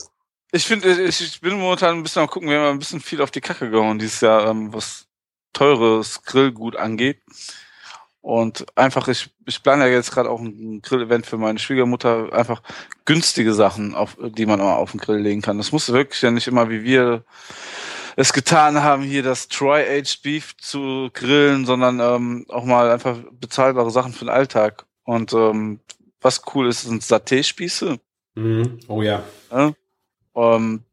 ich 0.52 0.66
finde, 0.66 1.02
ich, 1.04 1.22
ich 1.22 1.42
bin 1.42 1.58
momentan 1.58 1.98
ein 1.98 2.04
bisschen 2.04 2.22
am 2.22 2.30
gucken, 2.30 2.50
wir 2.50 2.60
haben 2.60 2.76
ein 2.76 2.80
bisschen 2.80 3.02
viel 3.02 3.22
auf 3.22 3.32
die 3.32 3.42
Kacke 3.42 3.70
gehauen 3.70 4.00
dieses 4.00 4.22
Jahr, 4.22 4.48
ähm, 4.48 4.74
was 4.74 5.08
teures 5.54 6.24
Grillgut 6.24 6.76
angeht. 6.76 7.22
Und 8.22 8.66
einfach, 8.78 9.08
ich, 9.08 9.32
ich 9.48 9.64
plane 9.64 9.88
ja 9.88 9.94
jetzt 9.94 10.12
gerade 10.12 10.30
auch 10.30 10.40
ein 10.40 10.82
Grill-Event 10.84 11.26
für 11.26 11.38
meine 11.38 11.58
Schwiegermutter, 11.58 12.32
einfach 12.34 12.62
günstige 13.06 13.54
Sachen, 13.54 13.96
auf, 13.96 14.16
die 14.20 14.46
man 14.46 14.60
mal 14.60 14.76
auf 14.76 14.92
den 14.92 15.00
Grill 15.00 15.20
legen 15.20 15.42
kann. 15.42 15.58
Das 15.58 15.72
muss 15.72 15.92
wirklich 15.92 16.22
ja 16.22 16.30
nicht 16.30 16.48
immer, 16.48 16.70
wie 16.70 16.84
wir 16.84 17.24
es 18.16 18.32
getan 18.32 18.84
haben, 18.84 19.02
hier 19.02 19.24
das 19.24 19.48
Tri-Aged 19.48 20.22
Beef 20.22 20.56
zu 20.58 21.10
grillen, 21.14 21.66
sondern 21.66 22.00
ähm, 22.00 22.46
auch 22.50 22.66
mal 22.66 22.92
einfach 22.92 23.18
bezahlbare 23.32 23.90
Sachen 23.90 24.14
für 24.14 24.26
den 24.26 24.30
Alltag. 24.30 24.86
Und 25.04 25.34
ähm, 25.34 25.80
was 26.20 26.44
cool 26.54 26.68
ist, 26.68 26.82
sind 26.82 27.02
Saté-Spieße. 27.02 28.00
mhm. 28.36 28.80
oh 28.88 29.02
ja. 29.02 29.24
Ja? 29.50 29.74
Ähm, 30.36 30.84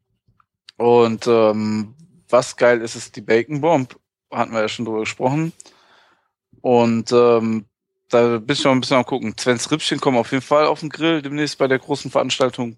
und 0.77 1.27
ähm, 1.27 1.95
was 2.29 2.57
geil 2.57 2.81
ist, 2.83 2.95
ist 2.95 3.17
die 3.17 3.21
Bacon 3.21 3.61
Bomb. 3.61 3.99
Hatten 4.33 4.53
wir 4.53 4.61
ja 4.61 4.69
schon 4.69 4.85
drüber 4.85 5.01
gesprochen. 5.01 5.53
Und 6.61 7.13
ähm, 7.13 7.65
da 8.11 8.39
bin 8.39 8.55
ich 8.55 8.65
noch 8.65 8.73
ein 8.73 8.81
bisschen 8.81 8.97
am 8.97 9.05
gucken. 9.05 9.35
Svens 9.39 9.71
Rippchen 9.71 10.01
kommen 10.01 10.17
auf 10.19 10.33
jeden 10.33 10.43
Fall 10.43 10.67
auf 10.67 10.81
den 10.81 10.89
Grill 10.89 11.23
demnächst 11.23 11.59
bei 11.59 11.69
der 11.69 11.79
großen 11.79 12.11
Veranstaltung. 12.11 12.77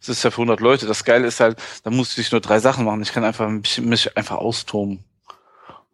Das 0.00 0.08
ist 0.08 0.22
ja 0.22 0.30
für 0.30 0.42
100 0.42 0.60
Leute. 0.60 0.86
Das 0.86 1.04
Geile 1.04 1.26
ist 1.26 1.40
halt, 1.40 1.60
da 1.82 1.90
muss 1.90 2.16
ich 2.16 2.32
nur 2.32 2.40
drei 2.40 2.58
Sachen 2.58 2.84
machen. 2.84 3.02
Ich 3.02 3.12
kann 3.12 3.24
einfach 3.24 3.48
mich, 3.48 3.80
mich 3.80 4.16
einfach 4.16 4.36
austoben. 4.36 5.04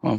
Ja. 0.02 0.18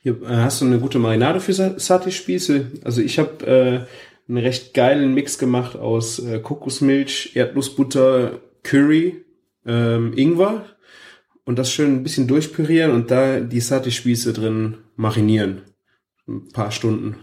Hier, 0.00 0.20
äh, 0.22 0.36
hast 0.36 0.60
du 0.60 0.66
eine 0.66 0.78
gute 0.78 0.98
Marinade 0.98 1.40
für 1.40 1.52
Sa- 1.52 1.78
Satay-Spieße? 1.78 2.72
Also 2.84 3.00
ich 3.00 3.18
habe 3.18 3.46
äh, 3.46 4.28
einen 4.28 4.38
recht 4.38 4.74
geilen 4.74 5.14
Mix 5.14 5.38
gemacht 5.38 5.76
aus 5.76 6.18
äh, 6.18 6.40
Kokosmilch, 6.40 7.32
Erdnussbutter, 7.34 8.40
Curry, 8.62 9.24
ähm, 9.66 10.12
Ingwer 10.16 10.64
und 11.44 11.58
das 11.58 11.72
schön 11.72 11.96
ein 11.96 12.02
bisschen 12.02 12.28
durchpürieren 12.28 12.92
und 12.92 13.10
da 13.10 13.40
die 13.40 13.60
Satay-Spieße 13.60 14.32
drin 14.32 14.78
marinieren. 14.96 15.62
Ein 16.28 16.48
paar 16.50 16.70
Stunden. 16.70 17.16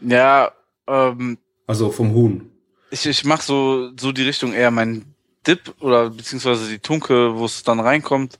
Ja, 0.00 0.52
ähm, 0.86 1.38
Also 1.66 1.90
vom 1.90 2.12
Huhn. 2.14 2.50
ich, 2.90 3.06
ich 3.06 3.24
mache 3.24 3.42
so, 3.42 3.90
so 3.98 4.12
die 4.12 4.22
Richtung 4.22 4.52
eher 4.52 4.70
mein 4.70 5.04
Dip 5.46 5.74
oder 5.80 6.10
beziehungsweise 6.10 6.68
die 6.70 6.78
Tunke, 6.78 7.36
wo 7.36 7.44
es 7.44 7.62
dann 7.62 7.80
reinkommt. 7.80 8.38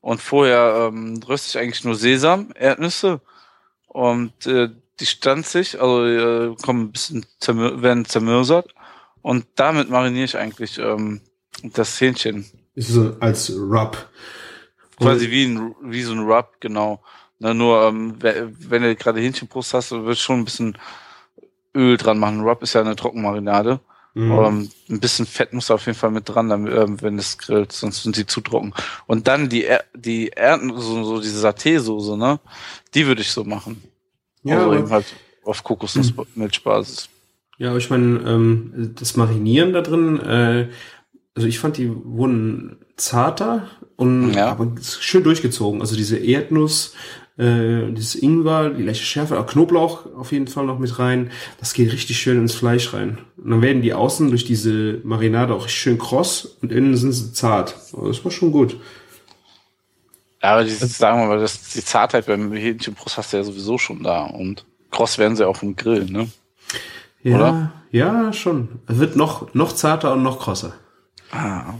Und 0.00 0.20
vorher 0.20 0.90
ähm, 0.92 1.18
röste 1.26 1.48
ich 1.48 1.62
eigentlich 1.62 1.84
nur 1.84 1.94
Sesam, 1.94 2.50
Erdnüsse 2.54 3.20
und 3.86 4.46
äh, 4.46 4.68
die 5.00 5.06
stanzt 5.06 5.52
sich, 5.52 5.80
also 5.80 6.04
äh, 6.04 6.54
kommen 6.62 6.82
ein 6.84 6.92
bisschen 6.92 7.26
zermür 7.40 7.80
werden 7.82 8.04
zermürsert 8.04 8.74
und 9.22 9.46
damit 9.56 9.88
mariniere 9.88 10.26
ich 10.26 10.36
eigentlich 10.36 10.78
ähm, 10.78 11.22
das 11.62 12.00
Hähnchen. 12.00 12.44
Ist 12.74 12.88
so 12.88 13.16
als 13.20 13.50
Rub. 13.56 14.08
Quasi 14.98 15.30
wie, 15.30 15.44
ein, 15.46 15.74
wie 15.82 16.02
so 16.02 16.12
ein 16.12 16.20
Rub, 16.20 16.60
genau. 16.60 17.02
Na, 17.38 17.52
nur 17.52 17.82
ähm, 17.82 18.16
wenn 18.20 18.82
du 18.82 18.94
gerade 18.96 19.20
Hähnchenbrust 19.20 19.74
hast, 19.74 19.90
wird 19.90 20.18
schon 20.18 20.40
ein 20.40 20.44
bisschen 20.44 20.78
Öl 21.74 21.96
dran 21.96 22.18
machen. 22.18 22.40
Rub 22.40 22.62
ist 22.62 22.74
ja 22.74 22.80
eine 22.80 22.96
Trockenmarinade. 22.96 23.80
Mhm. 24.14 24.32
Ähm, 24.32 24.70
ein 24.88 25.00
bisschen 25.00 25.26
Fett 25.26 25.52
muss 25.52 25.72
auf 25.72 25.86
jeden 25.86 25.98
Fall 25.98 26.12
mit 26.12 26.28
dran, 26.28 26.48
damit, 26.48 26.72
ähm, 26.72 27.02
wenn 27.02 27.18
es 27.18 27.36
grillt, 27.36 27.72
sonst 27.72 28.04
sind 28.04 28.14
sie 28.14 28.26
zu 28.26 28.40
trocken. 28.40 28.72
Und 29.06 29.26
dann 29.26 29.48
die, 29.48 29.64
er 29.64 29.84
die 29.94 30.30
Ernten, 30.30 30.72
so, 30.80 31.02
so 31.04 31.20
diese 31.20 31.44
Saté-Soße, 31.44 32.16
ne? 32.16 32.38
Die 32.94 33.06
würde 33.08 33.22
ich 33.22 33.32
so 33.32 33.42
machen. 33.42 33.82
Ja. 34.44 34.58
Also 34.58 34.74
eben 34.74 34.90
halt 34.90 35.06
auf 35.42 35.64
Kokosnussmilchbasis. 35.64 37.08
Ja, 37.58 37.70
aber 37.70 37.78
ich 37.78 37.90
meine, 37.90 38.20
ähm, 38.20 38.94
das 38.96 39.16
Marinieren 39.16 39.72
da 39.72 39.80
drin, 39.80 40.20
äh, 40.20 40.68
also 41.34 41.48
ich 41.48 41.58
fand, 41.58 41.76
die 41.78 41.90
wurden 41.90 42.78
zarter 42.96 43.68
und 43.96 44.34
ja. 44.34 44.48
aber 44.48 44.70
schön 44.80 45.24
durchgezogen. 45.24 45.80
Also 45.80 45.96
diese 45.96 46.16
Erdnuss, 46.16 46.94
äh, 47.36 47.90
dieses 47.90 48.14
Ingwer, 48.14 48.70
die 48.70 48.84
leichte 48.84 49.04
Schärfe, 49.04 49.38
auch 49.38 49.46
Knoblauch 49.46 50.06
auf 50.14 50.30
jeden 50.30 50.46
Fall 50.46 50.64
noch 50.66 50.78
mit 50.78 50.98
rein. 50.98 51.30
Das 51.58 51.74
geht 51.74 51.92
richtig 51.92 52.18
schön 52.18 52.38
ins 52.38 52.54
Fleisch 52.54 52.92
rein. 52.92 53.18
Und 53.36 53.50
dann 53.50 53.62
werden 53.62 53.82
die 53.82 53.94
außen 53.94 54.28
durch 54.28 54.44
diese 54.44 55.00
Marinade 55.02 55.54
auch 55.54 55.68
schön 55.68 55.98
kross 55.98 56.56
und 56.62 56.70
innen 56.70 56.96
sind 56.96 57.12
sie 57.12 57.32
zart. 57.32 57.74
Also 57.92 58.08
das 58.08 58.24
war 58.24 58.30
schon 58.30 58.52
gut. 58.52 58.76
Ja, 60.40 60.52
aber 60.52 60.64
die, 60.64 60.70
sagen 60.70 61.20
wir 61.20 61.26
mal, 61.26 61.40
das, 61.40 61.70
die 61.70 61.84
Zartheit 61.84 62.26
beim 62.26 62.52
Hähnchenbrust 62.52 63.16
hast 63.18 63.32
du 63.32 63.38
ja 63.38 63.42
sowieso 63.44 63.78
schon 63.78 64.02
da. 64.04 64.24
Und 64.24 64.64
kross 64.90 65.18
werden 65.18 65.36
sie 65.36 65.48
auch 65.48 65.62
im 65.62 65.74
Grill, 65.74 66.04
ne? 66.04 66.28
Ja, 67.22 67.36
Oder? 67.36 67.72
ja, 67.90 68.32
schon. 68.32 68.68
Es 68.86 68.98
wird 68.98 69.16
noch, 69.16 69.52
noch 69.54 69.72
zarter 69.72 70.12
und 70.12 70.22
noch 70.22 70.38
krosser. 70.38 70.74
Ah. 71.34 71.74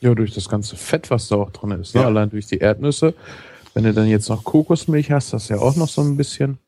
Ja, 0.00 0.14
durch 0.14 0.32
das 0.32 0.48
ganze 0.48 0.76
Fett, 0.76 1.10
was 1.10 1.28
da 1.28 1.36
auch 1.36 1.50
drin 1.50 1.72
ist. 1.72 1.94
Ne? 1.94 2.02
Ja. 2.02 2.06
Allein 2.06 2.30
durch 2.30 2.46
die 2.46 2.58
Erdnüsse 2.58 3.14
wenn 3.78 3.84
du 3.84 3.94
dann 3.94 4.08
jetzt 4.08 4.28
noch 4.28 4.42
Kokosmilch 4.42 5.12
hast, 5.12 5.32
das 5.32 5.48
ja 5.48 5.58
auch 5.58 5.76
noch 5.76 5.88
so 5.88 6.02
ein 6.02 6.16
bisschen. 6.16 6.58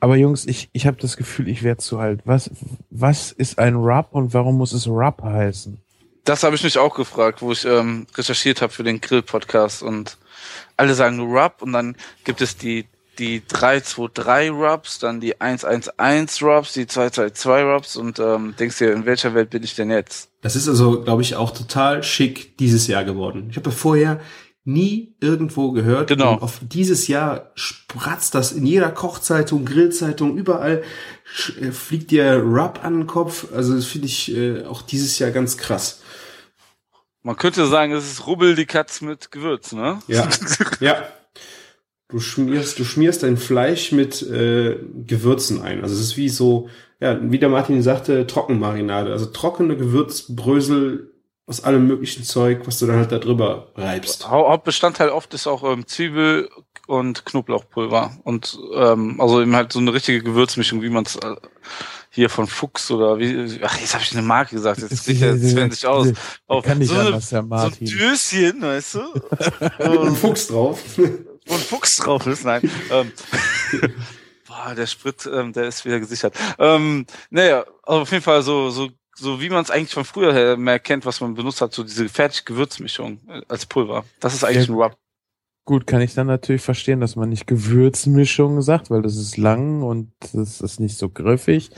Aber 0.00 0.16
Jungs, 0.16 0.46
ich, 0.46 0.68
ich 0.72 0.84
habe 0.84 0.96
das 1.00 1.16
Gefühl, 1.16 1.48
ich 1.48 1.62
werde 1.62 1.80
zu 1.80 1.98
alt. 1.98 2.22
Was, 2.24 2.50
was 2.90 3.30
ist 3.30 3.60
ein 3.60 3.76
Rub 3.76 4.08
und 4.10 4.34
warum 4.34 4.58
muss 4.58 4.72
es 4.72 4.88
Rub 4.88 5.22
heißen? 5.22 5.78
Das 6.24 6.42
habe 6.42 6.56
ich 6.56 6.64
mich 6.64 6.76
auch 6.76 6.96
gefragt, 6.96 7.40
wo 7.40 7.52
ich 7.52 7.64
ähm, 7.64 8.08
recherchiert 8.16 8.62
habe 8.62 8.72
für 8.72 8.82
den 8.82 9.00
Grill-Podcast 9.00 9.84
und 9.84 10.18
alle 10.76 10.94
sagen 10.94 11.20
Rub 11.20 11.62
und 11.62 11.72
dann 11.72 11.94
gibt 12.24 12.40
es 12.40 12.56
die 12.56 12.86
die 13.20 13.42
323 13.46 14.50
Rubs, 14.50 14.98
dann 14.98 15.20
die 15.20 15.40
111 15.40 16.42
Rubs, 16.42 16.72
die 16.72 16.88
222 16.88 17.64
Rubs 17.64 17.96
und 17.96 18.18
ähm, 18.18 18.54
denkst 18.58 18.78
dir, 18.78 18.92
in 18.92 19.04
welcher 19.04 19.34
Welt 19.34 19.50
bin 19.50 19.62
ich 19.62 19.76
denn 19.76 19.90
jetzt? 19.90 20.29
Das 20.42 20.56
ist 20.56 20.68
also, 20.68 21.02
glaube 21.02 21.22
ich, 21.22 21.36
auch 21.36 21.50
total 21.50 22.02
schick 22.02 22.56
dieses 22.58 22.86
Jahr 22.86 23.04
geworden. 23.04 23.48
Ich 23.50 23.56
habe 23.56 23.70
ja 23.70 23.76
vorher 23.76 24.20
nie 24.64 25.16
irgendwo 25.20 25.72
gehört. 25.72 26.08
Genau. 26.08 26.34
Und 26.34 26.42
auf 26.42 26.60
dieses 26.62 27.08
Jahr 27.08 27.50
spratzt 27.54 28.34
das 28.34 28.52
in 28.52 28.66
jeder 28.66 28.90
Kochzeitung, 28.90 29.64
Grillzeitung, 29.64 30.36
überall 30.36 30.82
äh, 31.60 31.72
fliegt 31.72 32.10
dir 32.10 32.36
Rub 32.36 32.80
an 32.82 33.00
den 33.00 33.06
Kopf. 33.06 33.46
Also 33.54 33.74
das 33.74 33.86
finde 33.86 34.06
ich 34.06 34.34
äh, 34.34 34.64
auch 34.64 34.82
dieses 34.82 35.18
Jahr 35.18 35.30
ganz 35.30 35.56
krass. 35.56 36.00
Man 37.22 37.36
könnte 37.36 37.66
sagen, 37.66 37.92
es 37.92 38.10
ist 38.10 38.26
Rubbel 38.26 38.54
die 38.54 38.66
Katz 38.66 39.02
mit 39.02 39.30
Gewürz, 39.30 39.72
ne? 39.72 39.98
Ja. 40.06 40.28
ja. 40.80 41.02
Du 42.10 42.18
schmierst, 42.18 42.78
du 42.78 42.84
schmierst 42.84 43.22
dein 43.22 43.36
Fleisch 43.36 43.92
mit 43.92 44.22
äh, 44.22 44.78
Gewürzen 45.06 45.62
ein. 45.62 45.82
Also 45.82 45.94
es 45.94 46.00
ist 46.00 46.16
wie 46.16 46.28
so, 46.28 46.68
ja, 47.00 47.18
wie 47.22 47.38
der 47.38 47.48
Martin 47.48 47.82
sagte, 47.82 48.26
Trockenmarinade. 48.26 49.12
Also 49.12 49.26
trockene 49.26 49.76
Gewürzbrösel 49.76 51.10
aus 51.46 51.64
allem 51.64 51.86
möglichen 51.86 52.22
Zeug, 52.22 52.60
was 52.66 52.78
du 52.78 52.86
dann 52.86 52.96
halt 52.96 53.10
da 53.10 53.18
drüber 53.18 53.72
reibst. 53.74 54.28
Hauptbestandteil 54.28 55.08
oft 55.08 55.34
ist 55.34 55.48
auch 55.48 55.64
ähm, 55.64 55.84
Zwiebel 55.86 56.48
und 56.86 57.24
Knoblauchpulver 57.24 58.18
und 58.22 58.58
ähm, 58.74 59.20
also 59.20 59.40
eben 59.40 59.56
halt 59.56 59.72
so 59.72 59.80
eine 59.80 59.92
richtige 59.92 60.22
Gewürzmischung, 60.22 60.82
wie 60.82 60.90
man 60.90 61.04
es 61.04 61.16
äh, 61.16 61.34
hier 62.10 62.28
von 62.28 62.46
Fuchs 62.46 62.90
oder 62.90 63.18
wie 63.18 63.60
ach 63.62 63.78
jetzt 63.80 63.94
habe 63.94 64.04
ich 64.04 64.12
eine 64.12 64.22
Marke 64.22 64.56
gesagt, 64.56 64.80
jetzt 64.80 65.04
kriegt 65.04 65.22
er 65.22 65.36
Sven 65.38 65.70
sich 65.70 65.86
aus. 65.86 66.12
Auf 66.46 66.64
kann 66.64 66.78
nicht 66.78 66.90
so, 66.90 66.96
anders, 66.96 67.32
Herr 67.32 67.42
Martin. 67.42 67.86
so 67.86 67.94
ein 67.94 67.98
Döschen, 67.98 68.62
weißt 68.62 68.94
du? 68.94 69.00
und 69.90 70.08
ein 70.08 70.14
Fuchs 70.14 70.48
drauf. 70.48 70.80
Wo 71.50 71.54
ein 71.54 71.60
Fuchs 71.60 71.96
drauf 71.96 72.26
ist, 72.26 72.44
nein. 72.44 72.70
ähm, 72.92 73.12
boah, 74.46 74.72
der 74.74 74.86
Sprit, 74.86 75.28
ähm, 75.32 75.52
der 75.52 75.64
ist 75.64 75.84
wieder 75.84 75.98
gesichert. 75.98 76.34
Ähm, 76.58 77.06
naja, 77.30 77.64
also 77.82 78.02
auf 78.02 78.12
jeden 78.12 78.22
Fall 78.22 78.42
so 78.42 78.70
so 78.70 78.88
so 79.16 79.40
wie 79.40 79.50
man 79.50 79.62
es 79.62 79.70
eigentlich 79.70 79.92
von 79.92 80.04
früher 80.04 80.32
her 80.32 80.56
mehr 80.56 80.78
kennt, 80.78 81.04
was 81.04 81.20
man 81.20 81.34
benutzt 81.34 81.60
hat, 81.60 81.72
so 81.72 81.82
diese 81.82 82.08
fertig 82.08 82.44
Gewürzmischung 82.44 83.18
äh, 83.28 83.42
als 83.48 83.66
Pulver. 83.66 84.04
Das 84.20 84.32
ist 84.32 84.44
eigentlich 84.44 84.68
ja, 84.68 84.74
ein 84.74 84.80
Rub. 84.80 84.96
Gut, 85.64 85.86
kann 85.86 86.00
ich 86.00 86.14
dann 86.14 86.28
natürlich 86.28 86.62
verstehen, 86.62 87.00
dass 87.00 87.16
man 87.16 87.28
nicht 87.28 87.46
Gewürzmischung 87.46 88.62
sagt, 88.62 88.90
weil 88.90 89.02
das 89.02 89.16
ist 89.16 89.36
lang 89.36 89.82
und 89.82 90.12
das 90.32 90.60
ist 90.60 90.78
nicht 90.78 90.96
so 90.96 91.08
griffig. 91.08 91.70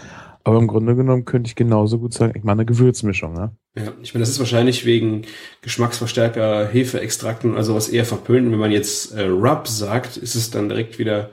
Aber 0.44 0.58
im 0.58 0.66
Grunde 0.66 0.96
genommen 0.96 1.24
könnte 1.24 1.48
ich 1.48 1.54
genauso 1.54 1.98
gut 1.98 2.14
sagen, 2.14 2.32
ich 2.36 2.42
meine 2.42 2.60
eine 2.60 2.66
Gewürzmischung, 2.66 3.32
ne? 3.32 3.56
Ja, 3.76 3.92
ich 4.02 4.12
meine, 4.12 4.22
das 4.22 4.30
ist 4.30 4.38
wahrscheinlich 4.38 4.84
wegen 4.84 5.22
Geschmacksverstärker, 5.62 6.66
Hefeextrakten, 6.66 7.56
also 7.56 7.74
was 7.74 7.88
eher 7.88 8.04
verpönt. 8.04 8.50
Wenn 8.50 8.58
man 8.58 8.72
jetzt 8.72 9.12
äh, 9.12 9.22
Rub 9.22 9.68
sagt, 9.68 10.16
ist 10.16 10.34
es 10.34 10.50
dann 10.50 10.68
direkt 10.68 10.98
wieder 10.98 11.30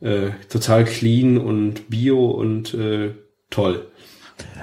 äh, 0.00 0.30
total 0.48 0.84
clean 0.84 1.38
und 1.38 1.88
bio 1.88 2.30
und 2.30 2.74
äh, 2.74 3.14
toll. 3.50 3.86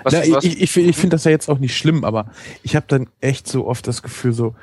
Was, 0.04 0.14
Na, 0.14 0.36
was? 0.36 0.44
Ich, 0.44 0.62
ich, 0.62 0.78
ich 0.78 0.96
finde 0.96 1.16
das 1.16 1.24
ja 1.24 1.32
jetzt 1.32 1.50
auch 1.50 1.60
nicht 1.60 1.78
schlimm, 1.78 2.04
aber 2.04 2.32
ich 2.64 2.76
habe 2.76 2.86
dann 2.88 3.08
echt 3.22 3.48
so 3.48 3.66
oft 3.66 3.88
das 3.88 4.04
Gefühl 4.04 4.34
so, 4.34 4.56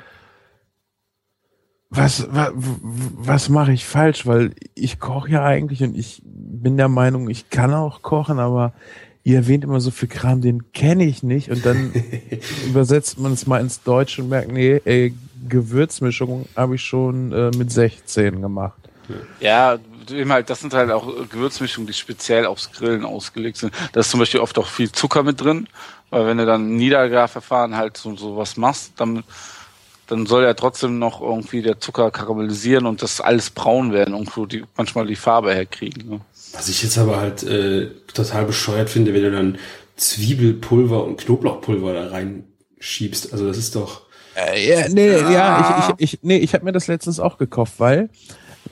was, 1.89 2.27
was, 2.31 2.51
was 2.53 3.49
mache 3.49 3.71
ich 3.73 3.85
falsch? 3.85 4.25
Weil 4.25 4.55
ich 4.73 4.99
koche 4.99 5.29
ja 5.31 5.43
eigentlich 5.43 5.83
und 5.83 5.95
ich 5.95 6.21
bin 6.25 6.77
der 6.77 6.87
Meinung, 6.87 7.29
ich 7.29 7.49
kann 7.49 7.73
auch 7.73 8.01
kochen, 8.01 8.39
aber 8.39 8.73
ihr 9.23 9.37
erwähnt 9.37 9.63
immer 9.63 9.79
so 9.79 9.91
viel 9.91 10.09
Kram, 10.09 10.41
den 10.41 10.71
kenne 10.73 11.05
ich 11.05 11.23
nicht 11.23 11.49
und 11.49 11.65
dann 11.65 11.93
übersetzt 12.65 13.19
man 13.19 13.33
es 13.33 13.47
mal 13.47 13.61
ins 13.61 13.83
Deutsche 13.83 14.21
und 14.21 14.29
merkt, 14.29 14.51
nee, 14.51 14.81
ey, 14.85 15.13
Gewürzmischung 15.47 16.47
habe 16.55 16.75
ich 16.75 16.81
schon 16.81 17.31
äh, 17.31 17.51
mit 17.55 17.71
16 17.71 18.41
gemacht. 18.41 18.77
Ja, 19.39 19.77
halt, 20.29 20.49
das 20.49 20.61
sind 20.61 20.73
halt 20.73 20.91
auch 20.91 21.07
Gewürzmischungen, 21.29 21.87
die 21.87 21.93
speziell 21.93 22.45
aufs 22.45 22.71
Grillen 22.71 23.05
ausgelegt 23.05 23.57
sind. 23.57 23.73
Da 23.91 23.99
ist 23.99 24.09
zum 24.09 24.19
Beispiel 24.19 24.39
oft 24.39 24.57
auch 24.57 24.67
viel 24.67 24.91
Zucker 24.91 25.23
mit 25.23 25.41
drin, 25.41 25.67
weil 26.09 26.25
wenn 26.27 26.37
du 26.37 26.45
dann 26.45 26.75
Niedergarverfahren 26.75 27.75
halt 27.75 27.97
so, 27.97 28.15
so 28.15 28.37
was 28.37 28.57
machst, 28.57 28.93
dann, 28.97 29.23
dann 30.07 30.25
soll 30.25 30.43
ja 30.43 30.53
trotzdem 30.53 30.99
noch 30.99 31.21
irgendwie 31.21 31.61
der 31.61 31.79
Zucker 31.79 32.11
karamellisieren 32.11 32.85
und 32.85 33.01
das 33.01 33.21
alles 33.21 33.49
braun 33.49 33.91
werden, 33.91 34.13
irgendwo 34.13 34.45
die, 34.45 34.63
manchmal 34.77 35.07
die 35.07 35.15
Farbe 35.15 35.53
herkriegen. 35.53 36.09
Ne? 36.09 36.21
Was 36.53 36.69
ich 36.69 36.83
jetzt 36.83 36.97
aber 36.97 37.19
halt 37.19 37.43
äh, 37.43 37.89
total 38.13 38.45
bescheuert 38.45 38.89
finde, 38.89 39.13
wenn 39.13 39.23
du 39.23 39.31
dann 39.31 39.57
Zwiebelpulver 39.95 41.03
und 41.03 41.17
Knoblauchpulver 41.17 41.93
da 41.93 42.07
reinschiebst. 42.09 43.33
Also 43.33 43.47
das 43.47 43.57
ist 43.57 43.75
doch. 43.75 44.03
Äh, 44.35 44.67
ja, 44.67 44.89
nee, 44.89 45.11
ja, 45.11 45.31
ja 45.31 45.95
ich, 45.97 46.05
ich, 46.05 46.13
ich, 46.13 46.23
nee, 46.23 46.37
ich 46.37 46.53
habe 46.53 46.65
mir 46.65 46.71
das 46.71 46.87
letztens 46.87 47.19
auch 47.19 47.37
gekauft, 47.37 47.73
weil 47.77 48.09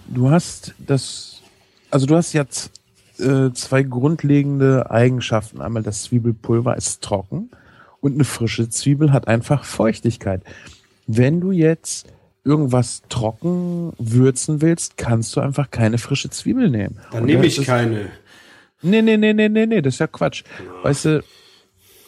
du 0.07 0.29
hast 0.29 0.73
das, 0.79 1.41
also 1.89 2.05
du 2.05 2.15
hast 2.15 2.34
jetzt 2.34 2.71
äh, 3.19 3.51
zwei 3.53 3.84
grundlegende 3.84 4.89
Eigenschaften. 4.89 5.61
Einmal 5.61 5.84
das 5.84 6.03
Zwiebelpulver 6.03 6.75
ist 6.75 7.01
trocken 7.01 7.51
und 7.99 8.13
eine 8.13 8.23
frische 8.23 8.69
Zwiebel 8.69 9.13
hat 9.13 9.27
einfach 9.27 9.63
Feuchtigkeit. 9.63 10.41
Wenn 11.07 11.41
du 11.41 11.51
jetzt 11.51 12.07
irgendwas 12.43 13.03
trocken 13.09 13.93
würzen 13.97 14.61
willst, 14.61 14.97
kannst 14.97 15.35
du 15.35 15.41
einfach 15.41 15.69
keine 15.69 15.97
frische 15.97 16.29
Zwiebel 16.29 16.69
nehmen. 16.69 16.99
Dann 17.11 17.25
nehme 17.25 17.45
ich 17.45 17.63
keine. 17.65 18.11
Nee, 18.81 19.01
nee, 19.01 19.17
nee, 19.17 19.33
nee, 19.33 19.49
nee, 19.49 19.65
nee, 19.67 19.81
das 19.81 19.95
ist 19.95 19.99
ja 19.99 20.07
Quatsch. 20.07 20.43
Ja. 20.59 20.83
Weißt 20.83 21.05
du, 21.05 21.23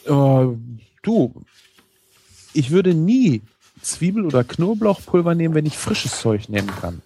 oh, 0.08 0.56
du, 1.02 1.32
ich 2.52 2.70
würde 2.70 2.94
nie 2.94 3.42
Zwiebel- 3.80 4.26
oder 4.26 4.42
Knoblauchpulver 4.42 5.34
nehmen, 5.34 5.54
wenn 5.54 5.66
ich 5.66 5.78
frisches 5.78 6.20
Zeug 6.20 6.48
nehmen 6.48 6.70
kann. 6.80 7.02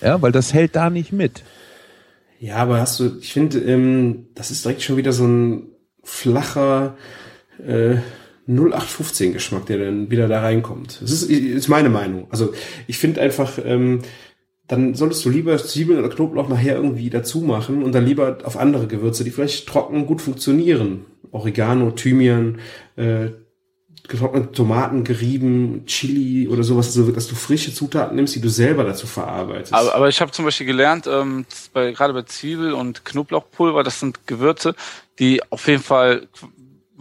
Ja, 0.00 0.20
weil 0.22 0.32
das 0.32 0.52
hält 0.52 0.76
da 0.76 0.90
nicht 0.90 1.12
mit. 1.12 1.42
Ja, 2.38 2.56
aber 2.56 2.80
hast 2.80 3.00
du, 3.00 3.18
ich 3.20 3.32
finde, 3.32 3.58
ähm, 3.60 4.26
das 4.34 4.50
ist 4.50 4.64
direkt 4.64 4.82
schon 4.82 4.96
wieder 4.96 5.12
so 5.12 5.26
ein 5.26 5.68
flacher 6.02 6.96
äh, 7.66 7.96
0815 8.46 9.32
Geschmack, 9.32 9.66
der 9.66 9.78
dann 9.78 10.10
wieder 10.10 10.28
da 10.28 10.40
reinkommt. 10.40 11.00
Das 11.00 11.10
ist, 11.10 11.30
ist 11.30 11.68
meine 11.68 11.88
Meinung. 11.88 12.26
Also 12.30 12.52
ich 12.86 12.98
finde 12.98 13.20
einfach, 13.20 13.58
ähm, 13.64 14.00
dann 14.66 14.94
solltest 14.94 15.24
du 15.24 15.30
lieber 15.30 15.56
Zwiebeln 15.58 15.98
oder 15.98 16.08
Knoblauch 16.08 16.48
nachher 16.48 16.76
irgendwie 16.76 17.10
dazu 17.10 17.40
machen 17.40 17.82
und 17.82 17.92
dann 17.92 18.06
lieber 18.06 18.38
auf 18.44 18.56
andere 18.56 18.86
Gewürze, 18.86 19.24
die 19.24 19.30
vielleicht 19.30 19.66
trocken 19.66 20.06
gut 20.06 20.22
funktionieren. 20.22 21.04
Oregano, 21.32 21.90
Thymian, 21.90 22.58
äh, 22.96 23.30
getrocknete 24.06 24.52
Tomaten 24.52 25.02
gerieben, 25.02 25.84
Chili 25.86 26.48
oder 26.48 26.62
sowas, 26.62 26.88
also 26.88 27.10
dass 27.10 27.26
du 27.26 27.34
frische 27.34 27.72
Zutaten 27.72 28.16
nimmst, 28.16 28.34
die 28.34 28.40
du 28.40 28.50
selber 28.50 28.84
dazu 28.84 29.06
verarbeitest. 29.06 29.72
Aber, 29.72 29.94
aber 29.94 30.08
ich 30.08 30.20
habe 30.20 30.30
zum 30.30 30.44
Beispiel 30.44 30.66
gelernt, 30.66 31.06
ähm, 31.06 31.46
bei, 31.72 31.92
gerade 31.92 32.12
bei 32.12 32.22
Zwiebel 32.22 32.74
und 32.74 33.04
Knoblauchpulver, 33.04 33.82
das 33.82 34.00
sind 34.00 34.26
Gewürze, 34.26 34.74
die 35.18 35.40
auf 35.50 35.66
jeden 35.68 35.82
Fall, 35.82 36.28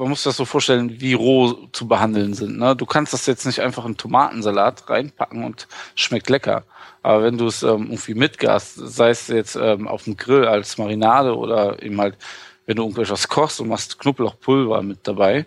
man 0.03 0.09
muss 0.09 0.23
das 0.23 0.35
so 0.35 0.43
vorstellen, 0.43 0.99
wie 0.99 1.13
roh 1.13 1.53
zu 1.71 1.87
behandeln 1.87 2.33
sind. 2.33 2.57
Ne? 2.57 2.75
Du 2.75 2.85
kannst 2.85 3.13
das 3.13 3.25
jetzt 3.25 3.45
nicht 3.45 3.61
einfach 3.61 3.85
in 3.85 3.95
Tomatensalat 3.95 4.89
reinpacken 4.89 5.45
und 5.45 5.69
schmeckt 5.95 6.29
lecker. 6.29 6.65
Aber 7.01 7.23
wenn 7.23 7.37
du 7.37 7.47
es 7.47 7.63
ähm, 7.63 7.83
irgendwie 7.83 8.13
mitgast, 8.13 8.75
sei 8.75 9.11
es 9.11 9.29
jetzt 9.29 9.55
ähm, 9.55 9.87
auf 9.87 10.03
dem 10.03 10.17
Grill 10.17 10.45
als 10.45 10.77
Marinade 10.77 11.37
oder 11.37 11.81
eben 11.81 12.01
halt, 12.01 12.17
wenn 12.65 12.75
du 12.75 12.83
irgendwas 12.83 13.29
kochst 13.29 13.61
und 13.61 13.69
machst 13.69 13.97
Knoblauchpulver 13.97 14.81
mit 14.81 15.07
dabei, 15.07 15.45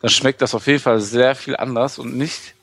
dann 0.00 0.10
schmeckt 0.10 0.42
das 0.42 0.54
auf 0.54 0.68
jeden 0.68 0.78
Fall 0.78 1.00
sehr 1.00 1.34
viel 1.34 1.56
anders 1.56 1.98
und 1.98 2.16
nicht, 2.16 2.54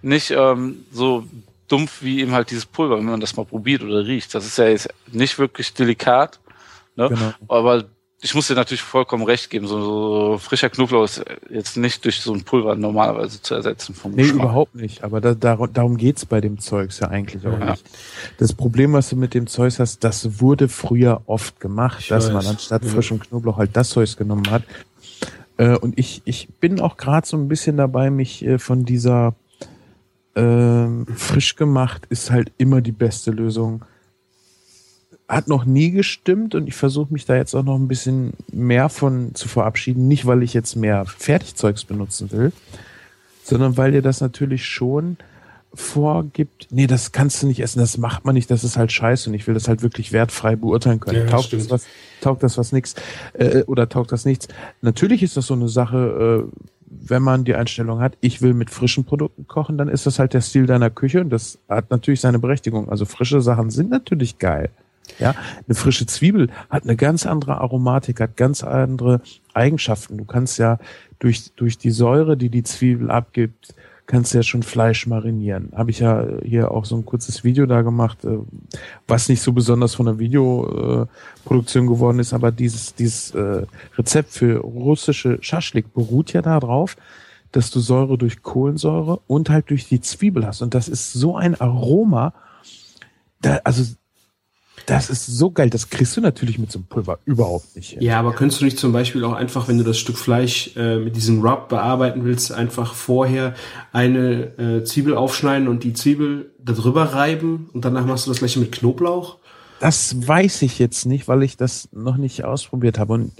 nicht 0.00 0.30
ähm, 0.30 0.86
so 0.92 1.24
dumpf 1.66 2.02
wie 2.02 2.20
eben 2.20 2.32
halt 2.32 2.52
dieses 2.52 2.66
Pulver, 2.66 2.98
wenn 2.98 3.04
man 3.04 3.20
das 3.20 3.36
mal 3.36 3.46
probiert 3.46 3.82
oder 3.82 4.06
riecht. 4.06 4.32
Das 4.32 4.46
ist 4.46 4.58
ja 4.58 4.68
jetzt 4.68 4.88
nicht 5.10 5.40
wirklich 5.40 5.74
delikat, 5.74 6.38
ne? 6.94 7.08
Genau. 7.08 7.32
aber 7.48 7.84
ich 8.20 8.34
muss 8.34 8.48
dir 8.48 8.54
natürlich 8.54 8.82
vollkommen 8.82 9.22
recht 9.24 9.48
geben, 9.48 9.66
so, 9.68 9.80
so 9.80 10.38
frischer 10.38 10.68
Knoblauch 10.70 11.04
ist 11.04 11.24
jetzt 11.50 11.76
nicht 11.76 12.04
durch 12.04 12.20
so 12.20 12.32
ein 12.32 12.42
Pulver 12.42 12.74
normalerweise 12.74 13.40
zu 13.40 13.54
ersetzen 13.54 13.94
vom 13.94 14.10
Nee, 14.12 14.22
Geschmack. 14.22 14.42
überhaupt 14.42 14.74
nicht. 14.74 15.04
Aber 15.04 15.20
da, 15.20 15.34
da, 15.34 15.56
darum 15.72 15.96
geht's 15.96 16.26
bei 16.26 16.40
dem 16.40 16.58
Zeugs 16.58 16.98
ja 16.98 17.08
eigentlich 17.08 17.46
auch 17.46 17.58
Ja. 17.60 17.70
nicht. 17.72 17.84
Das 18.38 18.52
Problem, 18.54 18.92
was 18.92 19.08
du 19.10 19.16
mit 19.16 19.34
dem 19.34 19.46
Zeugs 19.46 19.78
hast, 19.78 20.02
das 20.02 20.40
wurde 20.40 20.68
früher 20.68 21.22
oft 21.26 21.60
gemacht, 21.60 22.00
Ich 22.00 22.08
dass 22.08 22.26
weiß. 22.26 22.32
man 22.32 22.46
anstatt 22.46 22.82
Ja. 22.84 22.90
frischem 22.90 23.20
Knoblauch 23.20 23.56
halt 23.56 23.76
das 23.76 23.90
Zeugs 23.90 24.16
genommen 24.16 24.50
hat. 24.50 24.64
Äh, 25.56 25.76
und 25.76 25.96
ich, 25.98 26.22
ich 26.24 26.48
bin 26.60 26.80
auch 26.80 26.96
gerade 26.96 27.26
so 27.26 27.36
ein 27.36 27.46
bisschen 27.48 27.76
dabei, 27.76 28.10
mich 28.10 28.44
äh, 28.44 28.58
von 28.58 28.84
dieser 28.84 29.34
ähm, 30.34 31.06
frisch 31.16 31.56
gemacht 31.56 32.06
ist 32.10 32.30
halt 32.30 32.52
immer 32.58 32.80
die 32.80 32.92
beste 32.92 33.30
Lösung. 33.30 33.84
Hat 35.28 35.46
noch 35.46 35.66
nie 35.66 35.90
gestimmt 35.90 36.54
und 36.54 36.66
ich 36.68 36.74
versuche 36.74 37.12
mich 37.12 37.26
da 37.26 37.36
jetzt 37.36 37.54
auch 37.54 37.62
noch 37.62 37.76
ein 37.76 37.88
bisschen 37.88 38.32
mehr 38.50 38.88
von 38.88 39.34
zu 39.34 39.46
verabschieden. 39.46 40.08
Nicht, 40.08 40.26
weil 40.26 40.42
ich 40.42 40.54
jetzt 40.54 40.74
mehr 40.74 41.04
Fertigzeugs 41.04 41.84
benutzen 41.84 42.32
will, 42.32 42.52
sondern 43.42 43.76
weil 43.76 43.92
dir 43.92 44.02
das 44.02 44.20
natürlich 44.20 44.64
schon 44.64 45.18
vorgibt, 45.74 46.68
nee, 46.70 46.86
das 46.86 47.12
kannst 47.12 47.42
du 47.42 47.46
nicht 47.46 47.60
essen, 47.60 47.78
das 47.78 47.98
macht 47.98 48.24
man 48.24 48.34
nicht, 48.34 48.50
das 48.50 48.64
ist 48.64 48.76
halt 48.76 48.90
scheiße 48.90 49.28
und 49.28 49.34
ich 49.34 49.46
will 49.46 49.54
das 49.54 49.68
halt 49.68 49.82
wirklich 49.82 50.12
wertfrei 50.12 50.56
beurteilen 50.56 50.98
können. 50.98 51.18
Ja, 51.18 51.26
taugt, 51.26 51.52
das 51.52 51.70
was, 51.70 51.86
taugt 52.20 52.42
das 52.42 52.56
was 52.56 52.72
nix 52.72 52.94
äh, 53.34 53.62
oder 53.64 53.88
taugt 53.88 54.10
das 54.12 54.24
nichts? 54.24 54.48
Natürlich 54.80 55.22
ist 55.22 55.36
das 55.36 55.46
so 55.46 55.54
eine 55.54 55.68
Sache, 55.68 56.48
äh, 56.48 56.58
wenn 56.90 57.22
man 57.22 57.44
die 57.44 57.54
Einstellung 57.54 58.00
hat, 58.00 58.16
ich 58.20 58.40
will 58.40 58.54
mit 58.54 58.70
frischen 58.70 59.04
Produkten 59.04 59.46
kochen, 59.46 59.76
dann 59.76 59.88
ist 59.88 60.06
das 60.06 60.18
halt 60.18 60.32
der 60.32 60.40
Stil 60.40 60.66
deiner 60.66 60.88
Küche 60.88 61.20
und 61.20 61.30
das 61.30 61.58
hat 61.68 61.90
natürlich 61.90 62.20
seine 62.20 62.38
Berechtigung. 62.38 62.88
Also 62.88 63.04
frische 63.04 63.42
Sachen 63.42 63.70
sind 63.70 63.90
natürlich 63.90 64.38
geil. 64.38 64.70
Ja, 65.18 65.34
eine 65.66 65.74
frische 65.74 66.06
Zwiebel 66.06 66.48
hat 66.70 66.84
eine 66.84 66.96
ganz 66.96 67.26
andere 67.26 67.60
Aromatik, 67.60 68.20
hat 68.20 68.36
ganz 68.36 68.62
andere 68.62 69.20
Eigenschaften. 69.52 70.16
Du 70.18 70.24
kannst 70.24 70.58
ja 70.58 70.78
durch, 71.18 71.52
durch 71.56 71.78
die 71.78 71.90
Säure, 71.90 72.36
die 72.36 72.50
die 72.50 72.62
Zwiebel 72.62 73.10
abgibt, 73.10 73.74
kannst 74.08 74.32
ja 74.32 74.42
schon 74.42 74.62
Fleisch 74.62 75.06
marinieren. 75.06 75.70
Habe 75.76 75.90
ich 75.90 76.00
ja 76.00 76.26
hier 76.42 76.70
auch 76.70 76.86
so 76.86 76.96
ein 76.96 77.04
kurzes 77.04 77.44
Video 77.44 77.66
da 77.66 77.82
gemacht, 77.82 78.24
äh, 78.24 78.38
was 79.06 79.28
nicht 79.28 79.42
so 79.42 79.52
besonders 79.52 79.94
von 79.94 80.06
der 80.06 80.18
Videoproduktion 80.18 81.86
geworden 81.86 82.18
ist, 82.18 82.32
aber 82.32 82.50
dieses, 82.50 82.94
dieses 82.94 83.34
äh, 83.34 83.66
Rezept 83.96 84.30
für 84.30 84.60
russische 84.60 85.38
Schaschlik 85.42 85.92
beruht 85.92 86.32
ja 86.32 86.42
darauf, 86.42 86.96
dass 87.52 87.70
du 87.70 87.80
Säure 87.80 88.18
durch 88.18 88.42
Kohlensäure 88.42 89.20
und 89.26 89.50
halt 89.50 89.70
durch 89.70 89.88
die 89.88 90.00
Zwiebel 90.00 90.46
hast. 90.46 90.62
Und 90.62 90.74
das 90.74 90.88
ist 90.88 91.12
so 91.12 91.36
ein 91.36 91.60
Aroma, 91.60 92.32
da, 93.42 93.60
also 93.64 93.84
das 94.86 95.10
ist 95.10 95.26
so 95.26 95.50
geil. 95.50 95.70
Das 95.70 95.90
kriegst 95.90 96.16
du 96.16 96.20
natürlich 96.20 96.58
mit 96.58 96.70
so 96.72 96.78
einem 96.78 96.86
Pulver 96.86 97.18
überhaupt 97.24 97.74
nicht 97.76 97.90
hin. 97.90 98.02
Ja, 98.02 98.18
aber 98.18 98.32
könntest 98.32 98.60
du 98.60 98.64
nicht 98.64 98.78
zum 98.78 98.92
Beispiel 98.92 99.24
auch 99.24 99.32
einfach, 99.32 99.68
wenn 99.68 99.78
du 99.78 99.84
das 99.84 99.98
Stück 99.98 100.18
Fleisch 100.18 100.70
äh, 100.76 100.98
mit 100.98 101.16
diesem 101.16 101.40
Rub 101.40 101.68
bearbeiten 101.68 102.24
willst, 102.24 102.52
einfach 102.52 102.94
vorher 102.94 103.54
eine 103.92 104.58
äh, 104.58 104.84
Zwiebel 104.84 105.16
aufschneiden 105.16 105.68
und 105.68 105.84
die 105.84 105.92
Zwiebel 105.92 106.50
da 106.62 106.72
drüber 106.72 107.04
reiben 107.14 107.70
und 107.72 107.84
danach 107.84 108.04
machst 108.04 108.26
du 108.26 108.30
das 108.30 108.38
gleiche 108.38 108.60
mit 108.60 108.72
Knoblauch? 108.72 109.38
Das 109.80 110.26
weiß 110.26 110.62
ich 110.62 110.78
jetzt 110.78 111.06
nicht, 111.06 111.28
weil 111.28 111.42
ich 111.42 111.56
das 111.56 111.88
noch 111.92 112.16
nicht 112.16 112.44
ausprobiert 112.44 112.98
habe. 112.98 113.12
Und 113.12 113.32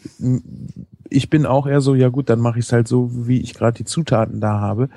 ich 1.11 1.31
bin 1.31 1.47
auch 1.47 1.67
eher 1.67 1.81
so, 1.81 1.95
ja 1.95 2.09
gut, 2.09 2.29
dann 2.31 2.41
mache 2.41 2.59
ich 2.59 2.67
es 2.67 2.73
halt 2.73 2.89
so, 2.89 3.11
wie 3.27 3.41
ich 3.41 3.55
gerade 3.55 3.77
die 3.77 3.85
Zutaten 3.85 4.41
da 4.41 4.61
habe. 4.61 4.89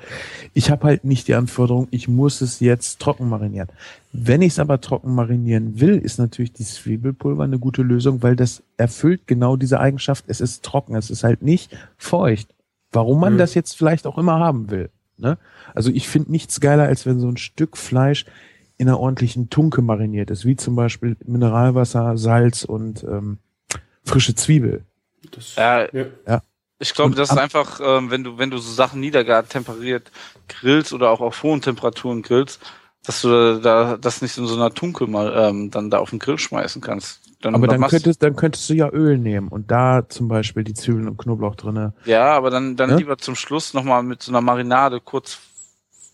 Ich 0.54 0.70
habe 0.70 0.84
halt 0.84 1.04
nicht 1.04 1.28
die 1.28 1.34
Anforderung, 1.34 1.88
ich 1.90 2.08
muss 2.08 2.40
es 2.40 2.60
jetzt 2.60 3.00
trocken 3.00 3.28
marinieren. 3.28 3.68
Wenn 4.12 4.42
ich 4.42 4.52
es 4.52 4.58
aber 4.58 4.80
trocken 4.80 5.14
marinieren 5.14 5.80
will, 5.80 5.96
ist 5.96 6.18
natürlich 6.18 6.52
die 6.52 6.64
Zwiebelpulver 6.64 7.44
eine 7.44 7.58
gute 7.58 7.82
Lösung, 7.82 8.22
weil 8.22 8.36
das 8.36 8.62
erfüllt 8.76 9.26
genau 9.26 9.56
diese 9.56 9.80
Eigenschaft. 9.80 10.24
Es 10.28 10.40
ist 10.40 10.62
trocken, 10.64 10.94
es 10.94 11.10
ist 11.10 11.24
halt 11.24 11.42
nicht 11.42 11.76
feucht. 11.96 12.54
Warum 12.92 13.20
man 13.20 13.34
Mhm. 13.34 13.38
das 13.38 13.54
jetzt 13.54 13.76
vielleicht 13.76 14.06
auch 14.06 14.18
immer 14.18 14.38
haben 14.38 14.70
will. 14.70 14.90
Ne? 15.16 15.38
Also 15.74 15.90
ich 15.90 16.08
finde 16.08 16.30
nichts 16.30 16.60
geiler, 16.60 16.84
als 16.84 17.06
wenn 17.06 17.20
so 17.20 17.28
ein 17.28 17.36
Stück 17.38 17.76
Fleisch 17.76 18.26
in 18.76 18.88
einer 18.88 18.98
ordentlichen 18.98 19.48
Tunke 19.48 19.80
mariniert 19.80 20.30
ist, 20.30 20.44
wie 20.44 20.56
zum 20.56 20.74
Beispiel 20.74 21.16
Mineralwasser, 21.24 22.16
Salz 22.16 22.64
und 22.64 23.04
ähm, 23.04 23.38
frische 24.04 24.34
Zwiebel. 24.34 24.82
Das, 25.30 25.56
Ja, 25.56 25.86
ja. 26.26 26.42
Ich 26.78 26.94
glaube, 26.94 27.14
das 27.14 27.30
ist 27.30 27.36
einfach, 27.38 27.80
ähm, 27.82 28.10
wenn 28.10 28.24
du, 28.24 28.38
wenn 28.38 28.50
du 28.50 28.58
so 28.58 28.72
Sachen 28.72 29.00
niedergart 29.00 29.50
temperiert 29.50 30.10
grillst 30.48 30.92
oder 30.92 31.10
auch 31.10 31.20
auf 31.20 31.42
hohen 31.44 31.60
Temperaturen 31.62 32.22
grillst, 32.22 32.60
dass 33.04 33.22
du 33.22 33.60
da 33.60 33.96
das 33.96 34.20
nicht 34.22 34.36
in 34.36 34.46
so 34.46 34.56
einer 34.56 34.72
Tunke 34.74 35.06
mal 35.06 35.32
ähm, 35.36 35.70
dann 35.70 35.90
da 35.90 35.98
auf 35.98 36.10
den 36.10 36.18
Grill 36.18 36.38
schmeißen 36.38 36.82
kannst. 36.82 37.20
Dann, 37.40 37.54
Aber 37.54 37.66
dann 37.66 37.80
könntest, 37.82 38.22
dann 38.22 38.36
könntest 38.36 38.68
du 38.70 38.74
ja 38.74 38.88
Öl 38.90 39.18
nehmen 39.18 39.48
und 39.48 39.70
da 39.70 40.08
zum 40.08 40.28
Beispiel 40.28 40.62
die 40.62 40.74
Zwiebeln 40.74 41.08
und 41.08 41.16
Knoblauch 41.18 41.56
drinne. 41.56 41.92
ja, 42.04 42.26
aber 42.32 42.50
dann, 42.50 42.76
dann 42.76 42.90
Ne? 42.90 42.96
lieber 42.96 43.18
zum 43.18 43.34
Schluss 43.34 43.74
nochmal 43.74 44.02
mit 44.04 44.22
so 44.22 44.30
einer 44.30 44.40
Marinade 44.40 45.00
kurz 45.00 45.38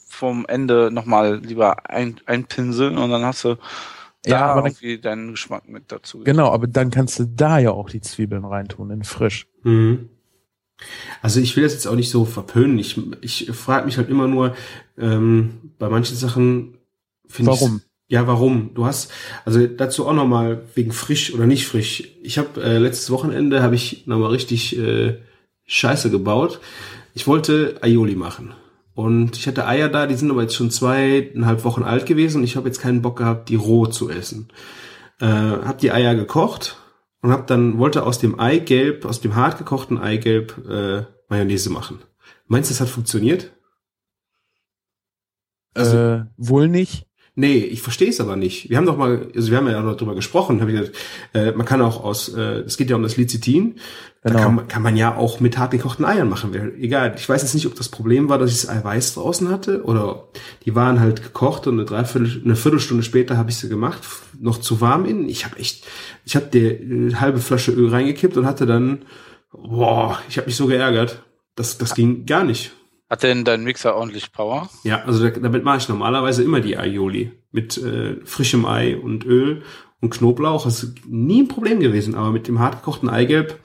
vom 0.08 0.46
Ende 0.46 0.90
nochmal 0.90 1.36
lieber 1.36 1.88
ein, 1.90 2.20
einpinseln 2.26 2.96
und 2.98 3.10
dann 3.10 3.24
hast 3.24 3.44
du 3.44 3.56
da 4.28 4.32
Ja, 4.38 4.46
aber 4.46 4.62
dann- 4.62 4.70
irgendwie 4.72 4.98
deinen 4.98 5.30
Geschmack 5.32 5.68
mit 5.68 5.84
dazu. 5.92 6.20
Genau, 6.24 6.50
aber 6.50 6.66
dann 6.66 6.90
kannst 6.90 7.18
du 7.18 7.24
da 7.24 7.58
ja 7.58 7.70
auch 7.70 7.90
die 7.90 8.00
Zwiebeln 8.00 8.44
reintun 8.44 8.90
in 8.90 9.04
frisch. 9.04 9.46
Mhm. 9.62 10.08
Also 11.22 11.40
ich 11.40 11.56
will 11.56 11.64
das 11.64 11.72
jetzt 11.72 11.86
auch 11.88 11.96
nicht 11.96 12.10
so 12.10 12.24
verpönen. 12.24 12.78
Ich, 12.78 12.96
ich 13.20 13.50
frage 13.52 13.86
mich 13.86 13.96
halt 13.98 14.08
immer 14.08 14.28
nur, 14.28 14.54
ähm, 14.96 15.72
bei 15.78 15.88
manchen 15.88 16.16
Sachen 16.16 16.78
finde 17.26 17.52
ich. 17.52 17.60
Warum? 17.60 17.82
Ja, 18.10 18.26
warum? 18.26 18.70
Du 18.74 18.86
hast, 18.86 19.10
also 19.44 19.66
dazu 19.66 20.06
auch 20.06 20.14
nochmal 20.14 20.62
wegen 20.74 20.92
frisch 20.92 21.34
oder 21.34 21.46
nicht 21.46 21.66
frisch. 21.66 22.04
Ich 22.22 22.38
habe 22.38 22.62
äh, 22.62 22.78
letztes 22.78 23.10
Wochenende 23.10 23.60
habe 23.62 23.74
ich 23.74 24.06
nochmal 24.06 24.30
richtig 24.30 24.78
äh, 24.78 25.18
Scheiße 25.66 26.10
gebaut. 26.10 26.60
Ich 27.12 27.26
wollte 27.26 27.76
Aioli 27.82 28.14
machen. 28.14 28.54
Und 28.98 29.36
ich 29.36 29.46
hatte 29.46 29.64
Eier 29.64 29.88
da, 29.88 30.08
die 30.08 30.16
sind 30.16 30.28
aber 30.28 30.42
jetzt 30.42 30.56
schon 30.56 30.72
zweieinhalb 30.72 31.62
Wochen 31.62 31.84
alt 31.84 32.04
gewesen 32.04 32.38
und 32.38 32.42
ich 32.42 32.56
habe 32.56 32.66
jetzt 32.66 32.80
keinen 32.80 33.00
Bock 33.00 33.18
gehabt, 33.18 33.48
die 33.48 33.54
roh 33.54 33.86
zu 33.86 34.10
essen. 34.10 34.48
Äh, 35.20 35.26
hab 35.26 35.78
die 35.78 35.92
Eier 35.92 36.16
gekocht 36.16 36.80
und 37.22 37.30
hab 37.30 37.46
dann 37.46 37.78
wollte 37.78 38.02
aus 38.02 38.18
dem 38.18 38.40
Eigelb, 38.40 39.04
aus 39.04 39.20
dem 39.20 39.36
hart 39.36 39.56
gekochten 39.56 39.98
Eigelb 39.98 40.66
äh, 40.68 41.04
Mayonnaise 41.28 41.70
machen. 41.70 42.00
Meinst 42.48 42.70
du, 42.70 42.74
das 42.74 42.80
hat 42.80 42.88
funktioniert? 42.88 43.52
Also 45.74 45.96
äh, 45.96 46.24
wohl 46.36 46.66
nicht. 46.66 47.07
Nee, 47.40 47.58
ich 47.58 47.82
verstehe 47.82 48.08
es 48.08 48.20
aber 48.20 48.34
nicht. 48.34 48.68
Wir 48.68 48.78
haben 48.78 48.86
doch 48.86 48.96
mal, 48.96 49.28
also 49.32 49.50
wir 49.52 49.58
haben 49.58 49.68
ja 49.68 49.78
auch 49.78 49.84
noch 49.84 49.96
drüber 49.96 50.16
gesprochen, 50.16 50.60
habe 50.60 50.72
ich 50.72 50.78
gesagt, 50.80 50.96
äh, 51.34 51.52
man 51.52 51.64
kann 51.66 51.80
auch 51.80 52.02
aus, 52.02 52.28
äh, 52.34 52.62
es 52.66 52.76
geht 52.76 52.90
ja 52.90 52.96
um 52.96 53.04
das 53.04 53.16
Lecithin, 53.16 53.76
da 54.24 54.30
Genau. 54.30 54.42
kann, 54.42 54.54
man- 54.56 54.66
kann 54.66 54.82
man 54.82 54.96
ja 54.96 55.14
auch 55.14 55.38
mit 55.38 55.56
hart 55.56 55.70
gekochten 55.70 56.04
Eiern 56.04 56.28
machen. 56.28 56.52
Egal, 56.80 57.14
ich 57.16 57.28
weiß 57.28 57.42
jetzt 57.42 57.54
nicht, 57.54 57.66
ob 57.66 57.76
das 57.76 57.90
Problem 57.90 58.28
war, 58.28 58.38
dass 58.38 58.50
ich 58.50 58.62
das 58.62 58.68
Eiweiß 58.68 59.14
draußen 59.14 59.48
hatte 59.50 59.84
oder 59.84 60.24
die 60.64 60.74
waren 60.74 60.98
halt 60.98 61.22
gekocht 61.22 61.68
und 61.68 61.74
eine 61.74 61.84
Dreiviertel, 61.84 62.42
eine 62.44 62.56
Viertelstunde 62.56 63.04
später 63.04 63.36
habe 63.36 63.50
ich 63.50 63.56
sie 63.56 63.68
gemacht, 63.68 64.00
noch 64.40 64.58
zu 64.58 64.80
warm 64.80 65.04
innen. 65.04 65.28
Ich 65.28 65.44
habe 65.44 65.56
echt, 65.58 65.86
ich 66.24 66.34
habe 66.34 66.46
die 66.52 66.58
äh, 66.66 67.14
halbe 67.14 67.38
Flasche 67.38 67.70
Öl 67.70 67.88
reingekippt 67.90 68.36
und 68.36 68.46
hatte 68.46 68.66
dann, 68.66 69.02
boah, 69.52 70.18
ich 70.28 70.38
habe 70.38 70.46
mich 70.48 70.56
so 70.56 70.66
geärgert. 70.66 71.22
Das, 71.54 71.78
das 71.78 71.94
ging 71.94 72.26
gar 72.26 72.42
nicht. 72.42 72.72
Hat 73.10 73.22
denn 73.22 73.44
dein 73.44 73.64
Mixer 73.64 73.96
ordentlich 73.96 74.32
Power? 74.32 74.68
Ja, 74.84 75.02
also 75.04 75.26
da- 75.28 75.38
damit 75.38 75.64
mache 75.64 75.78
ich 75.78 75.88
normalerweise 75.88 76.42
immer 76.44 76.60
die 76.60 76.76
Aioli 76.76 77.32
mit 77.52 77.78
äh, 77.78 78.16
frischem 78.24 78.66
Ei 78.66 78.96
und 78.98 79.24
Öl 79.24 79.62
und 80.00 80.10
Knoblauch. 80.10 80.64
Das 80.64 80.82
ist 80.82 81.06
nie 81.06 81.42
ein 81.42 81.48
Problem 81.48 81.80
gewesen, 81.80 82.14
aber 82.14 82.30
mit 82.30 82.48
dem 82.48 82.58
hartgekochten 82.58 83.08
Eigelb 83.08 83.58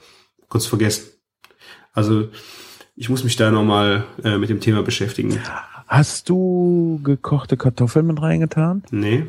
kurz 0.48 0.66
vergessen. 0.66 1.10
Also 1.92 2.28
ich 2.96 3.08
muss 3.10 3.22
mich 3.24 3.36
da 3.36 3.50
nochmal 3.50 4.04
äh, 4.22 4.38
mit 4.38 4.48
dem 4.48 4.60
Thema 4.60 4.82
beschäftigen. 4.82 5.38
Hast 5.86 6.28
du 6.30 7.00
gekochte 7.04 7.56
Kartoffeln 7.56 8.06
mit 8.06 8.20
reingetan? 8.22 8.82
Nee. 8.90 9.26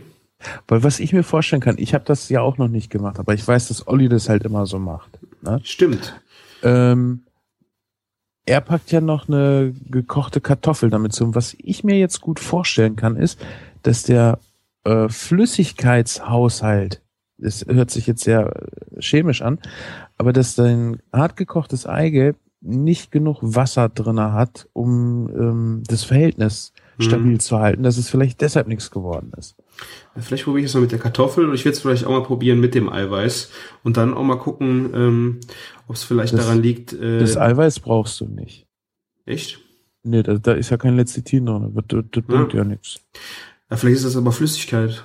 Weil 0.67 0.83
was 0.83 0.99
ich 0.99 1.11
mir 1.11 1.23
vorstellen 1.23 1.61
kann, 1.61 1.75
ich 1.77 1.93
habe 1.93 2.05
das 2.05 2.29
ja 2.29 2.41
auch 2.41 2.57
noch 2.57 2.67
nicht 2.67 2.89
gemacht, 2.89 3.19
aber 3.19 3.33
ich 3.33 3.45
weiß, 3.45 3.67
dass 3.67 3.87
Olli 3.87 4.07
das 4.09 4.29
halt 4.29 4.43
immer 4.43 4.65
so 4.65 4.79
macht. 4.79 5.19
Ne? 5.41 5.59
Stimmt. 5.63 6.19
Ähm, 6.63 7.23
er 8.45 8.61
packt 8.61 8.91
ja 8.91 9.01
noch 9.01 9.27
eine 9.27 9.73
gekochte 9.89 10.41
Kartoffel 10.41 10.89
damit 10.89 11.13
zu. 11.13 11.25
Und 11.25 11.35
was 11.35 11.55
ich 11.57 11.83
mir 11.83 11.97
jetzt 11.97 12.21
gut 12.21 12.39
vorstellen 12.39 12.95
kann, 12.95 13.15
ist, 13.15 13.39
dass 13.83 14.03
der 14.03 14.39
äh, 14.83 15.09
Flüssigkeitshaushalt, 15.09 17.01
das 17.37 17.65
hört 17.67 17.91
sich 17.91 18.07
jetzt 18.07 18.23
sehr 18.23 18.47
äh, 18.95 19.01
chemisch 19.01 19.41
an, 19.41 19.59
aber 20.17 20.31
dass 20.31 20.55
dein 20.55 21.01
hart 21.11 21.37
gekochtes 21.37 21.85
Eigelb 21.85 22.37
nicht 22.61 23.11
genug 23.11 23.39
Wasser 23.41 23.89
drinne 23.89 24.33
hat, 24.33 24.67
um 24.73 25.29
ähm, 25.29 25.83
das 25.87 26.03
Verhältnis 26.03 26.73
stabil 26.97 27.33
Mhm. 27.33 27.39
zu 27.39 27.59
halten, 27.59 27.83
dass 27.83 27.97
es 27.97 28.09
vielleicht 28.09 28.41
deshalb 28.41 28.67
nichts 28.67 28.89
geworden 28.89 29.31
ist. 29.37 29.55
Vielleicht 30.15 30.45
probiere 30.45 30.61
ich 30.61 30.69
es 30.69 30.73
mal 30.73 30.81
mit 30.81 30.93
der 30.93 30.99
Kartoffel 30.99 31.47
und 31.47 31.53
ich 31.53 31.65
werde 31.65 31.75
es 31.75 31.81
vielleicht 31.81 32.05
auch 32.05 32.11
mal 32.11 32.23
probieren 32.23 32.59
mit 32.59 32.73
dem 32.73 32.89
Eiweiß 32.89 33.51
und 33.83 33.97
dann 33.97 34.13
auch 34.13 34.23
mal 34.23 34.37
gucken, 34.37 34.91
ähm, 34.95 35.39
ob 35.87 35.95
es 35.95 36.03
vielleicht 36.03 36.33
Das- 36.33 36.41
daran 36.45 36.61
liegt. 36.61 36.93
Äh, 36.93 37.19
Das 37.19 37.37
Eiweiß 37.37 37.79
brauchst 37.79 38.19
du 38.21 38.25
nicht. 38.25 38.65
echt? 39.25 39.59
Nee, 40.03 40.21
da, 40.21 40.35
da 40.35 40.53
ist 40.53 40.69
ja 40.69 40.77
kein 40.77 40.95
Lecithin 40.97 41.45
drin. 41.47 41.71
Das, 41.73 41.83
das, 41.87 42.03
das 42.11 42.23
bringt 42.23 42.53
ja 42.53 42.63
nichts. 42.63 42.99
Ja, 43.71 43.77
vielleicht 43.77 43.97
ist 43.97 44.05
das 44.05 44.15
aber 44.15 44.31
Flüssigkeit. 44.31 45.03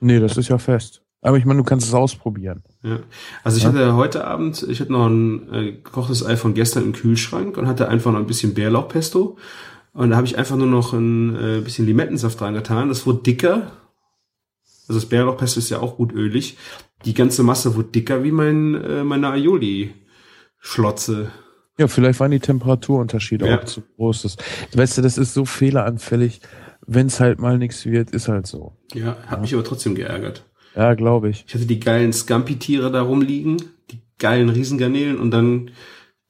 Nee, 0.00 0.20
das 0.20 0.36
ist 0.38 0.48
ja 0.48 0.56
fest. 0.58 1.02
Aber 1.20 1.36
ich 1.38 1.44
meine, 1.44 1.58
du 1.58 1.64
kannst 1.64 1.86
es 1.88 1.94
ausprobieren. 1.94 2.62
Ja. 2.82 3.00
Also 3.42 3.56
ich 3.58 3.62
Ja. 3.64 3.70
hatte 3.72 3.94
heute 3.96 4.26
Abend, 4.26 4.62
ich 4.68 4.80
hatte 4.80 4.92
noch 4.92 5.06
ein 5.06 5.52
äh, 5.52 5.72
gekochtes 5.72 6.24
Ei 6.24 6.36
von 6.36 6.54
gestern 6.54 6.84
im 6.84 6.92
Kühlschrank 6.92 7.56
und 7.56 7.66
hatte 7.66 7.88
einfach 7.88 8.12
noch 8.12 8.18
ein 8.18 8.26
bisschen 8.26 8.54
Bärlauchpesto. 8.54 9.36
Und 9.92 10.10
da 10.10 10.16
habe 10.16 10.26
ich 10.26 10.36
einfach 10.38 10.56
nur 10.56 10.66
noch 10.66 10.92
ein 10.92 11.36
äh, 11.36 11.60
bisschen 11.60 11.86
Limettensaft 11.86 12.40
reingetan. 12.40 12.88
Das 12.88 13.06
wurde 13.06 13.22
dicker. 13.22 13.70
Also 14.88 15.00
das 15.00 15.06
Bärlauchpesto 15.06 15.58
ist 15.60 15.70
ja 15.70 15.80
auch 15.80 15.96
gut 15.96 16.12
ölig. 16.12 16.56
Die 17.04 17.14
ganze 17.14 17.42
Masse 17.42 17.74
wurde 17.76 17.88
dicker 17.88 18.22
wie 18.24 18.32
mein 18.32 18.74
äh, 18.74 19.04
meine 19.04 19.30
Aioli-Schlotze. 19.30 21.30
Ja, 21.78 21.88
vielleicht 21.88 22.20
waren 22.20 22.30
die 22.30 22.40
Temperaturunterschiede 22.40 23.46
Ja. 23.48 23.60
auch 23.60 23.64
zu 23.64 23.82
groß. 23.96 24.22
Das, 24.22 24.36
weißt 24.74 24.98
du, 24.98 25.02
das 25.02 25.18
ist 25.18 25.34
so 25.34 25.44
fehleranfällig. 25.44 26.40
Wenn 26.86 27.06
es 27.08 27.18
halt 27.18 27.40
mal 27.40 27.58
nichts 27.58 27.84
wird, 27.86 28.10
ist 28.10 28.28
halt 28.28 28.46
so. 28.46 28.76
Ja, 28.92 29.16
hat 29.26 29.40
mich 29.40 29.54
aber 29.54 29.64
trotzdem 29.64 29.94
geärgert. 29.94 30.44
Ja, 30.76 30.94
glaube 30.94 31.30
ich. 31.30 31.44
Ich 31.48 31.54
hatte 31.54 31.66
die 31.66 31.80
geilen 31.80 32.12
Scampi-Tiere 32.12 32.90
da 32.92 33.02
rumliegen, 33.02 33.56
die 33.90 34.00
geilen 34.18 34.48
Riesengarnelen 34.50 35.18
und 35.18 35.30
dann 35.30 35.70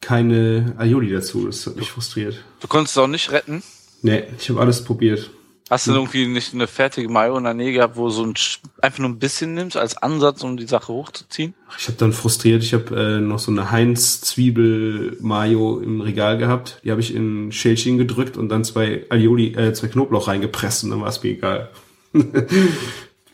keine 0.01 0.75
Aioli 0.79 1.11
dazu. 1.11 1.47
Das 1.47 1.67
hat 1.67 1.77
mich 1.77 1.91
frustriert. 1.91 2.43
Du 2.61 2.69
konntest 2.69 2.97
es 2.97 3.03
auch 3.03 3.09
nicht 3.09 3.33
retten. 3.33 3.63
Nee, 4.03 4.25
ich 4.39 4.49
habe 4.51 4.61
alles 4.61 4.85
probiert. 4.85 5.31
Hast 5.75 5.89
du 5.89 5.93
irgendwie 5.93 6.29
nicht 6.29 6.55
eine 6.55 6.69
fertige 6.69 7.09
Mayo 7.09 7.37
in 7.37 7.43
der 7.43 7.53
Nähe 7.53 7.73
gehabt, 7.73 7.97
wo 7.97 8.05
du 8.05 8.11
so 8.11 8.25
ein 8.25 8.35
einfach 8.81 9.01
nur 9.01 9.09
ein 9.09 9.19
bisschen 9.19 9.55
nimmst 9.55 9.77
als 9.77 9.97
Ansatz, 9.97 10.45
um 10.45 10.57
die 10.57 10.69
Sache 10.69 10.93
hochzuziehen? 10.93 11.53
Ich 11.77 11.89
habe 11.89 11.99
dann 11.99 12.13
frustriert, 12.13 12.63
ich 12.63 12.73
habe 12.75 12.95
äh, 12.95 13.21
noch 13.21 13.41
so 13.41 13.51
eine 13.51 13.73
Heinz 13.73 14.21
Zwiebel 14.21 15.17
Mayo 15.21 15.81
im 15.81 16.01
Regal 16.01 16.39
gehabt. 16.39 16.81
Die 16.85 16.93
habe 16.93 17.01
ich 17.01 17.13
in 17.13 17.51
Schälchen 17.51 17.99
gedrückt 17.99 18.37
und 18.37 18.51
dann 18.51 18.63
zwei 18.63 19.05
Aioli, 19.09 19.57
äh, 19.57 19.73
zwei 19.73 19.89
Knoblauch 19.89 20.29
reingepresst 20.29 20.85
und 20.85 20.91
dann 20.91 21.01
war 21.01 21.09
es 21.09 21.21
mir 21.25 21.31
egal. 21.31 21.71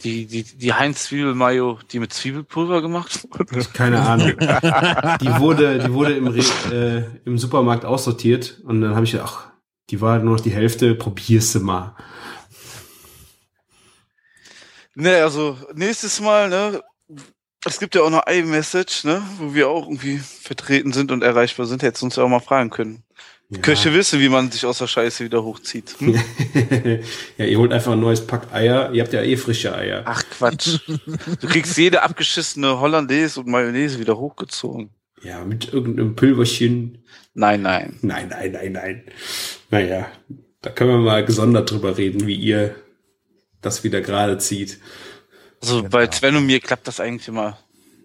Die, 0.02 0.24
die, 0.24 0.44
die 0.44 0.72
Heinz 0.72 1.04
Zwiebel 1.04 1.34
Mayo, 1.34 1.78
die 1.92 1.98
mit 1.98 2.10
Zwiebelpulver 2.14 2.80
gemacht 2.80 3.28
wurde? 3.30 3.66
Keine 3.74 4.00
Ahnung. 4.00 4.32
die 5.20 5.38
wurde, 5.38 5.78
die 5.78 5.92
wurde 5.92 6.14
im, 6.14 6.26
Re 6.26 6.40
äh, 6.72 7.02
im 7.26 7.36
Supermarkt 7.36 7.84
aussortiert 7.84 8.62
und 8.64 8.80
dann 8.80 8.94
habe 8.94 9.04
ich 9.04 9.12
gedacht, 9.12 9.30
ach, 9.30 9.50
die 9.90 10.00
war 10.00 10.18
nur 10.20 10.36
noch 10.36 10.40
die 10.40 10.52
Hälfte, 10.52 10.94
probierst 10.94 11.56
du 11.56 11.60
mal. 11.60 11.96
Ne, 15.00 15.22
also 15.22 15.56
nächstes 15.74 16.20
Mal, 16.20 16.50
ne? 16.50 16.82
Es 17.64 17.80
gibt 17.80 17.94
ja 17.94 18.02
auch 18.02 18.10
noch 18.10 18.26
iMessage, 18.26 19.04
ne? 19.04 19.22
Wo 19.38 19.54
wir 19.54 19.68
auch 19.68 19.86
irgendwie 19.86 20.18
vertreten 20.18 20.92
sind 20.92 21.10
und 21.10 21.22
erreichbar 21.22 21.64
sind. 21.64 21.82
Hättest 21.82 22.02
du 22.02 22.06
uns 22.06 22.16
ja 22.16 22.22
auch 22.22 22.28
mal 22.28 22.40
fragen 22.40 22.68
können. 22.68 23.02
Köche 23.62 23.92
wissen, 23.94 24.20
wie 24.20 24.28
man 24.28 24.50
sich 24.50 24.64
aus 24.64 24.78
der 24.78 24.86
Scheiße 24.86 25.24
wieder 25.24 25.42
hochzieht. 25.42 25.96
Hm? 25.98 26.14
ja, 27.38 27.44
ihr 27.46 27.58
holt 27.58 27.72
einfach 27.72 27.92
ein 27.92 28.00
neues 28.00 28.24
Pack 28.26 28.52
Eier. 28.52 28.92
Ihr 28.92 29.02
habt 29.02 29.12
ja 29.12 29.22
eh 29.22 29.36
frische 29.36 29.74
Eier. 29.74 30.02
Ach 30.04 30.22
Quatsch. 30.30 30.78
Du 30.86 31.48
kriegst 31.48 31.76
jede 31.78 32.02
abgeschissene 32.02 32.78
Hollandaise 32.78 33.40
und 33.40 33.48
Mayonnaise 33.48 33.98
wieder 33.98 34.18
hochgezogen. 34.18 34.90
Ja, 35.22 35.44
mit 35.44 35.72
irgendeinem 35.72 36.14
Pülverchen. 36.14 37.02
Nein, 37.34 37.62
nein. 37.62 37.98
Nein, 38.02 38.28
nein, 38.28 38.52
nein, 38.52 38.72
nein. 38.72 39.02
Naja, 39.70 40.06
da 40.60 40.70
können 40.70 40.90
wir 40.90 40.98
mal 40.98 41.24
gesondert 41.24 41.70
drüber 41.70 41.96
reden, 41.96 42.26
wie 42.26 42.36
ihr 42.36 42.76
das 43.60 43.84
wieder 43.84 44.00
gerade 44.00 44.38
zieht. 44.38 44.78
Also 45.62 45.82
bei 45.82 46.10
Sven 46.10 46.36
und 46.36 46.46
mir 46.46 46.60
klappt 46.60 46.88
das 46.88 47.00
eigentlich 47.00 47.28
immer 47.28 47.58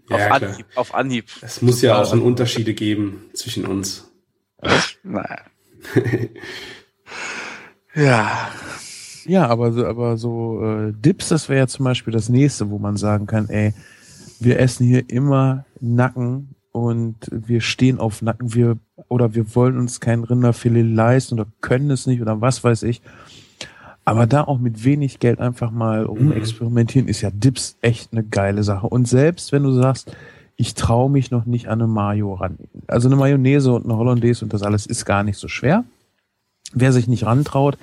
auf 0.09 0.19
Ja. 0.19 0.31
Anhieb. 0.31 0.65
Auf 0.75 0.93
Anhieb. 0.93 1.25
Es 1.41 1.61
muss 1.61 1.81
ja 1.81 2.01
auch 2.01 2.11
einen 2.11 2.21
Unterschiede 2.21 2.73
geben 2.73 3.25
zwischen 3.33 3.65
uns. 3.65 4.11
Nein. 5.03 5.39
ja. 7.95 8.51
Ja, 9.25 9.47
aber 9.47 9.71
so, 9.71 9.85
aber 9.85 10.17
so 10.17 10.61
äh, 10.63 10.93
Dips, 10.93 11.29
das 11.29 11.49
wäre 11.49 11.59
ja 11.59 11.67
zum 11.67 11.85
Beispiel 11.85 12.13
das 12.13 12.29
nächste, 12.29 12.69
wo 12.69 12.77
man 12.77 12.97
sagen 12.97 13.25
kann, 13.25 13.49
ey, 13.49 13.73
wir 14.39 14.59
essen 14.59 14.85
hier 14.85 15.09
immer 15.09 15.65
Nacken 15.79 16.55
und 16.71 17.15
wir 17.31 17.61
stehen 17.61 17.99
auf 17.99 18.21
Nacken, 18.21 18.53
wir 18.53 18.77
oder 19.07 19.33
wir 19.33 19.55
wollen 19.55 19.77
uns 19.77 19.99
kein 19.99 20.23
Rinderfilet 20.23 20.83
leisten 20.83 21.39
oder 21.39 21.49
können 21.61 21.89
es 21.89 22.05
nicht 22.05 22.21
oder 22.21 22.41
was 22.41 22.63
weiß 22.63 22.83
ich. 22.83 23.01
Aber 24.05 24.27
da 24.27 24.43
auch 24.43 24.59
mit 24.59 24.83
wenig 24.83 25.19
Geld 25.19 25.39
einfach 25.39 25.71
mal 25.71 26.03
rumexperimentieren, 26.03 27.07
ist 27.07 27.21
ja 27.21 27.31
Dips 27.31 27.77
echt 27.81 28.13
eine 28.13 28.23
geile 28.23 28.63
Sache. 28.63 28.87
Und 28.87 29.07
selbst 29.07 29.51
wenn 29.51 29.63
du 29.63 29.71
sagst, 29.71 30.15
ich 30.57 30.75
traue 30.75 31.09
mich 31.09 31.31
noch 31.31 31.45
nicht 31.45 31.67
an 31.67 31.81
eine 31.81 31.87
Mayo 31.87 32.35
ran. 32.35 32.57
Also 32.87 33.07
eine 33.09 33.15
Mayonnaise 33.15 33.73
und 33.73 33.85
eine 33.85 33.97
Hollandaise 33.97 34.45
und 34.45 34.53
das 34.53 34.61
alles 34.61 34.85
ist 34.85 35.05
gar 35.05 35.23
nicht 35.23 35.37
so 35.37 35.47
schwer. 35.47 35.83
Wer 36.71 36.93
sich 36.93 37.07
nicht 37.07 37.25
rantraut, 37.25 37.77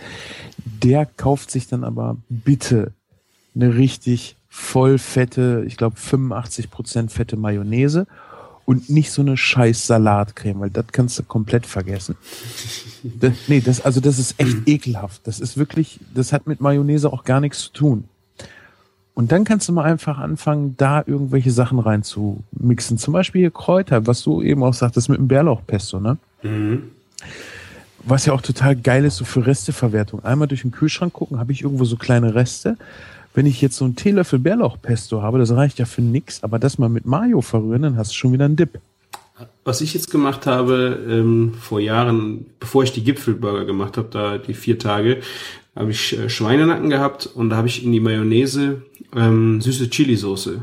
der 0.65 1.07
kauft 1.07 1.51
sich 1.51 1.67
dann 1.67 1.83
aber 1.83 2.17
bitte 2.29 2.93
eine 3.55 3.75
richtig 3.75 4.37
voll 4.49 4.99
fette, 4.99 5.65
ich 5.67 5.77
glaube 5.77 5.97
85 5.97 6.71
Prozent 6.71 7.13
fette 7.13 7.37
Mayonnaise 7.37 8.07
und 8.65 8.89
nicht 8.89 9.11
so 9.11 9.23
eine 9.23 9.37
scheiß 9.37 9.87
Salatcreme, 9.87 10.61
weil 10.61 10.71
das 10.71 10.87
kannst 10.93 11.19
du 11.19 11.23
komplett 11.23 11.67
vergessen. 11.67 12.17
Das, 13.03 13.33
nee, 13.49 13.61
das, 13.61 13.81
also 13.81 14.01
das 14.01 14.19
ist 14.19 14.35
echt 14.39 14.57
ekelhaft. 14.67 15.27
Das 15.27 15.41
ist 15.41 15.57
wirklich, 15.57 15.99
das 16.15 16.33
hat 16.33 16.47
mit 16.47 16.61
Mayonnaise 16.61 17.13
auch 17.13 17.25
gar 17.25 17.41
nichts 17.41 17.61
zu 17.61 17.73
tun. 17.73 18.05
Und 19.15 19.31
dann 19.31 19.45
kannst 19.45 19.69
du 19.69 19.73
mal 19.73 19.85
einfach 19.85 20.19
anfangen, 20.19 20.75
da 20.79 21.03
irgendwelche 21.07 21.51
Sachen 21.51 21.79
reinzumixen. 21.79 22.97
Zum 22.97 23.13
Beispiel 23.13 23.41
hier 23.41 23.51
Kräuter, 23.51 24.07
was 24.07 24.23
du 24.23 24.43
eben 24.43 24.63
auch 24.63 24.73
sagtest 24.73 25.09
mit 25.09 25.19
dem 25.19 25.29
Bärlauchpesto, 25.29 26.01
ne? 26.01 26.17
Mhm. 26.43 26.85
Was 28.05 28.27
ja 28.27 28.33
auch 28.33 28.41
total 28.41 28.75
geil 28.75 29.05
ist, 29.05 29.17
so 29.17 29.25
für 29.25 29.47
Resteverwertung. 29.47 30.25
Einmal 30.25 30.49
durch 30.49 30.63
den 30.63 30.73
Kühlschrank 30.73 31.13
gucken, 31.13 31.39
habe 31.39 31.53
ich 31.53 31.63
irgendwo 31.63 31.85
so 31.85 31.97
kleine 31.97 32.35
Reste. 32.35 32.77
Wenn 33.35 33.47
ich 33.47 33.61
jetzt 33.63 33.77
so 33.77 33.85
einen 33.85 33.97
Teelöffel 33.97 34.39
Bärlauchpesto 34.39 35.23
habe, 35.23 35.39
das 35.39 35.53
reicht 35.53 35.79
ja 35.79 35.87
für 35.87 36.03
nix, 36.03 36.43
aber 36.43 36.59
das 36.59 36.79
mal 36.79 36.89
mit 36.89 37.07
Mayo 37.07 37.41
verrühren, 37.41 37.83
dann 37.83 37.97
hast 37.97 38.11
du 38.11 38.15
schon 38.15 38.33
wieder 38.33 38.45
einen 38.45 38.57
Dip. 38.57 38.81
Was 39.65 39.81
ich 39.81 39.95
jetzt 39.95 40.11
gemacht 40.11 40.47
habe, 40.47 40.99
ähm, 41.09 41.55
vor 41.59 41.81
Jahren, 41.81 42.47
bevor 42.61 42.83
ich 42.85 42.93
die 42.93 43.03
Gipfelburger 43.03 43.65
gemacht 43.65 43.97
habe, 43.97 44.09
da 44.11 44.39
die 44.39 44.55
vier 44.55 44.79
Tage, 44.79 45.21
habe 45.75 45.91
ich 45.91 46.19
äh, 46.19 46.29
Schweinenacken 46.29 46.91
gehabt 46.91 47.27
und 47.27 47.51
da 47.51 47.57
habe 47.57 47.69
ich 47.69 47.85
in 47.85 47.93
die 47.93 48.01
Mayonnaise 48.01 48.83
ähm, 49.17 49.61
süße 49.61 49.89
Chili-Soße. 49.89 50.63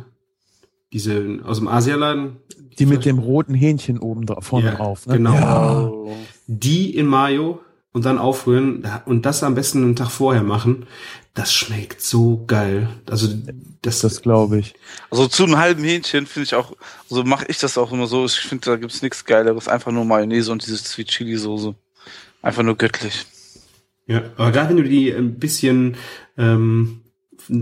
Diese 0.93 1.39
aus 1.43 1.57
dem 1.59 1.67
Asialaden. 1.67 2.37
Die 2.77 2.85
mit 2.85 3.05
dem 3.05 3.19
roten 3.19 3.53
Hähnchen 3.53 3.99
oben 3.99 4.25
drauf, 4.25 4.45
vorne 4.45 4.67
Ja, 4.67 4.75
drauf. 4.75 5.05
Ne? 5.07 5.17
genau. 5.17 6.05
Ja. 6.07 6.13
Die 6.47 6.95
in 6.95 7.07
Mayo 7.07 7.59
und 7.91 8.05
dann 8.05 8.17
aufrühren 8.17 8.87
und 9.05 9.25
das 9.25 9.43
am 9.43 9.55
besten 9.55 9.83
einen 9.83 9.95
Tag 9.95 10.09
vorher 10.11 10.43
machen. 10.43 10.85
Das 11.39 11.53
schmeckt 11.53 12.01
so 12.01 12.43
geil. 12.47 12.89
Also 13.09 13.29
das, 13.81 14.01
Das 14.01 14.21
glaube 14.21 14.59
ich. 14.59 14.73
Also 15.09 15.25
zu 15.25 15.45
einem 15.45 15.57
halben 15.57 15.85
Hähnchen 15.85 16.27
finde 16.27 16.43
ich 16.43 16.53
auch, 16.53 16.75
so 17.07 17.23
mache 17.23 17.45
ich 17.47 17.59
das 17.59 17.77
auch 17.77 17.93
immer 17.93 18.07
so. 18.07 18.25
Ich 18.25 18.41
finde, 18.41 18.65
da 18.65 18.75
gibt's 18.75 19.01
nichts 19.01 19.23
Geileres. 19.23 19.69
Einfach 19.69 19.93
nur 19.93 20.03
Mayonnaise 20.03 20.51
und 20.51 20.65
diese 20.65 20.75
Sweet 20.75 21.07
Chili 21.07 21.37
Soße. 21.37 21.75
Einfach 22.41 22.63
nur 22.63 22.75
göttlich. 22.75 23.25
Ja, 24.05 24.23
aber 24.35 24.51
gerade 24.51 24.69
wenn 24.71 24.83
du 24.83 24.83
die 24.83 25.13
ein 25.13 25.39
bisschen 25.39 25.95
ähm, 26.37 27.03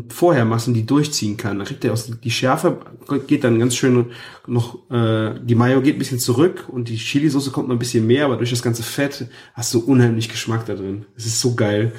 vorher 0.09 0.45
machst 0.45 0.67
und 0.67 0.73
die 0.73 0.87
durchziehen 0.87 1.37
kann, 1.37 1.59
dann 1.59 1.67
kriegt 1.67 1.83
der 1.83 1.93
aus 1.93 2.09
die 2.09 2.31
Schärfe 2.31 2.79
geht 3.27 3.43
dann 3.43 3.59
ganz 3.59 3.75
schön 3.75 4.07
noch 4.47 4.89
äh, 4.89 5.35
die 5.39 5.53
Mayo 5.53 5.83
geht 5.83 5.97
ein 5.97 5.99
bisschen 5.99 6.17
zurück 6.17 6.65
und 6.67 6.89
die 6.89 6.97
Chili-Soße 6.97 7.51
kommt 7.51 7.67
noch 7.67 7.75
ein 7.75 7.79
bisschen 7.79 8.07
mehr, 8.07 8.25
aber 8.25 8.37
durch 8.37 8.49
das 8.49 8.63
ganze 8.63 8.81
Fett 8.81 9.27
hast 9.53 9.71
du 9.75 9.81
unheimlich 9.81 10.29
Geschmack 10.29 10.65
da 10.65 10.73
drin. 10.73 11.05
Es 11.15 11.27
ist 11.27 11.39
so 11.39 11.53
geil. 11.53 11.93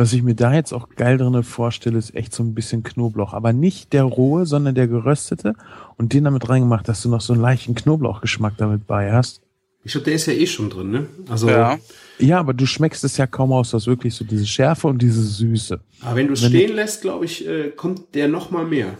Was 0.00 0.14
ich 0.14 0.22
mir 0.22 0.34
da 0.34 0.54
jetzt 0.54 0.72
auch 0.72 0.88
geil 0.96 1.18
drinne 1.18 1.42
vorstelle, 1.42 1.98
ist 1.98 2.14
echt 2.14 2.32
so 2.32 2.42
ein 2.42 2.54
bisschen 2.54 2.82
Knoblauch. 2.82 3.34
Aber 3.34 3.52
nicht 3.52 3.92
der 3.92 4.04
rohe, 4.04 4.46
sondern 4.46 4.74
der 4.74 4.88
geröstete. 4.88 5.54
Und 5.98 6.14
den 6.14 6.24
damit 6.24 6.48
reingemacht, 6.48 6.88
dass 6.88 7.02
du 7.02 7.10
noch 7.10 7.20
so 7.20 7.34
einen 7.34 7.42
leichten 7.42 7.74
Knoblauchgeschmack 7.74 8.54
damit 8.56 8.86
bei 8.86 9.12
hast. 9.12 9.42
Ich 9.84 9.92
glaube, 9.92 10.06
der 10.06 10.14
ist 10.14 10.24
ja 10.24 10.32
eh 10.32 10.46
schon 10.46 10.70
drin, 10.70 10.90
ne? 10.90 11.06
Also, 11.28 11.50
Ja. 11.50 11.78
Ja, 12.18 12.40
aber 12.40 12.54
du 12.54 12.64
schmeckst 12.64 13.04
es 13.04 13.18
ja 13.18 13.26
kaum 13.26 13.52
aus. 13.52 13.72
Du 13.72 13.76
hast 13.76 13.88
wirklich 13.88 14.14
so 14.14 14.24
diese 14.24 14.46
Schärfe 14.46 14.88
und 14.88 15.02
diese 15.02 15.22
Süße. 15.22 15.78
aber 16.00 16.16
wenn 16.16 16.28
du 16.28 16.32
es 16.32 16.46
stehen 16.46 16.74
lässt, 16.74 17.02
glaube 17.02 17.26
ich, 17.26 17.46
äh, 17.46 17.68
kommt 17.68 18.14
der 18.14 18.28
noch 18.28 18.50
mal 18.50 18.64
mehr. 18.64 18.96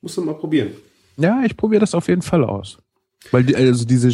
Musst 0.00 0.16
du 0.16 0.22
mal 0.22 0.36
probieren. 0.36 0.68
Ja, 1.16 1.42
ich 1.44 1.56
probiere 1.56 1.80
das 1.80 1.92
auf 1.92 2.06
jeden 2.06 2.22
Fall 2.22 2.44
aus. 2.44 2.78
Weil 3.32 3.42
die, 3.42 3.56
also 3.56 3.84
diese 3.84 4.12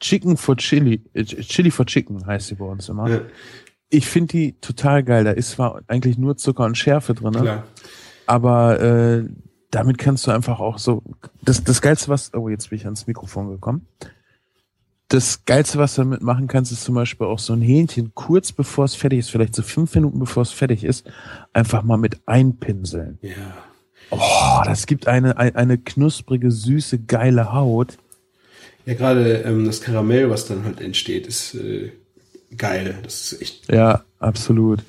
Chicken 0.00 0.36
for 0.36 0.56
Chili, 0.56 1.02
äh, 1.14 1.24
Chili 1.24 1.70
for 1.70 1.86
Chicken 1.86 2.26
heißt 2.26 2.48
sie 2.48 2.54
bei 2.56 2.64
uns 2.64 2.88
immer. 2.88 3.08
Ja, 3.08 3.20
Ich 3.94 4.06
finde 4.06 4.32
die 4.32 4.52
total 4.60 5.04
geil. 5.04 5.24
Da 5.24 5.30
ist 5.30 5.52
zwar 5.52 5.82
eigentlich 5.86 6.18
nur 6.18 6.36
Zucker 6.36 6.64
und 6.64 6.76
Schärfe 6.76 7.14
drin, 7.14 7.32
klar. 7.32 7.64
aber 8.26 8.80
äh, 8.80 9.24
damit 9.70 9.98
kannst 9.98 10.26
du 10.26 10.32
einfach 10.32 10.58
auch 10.58 10.78
so. 10.78 11.02
Das, 11.42 11.62
das 11.62 11.80
Geilste, 11.80 12.08
was. 12.08 12.34
Oh, 12.34 12.48
jetzt 12.48 12.70
bin 12.70 12.78
ich 12.78 12.86
ans 12.86 13.06
Mikrofon 13.06 13.50
gekommen. 13.50 13.86
Das 15.08 15.44
Geilste, 15.44 15.78
was 15.78 15.94
du 15.94 16.02
damit 16.02 16.22
machen 16.22 16.48
kannst, 16.48 16.72
ist 16.72 16.82
zum 16.82 16.96
Beispiel 16.96 17.26
auch 17.28 17.38
so 17.38 17.52
ein 17.52 17.60
Hähnchen 17.60 18.12
kurz 18.14 18.50
bevor 18.50 18.84
es 18.84 18.96
fertig 18.96 19.20
ist, 19.20 19.30
vielleicht 19.30 19.54
so 19.54 19.62
fünf 19.62 19.94
Minuten 19.94 20.18
bevor 20.18 20.42
es 20.42 20.50
fertig 20.50 20.82
ist, 20.82 21.06
einfach 21.52 21.84
mal 21.84 21.98
mit 21.98 22.20
einpinseln. 22.26 23.18
Ja. 23.22 23.30
Oh, 24.10 24.62
das 24.64 24.86
gibt 24.86 25.06
eine, 25.06 25.36
eine, 25.36 25.78
knusprige, 25.78 26.50
süße, 26.50 27.00
geile 27.00 27.52
Haut. 27.52 27.96
Ja, 28.86 28.94
gerade 28.94 29.42
ähm, 29.42 29.64
das 29.66 29.80
Karamell, 29.80 30.30
was 30.30 30.46
dann 30.46 30.64
halt 30.64 30.80
entsteht, 30.80 31.26
ist 31.26 31.54
äh, 31.54 31.92
geil. 32.56 32.98
Das 33.02 33.32
ist 33.32 33.42
echt. 33.42 33.72
Ja, 33.72 34.04
absolut. 34.18 34.80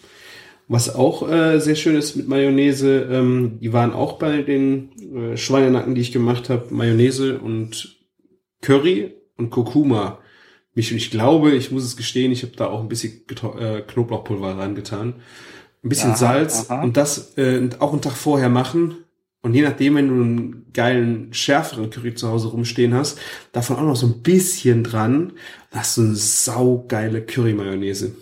Was 0.67 0.93
auch 0.95 1.29
äh, 1.29 1.59
sehr 1.59 1.75
schön 1.75 1.95
ist 1.95 2.15
mit 2.15 2.27
Mayonnaise, 2.27 3.07
ähm, 3.11 3.59
die 3.61 3.71
waren 3.71 3.93
auch 3.93 4.13
bei 4.13 4.41
den 4.41 4.89
äh, 5.15 5.37
Schweinenacken, 5.37 5.93
die 5.93 6.01
ich 6.01 6.11
gemacht 6.11 6.49
habe, 6.49 6.73
Mayonnaise 6.73 7.37
und 7.37 7.97
Curry 8.61 9.13
und 9.37 9.51
Kurkuma. 9.51 10.17
Mich, 10.73 10.91
ich 10.91 11.11
glaube, 11.11 11.51
ich 11.51 11.71
muss 11.71 11.83
es 11.83 11.95
gestehen, 11.95 12.31
ich 12.31 12.41
habe 12.43 12.53
da 12.55 12.67
auch 12.67 12.81
ein 12.81 12.89
bisschen 12.89 13.21
Geto- 13.27 13.57
äh, 13.59 13.81
Knoblauchpulver 13.81 14.57
rangetan. 14.57 15.15
Ein 15.83 15.89
bisschen 15.89 16.09
Aha, 16.11 16.17
Salz 16.17 16.69
aha. 16.69 16.81
und 16.83 16.97
das 16.97 17.37
äh, 17.37 17.69
auch 17.79 17.91
einen 17.93 18.01
Tag 18.01 18.13
vorher 18.13 18.49
machen. 18.49 19.04
Und 19.45 19.53
je 19.53 19.61
nachdem, 19.61 19.93
wenn 19.93 20.07
du 20.07 20.15
einen 20.15 20.65
geilen, 20.73 21.31
schärferen 21.31 21.91
Curry 21.91 22.15
zu 22.15 22.27
Hause 22.27 22.47
rumstehen 22.47 22.95
hast, 22.95 23.19
davon 23.51 23.75
auch 23.75 23.83
noch 23.83 23.95
so 23.95 24.07
ein 24.07 24.23
bisschen 24.23 24.83
dran, 24.83 25.33
hast 25.69 25.97
du 25.97 26.01
eine 26.01 26.15
saugeile 26.15 27.21
Curry-Mayonnaise. 27.21 28.15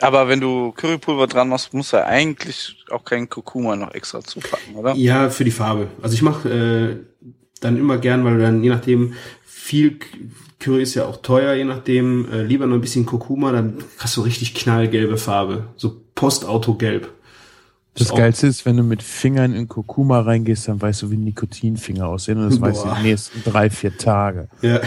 Aber 0.00 0.26
wenn 0.26 0.40
du 0.40 0.72
Currypulver 0.72 1.26
dran 1.26 1.50
machst, 1.50 1.74
musst 1.74 1.92
du 1.92 2.02
eigentlich 2.02 2.82
auch 2.90 3.04
keinen 3.04 3.28
Kurkuma 3.28 3.76
noch 3.76 3.92
extra 3.92 4.22
zupacken, 4.22 4.76
oder? 4.76 4.94
Ja, 4.94 5.28
für 5.28 5.44
die 5.44 5.50
Farbe. 5.50 5.88
Also 6.00 6.14
ich 6.14 6.22
mache 6.22 6.48
äh, 6.48 6.96
dann 7.60 7.76
immer 7.76 7.98
gern, 7.98 8.24
weil 8.24 8.38
du 8.38 8.40
dann 8.40 8.64
je 8.64 8.70
nachdem 8.70 9.12
viel 9.44 9.98
Curry 10.60 10.82
ist 10.82 10.94
ja 10.94 11.04
auch 11.04 11.18
teuer, 11.18 11.52
je 11.52 11.64
nachdem 11.64 12.26
äh, 12.32 12.42
lieber 12.42 12.66
noch 12.66 12.76
ein 12.76 12.80
bisschen 12.80 13.04
Kurkuma, 13.04 13.52
dann 13.52 13.84
hast 13.98 14.16
du 14.16 14.22
richtig 14.22 14.54
knallgelbe 14.54 15.18
Farbe, 15.18 15.68
so 15.76 16.00
Postauto-gelb. 16.14 17.10
Das 17.96 18.10
auch- 18.10 18.16
Geilste 18.16 18.46
ist, 18.48 18.66
wenn 18.66 18.76
du 18.76 18.82
mit 18.82 19.02
Fingern 19.02 19.52
in 19.52 19.68
Kurkuma 19.68 20.20
reingehst, 20.20 20.66
dann 20.68 20.80
weißt 20.82 21.02
du, 21.02 21.10
wie 21.10 21.16
Nikotinfinger 21.16 22.06
aussehen 22.08 22.38
und 22.38 22.50
das 22.50 22.60
weißt 22.60 22.84
du 22.84 22.94
die 22.96 23.02
nächsten 23.02 23.42
drei, 23.44 23.70
vier 23.70 23.96
Tage. 23.96 24.48
Ja, 24.62 24.80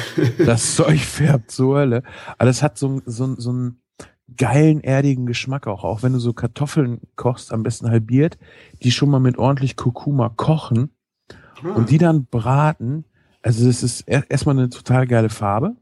Das 0.45 0.75
Zeug 0.75 0.99
färbt 0.99 1.51
so 1.51 1.75
Hölle. 1.75 2.03
Aber 2.37 2.45
das 2.47 2.61
hat 2.63 2.77
so, 2.77 3.01
so, 3.05 3.35
so 3.39 3.49
einen 3.51 3.81
geilen, 4.35 4.81
erdigen 4.81 5.25
Geschmack 5.25 5.67
auch. 5.67 5.83
Auch 5.85 6.03
wenn 6.03 6.11
du 6.13 6.19
so 6.19 6.33
Kartoffeln 6.33 6.99
kochst, 7.15 7.53
am 7.53 7.63
besten 7.63 7.89
halbiert, 7.89 8.37
die 8.83 8.91
schon 8.91 9.09
mal 9.09 9.19
mit 9.19 9.37
ordentlich 9.37 9.77
Kurkuma 9.77 10.29
kochen 10.35 10.89
und 11.75 11.89
die 11.89 11.97
dann 11.97 12.25
braten. 12.25 13.05
Also 13.41 13.65
das 13.67 13.83
ist 13.83 14.01
er- 14.01 14.29
erstmal 14.29 14.57
eine 14.57 14.69
total 14.69 15.07
geile 15.07 15.29
Farbe. 15.29 15.75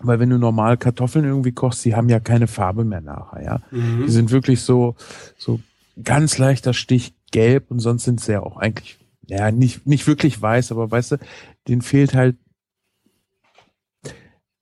Weil 0.00 0.20
wenn 0.20 0.30
du 0.30 0.38
normal 0.38 0.76
Kartoffeln 0.76 1.24
irgendwie 1.24 1.50
kochst, 1.50 1.84
die 1.84 1.96
haben 1.96 2.08
ja 2.08 2.20
keine 2.20 2.46
Farbe 2.46 2.84
mehr 2.84 3.00
nachher, 3.00 3.42
ja. 3.42 3.60
Die 3.72 3.76
mhm. 3.76 4.08
sind 4.08 4.30
wirklich 4.30 4.60
so, 4.62 4.94
so 5.36 5.58
ganz 6.02 6.38
leichter 6.38 6.74
Stich 6.74 7.14
gelb 7.30 7.70
und 7.70 7.80
sonst 7.80 8.04
sind 8.04 8.20
sie 8.20 8.32
ja 8.32 8.42
auch 8.42 8.56
eigentlich, 8.56 8.98
ja, 9.26 9.50
nicht, 9.50 9.86
nicht 9.86 10.06
wirklich 10.06 10.40
weiß, 10.40 10.72
aber 10.72 10.90
weißt 10.90 11.12
du, 11.12 11.16
denen 11.66 11.82
fehlt 11.82 12.14
halt, 12.14 12.36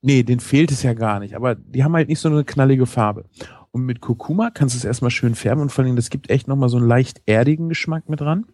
nee, 0.01 0.23
denen 0.23 0.39
fehlt 0.39 0.71
es 0.71 0.83
ja 0.83 0.93
gar 0.93 1.19
nicht, 1.19 1.35
aber 1.35 1.55
die 1.55 1.83
haben 1.83 1.93
halt 1.93 2.09
nicht 2.09 2.19
so 2.19 2.29
eine 2.29 2.43
knallige 2.43 2.85
Farbe. 2.85 3.25
Und 3.71 3.85
mit 3.85 4.01
Kurkuma 4.01 4.49
kannst 4.49 4.75
du 4.75 4.79
es 4.79 4.85
erstmal 4.85 5.11
schön 5.11 5.35
färben 5.35 5.61
und 5.61 5.71
vor 5.71 5.83
allem, 5.83 5.95
das 5.95 6.09
gibt 6.09 6.29
echt 6.29 6.47
nochmal 6.47 6.69
so 6.69 6.77
einen 6.77 6.87
leicht 6.87 7.21
erdigen 7.25 7.69
Geschmack 7.69 8.09
mit 8.09 8.21
dran. 8.21 8.45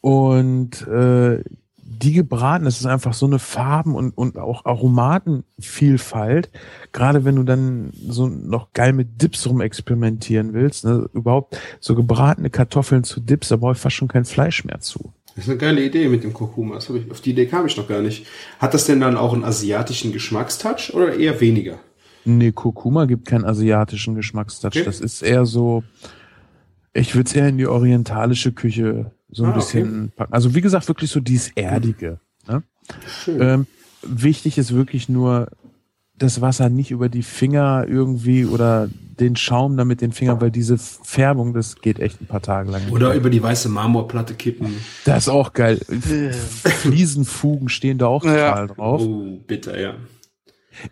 Und 0.00 0.86
äh, 0.88 1.42
die 2.02 2.12
gebraten, 2.12 2.64
das 2.64 2.80
ist 2.80 2.86
einfach 2.86 3.14
so 3.14 3.26
eine 3.26 3.38
Farben- 3.38 3.94
und, 3.94 4.16
und 4.16 4.38
auch 4.38 4.64
Aromatenvielfalt. 4.64 6.50
Gerade 6.92 7.24
wenn 7.24 7.36
du 7.36 7.42
dann 7.42 7.92
so 8.08 8.26
noch 8.28 8.72
geil 8.72 8.92
mit 8.92 9.22
Dips 9.22 9.46
rumexperimentieren 9.46 10.52
willst, 10.52 10.84
ne, 10.84 11.08
überhaupt 11.12 11.58
so 11.80 11.94
gebratene 11.94 12.50
Kartoffeln 12.50 13.04
zu 13.04 13.20
Dips, 13.20 13.48
da 13.48 13.56
brauche 13.56 13.72
ich 13.72 13.78
fast 13.78 13.96
schon 13.96 14.08
kein 14.08 14.24
Fleisch 14.24 14.64
mehr 14.64 14.80
zu. 14.80 15.12
Das 15.34 15.44
ist 15.44 15.50
eine 15.50 15.58
geile 15.58 15.84
Idee 15.84 16.08
mit 16.08 16.22
dem 16.22 16.32
Kurkuma. 16.32 16.76
Das 16.76 16.88
ich, 16.90 17.10
auf 17.10 17.20
die 17.20 17.30
Idee 17.30 17.46
kam 17.46 17.66
ich 17.66 17.76
noch 17.76 17.88
gar 17.88 18.00
nicht. 18.00 18.26
Hat 18.58 18.72
das 18.72 18.86
denn 18.86 19.00
dann 19.00 19.16
auch 19.16 19.32
einen 19.32 19.44
asiatischen 19.44 20.12
Geschmackstouch 20.12 20.92
oder 20.94 21.18
eher 21.18 21.40
weniger? 21.40 21.78
Nee, 22.24 22.52
Kurkuma 22.52 23.04
gibt 23.06 23.26
keinen 23.26 23.44
asiatischen 23.44 24.14
Geschmackstouch. 24.14 24.68
Okay. 24.68 24.84
Das 24.84 25.00
ist 25.00 25.22
eher 25.22 25.44
so, 25.44 25.82
ich 26.92 27.14
würde 27.14 27.28
es 27.28 27.34
eher 27.34 27.48
in 27.48 27.58
die 27.58 27.66
orientalische 27.66 28.52
Küche 28.52 29.10
so 29.34 29.44
ein 29.44 29.50
Ah, 29.52 29.54
bisschen 29.54 30.12
packen. 30.16 30.32
Also 30.32 30.54
wie 30.54 30.60
gesagt, 30.60 30.88
wirklich 30.88 31.10
so 31.10 31.20
dieses 31.20 31.48
Erdige. 31.56 32.20
Ne? 32.48 32.62
Schön. 33.06 33.40
Ähm, 33.42 33.66
wichtig 34.02 34.56
ist 34.58 34.74
wirklich 34.74 35.08
nur, 35.08 35.48
das 36.16 36.40
Wasser 36.40 36.68
nicht 36.68 36.92
über 36.92 37.08
die 37.08 37.24
Finger 37.24 37.86
irgendwie 37.88 38.46
oder 38.46 38.88
den 39.18 39.34
Schaum 39.36 39.76
da 39.76 39.84
mit 39.84 40.00
den 40.00 40.12
Fingern, 40.12 40.40
weil 40.40 40.50
diese 40.52 40.78
Färbung, 40.78 41.54
das 41.54 41.76
geht 41.80 41.98
echt 41.98 42.20
ein 42.20 42.26
paar 42.26 42.40
Tage 42.42 42.70
lang. 42.70 42.82
Oder 42.90 43.14
über 43.14 43.30
die 43.30 43.42
weiße 43.42 43.68
Marmorplatte 43.68 44.34
kippen. 44.34 44.76
das 45.04 45.24
ist 45.24 45.28
auch 45.28 45.52
geil. 45.52 45.80
Fliesenfugen 46.64 47.68
stehen 47.68 47.98
da 47.98 48.06
auch 48.06 48.24
Ja. 48.24 48.50
total 48.50 48.66
drauf. 48.68 49.00
Oh, 49.02 49.38
bitter, 49.46 49.78
ja. 49.80 49.94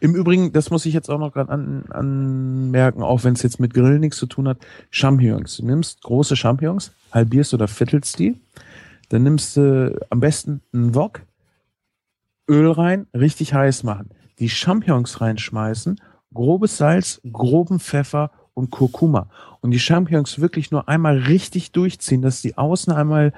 Im 0.00 0.14
Übrigen, 0.14 0.52
das 0.52 0.70
muss 0.70 0.86
ich 0.86 0.94
jetzt 0.94 1.10
auch 1.10 1.18
noch 1.18 1.32
gerade 1.32 1.50
an, 1.50 1.84
anmerken, 1.90 3.02
auch 3.02 3.24
wenn 3.24 3.34
es 3.34 3.42
jetzt 3.42 3.60
mit 3.60 3.74
Grillen 3.74 4.00
nichts 4.00 4.18
zu 4.18 4.26
tun 4.26 4.48
hat, 4.48 4.58
Champignons. 4.90 5.56
Du 5.56 5.66
nimmst 5.66 6.02
große 6.02 6.36
Champignons, 6.36 6.92
halbierst 7.12 7.54
oder 7.54 7.68
viertelst 7.68 8.18
die, 8.18 8.40
dann 9.08 9.22
nimmst 9.22 9.56
du 9.56 9.98
am 10.10 10.20
besten 10.20 10.62
einen 10.72 10.94
Wok, 10.94 11.22
Öl 12.48 12.70
rein, 12.70 13.06
richtig 13.14 13.54
heiß 13.54 13.82
machen, 13.82 14.10
die 14.38 14.48
Champignons 14.48 15.20
reinschmeißen, 15.20 16.00
grobes 16.34 16.76
Salz, 16.76 17.20
groben 17.30 17.78
Pfeffer 17.78 18.30
und 18.54 18.70
Kurkuma. 18.70 19.28
Und 19.60 19.70
die 19.70 19.78
Champignons 19.78 20.40
wirklich 20.40 20.70
nur 20.70 20.88
einmal 20.88 21.18
richtig 21.18 21.72
durchziehen, 21.72 22.22
dass 22.22 22.42
die 22.42 22.58
außen 22.58 22.92
einmal 22.92 23.32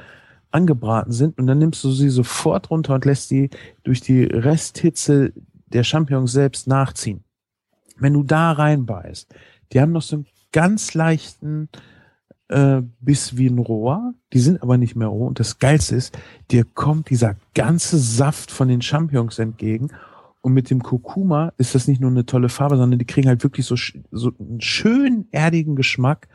angebraten 0.51 1.13
sind 1.13 1.39
und 1.39 1.47
dann 1.47 1.59
nimmst 1.59 1.83
du 1.83 1.91
sie 1.91 2.09
sofort 2.09 2.71
runter 2.71 2.95
und 2.95 3.05
lässt 3.05 3.31
die 3.31 3.51
durch 3.83 4.01
die 4.01 4.23
Resthitze 4.23 5.33
der 5.75 5.85
Champignons 5.85 6.33
selbst 6.33 6.67
nachziehen. 6.67 7.25
Wenn 7.97 8.15
du 8.15 8.23
da 8.23 8.53
reinbeißt, 8.53 9.35
die 9.73 9.81
haben 9.81 9.93
noch 9.93 10.03
so 10.03 10.17
einen 10.17 10.27
ganz 10.53 10.95
leichten 10.95 11.69
äh, 12.49 12.83
Biss 13.01 13.37
wie 13.37 13.49
ein 13.49 13.59
Rohr, 13.59 14.15
die 14.33 14.41
sind 14.41 14.63
aber 14.63 14.79
nicht 14.79 14.97
mehr 14.97 15.09
roh. 15.09 15.27
Und 15.27 15.41
das 15.41 15.59
Geilste 15.59 15.97
ist, 15.97 16.19
dir 16.51 16.65
kommt 16.65 17.11
dieser 17.11 17.37
ganze 17.55 17.99
Saft 17.99 18.51
von 18.51 18.69
den 18.69 18.83
Champignons 18.83 19.39
entgegen. 19.39 19.89
Und 20.41 20.53
mit 20.53 20.69
dem 20.71 20.83
Kurkuma 20.83 21.53
ist 21.57 21.75
das 21.75 21.89
nicht 21.89 22.01
nur 22.01 22.11
eine 22.11 22.27
tolle 22.27 22.51
Farbe, 22.51 22.77
sondern 22.77 22.99
die 22.99 23.07
kriegen 23.07 23.29
halt 23.29 23.43
wirklich 23.43 23.65
so, 23.67 23.77
so 24.11 24.33
einen 24.39 24.61
schön 24.61 25.27
erdigen 25.31 25.75
Geschmack 25.75 26.29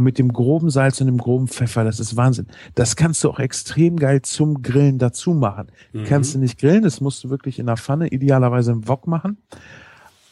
und 0.00 0.04
mit 0.04 0.18
dem 0.18 0.32
groben 0.32 0.70
Salz 0.70 0.98
und 1.02 1.08
dem 1.08 1.18
groben 1.18 1.46
Pfeffer, 1.46 1.84
das 1.84 2.00
ist 2.00 2.16
Wahnsinn. 2.16 2.46
Das 2.74 2.96
kannst 2.96 3.22
du 3.22 3.28
auch 3.28 3.38
extrem 3.38 3.98
geil 3.98 4.22
zum 4.22 4.62
Grillen 4.62 4.98
dazu 4.98 5.34
machen. 5.34 5.70
Mhm. 5.92 6.04
Kannst 6.04 6.34
du 6.34 6.38
nicht 6.38 6.58
grillen, 6.58 6.82
das 6.82 7.02
musst 7.02 7.22
du 7.22 7.28
wirklich 7.28 7.58
in 7.58 7.66
der 7.66 7.76
Pfanne, 7.76 8.08
idealerweise 8.08 8.72
im 8.72 8.88
Wok 8.88 9.06
machen. 9.06 9.36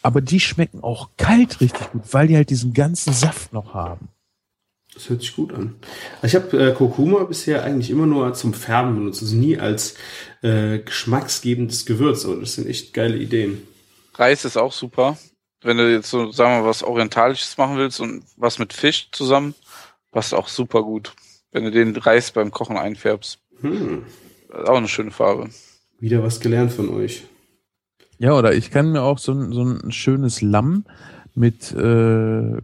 Aber 0.00 0.22
die 0.22 0.40
schmecken 0.40 0.82
auch 0.82 1.10
kalt 1.18 1.60
richtig 1.60 1.90
gut, 1.92 2.02
weil 2.12 2.28
die 2.28 2.36
halt 2.36 2.48
diesen 2.48 2.72
ganzen 2.72 3.12
Saft 3.12 3.52
noch 3.52 3.74
haben. 3.74 4.08
Das 4.94 5.10
hört 5.10 5.20
sich 5.20 5.36
gut 5.36 5.52
an. 5.52 5.74
Ich 6.22 6.34
habe 6.34 6.70
äh, 6.70 6.72
Kurkuma 6.72 7.24
bisher 7.24 7.62
eigentlich 7.62 7.90
immer 7.90 8.06
nur 8.06 8.32
zum 8.32 8.54
Färben 8.54 8.94
benutzt, 8.94 9.20
also 9.20 9.36
nie 9.36 9.58
als 9.58 9.96
äh, 10.40 10.78
geschmacksgebendes 10.78 11.84
Gewürz. 11.84 12.24
Aber 12.24 12.36
das 12.36 12.54
sind 12.54 12.66
echt 12.66 12.94
geile 12.94 13.18
Ideen. 13.18 13.62
Reis 14.14 14.46
ist 14.46 14.56
auch 14.56 14.72
super. 14.72 15.18
Wenn 15.62 15.76
du 15.76 15.90
jetzt 15.92 16.10
so, 16.10 16.30
sagen 16.30 16.52
wir 16.52 16.60
mal, 16.62 16.68
was 16.68 16.82
Orientalisches 16.82 17.56
machen 17.56 17.76
willst 17.76 18.00
und 18.00 18.22
was 18.36 18.58
mit 18.58 18.72
Fisch 18.72 19.08
zusammen, 19.12 19.54
passt 20.12 20.34
auch 20.34 20.48
super 20.48 20.82
gut. 20.82 21.14
Wenn 21.52 21.64
du 21.64 21.70
den 21.70 21.96
Reis 21.96 22.30
beim 22.30 22.50
Kochen 22.50 22.76
einfärbst. 22.76 23.40
Hm, 23.60 24.04
Das 24.50 24.62
ist 24.62 24.68
auch 24.68 24.76
eine 24.76 24.88
schöne 24.88 25.10
Farbe. 25.10 25.50
wieder 25.98 26.22
was 26.22 26.40
gelernt 26.40 26.72
von 26.72 26.88
euch. 26.90 27.24
Ja, 28.18 28.32
oder 28.36 28.52
ich 28.54 28.70
kann 28.70 28.92
mir 28.92 29.02
auch 29.02 29.18
so 29.18 29.32
ein, 29.32 29.52
so 29.52 29.62
ein 29.64 29.92
schönes 29.92 30.42
Lamm 30.42 30.84
mit 31.34 31.72
äh, 31.72 32.56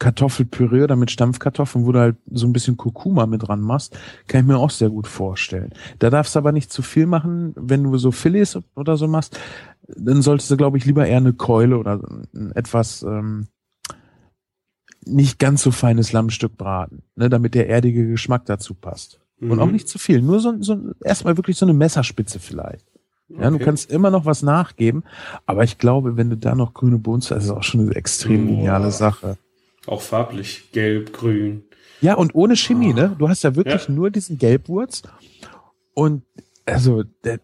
Kartoffelpüree 0.00 0.82
oder 0.82 0.96
mit 0.96 1.10
Stampfkartoffeln, 1.12 1.86
wo 1.86 1.92
du 1.92 2.00
halt 2.00 2.16
so 2.32 2.46
ein 2.46 2.52
bisschen 2.52 2.76
Kurkuma 2.76 3.26
mit 3.26 3.46
dran 3.46 3.60
machst, 3.60 3.96
kann 4.26 4.40
ich 4.40 4.46
mir 4.46 4.58
auch 4.58 4.70
sehr 4.70 4.88
gut 4.90 5.06
vorstellen. 5.06 5.70
Da 6.00 6.10
darfst 6.10 6.34
du 6.34 6.38
aber 6.40 6.50
nicht 6.52 6.72
zu 6.72 6.82
viel 6.82 7.06
machen, 7.06 7.52
wenn 7.54 7.84
du 7.84 7.96
so 7.98 8.10
Filets 8.10 8.58
oder 8.74 8.96
so 8.96 9.06
machst, 9.06 9.38
dann 9.86 10.22
solltest 10.22 10.50
du, 10.50 10.56
glaube 10.56 10.78
ich, 10.78 10.84
lieber 10.84 11.06
eher 11.06 11.18
eine 11.18 11.34
Keule 11.34 11.78
oder 11.78 12.00
ein 12.34 12.52
etwas 12.54 13.02
ähm, 13.02 13.46
nicht 15.04 15.38
ganz 15.38 15.62
so 15.62 15.70
feines 15.70 16.12
Lammstück 16.12 16.56
braten, 16.56 17.02
ne, 17.16 17.28
damit 17.28 17.54
der 17.54 17.68
erdige 17.68 18.06
Geschmack 18.08 18.46
dazu 18.46 18.74
passt. 18.74 19.20
Und 19.40 19.52
Mhm. 19.52 19.58
auch 19.60 19.70
nicht 19.70 19.88
zu 19.88 19.98
viel, 19.98 20.20
nur 20.22 20.40
so, 20.40 20.54
so 20.60 20.78
erstmal 21.02 21.36
wirklich 21.36 21.56
so 21.56 21.64
eine 21.64 21.72
Messerspitze 21.72 22.38
vielleicht. 22.38 22.86
Ja, 23.28 23.48
du 23.48 23.56
Okay. 23.56 23.64
kannst 23.64 23.90
immer 23.90 24.10
noch 24.10 24.24
was 24.26 24.42
nachgeben, 24.42 25.04
aber 25.46 25.62
ich 25.64 25.78
glaube, 25.78 26.16
wenn 26.16 26.30
du 26.30 26.36
da 26.36 26.54
noch 26.54 26.74
grüne 26.74 26.98
Bohnen 26.98 27.22
hast, 27.22 27.30
ist 27.44 27.50
auch 27.50 27.62
schon 27.62 27.80
eine 27.82 27.94
extrem 27.94 28.46
geniale 28.46 28.90
Sache. 28.90 29.38
Auch 29.86 30.02
farblich. 30.02 30.70
Gelb, 30.72 31.12
grün. 31.12 31.64
Ja, 32.00 32.14
und 32.14 32.34
ohne 32.34 32.56
Chemie, 32.56 32.92
Ah. 32.92 33.08
ne? 33.08 33.16
Du 33.18 33.28
hast 33.28 33.42
ja 33.44 33.54
wirklich 33.56 33.86
Ja. 33.88 33.92
nur 33.92 34.10
diesen 34.10 34.38
Gelbwurz 34.38 35.02
und 35.94 36.22
also, 36.66 37.02
der, 37.24 37.40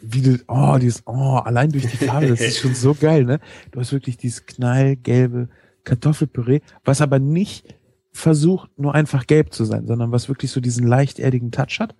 wie 0.00 0.22
du, 0.22 0.38
oh, 0.48 0.78
dieses, 0.80 1.02
oh, 1.06 1.12
allein 1.44 1.70
durch 1.70 1.86
die 1.86 1.96
Farbe, 1.98 2.28
das 2.28 2.40
ist 2.40 2.58
schon 2.60 2.74
so 2.74 2.94
geil, 2.94 3.24
ne? 3.24 3.38
Du 3.72 3.80
hast 3.80 3.92
wirklich 3.92 4.16
dieses 4.16 4.46
knallgelbe 4.46 5.48
Kartoffelpüree, 5.84 6.60
was 6.84 7.02
aber 7.02 7.18
nicht 7.18 7.74
versucht, 8.12 8.70
nur 8.78 8.94
einfach 8.94 9.26
gelb 9.26 9.52
zu 9.52 9.64
sein, 9.64 9.86
sondern 9.86 10.12
was 10.12 10.28
wirklich 10.28 10.50
so 10.50 10.60
diesen 10.60 10.86
leicht 10.86 11.18
erdigen 11.18 11.50
Touch 11.50 11.78
hat. 11.78 11.94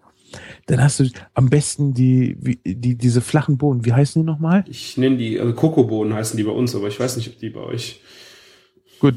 Dann 0.67 0.83
hast 0.83 1.01
du 1.01 1.11
am 1.35 1.51
besten 1.51 1.93
die, 1.93 2.37
wie, 2.41 2.61
die, 2.65 2.97
diese 2.97 3.21
flachen 3.21 3.59
Bohnen. 3.59 3.85
Wie 3.85 3.93
heißen 3.93 4.23
die 4.23 4.27
nochmal? 4.27 4.65
Ich 4.69 4.97
nenne 4.97 5.17
die, 5.19 5.39
also 5.39 5.53
Kokobohnen 5.55 6.15
heißen 6.15 6.37
die 6.37 6.45
bei 6.45 6.53
uns, 6.53 6.75
aber 6.75 6.89
ich 6.89 6.99
weiß 6.99 7.17
nicht, 7.17 7.29
ob 7.29 7.39
die 7.39 7.51
bei 7.51 7.61
euch. 7.61 8.01
Gut. 9.01 9.17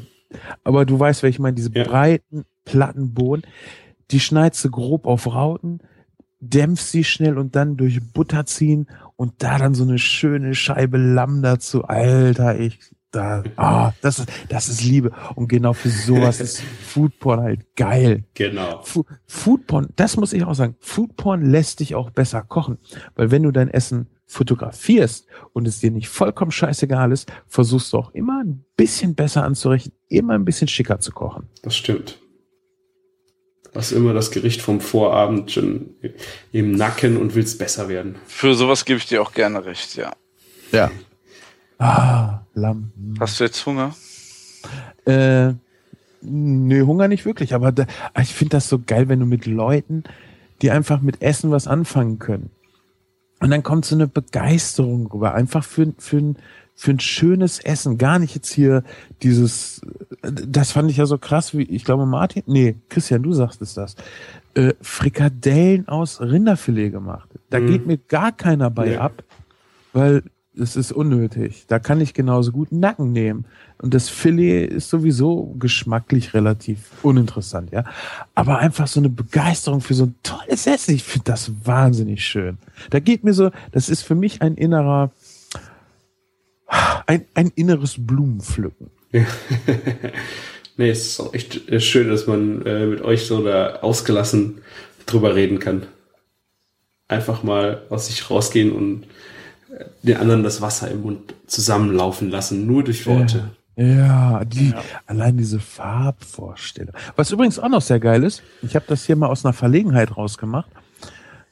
Aber 0.64 0.84
du 0.84 0.98
weißt, 0.98 1.22
welche 1.22 1.36
ich 1.36 1.40
meine, 1.40 1.54
diese 1.54 1.72
Ja. 1.72 1.84
breiten, 1.84 2.44
platten 2.64 3.14
Bohnen. 3.14 3.42
Die 4.10 4.20
schneidest 4.20 4.64
du 4.64 4.70
grob 4.70 5.06
auf 5.06 5.26
Rauten, 5.26 5.80
dämpfst 6.40 6.90
sie 6.90 7.04
schnell 7.04 7.38
und 7.38 7.56
dann 7.56 7.76
durch 7.76 8.00
Butter 8.12 8.44
ziehen 8.46 8.86
und 9.16 9.42
da 9.42 9.58
dann 9.58 9.74
so 9.74 9.84
eine 9.84 9.98
schöne 9.98 10.54
Scheibe 10.54 10.98
Lamm 10.98 11.42
dazu. 11.42 11.84
Alter, 11.84 12.58
ich, 12.60 12.78
da, 13.10 13.44
ah, 13.56 13.92
das 14.02 14.18
ist, 14.18 14.28
das 14.48 14.68
ist 14.68 14.82
Liebe. 14.82 15.12
Und 15.36 15.48
genau 15.48 15.72
für 15.72 15.88
sowas 15.88 16.40
ist 16.40 16.60
Foodporn 16.82 17.40
halt 17.40 17.76
geil. 17.76 18.24
Genau. 18.34 18.82
Fu 18.82 19.04
Foodporn, 19.26 19.88
das 19.96 20.16
muss 20.16 20.32
ich 20.32 20.44
auch 20.44 20.54
sagen. 20.54 20.74
Foodporn 20.80 21.42
lässt 21.42 21.80
dich 21.80 21.94
auch 21.94 22.10
besser 22.10 22.42
kochen. 22.42 22.78
Weil 23.14 23.30
wenn 23.30 23.42
du 23.44 23.52
dein 23.52 23.68
Essen 23.68 24.08
fotografierst 24.26 25.26
und 25.52 25.68
es 25.68 25.80
dir 25.80 25.90
nicht 25.90 26.08
vollkommen 26.08 26.50
scheißegal 26.50 27.12
ist, 27.12 27.30
versuchst 27.46 27.92
du 27.92 27.98
auch 27.98 28.14
immer 28.14 28.42
ein 28.42 28.64
bisschen 28.76 29.14
besser 29.14 29.44
anzurechnen, 29.44 29.94
immer 30.08 30.34
ein 30.34 30.44
bisschen 30.44 30.68
schicker 30.68 30.98
zu 31.00 31.12
kochen. 31.12 31.48
Das 31.62 31.76
stimmt. 31.76 32.18
Hast 33.74 33.92
immer 33.92 34.14
das 34.14 34.30
Gericht 34.30 34.62
vom 34.62 34.80
Vorabend 34.80 35.50
schon 35.50 35.96
im 36.52 36.72
Nacken 36.72 37.16
und 37.16 37.34
willst 37.34 37.58
besser 37.58 37.88
werden. 37.88 38.16
Für 38.26 38.54
sowas 38.54 38.84
gebe 38.84 38.98
ich 38.98 39.06
dir 39.06 39.20
auch 39.20 39.32
gerne 39.32 39.64
recht, 39.64 39.96
ja. 39.96 40.12
Ja. 40.70 40.90
Ah, 41.78 42.44
Lamm. 42.54 42.92
Hast 43.18 43.40
du 43.40 43.44
jetzt 43.44 43.66
Hunger? 43.66 43.94
Äh, 45.06 45.54
nee, 46.22 46.82
Hunger 46.82 47.08
nicht 47.08 47.24
wirklich, 47.24 47.52
aber 47.52 47.72
da, 47.72 47.86
ich 48.20 48.32
finde 48.32 48.56
das 48.56 48.68
so 48.68 48.78
geil, 48.78 49.08
wenn 49.08 49.20
du 49.20 49.26
mit 49.26 49.46
Leuten, 49.46 50.04
die 50.62 50.70
einfach 50.70 51.00
mit 51.00 51.20
Essen 51.20 51.50
was 51.50 51.66
anfangen 51.66 52.20
können. 52.20 52.50
Und 53.44 53.50
dann 53.50 53.62
kommt 53.62 53.84
so 53.84 53.94
eine 53.94 54.06
Begeisterung 54.06 55.06
rüber, 55.08 55.34
einfach 55.34 55.64
für, 55.64 55.92
für, 55.98 56.16
ein, 56.16 56.36
für 56.74 56.92
ein 56.92 56.98
schönes 57.00 57.58
Essen. 57.58 57.98
Gar 57.98 58.18
nicht 58.18 58.34
jetzt 58.34 58.50
hier 58.50 58.84
dieses, 59.22 59.82
das 60.22 60.72
fand 60.72 60.90
ich 60.90 60.96
ja 60.96 61.04
so 61.04 61.18
krass, 61.18 61.54
wie, 61.54 61.64
ich 61.64 61.84
glaube 61.84 62.06
Martin, 62.06 62.42
nee, 62.46 62.76
Christian, 62.88 63.22
du 63.22 63.34
sagtest 63.34 63.76
das, 63.76 63.96
äh, 64.54 64.72
Frikadellen 64.80 65.86
aus 65.88 66.22
Rinderfilet 66.22 66.90
gemacht. 66.90 67.28
Da 67.50 67.60
Mhm. 67.60 67.66
geht 67.66 67.86
mir 67.86 67.98
gar 67.98 68.32
keiner 68.32 68.70
bei 68.70 68.88
Nee. 68.88 68.96
ab, 68.96 69.22
weil 69.92 70.22
es 70.58 70.76
ist 70.76 70.92
unnötig. 70.92 71.64
Da 71.66 71.78
kann 71.78 72.00
ich 72.00 72.14
genauso 72.14 72.52
gut 72.52 72.72
Nacken 72.72 73.12
nehmen. 73.12 73.44
Und 73.78 73.94
das 73.94 74.08
Filet 74.08 74.66
ist 74.66 74.88
sowieso 74.88 75.54
geschmacklich 75.58 76.34
relativ 76.34 76.90
uninteressant, 77.02 77.72
ja. 77.72 77.84
Aber 78.34 78.58
einfach 78.58 78.86
so 78.86 79.00
eine 79.00 79.08
Begeisterung 79.08 79.80
für 79.80 79.94
so 79.94 80.04
ein 80.04 80.14
tolles 80.22 80.66
Essen. 80.66 80.94
Ich 80.94 81.04
finde 81.04 81.24
das 81.24 81.50
wahnsinnig 81.64 82.24
schön. 82.24 82.58
Da 82.90 83.00
geht 83.00 83.24
mir 83.24 83.34
so, 83.34 83.50
das 83.72 83.88
ist 83.88 84.02
für 84.02 84.14
mich 84.14 84.42
ein 84.42 84.54
innerer, 84.54 85.10
ein, 87.06 87.24
ein 87.34 87.52
inneres 87.54 87.96
Blumenpflücken. 87.98 88.90
nee, 90.76 90.90
es 90.90 91.06
ist 91.06 91.20
auch 91.20 91.34
echt 91.34 91.68
äh, 91.68 91.80
schön, 91.80 92.08
dass 92.08 92.26
man 92.26 92.62
äh, 92.62 92.86
mit 92.86 93.02
euch 93.02 93.26
so 93.26 93.42
da 93.42 93.76
ausgelassen 93.76 94.58
drüber 95.06 95.34
reden 95.34 95.58
kann. 95.58 95.86
Einfach 97.06 97.42
mal 97.42 97.82
aus 97.90 98.06
sich 98.06 98.30
rausgehen 98.30 98.72
und 98.72 99.06
den 100.02 100.16
anderen 100.16 100.42
das 100.42 100.60
Wasser 100.60 100.90
im 100.90 101.02
Mund 101.02 101.34
zusammenlaufen 101.46 102.30
lassen, 102.30 102.66
nur 102.66 102.84
durch 102.84 103.06
Worte. 103.06 103.50
Ja, 103.76 104.44
die, 104.44 104.70
Ja. 104.70 104.82
allein 105.06 105.36
diese 105.36 105.58
Farbvorstellung. 105.58 106.94
Was 107.16 107.32
übrigens 107.32 107.58
auch 107.58 107.68
noch 107.68 107.80
sehr 107.82 107.98
geil 108.00 108.22
ist, 108.22 108.42
ich 108.62 108.76
habe 108.76 108.84
das 108.88 109.04
hier 109.04 109.16
mal 109.16 109.26
aus 109.28 109.44
einer 109.44 109.52
Verlegenheit 109.52 110.16
rausgemacht. 110.16 110.70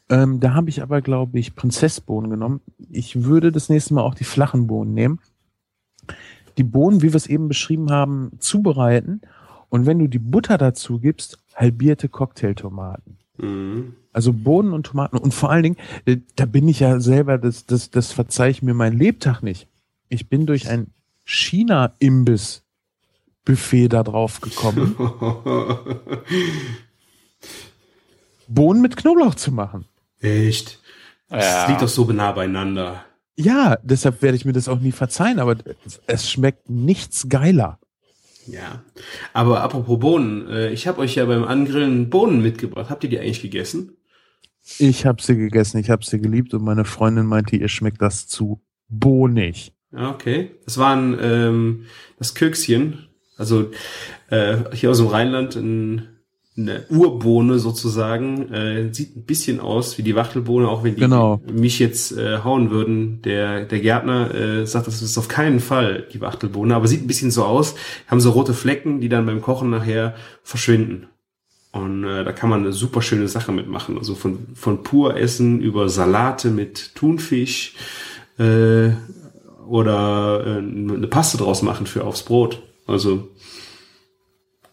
Ähm, 0.09 0.41
da 0.41 0.55
habe 0.55 0.69
ich 0.69 0.83
aber, 0.83 1.01
glaube 1.01 1.39
ich, 1.39 1.55
Prinzessbohnen 1.57 2.31
genommen. 2.31 2.61
Ich 2.91 3.25
würde 3.25 3.51
das 3.51 3.69
nächste 3.69 3.95
Mal 3.95 4.03
auch 4.03 4.15
die 4.15 4.25
flachen 4.25 4.67
Bohnen 4.67 4.95
nehmen. 4.95 5.21
Die 6.59 6.65
Bohnen, 6.65 7.03
wie 7.03 7.09
wir 7.13 7.17
es 7.17 7.27
eben 7.27 7.49
beschrieben 7.49 7.91
haben, 7.91 8.33
zubereiten. 8.39 9.23
Und 9.69 9.87
wenn 9.87 9.99
du 9.99 10.07
die 10.07 10.19
Butter 10.19 10.59
dazu 10.59 10.99
gibst, 11.01 11.39
halbierte 11.55 12.09
Cocktailtomaten. 12.09 13.17
Mhm. 13.39 13.95
Also 14.13 14.33
Bohnen 14.33 14.73
und 14.73 14.87
Tomaten. 14.87 15.17
Und 15.17 15.33
vor 15.35 15.51
allen 15.51 15.63
Dingen, 15.63 15.77
äh, 16.05 16.19
da 16.37 16.45
bin 16.47 16.69
ich 16.69 16.81
ja 16.81 17.01
selber, 17.01 17.39
das, 17.39 17.67
das, 17.67 17.91
das 17.91 18.13
verzeih 18.13 18.51
ich 18.51 18.63
mir 18.63 18.75
mein 18.75 18.97
Lebtag 18.99 19.43
nicht. 19.43 19.69
Ich 20.09 20.29
bin 20.29 20.47
durch 20.47 20.69
ein 20.69 20.89
China-Imbiss-Buffet 21.25 23.89
da 23.89 24.03
drauf 24.03 24.41
gekommen, 24.41 24.97
Bohnen 28.49 28.83
mit 28.83 28.97
Knoblauch 28.97 29.35
zu 29.35 29.53
machen. 29.53 29.87
echt? 30.21 30.81
Das 31.29 31.45
Ja. 31.45 31.69
liegt 31.69 31.81
doch 31.83 31.89
so 31.89 32.05
nah 32.13 32.33
beieinander. 32.33 33.05
Ja, 33.37 33.79
deshalb 33.83 34.21
werde 34.21 34.37
ich 34.37 34.45
mir 34.45 34.53
das 34.53 34.69
auch 34.69 34.81
nie 34.81 34.93
verzeihen, 34.93 35.39
aber 35.39 35.57
es 36.07 36.31
schmeckt 36.31 36.69
nichts 36.69 37.29
geiler. 37.31 37.79
Ja. 38.47 38.83
Aber 39.33 39.63
apropos 39.63 39.99
Bohnen, 39.99 40.47
äh, 40.49 40.71
ich 40.71 40.87
habe 40.87 41.01
euch 41.01 41.15
ja 41.15 41.25
beim 41.25 41.45
Angrillen 41.45 42.11
Bohnen 42.11 42.43
mitgebracht. 42.43 42.91
Habt 42.91 43.05
ihr 43.05 43.11
die 43.11 43.19
eigentlich 43.19 43.41
gegessen? 43.41 43.97
Ich 44.79 45.07
habe 45.07 45.21
sie 45.23 45.37
gegessen, 45.37 45.79
ich 45.79 45.91
habe 45.91 46.05
sie 46.05 46.21
geliebt 46.21 46.55
und 46.55 46.63
meine 46.63 46.85
Freundin 46.85 47.27
meinte, 47.27 47.57
ihr 47.57 47.69
schmeckt 47.69 48.01
das 48.01 48.27
zu 48.29 48.61
bohnig. 48.89 49.73
Okay. 49.95 50.53
Das 50.65 50.79
waren 50.79 51.19
ähm, 51.21 51.85
das 52.19 52.35
Kökschen, 52.35 53.09
also 53.37 53.71
äh, 54.31 54.57
hier 54.73 54.91
aus 54.91 54.99
dem 54.99 55.09
Rheinland 55.09 55.57
ein, 55.57 56.09
eine 56.57 56.85
Urbohne 56.89 57.59
sozusagen. 57.59 58.53
Äh, 58.53 58.93
sieht 58.95 59.17
ein 59.17 59.25
bisschen 59.25 59.59
aus 59.61 59.99
wie 59.99 60.03
die 60.03 60.15
Wachtelbohne, 60.15 60.69
auch 60.69 60.85
wenn 60.85 60.95
die 60.95 61.01
Genau. 61.01 61.41
mich 61.51 61.79
jetzt 61.79 62.13
äh, 62.17 62.39
hauen 62.39 62.71
würden. 62.71 63.21
Der, 63.23 63.65
der 63.65 63.81
Gärtner 63.81 64.35
äh, 64.35 64.67
sagt, 64.67 64.87
das 64.87 65.03
ist 65.03 65.19
auf 65.19 65.29
keinen 65.29 65.61
Fall 65.61 66.07
die 66.13 66.21
Wachtelbohne, 66.21 66.75
aber 66.75 66.87
sieht 66.89 67.03
ein 67.03 67.07
bisschen 67.07 67.31
so 67.31 67.45
aus. 67.45 67.75
Haben 68.07 68.21
so 68.21 68.31
rote 68.31 68.55
Flecken, 68.55 69.01
die 69.01 69.09
dann 69.09 69.27
beim 69.27 69.41
Kochen 69.43 69.71
nachher 69.71 70.15
verschwinden. 70.43 71.09
Und 71.73 72.05
äh, 72.05 72.23
da 72.23 72.33
kann 72.33 72.51
man 72.51 72.61
eine 72.61 72.73
super 72.73 73.01
schöne 73.01 73.29
Sache 73.29 73.51
mitmachen. 73.51 73.97
Also 73.97 74.15
von, 74.15 74.49
von 74.55 74.83
pur 74.83 75.17
Essen 75.17 75.61
über 75.61 75.89
Salate 75.89 76.51
mit 76.51 76.95
Thunfisch 76.95 77.75
äh, 78.39 78.91
oder 79.67 80.45
äh, 80.47 80.59
eine 80.59 81.09
Paste 81.09 81.39
draus 81.39 81.63
machen 81.63 81.87
für 81.87 82.05
aufs 82.05 82.23
Brot. 82.23 82.63
Also 82.87 83.31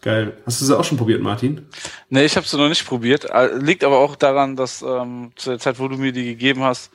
geil. 0.02 0.36
Hast 0.44 0.60
du 0.60 0.66
sie 0.66 0.78
auch 0.78 0.84
schon 0.84 0.98
probiert, 0.98 1.22
Martin? 1.22 1.66
Nee, 2.10 2.24
ich 2.24 2.36
habe 2.36 2.46
sie 2.46 2.58
noch 2.58 2.68
nicht 2.68 2.86
probiert. 2.86 3.24
Äh, 3.30 3.56
Liegt 3.56 3.82
aber 3.82 3.98
auch 3.98 4.14
daran, 4.14 4.56
dass 4.56 4.82
ähm, 4.82 5.32
zu 5.36 5.50
der 5.50 5.58
Zeit, 5.58 5.78
wo 5.78 5.88
du 5.88 5.96
mir 5.96 6.12
die 6.12 6.24
gegeben 6.24 6.62
hast, 6.62 6.90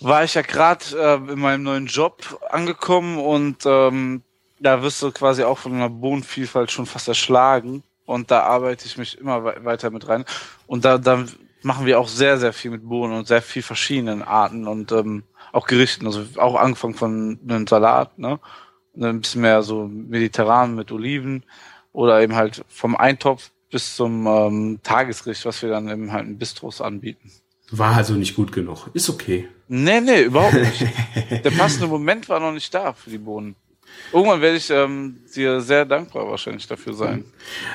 war 0.00 0.24
ich 0.24 0.34
ja 0.34 0.42
gerade 0.42 0.84
äh, 0.96 1.32
in 1.32 1.38
meinem 1.38 1.62
neuen 1.62 1.86
Job 1.86 2.40
angekommen 2.50 3.18
und 3.18 3.64
ähm, 3.64 4.22
da 4.58 4.82
wirst 4.82 5.02
du 5.02 5.12
quasi 5.12 5.44
auch 5.44 5.58
von 5.58 5.74
einer 5.74 5.88
Bohnenvielfalt 5.88 6.72
schon 6.72 6.86
fast 6.86 7.06
erschlagen. 7.06 7.84
Und 8.04 8.30
da 8.30 8.40
arbeite 8.42 8.86
ich 8.86 8.98
mich 8.98 9.18
immer 9.18 9.44
wei- 9.44 9.64
weiter 9.64 9.90
mit 9.90 10.08
rein. 10.08 10.24
Und 10.66 10.84
da, 10.84 10.98
da 10.98 11.24
machen 11.62 11.86
wir 11.86 12.00
auch 12.00 12.08
sehr, 12.08 12.38
sehr 12.38 12.52
viel 12.52 12.70
mit 12.72 12.88
Bohnen 12.88 13.12
und 13.16 13.28
sehr 13.28 13.42
viel 13.42 13.62
verschiedenen 13.62 14.22
Arten 14.22 14.66
und 14.66 14.90
ähm, 14.92 15.22
auch 15.52 15.66
Gerichten. 15.66 16.06
Also 16.06 16.24
auch 16.40 16.56
angefangen 16.56 16.94
von 16.94 17.38
einem 17.48 17.66
Salat, 17.66 18.18
ne? 18.18 18.40
Ein 19.00 19.20
bisschen 19.20 19.40
mehr 19.40 19.62
so 19.62 19.86
mediterran 19.88 20.74
mit 20.74 20.92
Oliven 20.92 21.44
oder 21.92 22.20
eben 22.20 22.34
halt 22.34 22.62
vom 22.68 22.94
Eintopf 22.96 23.50
bis 23.70 23.96
zum 23.96 24.26
ähm, 24.26 24.80
Tagesgericht, 24.82 25.46
was 25.46 25.62
wir 25.62 25.70
dann 25.70 25.88
eben 25.88 26.12
halt 26.12 26.26
in 26.26 26.36
Bistros 26.38 26.82
anbieten. 26.82 27.30
War 27.70 27.96
also 27.96 28.12
nicht 28.14 28.34
gut 28.36 28.52
genug. 28.52 28.90
Ist 28.92 29.08
okay. 29.08 29.48
Nee, 29.68 30.02
nee, 30.02 30.24
überhaupt 30.24 30.52
nicht. 30.52 30.84
Der 31.42 31.50
passende 31.52 31.86
Moment 31.86 32.28
war 32.28 32.38
noch 32.38 32.52
nicht 32.52 32.74
da 32.74 32.92
für 32.92 33.08
die 33.08 33.16
Bohnen. 33.16 33.56
Irgendwann 34.12 34.40
werde 34.40 34.56
ich 34.56 34.70
ähm, 34.70 35.16
dir 35.34 35.60
sehr 35.60 35.84
dankbar 35.84 36.28
wahrscheinlich 36.28 36.66
dafür 36.66 36.92
sein. 36.94 37.24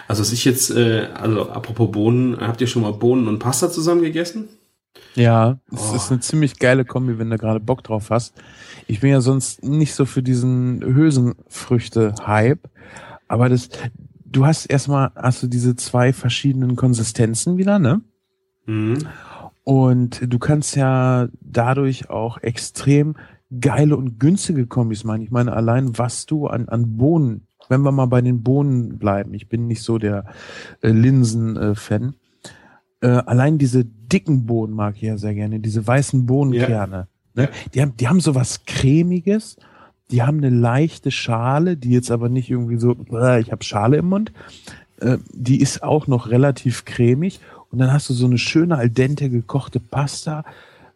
Also 0.08 0.22
was 0.22 0.32
ich 0.32 0.46
jetzt, 0.46 0.70
äh, 0.72 1.08
also 1.14 1.50
apropos 1.50 1.92
Bohnen, 1.92 2.38
habt 2.40 2.62
ihr 2.62 2.68
schon 2.68 2.84
mal 2.84 2.94
Bohnen 2.94 3.28
und 3.28 3.40
Pasta 3.40 3.72
zusammen 3.72 4.02
gegessen? 4.02 4.50
Ja, 5.16 5.60
es 5.72 5.92
Oh. 5.92 5.96
ist 5.96 6.12
eine 6.12 6.20
ziemlich 6.20 6.60
geile 6.60 6.86
Kombi, 6.86 7.18
wenn 7.18 7.30
du 7.30 7.38
gerade 7.38 7.60
Bock 7.60 7.84
drauf 7.84 8.10
hast. 8.12 8.36
Ich 8.88 9.00
bin 9.00 9.10
ja 9.12 9.22
sonst 9.22 9.64
nicht 9.64 9.96
so 9.96 10.06
für 10.06 10.22
diesen 10.22 10.84
Hülsenfrüchte-Hype, 10.84 12.60
aber 13.28 13.50
das, 13.50 13.70
du 14.26 14.46
hast 14.46 14.66
erstmal, 14.68 15.12
hast 15.16 15.44
du 15.44 15.48
diese 15.48 15.76
zwei 15.76 16.14
verschiedenen 16.14 16.76
Konsistenzen 16.76 17.58
wieder, 17.58 17.80
ne? 17.80 18.02
Mhm. 18.66 19.08
Und 19.64 20.22
du 20.32 20.40
kannst 20.40 20.76
ja 20.76 21.28
dadurch 21.42 22.10
auch 22.10 22.38
extrem 22.42 23.16
geile 23.60 23.95
und 23.95 24.20
günstige 24.20 24.68
Kombis 24.68 25.04
machen. 25.04 25.22
Ich 25.22 25.32
meine, 25.32 25.54
allein 25.54 25.98
was 25.98 26.26
du 26.26 26.48
an, 26.48 26.68
an 26.68 26.98
Bohnen, 26.98 27.48
wenn 27.70 27.82
wir 27.82 27.91
mal 27.91 28.08
bei 28.08 28.22
den 28.22 28.43
Bohnen 28.43 28.98
bleiben, 28.98 29.34
ich 29.34 29.48
bin 29.48 29.68
nicht 29.68 29.84
so 29.84 29.98
der 29.98 30.26
äh, 30.82 30.89
Linsen-Fan, 30.89 32.16
äh, 33.02 33.08
allein 33.08 33.58
diese 33.58 33.86
dicken 33.86 34.45
Bohnen 34.45 34.74
mag 34.74 34.95
ich 34.95 35.04
ja 35.04 35.18
sehr 35.18 35.34
gerne, 35.34 35.60
diese 35.60 35.86
weißen 35.86 36.26
Bohnenkerne. 36.26 37.08
Ne? 37.36 37.43
Ja. 37.43 37.50
Die, 37.74 37.82
haben, 37.82 37.98
die 37.98 38.08
haben 38.08 38.20
so 38.20 38.36
was 38.36 38.66
Cremiges, 38.66 39.58
die 40.12 40.24
haben 40.24 40.38
eine 40.38 40.50
leichte 40.50 41.12
Schale, 41.12 41.78
die 41.78 41.91
jetzt 41.91 42.12
aber 42.12 42.30
nicht 42.30 42.50
irgendwie 42.50 42.78
so, 42.78 42.95
äh, 43.12 43.39
ich 43.39 43.52
habe 43.52 43.64
Schale 43.64 43.98
im 43.98 44.10
Mund, 44.10 44.32
äh, 45.00 45.18
die 45.32 45.62
ist 45.62 45.84
auch 45.84 46.08
noch 46.08 46.30
relativ 46.30 46.86
cremig 46.86 47.39
und 47.70 47.80
dann 47.80 47.91
hast 47.91 48.10
du 48.10 48.14
so 48.14 48.26
eine 48.26 48.38
schöne 48.38 48.78
al 48.78 48.89
dente 48.89 49.30
gekochte 49.30 49.80
Pasta, 49.80 50.43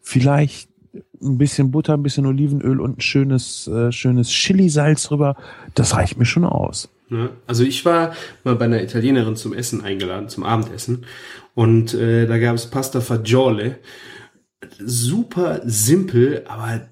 vielleicht 0.02 0.71
ein 1.22 1.38
bisschen 1.38 1.72
Butter, 1.72 1.94
ein 1.94 2.04
bisschen 2.04 2.26
Olivenöl 2.26 2.80
und 2.80 2.98
ein 2.98 3.02
schönes, 3.02 3.68
äh, 3.68 3.92
schönes 3.92 4.30
Chili-Salz 4.30 5.04
drüber. 5.04 5.36
Das 5.76 5.96
reicht 5.96 6.18
mir 6.18 6.26
schon 6.26 6.46
aus. 6.46 6.90
Also 7.46 7.64
ich 7.64 7.84
war 7.84 8.14
mal 8.44 8.56
bei 8.56 8.66
einer 8.66 8.82
Italienerin 8.82 9.36
zum 9.36 9.54
Essen 9.54 9.82
eingeladen, 9.82 10.30
zum 10.30 10.44
Abendessen. 10.44 11.06
Und 11.54 11.94
äh, 11.94 12.26
da 12.26 12.38
gab 12.38 12.56
es 12.56 12.68
Pasta 12.68 13.02
Fagiole. 13.02 13.80
Super 14.80 15.62
simpel, 15.66 16.44
aber 16.48 16.88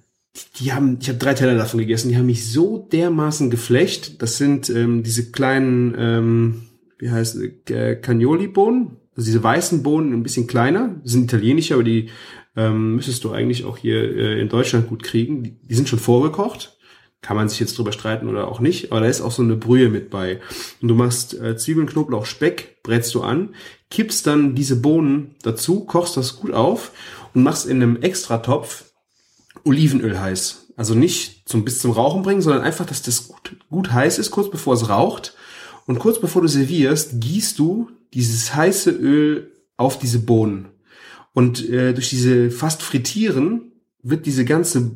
die, 0.58 0.74
haben, 0.74 0.98
ich 1.02 1.08
habe 1.08 1.20
drei 1.20 1.34
Teller 1.34 1.56
davon 1.56 1.80
gegessen, 1.80 2.10
die 2.10 2.18
haben 2.18 2.26
mich 2.26 2.52
so 2.52 2.88
dermaßen 2.92 3.50
geflecht. 3.50 4.22
Das 4.22 4.38
sind 4.38 4.70
ähm, 4.70 5.04
diese 5.04 5.32
kleinen, 5.32 5.96
ähm, 5.98 6.62
wie 6.98 7.12
heißt 7.12 7.36
es, 7.36 7.72
äh, 7.72 7.96
Cagnoli-Bohnen. 7.96 8.98
Also 9.16 9.26
diese 9.26 9.44
weißen 9.44 9.84
Bohnen, 9.84 10.14
ein 10.14 10.24
bisschen 10.24 10.48
kleiner, 10.48 10.96
sind 11.04 11.26
italienische, 11.26 11.74
aber 11.74 11.84
die 11.84 12.10
ähm, 12.56 12.96
müsstest 12.96 13.24
du 13.24 13.32
eigentlich 13.32 13.66
auch 13.66 13.78
hier 13.78 14.04
äh, 14.04 14.40
in 14.40 14.50
Deutschland 14.50 14.88
gut 14.88 15.04
kriegen. 15.04 15.44
Die, 15.44 15.60
die 15.62 15.76
sind 15.76 15.90
schon 15.90 16.00
vorgekocht. 16.00 16.78
Kann 17.22 17.36
man 17.36 17.50
sich 17.50 17.60
jetzt 17.60 17.78
drüber 17.78 17.92
streiten 17.92 18.30
oder 18.30 18.48
auch 18.48 18.62
nicht, 18.62 18.92
aber 18.92 19.02
da 19.02 19.08
ist 19.08 19.20
auch 19.20 19.32
so 19.32 19.42
eine 19.42 19.58
Brühe 19.58 19.90
mit 19.90 20.10
bei. 20.10 20.40
Und 20.82 20.88
du 20.88 20.96
machst 20.96 21.34
äh, 21.34 21.58
Zwiebeln, 21.58 21.88
Knoblauch, 21.88 22.26
Speck, 22.26 22.82
brätst 22.82 23.14
du 23.14 23.22
an, 23.22 23.56
kippst 23.90 24.26
dann 24.26 24.56
diese 24.56 24.78
Bohnen 24.78 25.36
dazu, 25.42 25.82
kochst 25.82 26.16
das 26.16 26.38
gut 26.38 26.54
auf 26.54 26.92
und 27.34 27.44
machst 27.44 27.66
in 27.66 27.84
einem 27.84 28.02
Extratopf 28.02 28.86
Olivenöl 29.66 30.20
heiß. 30.20 30.68
Also 30.78 30.96
nicht 30.96 31.50
zum 31.50 31.66
bis 31.66 31.80
zum 31.80 31.92
Rauchen 31.92 32.22
bringen, 32.22 32.42
sondern 32.42 32.62
einfach, 32.62 32.86
dass 32.86 33.02
das 33.02 33.28
gut, 33.28 33.58
gut 33.70 33.92
heiß 33.92 34.18
ist, 34.18 34.32
kurz 34.32 34.50
bevor 34.50 34.76
es 34.76 34.88
raucht. 34.88 35.36
Und 35.88 36.00
kurz 36.00 36.22
bevor 36.22 36.42
du 36.42 36.48
servierst, 36.48 37.20
gießt 37.20 37.60
du 37.60 37.90
dieses 38.14 38.56
heiße 38.56 38.92
Öl 38.92 39.52
auf 39.76 40.00
diese 40.00 40.20
Bohnen. 40.20 40.70
Und 41.34 41.70
äh, 41.70 41.94
durch 41.94 42.10
diese 42.10 42.52
fast 42.52 42.82
Frittieren 42.82 43.72
wird 44.02 44.26
diese 44.26 44.46
ganze 44.46 44.92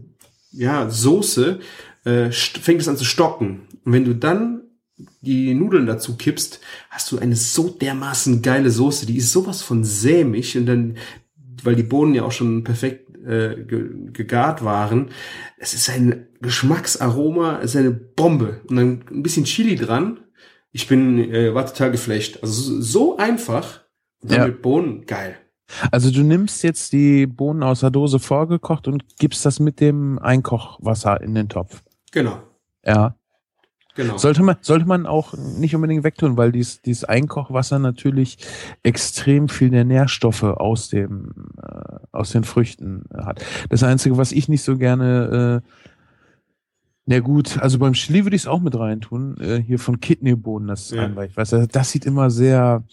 ja, 0.51 0.89
Soße, 0.89 1.59
äh, 2.05 2.31
fängt 2.31 2.81
es 2.81 2.88
an 2.88 2.97
zu 2.97 3.05
stocken. 3.05 3.61
Und 3.86 3.93
wenn 3.93 4.05
du 4.05 4.13
dann 4.15 4.61
die 5.21 5.53
Nudeln 5.53 5.86
dazu 5.88 6.15
kippst, 6.17 6.59
hast 6.89 7.11
du 7.11 7.17
eine 7.17 7.36
so 7.36 7.69
dermaßen 7.69 8.41
geile 8.41 8.69
Soße. 8.71 9.05
Die 9.05 9.17
ist 9.17 9.31
sowas 9.31 9.61
von 9.61 9.84
sämig 9.84 10.55
und 10.57 10.65
dann, 10.65 10.97
weil 11.63 11.75
die 11.75 11.84
Bohnen 11.84 12.13
ja 12.13 12.23
auch 12.23 12.31
schon 12.31 12.63
perfekt 12.63 13.09
äh, 13.25 13.63
ge 13.65 13.89
gegart 14.11 14.63
waren, 14.65 15.09
es 15.57 15.73
ist 15.73 15.89
ein 15.89 16.27
Geschmacksaroma, 16.41 17.59
es 17.59 17.71
ist 17.71 17.77
eine 17.77 17.91
Bombe. 17.91 18.61
Und 18.67 18.75
dann 18.75 19.03
ein 19.09 19.23
bisschen 19.23 19.45
Chili 19.45 19.75
dran. 19.75 20.19
Ich 20.71 20.88
bin, 20.88 21.19
äh, 21.34 21.53
war 21.53 21.65
total 21.65 21.91
geflecht. 21.91 22.41
Also 22.43 22.53
so- 22.61 22.81
so 22.81 23.17
einfach. 23.17 23.81
Und 24.21 24.31
dann 24.31 24.39
Ja. 24.41 24.47
mit 24.47 24.61
Bohnen, 24.61 25.05
geil. 25.05 25.38
Also 25.91 26.11
du 26.11 26.21
nimmst 26.21 26.63
jetzt 26.63 26.93
die 26.93 27.28
Bohnen 27.28 27.63
aus 27.63 27.82
der 27.82 27.91
Dose 27.91 28.19
vorgekocht 28.19 28.88
und 28.88 29.17
gibst 29.17 29.45
das 29.45 29.59
mit 29.59 29.80
dem 29.80 30.19
Einkochwasser 30.19 31.21
in 31.21 31.36
den 31.36 31.49
Topf. 31.49 31.84
Genau. 32.11 32.38
Ja. 32.86 33.15
Genau. 33.95 34.17
Sollte 34.17 34.41
man, 34.41 34.55
sollte 34.61 34.88
man 34.88 35.05
auch 35.05 35.36
nicht 35.36 35.76
unbedingt 35.76 36.03
wegtun, 36.03 36.36
weil 36.36 36.51
dies, 36.51 36.82
dieses 36.82 37.03
Einkochwasser 37.03 37.78
natürlich 37.78 38.38
extrem 38.82 39.49
viel 39.49 39.69
der 39.69 39.86
Nährstoffe 39.86 40.43
aus 40.43 40.89
dem, 40.89 41.32
äh, 41.61 41.99
aus 42.11 42.32
den 42.32 42.43
Früchten 42.43 43.03
hat. 43.15 43.45
Das 43.69 43.84
Einzige, 43.84 44.17
was 44.17 44.32
ich 44.32 44.49
nicht 44.49 44.63
so 44.63 44.78
gerne, 44.78 45.61
äh, 45.63 45.69
na 47.05 47.19
gut, 47.19 47.59
also 47.59 47.78
beim 47.80 47.93
Chili 47.93 48.26
würde 48.26 48.36
ich 48.36 48.43
es 48.43 48.47
auch 48.47 48.61
mit 48.61 48.78
reintun, 48.78 49.38
äh, 49.39 49.61
hier 49.61 49.78
von 49.78 49.99
Kidneybohnen, 49.99 50.69
das 50.69 50.89
Ja. 50.89 51.03
Einweich. 51.03 51.38
Weißt 51.38 51.51
du, 51.51 51.67
das 51.67 51.91
sieht 51.91 52.05
immer 52.05 52.32
sehr 52.32 52.84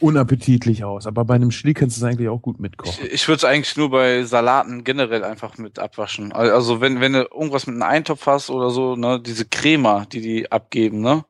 unappetitlich 0.00 0.84
aus, 0.84 1.06
aber 1.06 1.24
bei 1.24 1.34
einem 1.34 1.50
Chili 1.50 1.74
kannst 1.74 1.96
du 1.96 2.04
es 2.04 2.10
eigentlich 2.10 2.28
auch 2.28 2.40
gut 2.42 2.56
Ich, 2.56 2.60
mitkochen. 2.60 3.06
ich 3.12 3.28
würde 3.28 3.36
es 3.38 3.44
eigentlich 3.44 3.76
nur 3.76 3.90
bei 3.90 4.22
Salaten 4.24 4.84
generell 4.84 5.24
einfach 5.24 5.58
mit 5.58 5.78
abwaschen. 5.78 6.32
Al- 6.32 6.50
Also 6.50 6.80
wenn, 6.80 7.00
wenn 7.00 7.12
du 7.12 7.20
irgendwas 7.32 7.66
mit 7.66 7.74
einem 7.74 7.82
Eintopf 7.82 8.26
hast 8.26 8.50
oder 8.50 8.70
so, 8.70 8.96
ne, 8.96 9.20
diese 9.20 9.44
Crema, 9.44 10.06
die 10.06 10.20
die 10.20 10.50
abgeben, 10.52 11.00
ne, 11.00 11.24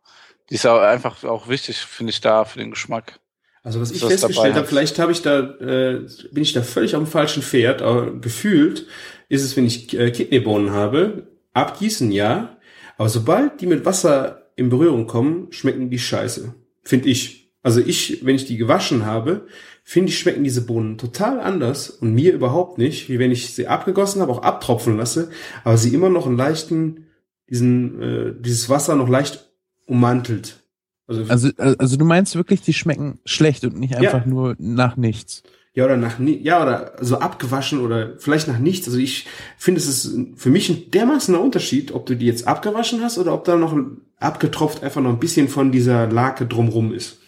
die 0.48 0.54
ist 0.54 0.64
ja 0.64 0.80
einfach 0.80 1.22
auch 1.24 1.48
wichtig, 1.48 1.78
finde 1.78 2.10
ich, 2.10 2.20
da 2.20 2.44
für 2.44 2.58
den 2.58 2.70
Geschmack. 2.70 3.20
Also 3.62 3.80
was 3.80 3.90
ich 3.90 4.00
festgestellt 4.00 4.52
dabei 4.52 4.54
habe, 4.54 4.66
vielleicht 4.66 4.98
habe 4.98 5.12
ich 5.12 5.20
da, 5.22 5.38
äh, 5.40 6.06
bin 6.32 6.42
ich 6.42 6.52
da 6.54 6.62
völlig 6.62 6.94
auf 6.96 7.02
dem 7.02 7.10
falschen 7.10 7.42
Pferd, 7.42 7.82
aber 7.82 8.10
gefühlt 8.12 8.86
ist 9.28 9.44
es, 9.44 9.56
wenn 9.56 9.66
ich 9.66 9.92
äh, 9.98 10.10
Kidneybohnen 10.10 10.72
habe, 10.72 11.28
abgießen 11.52 12.10
ja, 12.10 12.56
aber 12.96 13.08
sobald 13.08 13.60
die 13.60 13.66
mit 13.66 13.84
Wasser 13.84 14.50
in 14.56 14.68
Berührung 14.70 15.06
kommen, 15.06 15.52
schmecken 15.52 15.90
die 15.90 15.98
scheiße. 15.98 16.54
Finde 16.82 17.08
ich. 17.10 17.39
Also 17.62 17.80
ich, 17.80 18.24
wenn 18.24 18.36
ich 18.36 18.46
die 18.46 18.56
gewaschen 18.56 19.04
habe, 19.04 19.46
finde 19.84 20.10
ich, 20.10 20.18
schmecken 20.18 20.44
diese 20.44 20.64
Bohnen 20.64 20.98
total 20.98 21.40
anders 21.40 21.90
und 21.90 22.14
mir 22.14 22.32
überhaupt 22.32 22.78
nicht, 22.78 23.08
wie 23.08 23.18
wenn 23.18 23.30
ich 23.30 23.54
sie 23.54 23.66
abgegossen 23.66 24.22
habe, 24.22 24.32
auch 24.32 24.42
abtropfen 24.42 24.96
lasse, 24.96 25.30
aber 25.64 25.76
sie 25.76 25.94
immer 25.94 26.08
noch 26.08 26.26
einen 26.26 26.36
leichten, 26.36 27.06
diesen, 27.48 28.00
äh, 28.00 28.34
dieses 28.38 28.68
Wasser 28.68 28.96
noch 28.96 29.08
leicht 29.08 29.50
ummantelt. 29.86 30.60
Also, 31.06 31.24
Also, 31.28 31.50
also 31.56 31.96
du 31.96 32.04
meinst 32.04 32.36
wirklich, 32.36 32.62
die 32.62 32.72
schmecken 32.72 33.18
schlecht 33.24 33.64
und 33.64 33.78
nicht 33.78 33.96
einfach 33.96 34.24
nur 34.26 34.54
nach 34.58 34.96
nichts. 34.96 35.42
Ja, 35.72 35.84
oder 35.84 35.96
nach, 35.96 36.18
ja, 36.18 36.62
oder 36.62 36.92
so 37.00 37.18
abgewaschen 37.18 37.80
oder 37.80 38.14
vielleicht 38.18 38.48
nach 38.48 38.58
nichts. 38.58 38.88
Also 38.88 38.98
ich 38.98 39.26
finde, 39.56 39.80
es 39.80 39.86
ist 39.86 40.16
für 40.36 40.50
mich 40.50 40.68
ein 40.68 40.90
dermaßener 40.90 41.40
Unterschied, 41.40 41.92
ob 41.92 42.06
du 42.06 42.16
die 42.16 42.26
jetzt 42.26 42.46
abgewaschen 42.46 43.02
hast 43.02 43.18
oder 43.18 43.32
ob 43.34 43.44
da 43.44 43.56
noch 43.56 43.76
abgetropft 44.18 44.82
einfach 44.82 45.00
noch 45.00 45.10
ein 45.10 45.20
bisschen 45.20 45.48
von 45.48 45.70
dieser 45.70 46.08
Lake 46.08 46.46
drumrum 46.46 46.92
ist. 46.92 47.19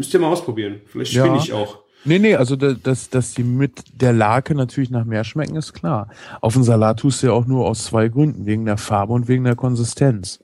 Müsst 0.00 0.14
ihr 0.14 0.20
mal 0.20 0.28
ausprobieren. 0.28 0.80
Vielleicht 0.86 1.12
Ja. 1.12 1.26
spinne 1.26 1.38
ich 1.42 1.52
auch. 1.52 1.80
Nee, 2.06 2.18
nee, 2.18 2.34
also 2.34 2.56
da- 2.56 2.72
dass, 2.72 3.10
dass 3.10 3.34
die 3.34 3.42
mit 3.44 3.82
der 3.92 4.14
Lake 4.14 4.54
natürlich 4.54 4.88
nach 4.88 5.04
mehr 5.04 5.24
schmecken, 5.24 5.56
ist 5.56 5.74
klar. 5.74 6.08
Auf 6.40 6.54
den 6.54 6.62
Salat 6.62 7.00
tust 7.00 7.22
du 7.22 7.26
ja 7.26 7.32
auch 7.34 7.44
nur 7.44 7.66
aus 7.66 7.84
zwei 7.84 8.08
Gründen, 8.08 8.46
wegen 8.46 8.64
der 8.64 8.78
Farbe 8.78 9.12
und 9.12 9.28
wegen 9.28 9.44
der 9.44 9.56
Konsistenz. 9.56 10.42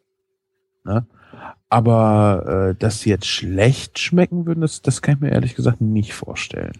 Ne? 0.84 1.06
Aber 1.70 2.74
äh, 2.76 2.78
dass 2.78 3.00
sie 3.00 3.08
jetzt 3.08 3.26
schlecht 3.28 3.98
schmecken 3.98 4.44
würden, 4.44 4.60
das, 4.60 4.82
das 4.82 5.00
kann 5.00 5.14
ich 5.14 5.20
mir 5.22 5.30
ehrlich 5.30 5.54
gesagt 5.54 5.80
nicht 5.80 6.12
vorstellen. 6.12 6.72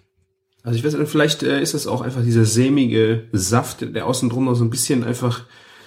Also 0.62 0.78
ich 0.78 0.84
weiß 0.84 0.94
nicht, 0.98 1.08
vielleicht 1.10 1.42
äh, 1.42 1.62
ist 1.62 1.72
das 1.72 1.86
auch 1.86 2.02
einfach 2.02 2.22
dieser 2.22 2.44
sämige 2.44 3.24
Saft, 3.32 3.94
der 3.94 4.04
außen 4.06 4.28
drum 4.28 4.44
noch 4.44 4.54
so 4.54 4.64
ein 4.64 4.70
bisschen 4.70 5.02
einfach 5.02 5.44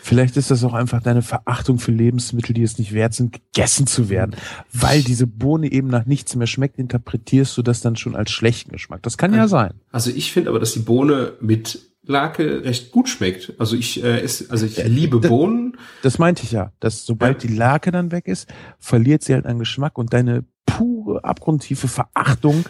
Vielleicht 0.10 0.38
ist 0.38 0.50
das 0.50 0.64
auch 0.64 0.74
einfach 0.74 1.04
deine 1.04 1.22
Verachtung 1.22 1.78
für 1.78 1.92
Lebensmittel, 1.92 2.56
die 2.56 2.64
es 2.64 2.80
nicht 2.80 2.94
wert 2.94 3.14
sind, 3.14 3.32
gegessen 3.32 3.86
zu 3.86 4.10
werden. 4.10 4.36
Weil 4.74 5.04
diese 5.04 5.28
Bohne 5.28 5.72
eben 5.72 5.88
nach 5.88 6.08
nichts 6.08 6.36
mehr 6.36 6.48
schmeckt, 6.48 6.80
interpretierst 6.80 7.56
du 7.56 7.62
das 7.62 7.82
dann 7.82 7.96
schon 7.96 8.16
als 8.16 8.32
schlechten 8.32 8.72
Geschmack. 8.72 9.04
Das 9.04 9.20
kann 9.20 9.36
ja 9.36 9.48
sein. 9.48 9.74
Also 9.92 10.10
ich 10.10 10.32
finde 10.32 10.50
aber, 10.50 10.60
dass 10.60 10.74
die 10.74 10.80
Bohne 10.80 11.34
mit 11.42 11.80
Lake 12.08 12.64
recht 12.64 12.90
gut 12.90 13.08
schmeckt. 13.08 13.54
Also 13.60 13.76
ich 13.76 14.04
äh, 14.04 14.22
esse, 14.22 14.46
also 14.50 14.66
ich 14.66 14.84
liebe 14.84 15.20
das- 15.20 15.30
Bohnen. 15.30 15.78
Das 16.02 16.18
meinte 16.18 16.42
ich 16.42 16.54
ja, 16.54 16.72
dass 16.80 17.06
sobald 17.06 17.44
Ja. 17.44 17.48
die 17.50 17.56
Lake 17.56 17.92
dann 17.92 18.12
weg 18.12 18.28
ist, 18.28 18.48
verliert 18.80 19.24
sie 19.24 19.36
halt 19.36 19.46
an 19.46 19.60
Geschmack 19.60 20.00
und 20.00 20.12
deine 20.12 20.44
pure, 20.66 21.24
abgrundtiefe 21.24 21.88
Verachtung 21.88 22.66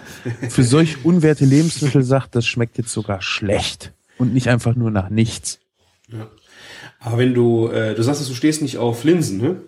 für 0.49 0.63
solch 0.63 0.97
unwerte 1.05 1.45
Lebensmittel 1.45 2.03
sagt, 2.03 2.35
das 2.35 2.45
schmeckt 2.45 2.77
jetzt 2.77 2.91
sogar 2.91 3.21
schlecht 3.21 3.93
und 4.17 4.33
nicht 4.33 4.49
einfach 4.49 4.75
nur 4.75 4.91
nach 4.91 5.09
nichts. 5.09 5.59
Ja. 6.09 6.27
Aber 6.99 7.17
wenn 7.17 7.33
du, 7.33 7.67
äh, 7.67 7.95
du 7.95 8.03
sagst, 8.03 8.27
du 8.29 8.33
stehst 8.33 8.61
nicht 8.61 8.77
auf 8.77 9.03
Linsen, 9.03 9.39
ne? 9.39 9.61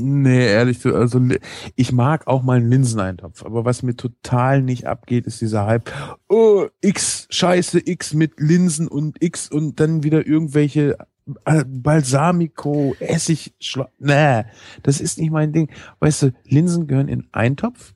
Nee, 0.00 0.46
ehrlich, 0.46 0.78
so, 0.78 0.94
also 0.94 1.20
ich 1.74 1.90
mag 1.90 2.28
auch 2.28 2.44
mal 2.44 2.58
einen 2.58 2.70
Linseneintopf, 2.70 3.44
aber 3.44 3.64
was 3.64 3.82
mir 3.82 3.96
total 3.96 4.62
nicht 4.62 4.86
abgeht, 4.86 5.26
ist 5.26 5.40
dieser 5.40 5.66
Hype, 5.66 5.90
oh, 6.28 6.66
X, 6.80 7.26
Scheiße, 7.30 7.80
X 7.84 8.14
mit 8.14 8.38
Linsen 8.38 8.86
und 8.86 9.20
X 9.20 9.50
und 9.50 9.80
dann 9.80 10.04
wieder 10.04 10.24
irgendwelche 10.24 10.98
äh, 11.46 11.64
Balsamico, 11.66 12.94
Essig, 13.00 13.54
Schla 13.58 13.88
nee, 13.98 14.44
das 14.84 15.00
ist 15.00 15.18
nicht 15.18 15.32
mein 15.32 15.52
Ding. 15.52 15.68
Weißt 15.98 16.22
du, 16.22 16.32
Linsen 16.44 16.86
gehören 16.86 17.08
in 17.08 17.26
Eintopf 17.32 17.94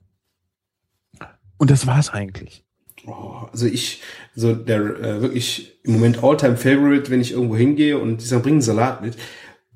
und 1.56 1.70
das 1.70 1.86
war's 1.86 2.10
eigentlich. 2.10 2.64
Oh, 3.06 3.46
also 3.50 3.66
ich, 3.66 4.00
so 4.34 4.54
der 4.54 4.78
äh, 4.80 5.20
wirklich 5.22 5.78
im 5.82 5.94
Moment 5.94 6.22
Alltime 6.22 6.56
Favorite, 6.56 7.10
wenn 7.10 7.20
ich 7.20 7.32
irgendwo 7.32 7.56
hingehe 7.56 7.98
und 7.98 8.20
die 8.20 8.26
sagen, 8.26 8.42
bring 8.42 8.54
einen 8.54 8.62
Salat 8.62 9.02
mit, 9.02 9.16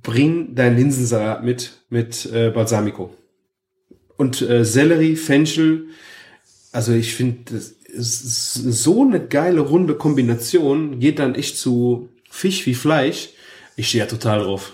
bring 0.02 0.54
deinen 0.54 0.76
Linsensalat 0.76 1.44
mit 1.44 1.72
mit 1.90 2.26
äh, 2.32 2.50
Balsamico 2.50 3.14
und 4.16 4.40
äh, 4.42 4.64
Sellerie, 4.64 5.16
Fenchel. 5.16 5.86
Also 6.72 6.92
ich 6.92 7.14
finde, 7.14 7.54
das 7.54 7.74
s- 7.96 8.54
so 8.54 9.02
eine 9.02 9.26
geile 9.26 9.60
runde 9.60 9.94
Kombination 9.96 11.00
geht 11.00 11.18
dann 11.18 11.34
echt 11.34 11.56
zu 11.58 12.10
Fisch 12.30 12.66
wie 12.66 12.74
Fleisch. 12.74 13.30
Ich 13.76 13.88
stehe 13.88 14.04
ja 14.04 14.08
total 14.10 14.40
drauf. 14.40 14.72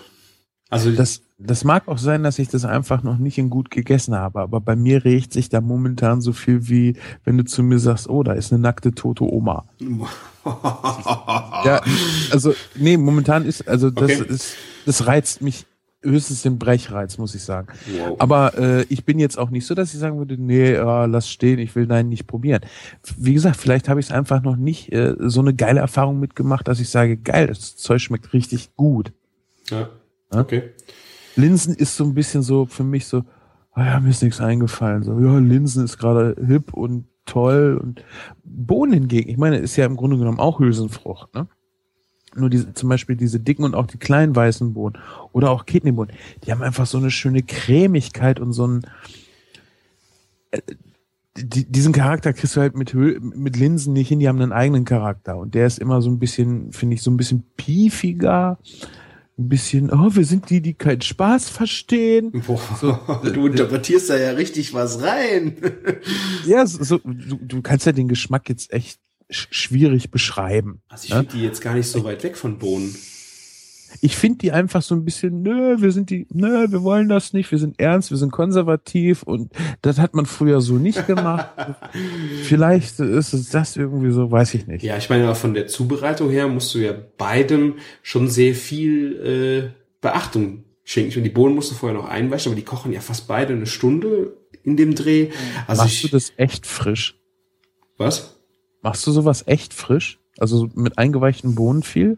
Also 0.69 0.91
Das, 0.91 1.21
das 1.45 1.63
mag 1.63 1.87
auch 1.87 1.97
sein, 1.97 2.23
dass 2.23 2.39
ich 2.39 2.47
das 2.47 2.65
einfach 2.65 3.03
noch 3.03 3.17
nicht 3.17 3.37
in 3.37 3.49
gut 3.49 3.69
gegessen 3.69 4.15
habe, 4.15 4.39
aber 4.41 4.61
bei 4.61 4.75
mir 4.75 5.03
regt 5.05 5.33
sich 5.33 5.49
da 5.49 5.61
momentan 5.61 6.21
so 6.21 6.33
viel 6.33 6.67
wie, 6.69 6.95
wenn 7.25 7.37
du 7.37 7.45
zu 7.45 7.63
mir 7.63 7.79
sagst, 7.79 8.09
oh, 8.09 8.23
da 8.23 8.33
ist 8.33 8.51
eine 8.53 8.61
nackte 8.61 8.91
tote 8.93 9.23
Oma. 9.25 9.65
Ja, 10.45 11.81
also, 12.31 12.53
nee, 12.75 12.97
momentan 12.97 13.45
ist, 13.45 13.65
also 13.67 13.89
das 13.89 14.11
Okay. 14.19 14.25
ist, 14.33 14.55
das 14.85 15.07
reizt 15.07 15.41
mich 15.41 15.65
höchstens 16.01 16.41
den 16.41 16.59
Brechreiz, 16.59 17.17
muss 17.17 17.33
ich 17.33 17.43
sagen. 17.43 17.67
Wow. 17.97 18.17
Aber 18.19 18.57
äh, 18.57 18.83
ich 18.89 19.05
bin 19.05 19.19
jetzt 19.19 19.37
auch 19.37 19.49
nicht 19.51 19.65
so, 19.65 19.73
dass 19.73 19.93
ich 19.93 20.01
sagen 20.01 20.17
würde, 20.17 20.35
nee, 20.37 20.73
ja, 20.73 21.05
lass 21.05 21.29
stehen, 21.29 21.59
ich 21.59 21.73
will 21.77 21.85
nein 21.85 22.09
nicht 22.09 22.27
probieren. 22.27 22.59
Wie 23.15 23.33
gesagt, 23.33 23.55
vielleicht 23.55 23.87
habe 23.87 24.01
ich 24.01 24.07
es 24.07 24.11
einfach 24.11 24.41
noch 24.41 24.57
nicht 24.57 24.91
äh, 24.91 25.15
so 25.19 25.39
eine 25.39 25.53
geile 25.53 25.79
Erfahrung 25.79 26.19
mitgemacht, 26.19 26.67
dass 26.67 26.81
ich 26.81 26.89
sage, 26.89 27.15
geil, 27.15 27.47
das 27.47 27.77
Zeug 27.77 28.01
schmeckt 28.01 28.33
richtig 28.33 28.75
gut. 28.75 29.13
ja. 29.69 29.87
Ja? 30.33 30.41
Linsen 31.35 31.75
ist 31.75 31.95
so 31.95 32.03
ein 32.03 32.13
bisschen 32.13 32.43
so 32.43 32.65
für 32.65 32.83
mich 32.83 33.05
so, 33.05 33.23
ah 33.73 33.85
ja, 33.85 33.99
mir 33.99 34.09
ist 34.09 34.21
nichts 34.23 34.41
eingefallen. 34.41 35.03
So, 35.03 35.19
ja, 35.19 35.37
Linsen 35.39 35.83
ist 35.83 35.97
gerade 35.97 36.35
hip 36.45 36.73
und 36.73 37.05
toll 37.25 37.79
und 37.81 38.03
Bohnen 38.43 38.93
hingegen, 38.93 39.29
ich 39.29 39.37
meine, 39.37 39.57
ist 39.57 39.75
ja 39.77 39.85
im 39.85 39.95
Grunde 39.95 40.17
genommen 40.17 40.39
auch 40.39 40.59
Hülsenfrucht, 40.59 41.33
ne? 41.33 41.47
Nur 42.35 42.49
diese, 42.49 42.73
zum 42.73 42.89
Beispiel 42.89 43.15
diese 43.15 43.39
dicken 43.39 43.63
und 43.63 43.75
auch 43.75 43.85
die 43.85 43.99
kleinen 43.99 44.35
weißen 44.35 44.73
Bohnen 44.73 44.97
oder 45.33 45.51
auch 45.51 45.65
Kidneybohnen, 45.65 46.15
die 46.43 46.51
haben 46.51 46.63
einfach 46.63 46.87
so 46.87 46.97
eine 46.97 47.11
schöne 47.11 47.43
Cremigkeit 47.43 48.39
und 48.39 48.53
so 48.53 48.67
ein, 48.67 48.81
äh, 50.51 50.61
die, 51.37 51.65
diesen 51.71 51.93
Charakter 51.93 52.33
kriegst 52.33 52.55
du 52.55 52.61
halt 52.61 52.75
mit, 52.75 52.91
Hül- 52.91 53.19
mit 53.19 53.55
Linsen 53.55 53.93
nicht 53.93 54.09
hin, 54.09 54.19
die 54.19 54.27
haben 54.27 54.41
einen 54.41 54.51
eigenen 54.51 54.83
Charakter 54.83 55.37
und 55.37 55.53
der 55.53 55.67
ist 55.67 55.79
immer 55.79 56.01
so 56.01 56.09
ein 56.09 56.19
bisschen, 56.19 56.71
finde 56.71 56.95
ich, 56.95 57.03
so 57.03 57.11
ein 57.11 57.17
bisschen 57.17 57.43
piefiger, 57.55 58.57
ein 59.37 59.49
bisschen, 59.49 59.89
oh, 59.91 60.15
wir 60.15 60.25
sind 60.25 60.49
die, 60.49 60.61
die 60.61 60.73
keinen 60.75 61.01
Spaß 61.01 61.49
verstehen. 61.49 62.31
Boah, 62.45 63.21
du 63.33 63.47
interpretierst 63.47 64.09
da 64.09 64.17
ja 64.17 64.31
richtig 64.31 64.73
was 64.73 65.01
rein. 65.01 65.57
Ja, 66.45 66.65
so, 66.67 66.83
so, 66.83 66.99
du, 67.03 67.37
du 67.41 67.61
kannst 67.61 67.85
ja 67.85 67.91
den 67.93 68.07
Geschmack 68.09 68.49
jetzt 68.49 68.71
echt 68.73 68.99
sch 69.31 69.47
schwierig 69.51 70.11
beschreiben. 70.11 70.81
Also 70.89 71.05
ich 71.05 71.09
Ja? 71.11 71.17
finde 71.19 71.33
die 71.37 71.41
jetzt 71.43 71.61
gar 71.61 71.73
nicht 71.73 71.87
so 71.87 72.03
weit 72.03 72.23
weg 72.23 72.35
von 72.37 72.59
Bohnen. 72.59 72.93
Ich 74.01 74.15
finde 74.15 74.39
die 74.39 74.51
einfach 74.51 74.81
so 74.81 74.95
ein 74.95 75.05
bisschen, 75.05 75.41
nö, 75.41 75.77
wir 75.79 75.91
sind 75.91 76.09
die, 76.09 76.27
nö, 76.31 76.67
wir 76.69 76.83
wollen 76.83 77.09
das 77.09 77.33
nicht, 77.33 77.51
wir 77.51 77.57
sind 77.57 77.79
ernst, 77.79 78.09
wir 78.09 78.17
sind 78.17 78.31
konservativ 78.31 79.23
und 79.23 79.51
das 79.81 79.99
hat 79.99 80.13
man 80.13 80.25
früher 80.25 80.61
so 80.61 80.75
nicht 80.75 81.07
gemacht. 81.07 81.49
Vielleicht 82.43 82.99
ist 82.99 83.33
es 83.33 83.49
das 83.49 83.75
irgendwie 83.75 84.11
so, 84.11 84.31
weiß 84.31 84.53
ich 84.55 84.67
nicht. 84.67 84.83
Ja, 84.83 84.97
ich 84.97 85.09
meine, 85.09 85.25
aber 85.25 85.35
von 85.35 85.53
der 85.53 85.67
Zubereitung 85.67 86.29
her 86.29 86.47
musst 86.47 86.73
du 86.75 86.79
ja 86.79 86.93
beidem 87.17 87.75
schon 88.01 88.29
sehr 88.29 88.55
viel 88.55 89.71
äh, 89.73 89.79
Beachtung 90.01 90.63
schenken. 90.83 91.09
Ich 91.09 91.15
meine, 91.15 91.29
die 91.29 91.33
Bohnen 91.33 91.55
musst 91.55 91.71
du 91.71 91.75
vorher 91.75 91.97
noch 91.97 92.07
einweichen, 92.07 92.51
aber 92.51 92.59
die 92.59 92.65
kochen 92.65 92.91
ja 92.91 92.99
fast 92.99 93.27
beide 93.27 93.53
eine 93.53 93.65
Stunde 93.65 94.33
in 94.63 94.77
dem 94.77 94.95
Dreh. 94.95 95.29
Also 95.67 95.83
Machst 95.83 96.03
du 96.03 96.07
ich, 96.07 96.11
das 96.11 96.33
echt 96.37 96.65
frisch? 96.65 97.15
was? 97.97 98.39
Machst 98.81 99.07
du 99.07 99.11
sowas 99.11 99.43
echt 99.47 99.73
frisch? 99.73 100.19
Also 100.37 100.69
mit 100.73 100.97
eingeweichten 100.97 101.55
Bohnen 101.55 101.83
viel? 101.83 102.17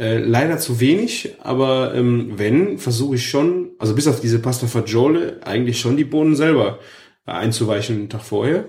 Äh, 0.00 0.18
leider 0.18 0.56
zu 0.56 0.80
wenig, 0.80 1.34
aber 1.42 1.94
ähm, 1.94 2.32
wenn, 2.36 2.78
versuche 2.78 3.16
ich 3.16 3.28
schon, 3.28 3.72
also 3.78 3.94
bis 3.94 4.08
auf 4.08 4.20
diese 4.20 4.38
Pasta 4.38 4.66
Fagiole, 4.66 5.40
eigentlich 5.44 5.78
schon 5.78 5.98
die 5.98 6.04
Bohnen 6.04 6.34
selber 6.36 6.78
einzuweichen 7.26 7.96
einen 7.96 8.08
Tag 8.08 8.22
vorher. 8.22 8.64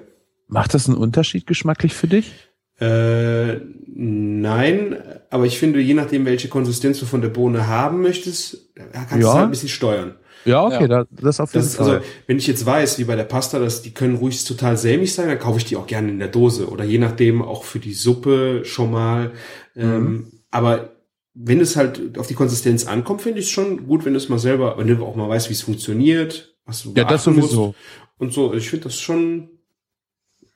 Macht 0.49 0.73
das 0.73 0.89
einen 0.89 0.97
Unterschied 0.97 1.47
geschmacklich 1.47 1.93
für 1.93 2.07
dich? 2.07 2.33
Äh, 2.81 3.61
nein, 3.87 4.97
aber 5.29 5.45
ich 5.45 5.57
finde, 5.57 5.79
je 5.79 5.93
nachdem, 5.93 6.25
welche 6.25 6.49
Konsistenz 6.49 6.99
du 6.99 7.05
von 7.05 7.21
der 7.21 7.29
Bohne 7.29 7.67
haben 7.67 8.01
möchtest, 8.01 8.71
da 8.75 8.83
kannst 9.05 9.13
du 9.13 9.17
Ja. 9.19 9.27
es 9.29 9.33
halt 9.35 9.43
ein 9.45 9.51
bisschen 9.51 9.69
steuern. 9.69 10.15
Ja, 10.43 10.65
okay, 10.65 10.81
Ja. 10.81 10.87
Da, 10.87 11.05
das 11.11 11.39
auf 11.39 11.53
jeden 11.53 11.63
Das 11.63 11.71
ist 11.71 11.77
Fall. 11.77 11.89
also, 11.97 12.05
wenn 12.27 12.37
ich 12.39 12.47
jetzt 12.47 12.65
weiß, 12.65 12.97
wie 12.99 13.03
bei 13.03 13.15
der 13.15 13.23
Pasta, 13.25 13.59
dass 13.59 13.83
die 13.83 13.91
können 13.93 14.15
ruhig 14.15 14.43
total 14.43 14.75
sämig 14.75 15.13
sein, 15.13 15.27
dann 15.29 15.37
kaufe 15.39 15.59
ich 15.59 15.65
die 15.65 15.75
auch 15.77 15.85
gerne 15.87 16.09
in 16.09 16.19
der 16.19 16.27
Dose 16.29 16.67
oder 16.67 16.83
je 16.83 16.97
nachdem 16.97 17.41
auch 17.43 17.63
für 17.63 17.79
die 17.79 17.93
Suppe 17.93 18.61
schon 18.65 18.91
mal. 18.91 19.31
Ähm, 19.75 20.03
Mhm. 20.03 20.27
aber 20.49 20.89
wenn 21.33 21.59
es 21.61 21.75
halt 21.75 22.17
auf 22.17 22.27
die 22.27 22.33
Konsistenz 22.33 22.85
ankommt, 22.85 23.21
finde 23.21 23.39
ich 23.39 23.45
es 23.45 23.51
schon 23.51 23.87
gut, 23.87 24.03
wenn 24.05 24.13
du 24.13 24.17
es 24.17 24.29
mal 24.29 24.39
selber, 24.39 24.77
wenn 24.77 24.87
du 24.87 25.05
auch 25.05 25.15
mal 25.15 25.29
weißt, 25.29 25.49
wie 25.49 25.53
es 25.53 25.61
funktioniert, 25.61 26.55
was 26.65 26.83
du 26.83 26.89
ja, 26.95 27.03
das 27.05 27.25
beachten 27.25 27.39
musst 27.39 27.51
sowieso. 27.53 27.75
und 28.17 28.33
so. 28.33 28.53
Ich 28.53 28.69
finde 28.69 28.85
das 28.85 28.99
schon, 28.99 29.49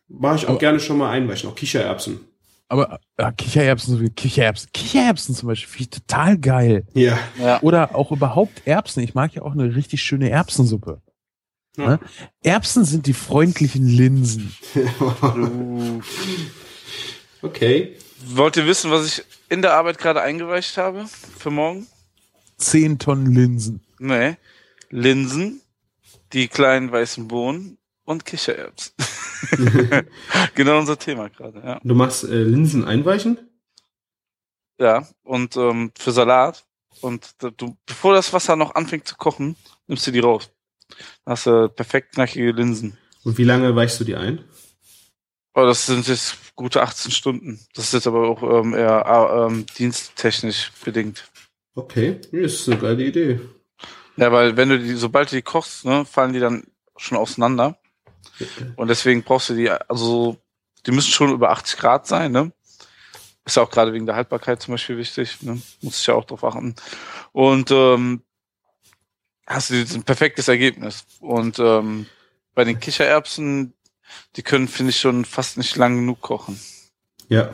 mache 0.07 0.35
ich 0.37 0.45
auch 0.45 0.49
Aber- 0.51 0.59
gerne 0.59 0.79
schon 0.79 0.97
mal 0.97 1.11
einweichen, 1.11 1.49
auch 1.49 1.55
Kichererbsen. 1.55 2.19
Aber 2.67 2.99
äh, 3.17 3.31
Kichererbsen, 3.31 4.15
Kichererbsen, 4.15 4.69
Kichererbsen 4.73 5.35
zum 5.35 5.47
Beispiel, 5.47 5.69
finde 5.69 5.83
ich 5.83 6.01
total 6.01 6.37
geil. 6.39 6.87
Ja. 6.95 7.19
Ja. 7.39 7.61
Oder 7.61 7.95
auch 7.95 8.11
überhaupt 8.11 8.63
Erbsen. 8.65 9.03
Ich 9.03 9.13
mag 9.13 9.35
ja 9.35 9.43
auch 9.43 9.51
eine 9.51 9.75
richtig 9.75 10.01
schöne 10.01 10.31
Erbsensuppe. 10.31 10.99
Ja. 11.77 11.87
Ne? 11.89 11.99
Erbsen 12.41 12.83
sind 12.83 13.05
die 13.05 13.13
freundlichen 13.13 13.85
Linsen. 13.87 14.55
okay. 17.43 17.95
Wollt 18.25 18.57
ihr 18.57 18.65
wissen, 18.65 18.89
was 18.89 19.05
ich 19.05 19.23
in 19.49 19.61
der 19.61 19.73
Arbeit 19.73 19.97
gerade 19.97 20.21
eingeweicht 20.21 20.77
habe 20.77 21.05
für 21.07 21.51
morgen? 21.51 21.87
Zehn 22.57 22.99
Tonnen 22.99 23.33
Linsen. 23.33 23.81
Nee. 23.99 24.37
Linsen, 24.89 25.61
die 26.33 26.47
kleinen 26.47 26.91
weißen 26.91 27.27
Bohnen 27.27 27.77
und 28.05 28.25
Kichererbsen. 28.25 28.93
genau 30.55 30.79
unser 30.79 30.97
Thema 30.97 31.29
gerade, 31.29 31.59
ja. 31.59 31.79
Du 31.83 31.95
machst 31.95 32.23
äh, 32.23 32.43
Linsen 32.43 32.85
einweichen? 32.85 33.37
Ja, 34.79 35.07
und 35.23 35.55
ähm, 35.57 35.91
für 35.97 36.11
Salat. 36.11 36.65
Und 37.01 37.35
da- 37.39 37.49
du, 37.51 37.77
bevor 37.85 38.13
das 38.13 38.31
Wasser 38.33 38.55
noch 38.55 38.75
anfängt 38.75 39.07
zu 39.07 39.15
kochen, 39.15 39.55
nimmst 39.87 40.07
du 40.07 40.11
die 40.11 40.19
raus. 40.19 40.49
Dann 41.25 41.31
hast 41.33 41.45
du 41.45 41.69
perfekt 41.69 42.13
knackige 42.13 42.51
Linsen. 42.51 42.97
Und 43.23 43.37
wie 43.37 43.43
lange 43.43 43.75
weichst 43.75 43.99
du 43.99 44.03
die 44.03 44.15
ein? 44.15 44.43
Aber 45.53 45.67
das 45.67 45.85
sind 45.85 46.07
jetzt 46.07 46.37
gute 46.55 46.81
18 46.81 47.11
Stunden. 47.11 47.59
Das 47.73 47.85
ist 47.85 47.93
jetzt 47.93 48.07
aber 48.07 48.27
auch 48.27 48.43
ähm, 48.43 48.73
eher 48.73 49.05
äh, 49.05 49.45
ähm, 49.45 49.65
diensttechnisch 49.77 50.71
bedingt. 50.83 51.29
Okay, 51.75 52.19
ist 52.31 52.67
eine 52.69 52.77
geile 52.77 53.03
Idee. 53.03 53.39
Ja, 54.17 54.31
weil 54.31 54.55
wenn 54.55 54.69
du 54.69 54.79
die, 54.79 54.93
sobald 54.93 55.31
du 55.31 55.35
die 55.35 55.41
kochst, 55.41 55.85
ne, 55.85 56.05
fallen 56.05 56.33
die 56.33 56.39
dann 56.39 56.63
schon 56.97 57.17
auseinander. 57.17 57.77
Und 58.75 58.87
deswegen 58.87 59.23
brauchst 59.23 59.49
du 59.49 59.55
die, 59.55 59.69
also 59.69 60.37
die 60.85 60.91
müssen 60.91 61.11
schon 61.11 61.31
über 61.31 61.51
80 61.51 61.77
Grad 61.77 62.07
sein, 62.07 62.31
ne? 62.31 62.51
Ist 63.45 63.57
ja 63.57 63.63
auch 63.63 63.69
gerade 63.69 63.93
wegen 63.93 64.05
der 64.05 64.15
Haltbarkeit 64.15 64.61
zum 64.61 64.73
Beispiel 64.73 64.97
wichtig, 64.97 65.41
ne? 65.41 65.61
Muss 65.81 65.99
ich 65.99 66.07
ja 66.07 66.15
auch 66.15 66.25
drauf 66.25 66.43
achten. 66.43 66.75
Und 67.31 67.71
ähm, 67.71 68.23
hast 69.45 69.69
du 69.69 69.75
ein 69.75 70.03
perfektes 70.03 70.47
Ergebnis. 70.47 71.05
Und 71.19 71.59
ähm, 71.59 72.07
bei 72.55 72.63
den 72.63 72.79
Kichererbsen, 72.79 73.73
die 74.35 74.43
können, 74.43 74.67
finde 74.67 74.91
ich, 74.91 74.99
schon 74.99 75.25
fast 75.25 75.57
nicht 75.57 75.75
lang 75.75 75.95
genug 75.97 76.21
kochen. 76.21 76.59
Ja, 77.29 77.49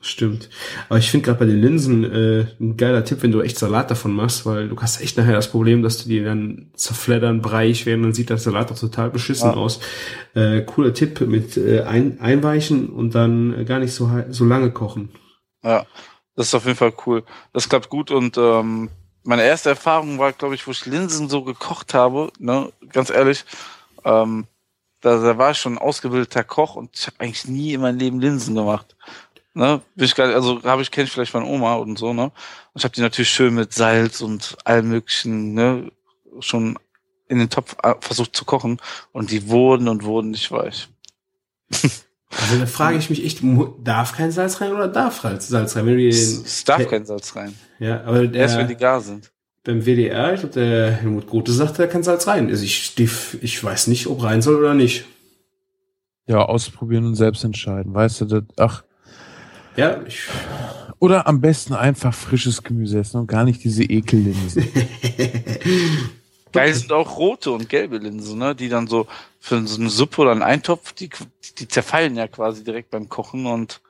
stimmt. 0.00 0.50
Aber 0.88 0.98
ich 0.98 1.10
finde 1.10 1.26
gerade 1.26 1.38
bei 1.38 1.46
den 1.46 1.60
Linsen 1.60 2.04
äh, 2.04 2.46
ein 2.60 2.76
geiler 2.76 3.04
Tipp, 3.04 3.22
wenn 3.22 3.32
du 3.32 3.40
echt 3.40 3.58
Salat 3.58 3.90
davon 3.90 4.12
machst, 4.12 4.44
weil 4.44 4.68
du 4.68 4.76
hast 4.80 5.00
echt 5.00 5.16
nachher 5.16 5.32
das 5.32 5.50
Problem, 5.50 5.82
dass 5.82 6.02
du 6.02 6.08
die 6.08 6.22
dann 6.22 6.70
zerfleddern, 6.74 7.40
breiig 7.40 7.86
werden, 7.86 8.02
dann 8.02 8.12
sieht 8.14 8.30
der 8.30 8.38
Salat 8.38 8.70
auch 8.72 8.78
total 8.78 9.10
beschissen 9.10 9.50
Ja. 9.50 9.56
aus. 9.56 9.80
Äh, 10.34 10.62
cooler 10.62 10.92
Tipp 10.92 11.20
mit 11.22 11.56
äh, 11.56 11.82
ein, 11.82 12.20
einweichen 12.20 12.90
und 12.90 13.14
dann 13.14 13.58
äh, 13.60 13.64
gar 13.64 13.78
nicht 13.78 13.94
so, 13.94 14.10
so 14.30 14.44
lange 14.44 14.70
kochen. 14.72 15.10
Ja, 15.62 15.86
das 16.36 16.48
ist 16.48 16.54
auf 16.54 16.66
jeden 16.66 16.76
Fall 16.76 16.92
cool. 17.06 17.24
Das 17.52 17.68
klappt 17.68 17.88
gut 17.88 18.10
und 18.10 18.36
ähm, 18.36 18.90
meine 19.22 19.44
erste 19.44 19.70
Erfahrung 19.70 20.18
war, 20.18 20.32
glaube 20.32 20.54
ich, 20.54 20.66
wo 20.66 20.70
ich 20.72 20.84
Linsen 20.84 21.30
so 21.30 21.42
gekocht 21.44 21.94
habe, 21.94 22.30
ne, 22.38 22.70
ganz 22.92 23.08
ehrlich, 23.08 23.44
ähm, 24.04 24.46
da, 25.04 25.18
da 25.18 25.36
war 25.36 25.50
ich 25.50 25.58
schon 25.58 25.74
ein 25.74 25.78
ausgebildeter 25.78 26.44
Koch 26.44 26.76
und 26.76 26.90
ich 26.98 27.06
habe 27.06 27.16
eigentlich 27.20 27.46
nie 27.46 27.74
in 27.74 27.82
meinem 27.82 27.98
Leben 27.98 28.20
Linsen 28.20 28.54
gemacht. 28.54 28.96
Ne, 29.52 29.82
bin 29.94 30.06
ich 30.06 30.14
gar 30.14 30.26
nicht, 30.26 30.34
also 30.34 30.62
habe 30.64 30.82
ich 30.82 30.90
kenne 30.90 31.04
ich 31.04 31.12
vielleicht 31.12 31.34
meine 31.34 31.46
Oma 31.46 31.74
und 31.74 31.96
so, 31.96 32.12
ne? 32.12 32.24
Und 32.24 32.32
ich 32.74 32.84
habe 32.84 32.94
die 32.94 33.02
natürlich 33.02 33.28
schön 33.28 33.54
mit 33.54 33.72
Salz 33.72 34.20
und 34.20 34.56
allem 34.64 34.88
möglichen, 34.88 35.54
ne, 35.54 35.92
schon 36.40 36.76
in 37.28 37.38
den 37.38 37.50
Topf 37.50 37.76
äh, 37.82 37.94
versucht 38.00 38.34
zu 38.34 38.44
kochen 38.44 38.80
und 39.12 39.30
die 39.30 39.48
wurden 39.48 39.88
und 39.88 40.04
wurden 40.04 40.30
nicht 40.30 40.50
weich. 40.50 40.88
Also 41.70 42.58
da 42.58 42.66
frage 42.66 42.98
ich 42.98 43.10
mich 43.10 43.24
echt, 43.24 43.40
darf 43.84 44.12
kein 44.12 44.32
Salz 44.32 44.60
rein 44.60 44.72
oder 44.72 44.88
darf 44.88 45.20
Salz 45.20 45.76
rein? 45.76 45.86
Wenn 45.86 45.98
du 45.98 46.08
Es, 46.08 46.38
den, 46.38 46.44
es 46.46 46.64
darf 46.64 46.88
kein 46.88 47.06
Salz 47.06 47.36
rein. 47.36 47.54
ja, 47.78 48.02
aber 48.04 48.24
Erst 48.32 48.56
wenn 48.56 48.66
die 48.66 48.74
der, 48.74 48.88
gar 48.88 49.00
sind. 49.00 49.30
Beim 49.64 49.86
WDR, 49.86 50.34
ich 50.34 50.40
glaube, 50.40 50.54
der 50.54 50.92
Helmut 50.92 51.26
Grote 51.26 51.52
sagt, 51.52 51.78
da 51.78 51.86
kann 51.86 52.02
Salz 52.02 52.26
rein. 52.26 52.48
Also 52.50 52.64
ich, 52.64 52.94
ich 53.40 53.64
weiß 53.64 53.86
nicht, 53.86 54.06
ob 54.06 54.22
rein 54.22 54.42
soll 54.42 54.56
oder 54.56 54.74
nicht. 54.74 55.06
Ja, 56.26 56.44
ausprobieren 56.44 57.06
und 57.06 57.14
selbst 57.16 57.44
entscheiden. 57.44 57.92
Weißt 57.94 58.20
du, 58.20 58.24
das, 58.26 58.42
ach. 58.56 58.84
Ja, 59.76 60.02
ich, 60.06 60.20
Oder 60.98 61.26
am 61.26 61.40
besten 61.40 61.74
einfach 61.74 62.14
frisches 62.14 62.62
Gemüse 62.62 63.00
essen 63.00 63.20
und 63.20 63.26
gar 63.26 63.44
nicht 63.44 63.64
diese 63.64 63.82
Ekellinsen. 63.82 64.68
Geil 66.52 66.72
sind 66.72 66.92
auch 66.92 67.18
rote 67.18 67.50
und 67.50 67.68
gelbe 67.68 67.98
Linsen, 67.98 68.38
ne? 68.38 68.54
Die 68.54 68.68
dann 68.68 68.86
so 68.86 69.08
für 69.40 69.66
so 69.66 69.80
eine 69.80 69.90
Suppe 69.90 70.22
oder 70.22 70.30
einen 70.30 70.42
Eintopf, 70.42 70.92
die, 70.92 71.10
die 71.58 71.66
zerfallen 71.66 72.14
ja 72.16 72.28
quasi 72.28 72.62
direkt 72.62 72.90
beim 72.90 73.08
Kochen 73.08 73.46
und 73.46 73.80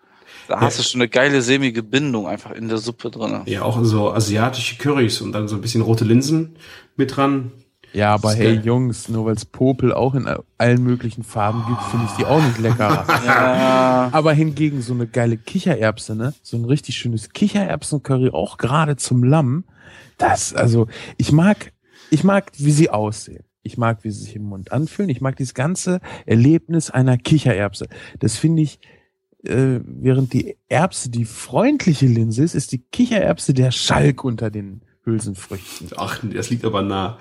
da 0.48 0.61
hast 0.61 0.78
du 0.78 0.82
schon 0.82 1.01
eine 1.01 1.09
geile 1.09 1.43
sämige 1.43 1.82
Bindung 1.82 2.27
einfach 2.27 2.52
in 2.52 2.69
der 2.69 2.78
Suppe 2.78 3.11
drin. 3.11 3.43
Ja, 3.47 3.62
auch 3.62 3.82
so 3.85 4.12
asiatische 4.12 4.77
Currys 4.77 5.20
und 5.20 5.32
dann 5.32 5.48
so 5.48 5.56
ein 5.56 5.61
bisschen 5.61 5.82
rote 5.82 6.05
Linsen 6.05 6.56
mit 6.97 7.16
dran. 7.16 7.52
Ja, 7.94 8.12
aber 8.12 8.35
hey 8.35 8.56
geil. 8.56 8.66
Jungs, 8.66 9.09
nur 9.09 9.27
weil 9.27 9.36
es 9.36 9.44
Popel 9.44 9.93
auch 9.93 10.15
in 10.15 10.28
allen 10.59 10.82
möglichen 10.82 11.23
Farben 11.23 11.65
gibt, 11.69 11.81
finde 11.82 12.06
ich 12.06 12.12
die 12.16 12.27
auch 12.27 12.43
nicht 12.43 12.59
leckerer. 12.59 13.06
Ja, 13.24 14.11
aber 14.12 14.32
hingegen 14.32 14.82
so 14.82 14.93
eine 14.93 15.06
geile 15.06 15.36
Kichererbse, 15.36 16.16
ne? 16.16 16.35
So 16.43 16.56
ein 16.56 16.65
richtig 16.65 16.97
schönes 16.97 17.31
Kichererbsen-Curry, 17.31 18.31
auch 18.31 18.59
gerade 18.59 18.97
zum 18.97 19.23
Lamm. 19.23 19.65
Das, 20.19 20.52
also, 20.52 20.89
ich 21.16 21.31
mag, 21.31 21.73
ich 22.11 22.24
mag, 22.24 22.51
wie 22.56 22.73
sie 22.73 22.90
aussehen. 22.90 23.44
Ich 23.62 23.78
mag, 23.78 24.02
wie 24.02 24.11
sie 24.11 24.24
sich 24.24 24.36
im 24.36 24.43
Mund 24.43 24.73
anfühlen. 24.73 25.09
Ich 25.09 25.20
mag 25.20 25.36
dieses 25.36 25.55
ganze 25.55 26.01
Erlebnis 26.27 26.90
einer 26.90 27.16
Kichererbse. 27.16 27.86
Das 28.19 28.36
finde 28.36 28.62
ich, 28.62 28.81
äh, 29.45 29.81
während 29.85 30.33
die 30.33 30.57
Erbse 30.69 31.11
die 31.11 31.25
freundliche 31.25 32.07
Linse 32.07 32.43
ist, 32.43 32.55
ist 32.55 32.73
die 32.73 32.79
Kichererbse 32.79 33.55
der 33.55 33.71
Schalk 33.71 34.25
unter 34.25 34.51
den 34.51 34.83
Hülsenfrüchten. 35.05 35.91
Ach, 35.97 36.21
das 36.23 36.51
liegt 36.51 36.65
aber 36.65 36.83
nah. 36.83 37.19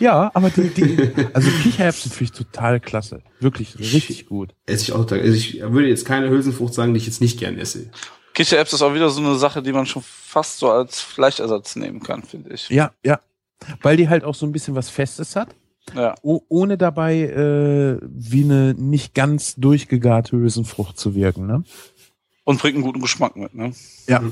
Ja, 0.00 0.30
aber 0.34 0.50
die, 0.50 0.70
die 0.70 1.12
also 1.32 1.50
Kichererbsen 1.62 2.10
finde 2.10 2.24
ich 2.24 2.32
total 2.32 2.80
klasse. 2.80 3.22
Wirklich 3.38 3.78
richtig 3.78 4.26
gut. 4.26 4.54
Esse 4.66 4.82
ich 4.82 4.92
auch 4.92 4.98
total. 4.98 5.20
Also 5.20 5.34
ich 5.34 5.60
würde 5.60 5.88
jetzt 5.88 6.04
keine 6.04 6.30
Hülsenfrucht 6.30 6.74
sagen, 6.74 6.94
die 6.94 6.98
ich 6.98 7.06
jetzt 7.06 7.20
nicht 7.20 7.38
gern 7.38 7.58
esse. 7.58 7.90
Kichererbs 8.34 8.72
ist 8.72 8.82
auch 8.82 8.94
wieder 8.94 9.10
so 9.10 9.20
eine 9.20 9.36
Sache, 9.36 9.62
die 9.62 9.72
man 9.72 9.86
schon 9.86 10.02
fast 10.04 10.58
so 10.58 10.70
als 10.70 11.00
Fleischersatz 11.00 11.76
nehmen 11.76 12.00
kann, 12.00 12.22
finde 12.22 12.54
ich. 12.54 12.68
Ja, 12.68 12.92
ja. 13.04 13.20
Weil 13.82 13.96
die 13.96 14.08
halt 14.08 14.24
auch 14.24 14.34
so 14.34 14.46
ein 14.46 14.52
bisschen 14.52 14.74
was 14.74 14.88
Festes 14.88 15.34
hat, 15.36 15.54
Ja. 15.94 16.14
ohne 16.22 16.76
dabei 16.78 17.20
äh, 17.20 17.98
wie 18.02 18.44
eine 18.44 18.74
nicht 18.74 19.14
ganz 19.14 19.54
durchgegarte 19.56 20.36
Hülsenfrucht 20.36 20.98
zu 20.98 21.14
wirken. 21.14 21.46
Ne? 21.46 21.64
Und 22.44 22.60
bringt 22.60 22.76
einen 22.76 22.84
guten 22.84 23.00
Geschmack 23.00 23.36
mit, 23.36 23.54
ne? 23.54 23.72
Ja. 24.06 24.22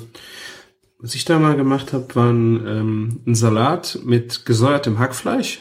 Was 0.99 1.15
ich 1.15 1.25
da 1.25 1.39
mal 1.39 1.57
gemacht 1.57 1.93
habe, 1.93 2.15
war 2.15 2.31
ein, 2.33 2.67
ähm, 2.67 3.21
ein 3.27 3.35
Salat 3.35 3.99
mit 4.05 4.47
gesäuertem 4.47 4.99
Hackfleisch. 4.99 5.61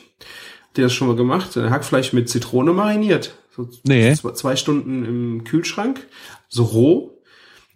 Habt 0.68 0.78
ihr 0.78 0.86
das 0.86 0.94
schon 0.94 1.08
mal 1.08 1.18
gemacht? 1.18 1.58
Äh, 1.58 1.70
Hackfleisch 1.70 2.14
mit 2.14 2.30
Zitrone 2.30 2.72
mariniert. 2.74 3.38
So 3.56 3.70
Nee. 3.86 4.14
zwei, 4.16 4.32
zwei 4.32 4.56
Stunden 4.56 5.06
im 5.06 5.44
Kühlschrank, 5.44 6.08
so 6.48 6.64
roh. 6.64 7.12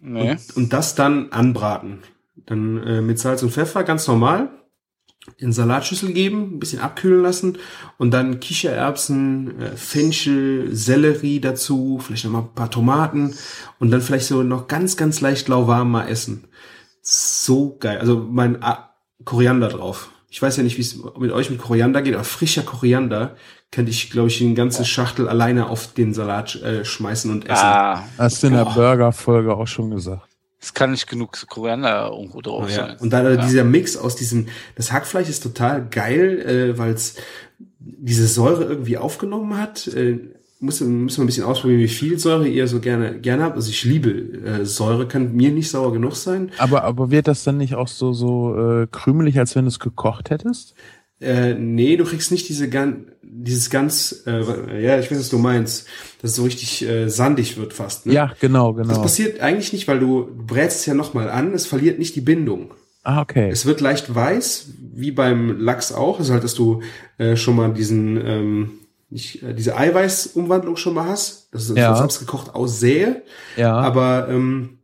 Nee. 0.00 0.30
Und, 0.32 0.56
und 0.56 0.72
das 0.72 0.94
dann 0.94 1.30
anbraten. 1.32 1.98
Dann 2.46 2.82
äh, 2.82 3.00
mit 3.02 3.18
Salz 3.18 3.42
und 3.42 3.50
Pfeffer, 3.52 3.84
ganz 3.84 4.06
normal. 4.08 4.48
In 5.36 5.52
Salatschüssel 5.52 6.12
geben, 6.12 6.54
ein 6.54 6.58
bisschen 6.58 6.80
abkühlen 6.80 7.22
lassen 7.22 7.58
und 7.98 8.10
dann 8.10 8.40
Kichererbsen, 8.40 9.60
äh, 9.60 9.76
Fenchel, 9.76 10.74
Sellerie 10.74 11.40
dazu, 11.40 12.00
vielleicht 12.02 12.24
noch 12.24 12.32
mal 12.32 12.40
ein 12.40 12.54
paar 12.54 12.70
Tomaten 12.70 13.34
und 13.78 13.90
dann 13.90 14.00
vielleicht 14.00 14.26
so 14.26 14.42
noch 14.42 14.66
ganz, 14.66 14.96
ganz 14.96 15.20
leicht 15.20 15.48
lauwarm 15.48 15.90
mal 15.90 16.08
essen. 16.08 16.44
So 17.02 17.76
geil. 17.78 17.98
Also 17.98 18.26
mein 18.30 18.62
ah, 18.62 18.94
Koriander 19.24 19.68
drauf. 19.68 20.10
Ich 20.30 20.40
weiß 20.40 20.56
ja 20.56 20.62
nicht, 20.62 20.78
wie 20.78 20.82
es 20.82 20.98
mit 21.18 21.32
euch 21.32 21.50
mit 21.50 21.58
Koriander 21.58 22.02
geht, 22.02 22.14
aber 22.14 22.24
frischer 22.24 22.62
Koriander 22.62 23.36
könnte 23.70 23.90
ich, 23.90 24.10
glaube 24.10 24.28
ich, 24.28 24.40
eine 24.40 24.54
ganze 24.54 24.84
Schachtel 24.84 25.28
alleine 25.28 25.68
auf 25.68 25.92
den 25.92 26.14
Salat 26.14 26.56
äh, 26.56 26.84
schmeißen 26.84 27.30
und 27.30 27.44
essen. 27.46 27.64
Ah, 27.64 28.04
Hast 28.18 28.42
du 28.42 28.48
in 28.48 28.54
der 28.54 28.64
Boah. 28.64 28.74
Burger-Folge 28.74 29.54
auch 29.54 29.66
schon 29.66 29.90
gesagt. 29.90 30.29
Es 30.60 30.74
kann 30.74 30.90
nicht 30.90 31.06
genug 31.08 31.46
Koriander 31.48 32.10
irgendwo 32.12 32.40
drauf 32.40 32.68
Ja, 32.70 32.88
sein. 32.88 32.96
und 33.00 33.10
dann 33.10 33.24
Ja. 33.24 33.36
dieser 33.46 33.64
Mix 33.64 33.96
aus 33.96 34.16
diesem, 34.16 34.46
das 34.76 34.92
Hackfleisch 34.92 35.28
ist 35.28 35.42
total 35.42 35.86
geil, 35.90 36.40
äh, 36.74 36.78
weil 36.78 36.92
es 36.92 37.16
diese 37.78 38.26
Säure 38.26 38.64
irgendwie 38.64 38.98
aufgenommen 38.98 39.56
hat. 39.56 39.86
Äh, 39.88 40.18
muss, 40.62 40.78
muss 40.82 41.16
man 41.16 41.24
ein 41.24 41.26
bisschen 41.26 41.44
ausprobieren, 41.44 41.80
wie 41.80 41.88
viel 41.88 42.18
Säure 42.18 42.46
ihr 42.46 42.68
so 42.68 42.80
gerne 42.80 43.18
gerne 43.18 43.44
habt. 43.44 43.56
Also 43.56 43.70
ich 43.70 43.82
liebe 43.84 44.10
äh, 44.10 44.66
Säure, 44.66 45.08
kann 45.08 45.32
mir 45.32 45.50
nicht 45.52 45.70
sauer 45.70 45.90
genug 45.94 46.14
sein. 46.16 46.50
Aber, 46.58 46.84
aber 46.84 47.10
wird 47.10 47.28
das 47.28 47.44
dann 47.44 47.56
nicht 47.56 47.74
auch 47.76 47.88
so, 47.88 48.12
so 48.12 48.54
äh, 48.82 48.86
krümelig, 48.86 49.38
als 49.38 49.56
wenn 49.56 49.64
du 49.64 49.68
es 49.70 49.78
gekocht 49.78 50.28
hättest? 50.28 50.74
Äh, 51.20 51.54
nee, 51.54 51.96
du 51.96 52.04
kriegst 52.04 52.30
nicht 52.30 52.48
diese 52.48 52.68
ganz, 52.70 52.96
dieses 53.22 53.68
ganz, 53.70 54.22
äh, 54.26 54.82
ja, 54.82 54.98
ich 54.98 55.10
weiß, 55.10 55.18
was 55.18 55.28
du 55.28 55.38
meinst, 55.38 55.86
dass 56.22 56.30
es 56.30 56.36
so 56.36 56.44
richtig 56.44 56.82
äh, 56.88 57.08
sandig 57.08 57.56
wird 57.58 57.72
fast. 57.74 58.06
Ne? 58.06 58.14
Ja, 58.14 58.32
genau, 58.40 58.72
Das 58.72 58.88
genau. 58.88 59.02
passiert 59.02 59.40
eigentlich 59.40 59.72
nicht, 59.72 59.86
weil 59.86 59.98
du, 60.00 60.22
du 60.24 60.46
brätst 60.46 60.80
es 60.80 60.86
ja 60.86 60.94
nochmal 60.94 61.28
an, 61.30 61.52
es 61.52 61.66
verliert 61.66 61.98
nicht 61.98 62.16
die 62.16 62.20
Bindung. 62.22 62.72
Ah, 63.02 63.20
okay. 63.22 63.48
Es 63.50 63.64
wird 63.66 63.80
leicht 63.80 64.14
weiß, 64.14 64.68
wie 64.94 65.10
beim 65.10 65.58
Lachs 65.60 65.92
auch. 65.92 66.18
Also 66.18 66.32
halt, 66.32 66.44
dass 66.44 66.54
du 66.54 66.82
äh, 67.18 67.36
schon 67.36 67.56
mal 67.56 67.72
diesen, 67.72 68.16
ähm, 68.26 68.70
nicht, 69.08 69.42
äh, 69.42 69.54
diese 69.54 69.76
Eiweißumwandlung 69.76 70.76
schon 70.76 70.94
mal 70.94 71.06
hast. 71.06 71.48
Das 71.52 71.68
ist, 71.68 71.76
Ja. 71.76 72.04
es 72.04 72.18
gekocht 72.18 72.54
aussähe. 72.54 73.22
Ja. 73.56 73.74
Aber 73.74 74.28
ähm, 74.30 74.78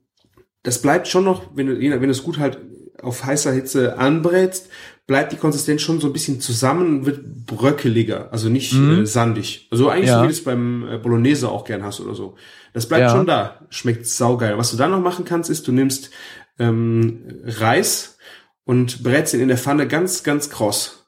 das 0.63 0.81
bleibt 0.81 1.09
schon 1.09 1.25
noch, 1.25 1.43
wenn 1.55 1.67
du, 1.67 1.79
wenn 1.79 2.01
du 2.03 2.09
es 2.11 2.23
gut 2.23 2.39
halt 2.39 2.59
auf 3.03 3.25
heißer 3.25 3.53
Hitze 3.53 3.99
anbrätst, 3.99 4.69
bleibt 5.07 5.33
die 5.33 5.37
Konsistenz 5.37 5.83
schon 5.83 6.01
so 6.01 6.09
ein 6.09 6.13
bisschen 6.13 6.41
zusammen 6.41 6.99
und 7.01 7.07
wird 7.07 7.47
bröckeliger, 7.47 8.33
also 8.33 8.49
nicht 8.49 8.73
Mhm. 8.73 9.03
äh, 9.03 9.07
sandig. 9.07 9.69
Also 9.71 9.89
eigentlich 9.89 10.09
Ja. 10.09 10.19
so 10.19 10.23
wie 10.25 10.29
du 10.29 10.33
es 10.33 10.43
beim 10.45 10.89
äh, 10.89 10.99
Bolognese 10.99 11.49
auch 11.49 11.65
gern 11.65 11.85
hast 11.85 12.01
oder 12.01 12.15
so. 12.15 12.37
Das 12.73 12.87
bleibt 12.89 13.03
Ja. 13.03 13.11
schon 13.11 13.27
da, 13.27 13.61
schmeckt 13.71 14.07
saugeil. 14.07 14.59
Was 14.59 14.73
du 14.73 14.77
dann 14.77 14.91
noch 14.91 15.01
machen 15.01 15.25
kannst, 15.25 15.49
ist, 15.51 15.67
du 15.69 15.73
nimmst 15.73 16.11
ähm, 16.59 17.23
Reis 17.45 18.19
und 18.65 19.03
brätst 19.03 19.35
ihn 19.35 19.41
in 19.41 19.49
der 19.49 19.59
Pfanne 19.59 19.87
ganz, 19.87 20.23
ganz 20.25 20.51
kross. 20.51 21.07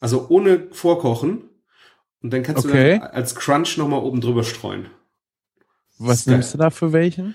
Also 0.00 0.26
ohne 0.28 0.68
vorkochen. 0.72 1.42
Und 2.22 2.32
dann 2.32 2.42
kannst 2.42 2.64
Okay. 2.66 2.94
du 2.94 2.98
dann 3.00 3.08
als 3.10 3.34
Crunch 3.34 3.76
nochmal 3.76 4.00
oben 4.00 4.20
drüber 4.22 4.42
streuen. 4.42 4.86
Was 5.98 6.26
nimmst 6.26 6.52
du 6.54 6.58
da 6.58 6.70
für 6.70 6.92
welchen? 6.92 7.34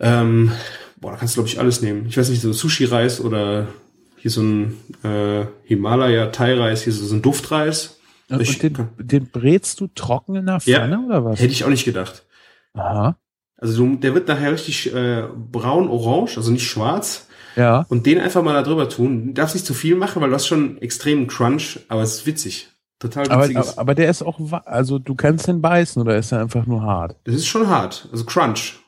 Ähm, 0.00 0.50
boah, 0.96 1.12
da 1.12 1.18
kannst 1.18 1.36
du, 1.36 1.40
glaube 1.40 1.48
ich, 1.50 1.60
alles 1.60 1.80
nehmen. 1.82 2.06
Ich 2.06 2.16
weiß 2.16 2.28
nicht, 2.30 2.40
so 2.42 2.52
Sushi-Reis 2.52 3.20
oder 3.20 3.68
hier 4.24 4.30
so 4.30 4.40
ein 4.40 4.78
äh, 5.02 5.44
Himalaya-Thai-Reis, 5.64 6.82
hier 6.84 6.94
so, 6.94 7.04
so 7.04 7.14
ein 7.14 7.20
Duftreis. 7.20 7.98
Und 8.30 8.40
Ich- 8.40 8.58
den, 8.58 8.88
den 8.98 9.26
brätst 9.30 9.80
du 9.80 9.86
trocken 9.88 10.34
in 10.34 10.46
der 10.46 10.60
Ja. 10.64 10.78
Pfanne 10.80 11.04
oder 11.04 11.24
was? 11.26 11.40
Hätte 11.40 11.52
ich 11.52 11.62
auch 11.64 11.68
nicht 11.68 11.84
gedacht. 11.84 12.24
Aha. 12.72 13.18
Also 13.58 13.86
der 13.96 14.14
wird 14.14 14.26
nachher 14.28 14.50
richtig 14.52 14.94
äh, 14.94 15.24
braun-orange, 15.52 16.38
also 16.38 16.50
nicht 16.50 16.66
schwarz. 16.66 17.28
Ja. 17.54 17.84
Und 17.90 18.06
den 18.06 18.18
einfach 18.18 18.42
mal 18.42 18.54
da 18.54 18.62
drüber 18.62 18.88
tun. 18.88 19.26
Du 19.28 19.32
darfst 19.34 19.54
nicht 19.54 19.66
zu 19.66 19.74
viel 19.74 19.94
machen, 19.94 20.22
weil 20.22 20.30
du 20.30 20.34
hast 20.34 20.46
schon 20.46 20.58
einen 20.70 20.78
extremen 20.78 21.26
Crunch, 21.26 21.80
aber 21.88 22.00
es 22.02 22.14
ist 22.14 22.26
witzig. 22.26 22.68
Total 22.98 23.30
Aber, 23.30 23.42
witziges. 23.44 23.72
aber, 23.72 23.80
aber 23.82 23.94
der 23.94 24.08
ist 24.08 24.22
auch, 24.22 24.40
also 24.64 24.98
du 24.98 25.14
kannst 25.14 25.46
den 25.48 25.60
beißen 25.60 26.00
oder 26.00 26.16
ist 26.16 26.32
er 26.32 26.40
einfach 26.40 26.64
nur 26.64 26.80
hart? 26.82 27.16
das 27.24 27.34
ist 27.34 27.46
schon 27.46 27.68
hart. 27.68 28.08
Also 28.10 28.24
Crunch. 28.24 28.78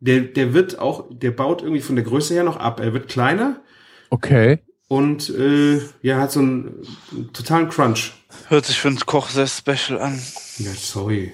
Der, 0.00 0.20
der 0.20 0.52
wird 0.52 0.78
auch, 0.78 1.06
der 1.10 1.30
baut 1.30 1.62
irgendwie 1.62 1.80
von 1.80 1.96
der 1.96 2.04
Größe 2.04 2.34
her 2.34 2.44
noch 2.44 2.58
ab. 2.58 2.80
Er 2.80 2.92
wird 2.92 3.08
kleiner 3.08 3.60
Okay. 4.10 4.58
und 4.88 5.30
äh, 5.30 5.80
ja, 6.02 6.20
hat 6.20 6.32
so 6.32 6.40
einen, 6.40 6.86
einen 7.12 7.32
totalen 7.32 7.68
Crunch. 7.68 8.12
Hört 8.48 8.66
sich 8.66 8.78
für 8.78 8.88
einen 8.88 9.00
Koch 9.00 9.28
sehr 9.28 9.46
special 9.46 10.00
an. 10.00 10.20
Ja, 10.58 10.70
sorry. 10.72 11.32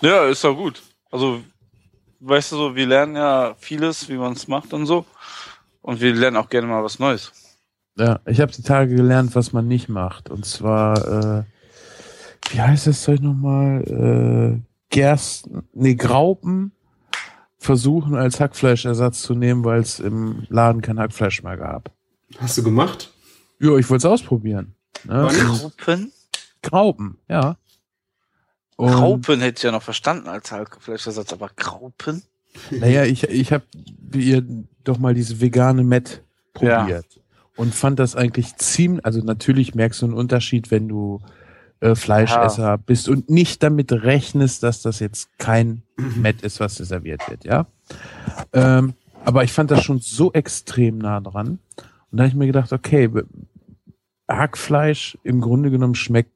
Ja, 0.00 0.26
ist 0.26 0.44
doch 0.44 0.54
gut. 0.54 0.82
Also, 1.10 1.40
weißt 2.20 2.52
du 2.52 2.56
so, 2.56 2.76
wir 2.76 2.86
lernen 2.86 3.16
ja 3.16 3.54
vieles, 3.58 4.08
wie 4.08 4.16
man 4.16 4.32
es 4.32 4.48
macht 4.48 4.72
und 4.72 4.86
so. 4.86 5.04
Und 5.82 6.00
wir 6.00 6.14
lernen 6.14 6.36
auch 6.36 6.48
gerne 6.48 6.66
mal 6.66 6.82
was 6.82 6.98
Neues. 6.98 7.32
Ja, 7.98 8.20
ich 8.26 8.40
habe 8.40 8.52
die 8.52 8.62
Tage 8.62 8.94
gelernt, 8.94 9.34
was 9.34 9.52
man 9.52 9.68
nicht 9.68 9.88
macht. 9.88 10.28
Und 10.28 10.44
zwar, 10.44 10.96
äh, 10.96 11.44
wie 12.50 12.60
heißt 12.60 12.88
das 12.88 13.02
Zeug 13.02 13.20
nochmal? 13.20 14.60
Äh, 14.60 14.60
Gersten, 14.90 15.68
nee, 15.72 15.94
Graupen 15.94 16.72
versuchen 17.66 18.14
als 18.14 18.40
Hackfleischersatz 18.40 19.22
zu 19.22 19.34
nehmen, 19.34 19.64
weil 19.64 19.80
es 19.80 19.98
im 20.00 20.46
Laden 20.48 20.80
kein 20.82 20.98
Hackfleisch 20.98 21.42
mehr 21.42 21.56
gab. 21.56 21.90
Hast 22.38 22.56
du 22.56 22.62
gemacht? 22.62 23.12
Ja, 23.58 23.76
ich 23.76 23.90
wollte 23.90 24.06
es 24.06 24.12
ausprobieren. 24.12 24.74
Ne? 25.04 25.28
Graupen? 25.28 26.12
Graupen, 26.62 27.18
ja. 27.28 27.56
Und, 28.76 28.92
Graupen 28.92 29.40
hätte 29.40 29.58
ich 29.58 29.62
ja 29.64 29.72
noch 29.72 29.82
verstanden 29.82 30.28
als 30.28 30.52
Hackfleischersatz, 30.52 31.32
aber 31.32 31.50
Graupen? 31.56 32.22
Naja, 32.70 33.04
ich, 33.04 33.24
ich 33.24 33.52
habe 33.52 33.64
ihr 34.14 34.42
doch 34.84 34.98
mal 34.98 35.14
diese 35.14 35.40
vegane 35.40 35.82
Met 35.82 36.22
Ja. 36.60 36.80
probiert 36.80 37.06
und 37.56 37.74
fand 37.74 37.98
das 37.98 38.16
eigentlich 38.16 38.56
ziemlich, 38.56 39.04
also 39.04 39.20
natürlich 39.20 39.74
merkst 39.74 40.02
du 40.02 40.06
einen 40.06 40.14
Unterschied, 40.14 40.70
wenn 40.70 40.88
du 40.88 41.20
äh, 41.80 41.94
Fleischesser 41.94 42.78
bist 42.78 43.08
und 43.08 43.28
nicht 43.30 43.62
damit 43.62 43.92
rechnest, 43.92 44.62
dass 44.62 44.82
das 44.82 45.00
jetzt 45.00 45.28
kein 45.38 45.82
Met 45.96 46.42
ist, 46.42 46.60
was 46.60 46.76
dir 46.76 46.84
serviert 46.84 47.28
wird, 47.28 47.44
ja. 47.44 47.66
Ähm, 48.52 48.94
aber 49.24 49.44
ich 49.44 49.52
fand 49.52 49.70
das 49.70 49.82
schon 49.82 49.98
so 49.98 50.32
extrem 50.32 50.98
nah 50.98 51.20
dran. 51.20 51.58
Und 52.10 52.18
da 52.18 52.22
habe 52.22 52.28
ich 52.28 52.34
mir 52.34 52.46
gedacht, 52.46 52.72
okay, 52.72 53.10
Hackfleisch 54.28 55.18
im 55.22 55.40
Grunde 55.40 55.70
genommen 55.70 55.94
schmeckt 55.94 56.32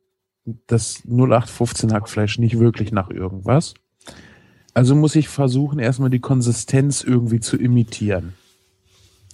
das 0.66 1.02
0815 1.06 1.92
Hackfleisch 1.92 2.38
nicht 2.38 2.58
wirklich 2.58 2.92
nach 2.92 3.10
irgendwas. 3.10 3.74
Also 4.74 4.94
muss 4.94 5.16
ich 5.16 5.28
versuchen, 5.28 5.78
erstmal 5.78 6.10
die 6.10 6.20
Konsistenz 6.20 7.02
irgendwie 7.02 7.40
zu 7.40 7.56
imitieren. 7.56 8.34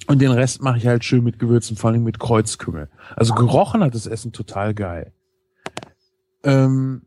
Und 0.07 0.21
den 0.21 0.31
Rest 0.31 0.63
mache 0.63 0.79
ich 0.79 0.87
halt 0.87 1.05
schön 1.05 1.25
mit 1.25 1.39
Gewürzen, 1.39 1.77
vor 1.77 1.91
allem 1.91 2.05
mit 2.05 2.19
Kreuzkümmel. 2.19 2.89
Also 3.17 3.35
gerochen 3.35 3.83
hat 3.83 3.95
das 3.95 4.07
Essen 4.07 4.33
total 4.33 4.73
geil. 4.73 5.13
Ähm, 6.47 7.03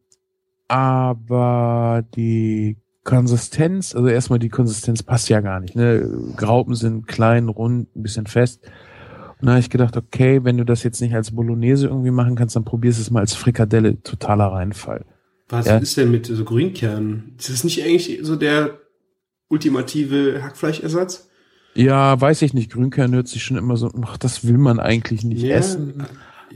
aber 0.67 2.03
die 2.15 2.77
Konsistenz, 3.03 3.95
also 3.95 4.07
erstmal 4.07 4.39
die 4.39 4.49
Konsistenz 4.49 5.01
passt 5.01 5.29
ja 5.29 5.41
gar 5.41 5.59
nicht. 5.59 5.75
Ne? 5.75 6.07
Graupen 6.35 6.75
sind 6.75 7.07
klein, 7.07 7.49
rund, 7.49 7.95
ein 7.95 8.03
bisschen 8.03 8.27
fest. 8.27 8.61
Und 9.41 9.45
da 9.47 9.53
habe 9.53 9.61
ich 9.61 9.69
gedacht, 9.69 9.97
okay, 9.97 10.43
wenn 10.43 10.57
du 10.57 10.65
das 10.65 10.83
jetzt 10.83 11.01
nicht 11.01 11.15
als 11.15 11.31
Bolognese 11.31 11.87
irgendwie 11.87 12.11
machen 12.11 12.35
kannst, 12.35 12.55
dann 12.55 12.65
probierst 12.65 12.99
es 12.99 13.09
mal 13.09 13.21
als 13.21 13.33
Frikadelle, 13.33 14.01
totaler 14.03 14.47
Reinfall. 14.47 15.05
Was 15.47 15.65
Ja. 15.65 15.77
ist 15.77 15.97
denn 15.97 16.11
mit 16.11 16.27
so 16.27 16.43
Grünkernen? 16.43 17.33
Ist 17.39 17.49
das 17.49 17.63
nicht 17.63 17.83
eigentlich 17.83 18.19
so 18.21 18.35
der 18.35 18.77
ultimative 19.47 20.43
Hackfleischersatz? 20.43 21.29
Ja, 21.73 22.19
weiß 22.19 22.41
ich 22.43 22.53
nicht. 22.53 22.71
Grünkern 22.71 23.13
hört 23.15 23.27
sich 23.27 23.43
schon 23.43 23.57
immer 23.57 23.77
so, 23.77 23.91
ach, 24.03 24.17
das 24.17 24.45
will 24.45 24.57
man 24.57 24.79
eigentlich 24.79 25.23
nicht 25.23 25.41
Ja. 25.43 25.55
essen. 25.55 26.03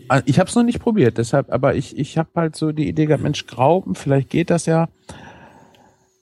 Ah, 0.10 0.22
Ich 0.26 0.40
habe 0.40 0.50
es 0.50 0.56
noch 0.56 0.64
nicht 0.64 0.80
probiert, 0.80 1.18
deshalb, 1.18 1.52
aber 1.52 1.76
ich, 1.76 1.98
ich 1.98 2.18
habe 2.18 2.30
halt 2.36 2.56
so 2.56 2.72
die 2.72 2.88
Idee 2.88 3.06
gehabt, 3.06 3.24
Mensch, 3.24 3.46
Graupen, 3.48 3.96
vielleicht 3.96 4.30
geht 4.30 4.50
das 4.50 4.66
ja. 4.66 4.90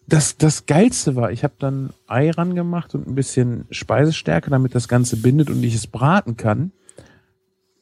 Das, 0.08 0.36
das 0.38 0.66
Geilste 0.66 1.16
war, 1.16 1.32
ich 1.32 1.44
habe 1.44 1.54
dann 1.60 1.92
Ei 2.08 2.32
ran 2.32 2.54
gemacht 2.56 2.94
und 2.96 3.08
ein 3.08 3.16
bisschen 3.16 3.66
Speisestärke, 3.72 4.50
damit 4.50 4.76
das 4.76 4.88
Ganze 4.90 5.16
bindet 5.18 5.50
und 5.50 5.64
ich 5.64 5.74
es 5.76 5.88
braten 5.88 6.36
kann. 6.36 6.72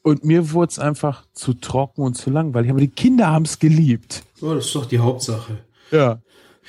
Und 0.02 0.24
mir 0.24 0.52
wurde 0.52 0.70
es 0.70 0.78
einfach 0.78 1.24
zu 1.32 1.54
trocken 1.54 2.02
und 2.02 2.14
zu 2.16 2.30
langweilig. 2.30 2.70
Aber 2.70 2.80
die 2.80 2.88
Kinder 2.88 3.26
haben 3.30 3.44
es 3.44 3.58
geliebt. 3.58 4.22
Oh, 4.40 4.54
das 4.54 4.66
ist 4.66 4.74
doch 4.74 4.86
die 4.86 4.98
Hauptsache. 5.00 5.58
Ja. 5.90 6.20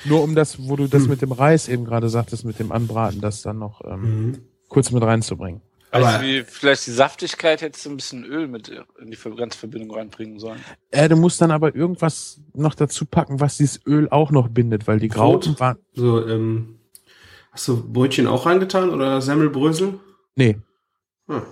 Nur 0.04 0.22
um 0.22 0.34
das, 0.34 0.68
wo 0.68 0.74
du 0.76 0.86
das 0.88 1.06
mit 1.06 1.22
dem 1.22 1.32
Reis 1.32 1.68
eben 1.68 1.84
gerade 1.84 2.08
sagtest, 2.08 2.44
mit 2.44 2.58
dem 2.58 2.72
Anbraten, 2.72 3.20
das 3.20 3.42
dann 3.42 3.58
noch 3.58 3.80
ähm, 3.84 4.00
Mhm. 4.02 4.38
kurz 4.68 4.90
mit 4.90 5.02
reinzubringen. 5.02 5.60
Weißt 5.92 6.06
Aber- 6.06 6.18
du, 6.18 6.24
wie 6.24 6.42
vielleicht 6.44 6.86
die 6.86 6.90
Saftigkeit 6.90 7.60
hättest 7.60 7.84
du 7.84 7.90
ein 7.90 7.96
bisschen 7.96 8.24
Öl 8.24 8.48
mit 8.48 8.68
in 8.98 9.10
die 9.10 9.16
ganze 9.36 9.58
Verbindung 9.58 9.94
reinbringen 9.94 10.38
sollen. 10.38 10.58
Äh, 10.90 11.08
du 11.10 11.16
musst 11.16 11.40
dann 11.42 11.50
aber 11.50 11.74
irgendwas 11.74 12.40
noch 12.54 12.74
dazu 12.74 13.04
packen, 13.04 13.40
was 13.40 13.58
dieses 13.58 13.80
Öl 13.86 14.08
auch 14.08 14.30
noch 14.30 14.48
bindet, 14.48 14.86
weil 14.86 14.98
die 14.98 15.08
Brot? 15.08 15.44
Graupen 15.44 15.60
waren. 15.60 15.76
So, 15.92 16.26
ähm, 16.26 16.78
hast 17.50 17.68
du 17.68 17.92
Brötchen 17.92 18.26
auch 18.26 18.46
reingetan 18.46 18.88
oder 18.88 19.20
Semmelbrösel? 19.20 19.98
Nee. 20.34 20.56
Hm. 21.28 21.42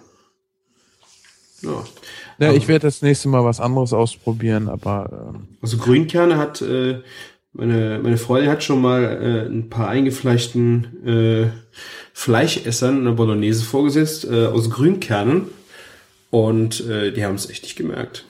Ja. 1.63 1.85
Ja, 2.39 2.49
Aber- 2.49 2.57
ich 2.57 2.67
werde 2.69 2.87
das 2.87 3.03
nächste 3.03 3.29
Mal 3.29 3.45
was 3.45 3.61
anderes 3.61 3.93
ausprobieren, 3.93 4.71
aber 4.71 5.33
ähm, 5.35 5.49
Also 5.61 5.77
Grünkerne 5.77 6.39
hat 6.39 6.63
äh, 6.63 7.03
meine 7.53 8.01
meine 8.03 8.17
Freundin 8.17 8.51
hat 8.51 8.63
schon 8.63 8.81
mal 8.81 9.03
äh, 9.03 9.51
ein 9.51 9.69
paar 9.71 9.89
eingefleischten 9.89 11.07
äh, 11.07 11.47
Fleischessern 12.13 13.01
eine 13.01 13.13
Bolognese 13.13 13.65
vorgesetzt 13.65 14.25
äh, 14.31 14.47
aus 14.47 14.71
Grünkernen 14.71 15.49
und 16.31 16.87
äh, 16.89 17.13
die 17.13 17.25
haben 17.25 17.35
es 17.35 17.51
echt 17.51 17.63
nicht 17.65 17.77
gemerkt. 17.77 18.25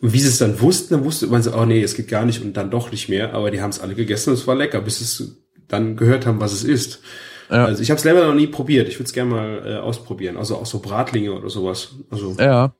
Und 0.00 0.12
wie 0.12 0.20
sie 0.20 0.28
es 0.28 0.38
dann 0.38 0.60
wussten, 0.60 0.94
dann 0.94 1.04
wusste 1.04 1.26
man 1.26 1.42
so, 1.42 1.52
oh 1.54 1.64
nee, 1.64 1.82
es 1.82 1.94
geht 1.94 2.08
gar 2.08 2.24
nicht 2.24 2.42
und 2.42 2.56
dann 2.56 2.70
doch 2.70 2.92
nicht 2.92 3.08
mehr, 3.08 3.34
aber 3.34 3.50
die 3.50 3.60
haben 3.60 3.70
es 3.70 3.80
alle 3.80 3.94
gegessen 3.94 4.30
und 4.30 4.34
es 4.34 4.46
war 4.46 4.54
lecker, 4.54 4.80
bis 4.80 5.00
es 5.00 5.36
dann 5.66 5.96
gehört 5.96 6.26
haben, 6.26 6.40
was 6.40 6.52
es 6.52 6.64
ist. 6.64 7.00
Ja. 7.50 7.64
Also 7.64 7.82
ich 7.82 7.90
habe 7.90 7.96
es 7.96 8.02
selber 8.02 8.24
noch 8.24 8.34
nie 8.34 8.46
probiert. 8.46 8.88
Ich 8.88 8.96
würde 8.96 9.04
es 9.04 9.12
gerne 9.12 9.30
mal 9.30 9.62
äh, 9.66 9.76
ausprobieren. 9.78 10.36
Also 10.36 10.56
auch 10.56 10.66
so 10.66 10.78
Bratlinge 10.78 11.32
oder 11.32 11.50
sowas. 11.50 11.94
Also 12.10 12.36
ja. 12.38 12.72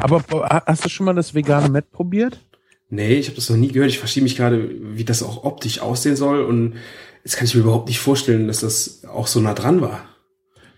Aber 0.00 0.22
hast 0.66 0.84
du 0.84 0.88
schon 0.88 1.06
mal 1.06 1.14
das 1.14 1.34
vegane 1.34 1.68
Met 1.68 1.90
probiert? 1.90 2.40
Nee, 2.90 3.14
ich 3.14 3.26
habe 3.26 3.36
das 3.36 3.48
noch 3.48 3.56
nie 3.56 3.68
gehört. 3.68 3.90
Ich 3.90 3.98
verstehe 3.98 4.22
mich 4.22 4.36
gerade, 4.36 4.68
wie 4.96 5.04
das 5.04 5.22
auch 5.22 5.44
optisch 5.44 5.80
aussehen 5.80 6.16
soll. 6.16 6.42
Und 6.42 6.74
jetzt 7.24 7.36
kann 7.36 7.46
ich 7.46 7.54
mir 7.54 7.62
überhaupt 7.62 7.88
nicht 7.88 8.00
vorstellen, 8.00 8.48
dass 8.48 8.60
das 8.60 9.04
auch 9.04 9.28
so 9.28 9.40
nah 9.40 9.54
dran 9.54 9.80
war. 9.80 10.02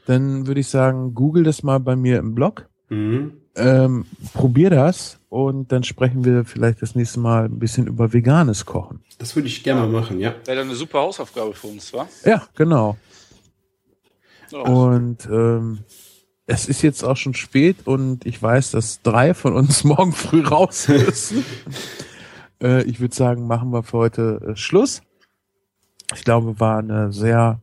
Dann 0.07 0.47
würde 0.47 0.61
ich 0.61 0.69
sagen, 0.69 1.15
google 1.15 1.43
das 1.43 1.63
mal 1.63 1.79
bei 1.79 1.97
mir 1.97 2.19
im 2.19 2.35
Blog. 2.35 2.69
Mhm. 2.91 3.33
Ähm, 3.55 4.07
probier 4.33 4.71
das 4.71 5.19
und 5.29 5.73
dann 5.73 5.85
sprechen 5.85 6.25
wir 6.25 6.45
vielleicht 6.45 6.81
das 6.81 6.95
nächste 6.95 7.21
Mal 7.21 7.45
ein 7.45 7.59
bisschen 7.59 7.87
über 7.87 8.13
veganes 8.13 8.65
Kochen. 8.65 9.01
Das 9.19 9.37
würde 9.37 9.49
ich 9.49 9.63
gerne 9.63 9.83
mal 9.83 9.89
machen, 9.89 10.21
ja. 10.21 10.35
Wäre 10.47 10.59
dann 10.59 10.69
eine 10.69 10.77
super 10.77 11.01
Hausaufgabe 11.01 11.53
für 11.53 11.67
uns, 11.67 11.93
wa? 11.93 12.09
Ja, 12.25 12.47
genau. 12.55 12.97
Ja. 14.51 14.61
Und 14.61 15.27
ähm, 15.27 15.81
es 16.47 16.67
ist 16.67 16.83
jetzt 16.83 17.05
auch 17.05 17.17
schon 17.17 17.35
spät 17.35 17.87
und 17.87 18.27
ich 18.27 18.43
weiß, 18.43 18.73
dass 18.73 19.03
drei 19.03 19.35
von 19.35 19.55
uns 19.55 19.85
morgen 19.85 20.13
früh 20.13 20.45
raus 20.45 20.89
müssen. 20.89 21.45
äh, 22.63 22.83
ich 22.85 23.01
würde 23.01 23.15
sagen, 23.15 23.47
machen 23.47 23.73
wir 23.73 23.83
für 23.83 23.99
heute 23.99 24.49
äh, 24.49 24.57
Schluss. 24.57 25.03
Ich 26.15 26.25
glaube, 26.25 26.61
war 26.61 26.79
eine 26.79 27.13
sehr 27.13 27.61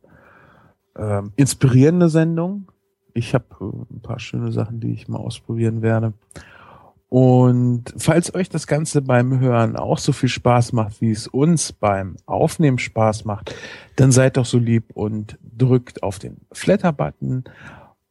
ähm, 0.97 1.33
inspirierende 1.35 2.09
Sendung. 2.09 2.71
Ich 3.13 3.33
habe 3.33 3.45
äh, 3.61 3.93
ein 3.95 4.01
paar 4.01 4.19
schöne 4.19 4.51
Sachen, 4.51 4.79
die 4.79 4.93
ich 4.93 5.07
mal 5.07 5.19
ausprobieren 5.19 5.81
werde. 5.81 6.13
Und 7.09 7.91
falls 7.97 8.33
euch 8.35 8.49
das 8.49 8.67
Ganze 8.67 9.01
beim 9.01 9.39
Hören 9.39 9.75
auch 9.75 9.97
so 9.97 10.11
viel 10.11 10.29
Spaß 10.29 10.73
macht, 10.73 11.01
wie 11.01 11.09
es 11.09 11.27
uns 11.27 11.73
beim 11.73 12.17
Aufnehmen 12.27 12.77
Spaß 12.77 13.25
macht, 13.25 13.55
dann 13.95 14.11
seid 14.11 14.37
doch 14.37 14.45
so 14.45 14.59
lieb 14.59 14.91
und 14.93 15.39
drückt 15.41 16.03
auf 16.03 16.19
den 16.19 16.37
Flatter-Button 16.51 17.45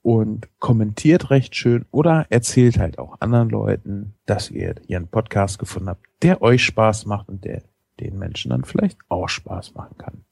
und 0.02 0.48
kommentiert 0.58 1.30
recht 1.30 1.54
schön 1.56 1.84
oder 1.90 2.26
erzählt 2.30 2.78
halt 2.78 2.98
auch 2.98 3.20
anderen 3.20 3.50
Leuten, 3.50 4.14
dass 4.26 4.50
ihr 4.50 4.76
ihren 4.86 5.08
Podcast 5.08 5.58
gefunden 5.58 5.90
habt, 5.90 6.06
der 6.22 6.42
euch 6.42 6.64
Spaß 6.64 7.06
macht 7.06 7.28
und 7.28 7.44
der 7.44 7.62
den 8.00 8.18
Menschen 8.18 8.50
dann 8.50 8.64
vielleicht 8.64 8.98
auch 9.08 9.28
Spaß 9.28 9.74
machen 9.74 9.96
kann. 9.98 10.24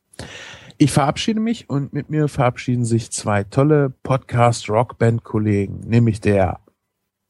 Ich 0.78 0.92
verabschiede 0.92 1.40
mich 1.40 1.70
und 1.70 1.92
mit 1.92 2.10
mir 2.10 2.28
verabschieden 2.28 2.84
sich 2.84 3.10
zwei 3.10 3.44
tolle 3.44 3.92
Podcast-Rockband-Kollegen, 4.02 5.80
nämlich 5.80 6.20
der 6.20 6.60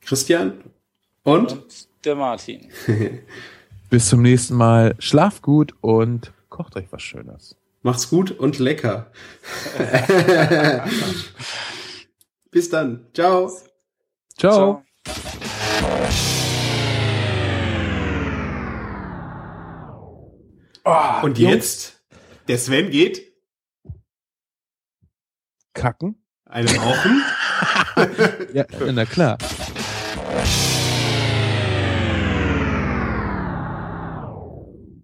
Christian 0.00 0.52
und 1.22 1.52
Und 1.52 1.88
der 2.04 2.14
Martin. 2.14 2.68
bis 3.90 4.08
zum 4.08 4.22
nächsten 4.22 4.54
Mal. 4.54 4.94
Schlaft 4.98 5.42
gut 5.42 5.74
und 5.80 6.32
kocht 6.48 6.76
euch 6.76 6.86
was 6.90 7.02
Schönes. 7.02 7.56
macht's 7.82 8.08
gut 8.08 8.30
und 8.30 8.58
lecker. 8.58 9.10
Bis 12.56 12.70
dann. 12.70 13.06
Ciao. 13.12 13.52
Ciao. 14.38 14.82
Oh, 20.86 21.22
Und 21.22 21.36
Jungs, 21.36 21.52
jetzt, 21.52 22.02
der 22.48 22.56
Sven 22.56 22.88
geht 22.90 23.30
Kacken? 25.74 26.24
eine 26.46 26.74
rauchen. 26.76 27.22
Ja, 28.54 28.64
na 28.90 29.04
klar. 29.04 29.36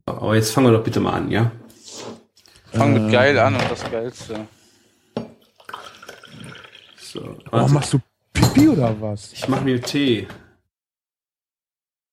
Aber 0.07 0.35
jetzt 0.37 0.53
fangen 0.53 0.69
wir 0.69 0.73
doch 0.79 0.85
bitte 0.85 1.01
mal 1.01 1.13
an, 1.13 1.31
ja? 1.31 1.53
Fang 2.73 2.97
Ähm. 2.97 3.03
mit 3.05 3.13
geil 3.13 3.39
an 3.39 3.57
und 3.57 3.71
das 3.71 3.91
Geilste. 3.91 4.47
So, 7.13 7.21
Oh, 7.21 7.53
warte. 7.53 7.75
machst 7.75 7.93
du 7.93 7.99
Pipi 8.33 8.69
oder 8.69 8.99
was? 9.01 9.33
ich 9.35 9.47
mache 9.47 9.65
mir 9.65 9.81
Tee. 9.83 10.27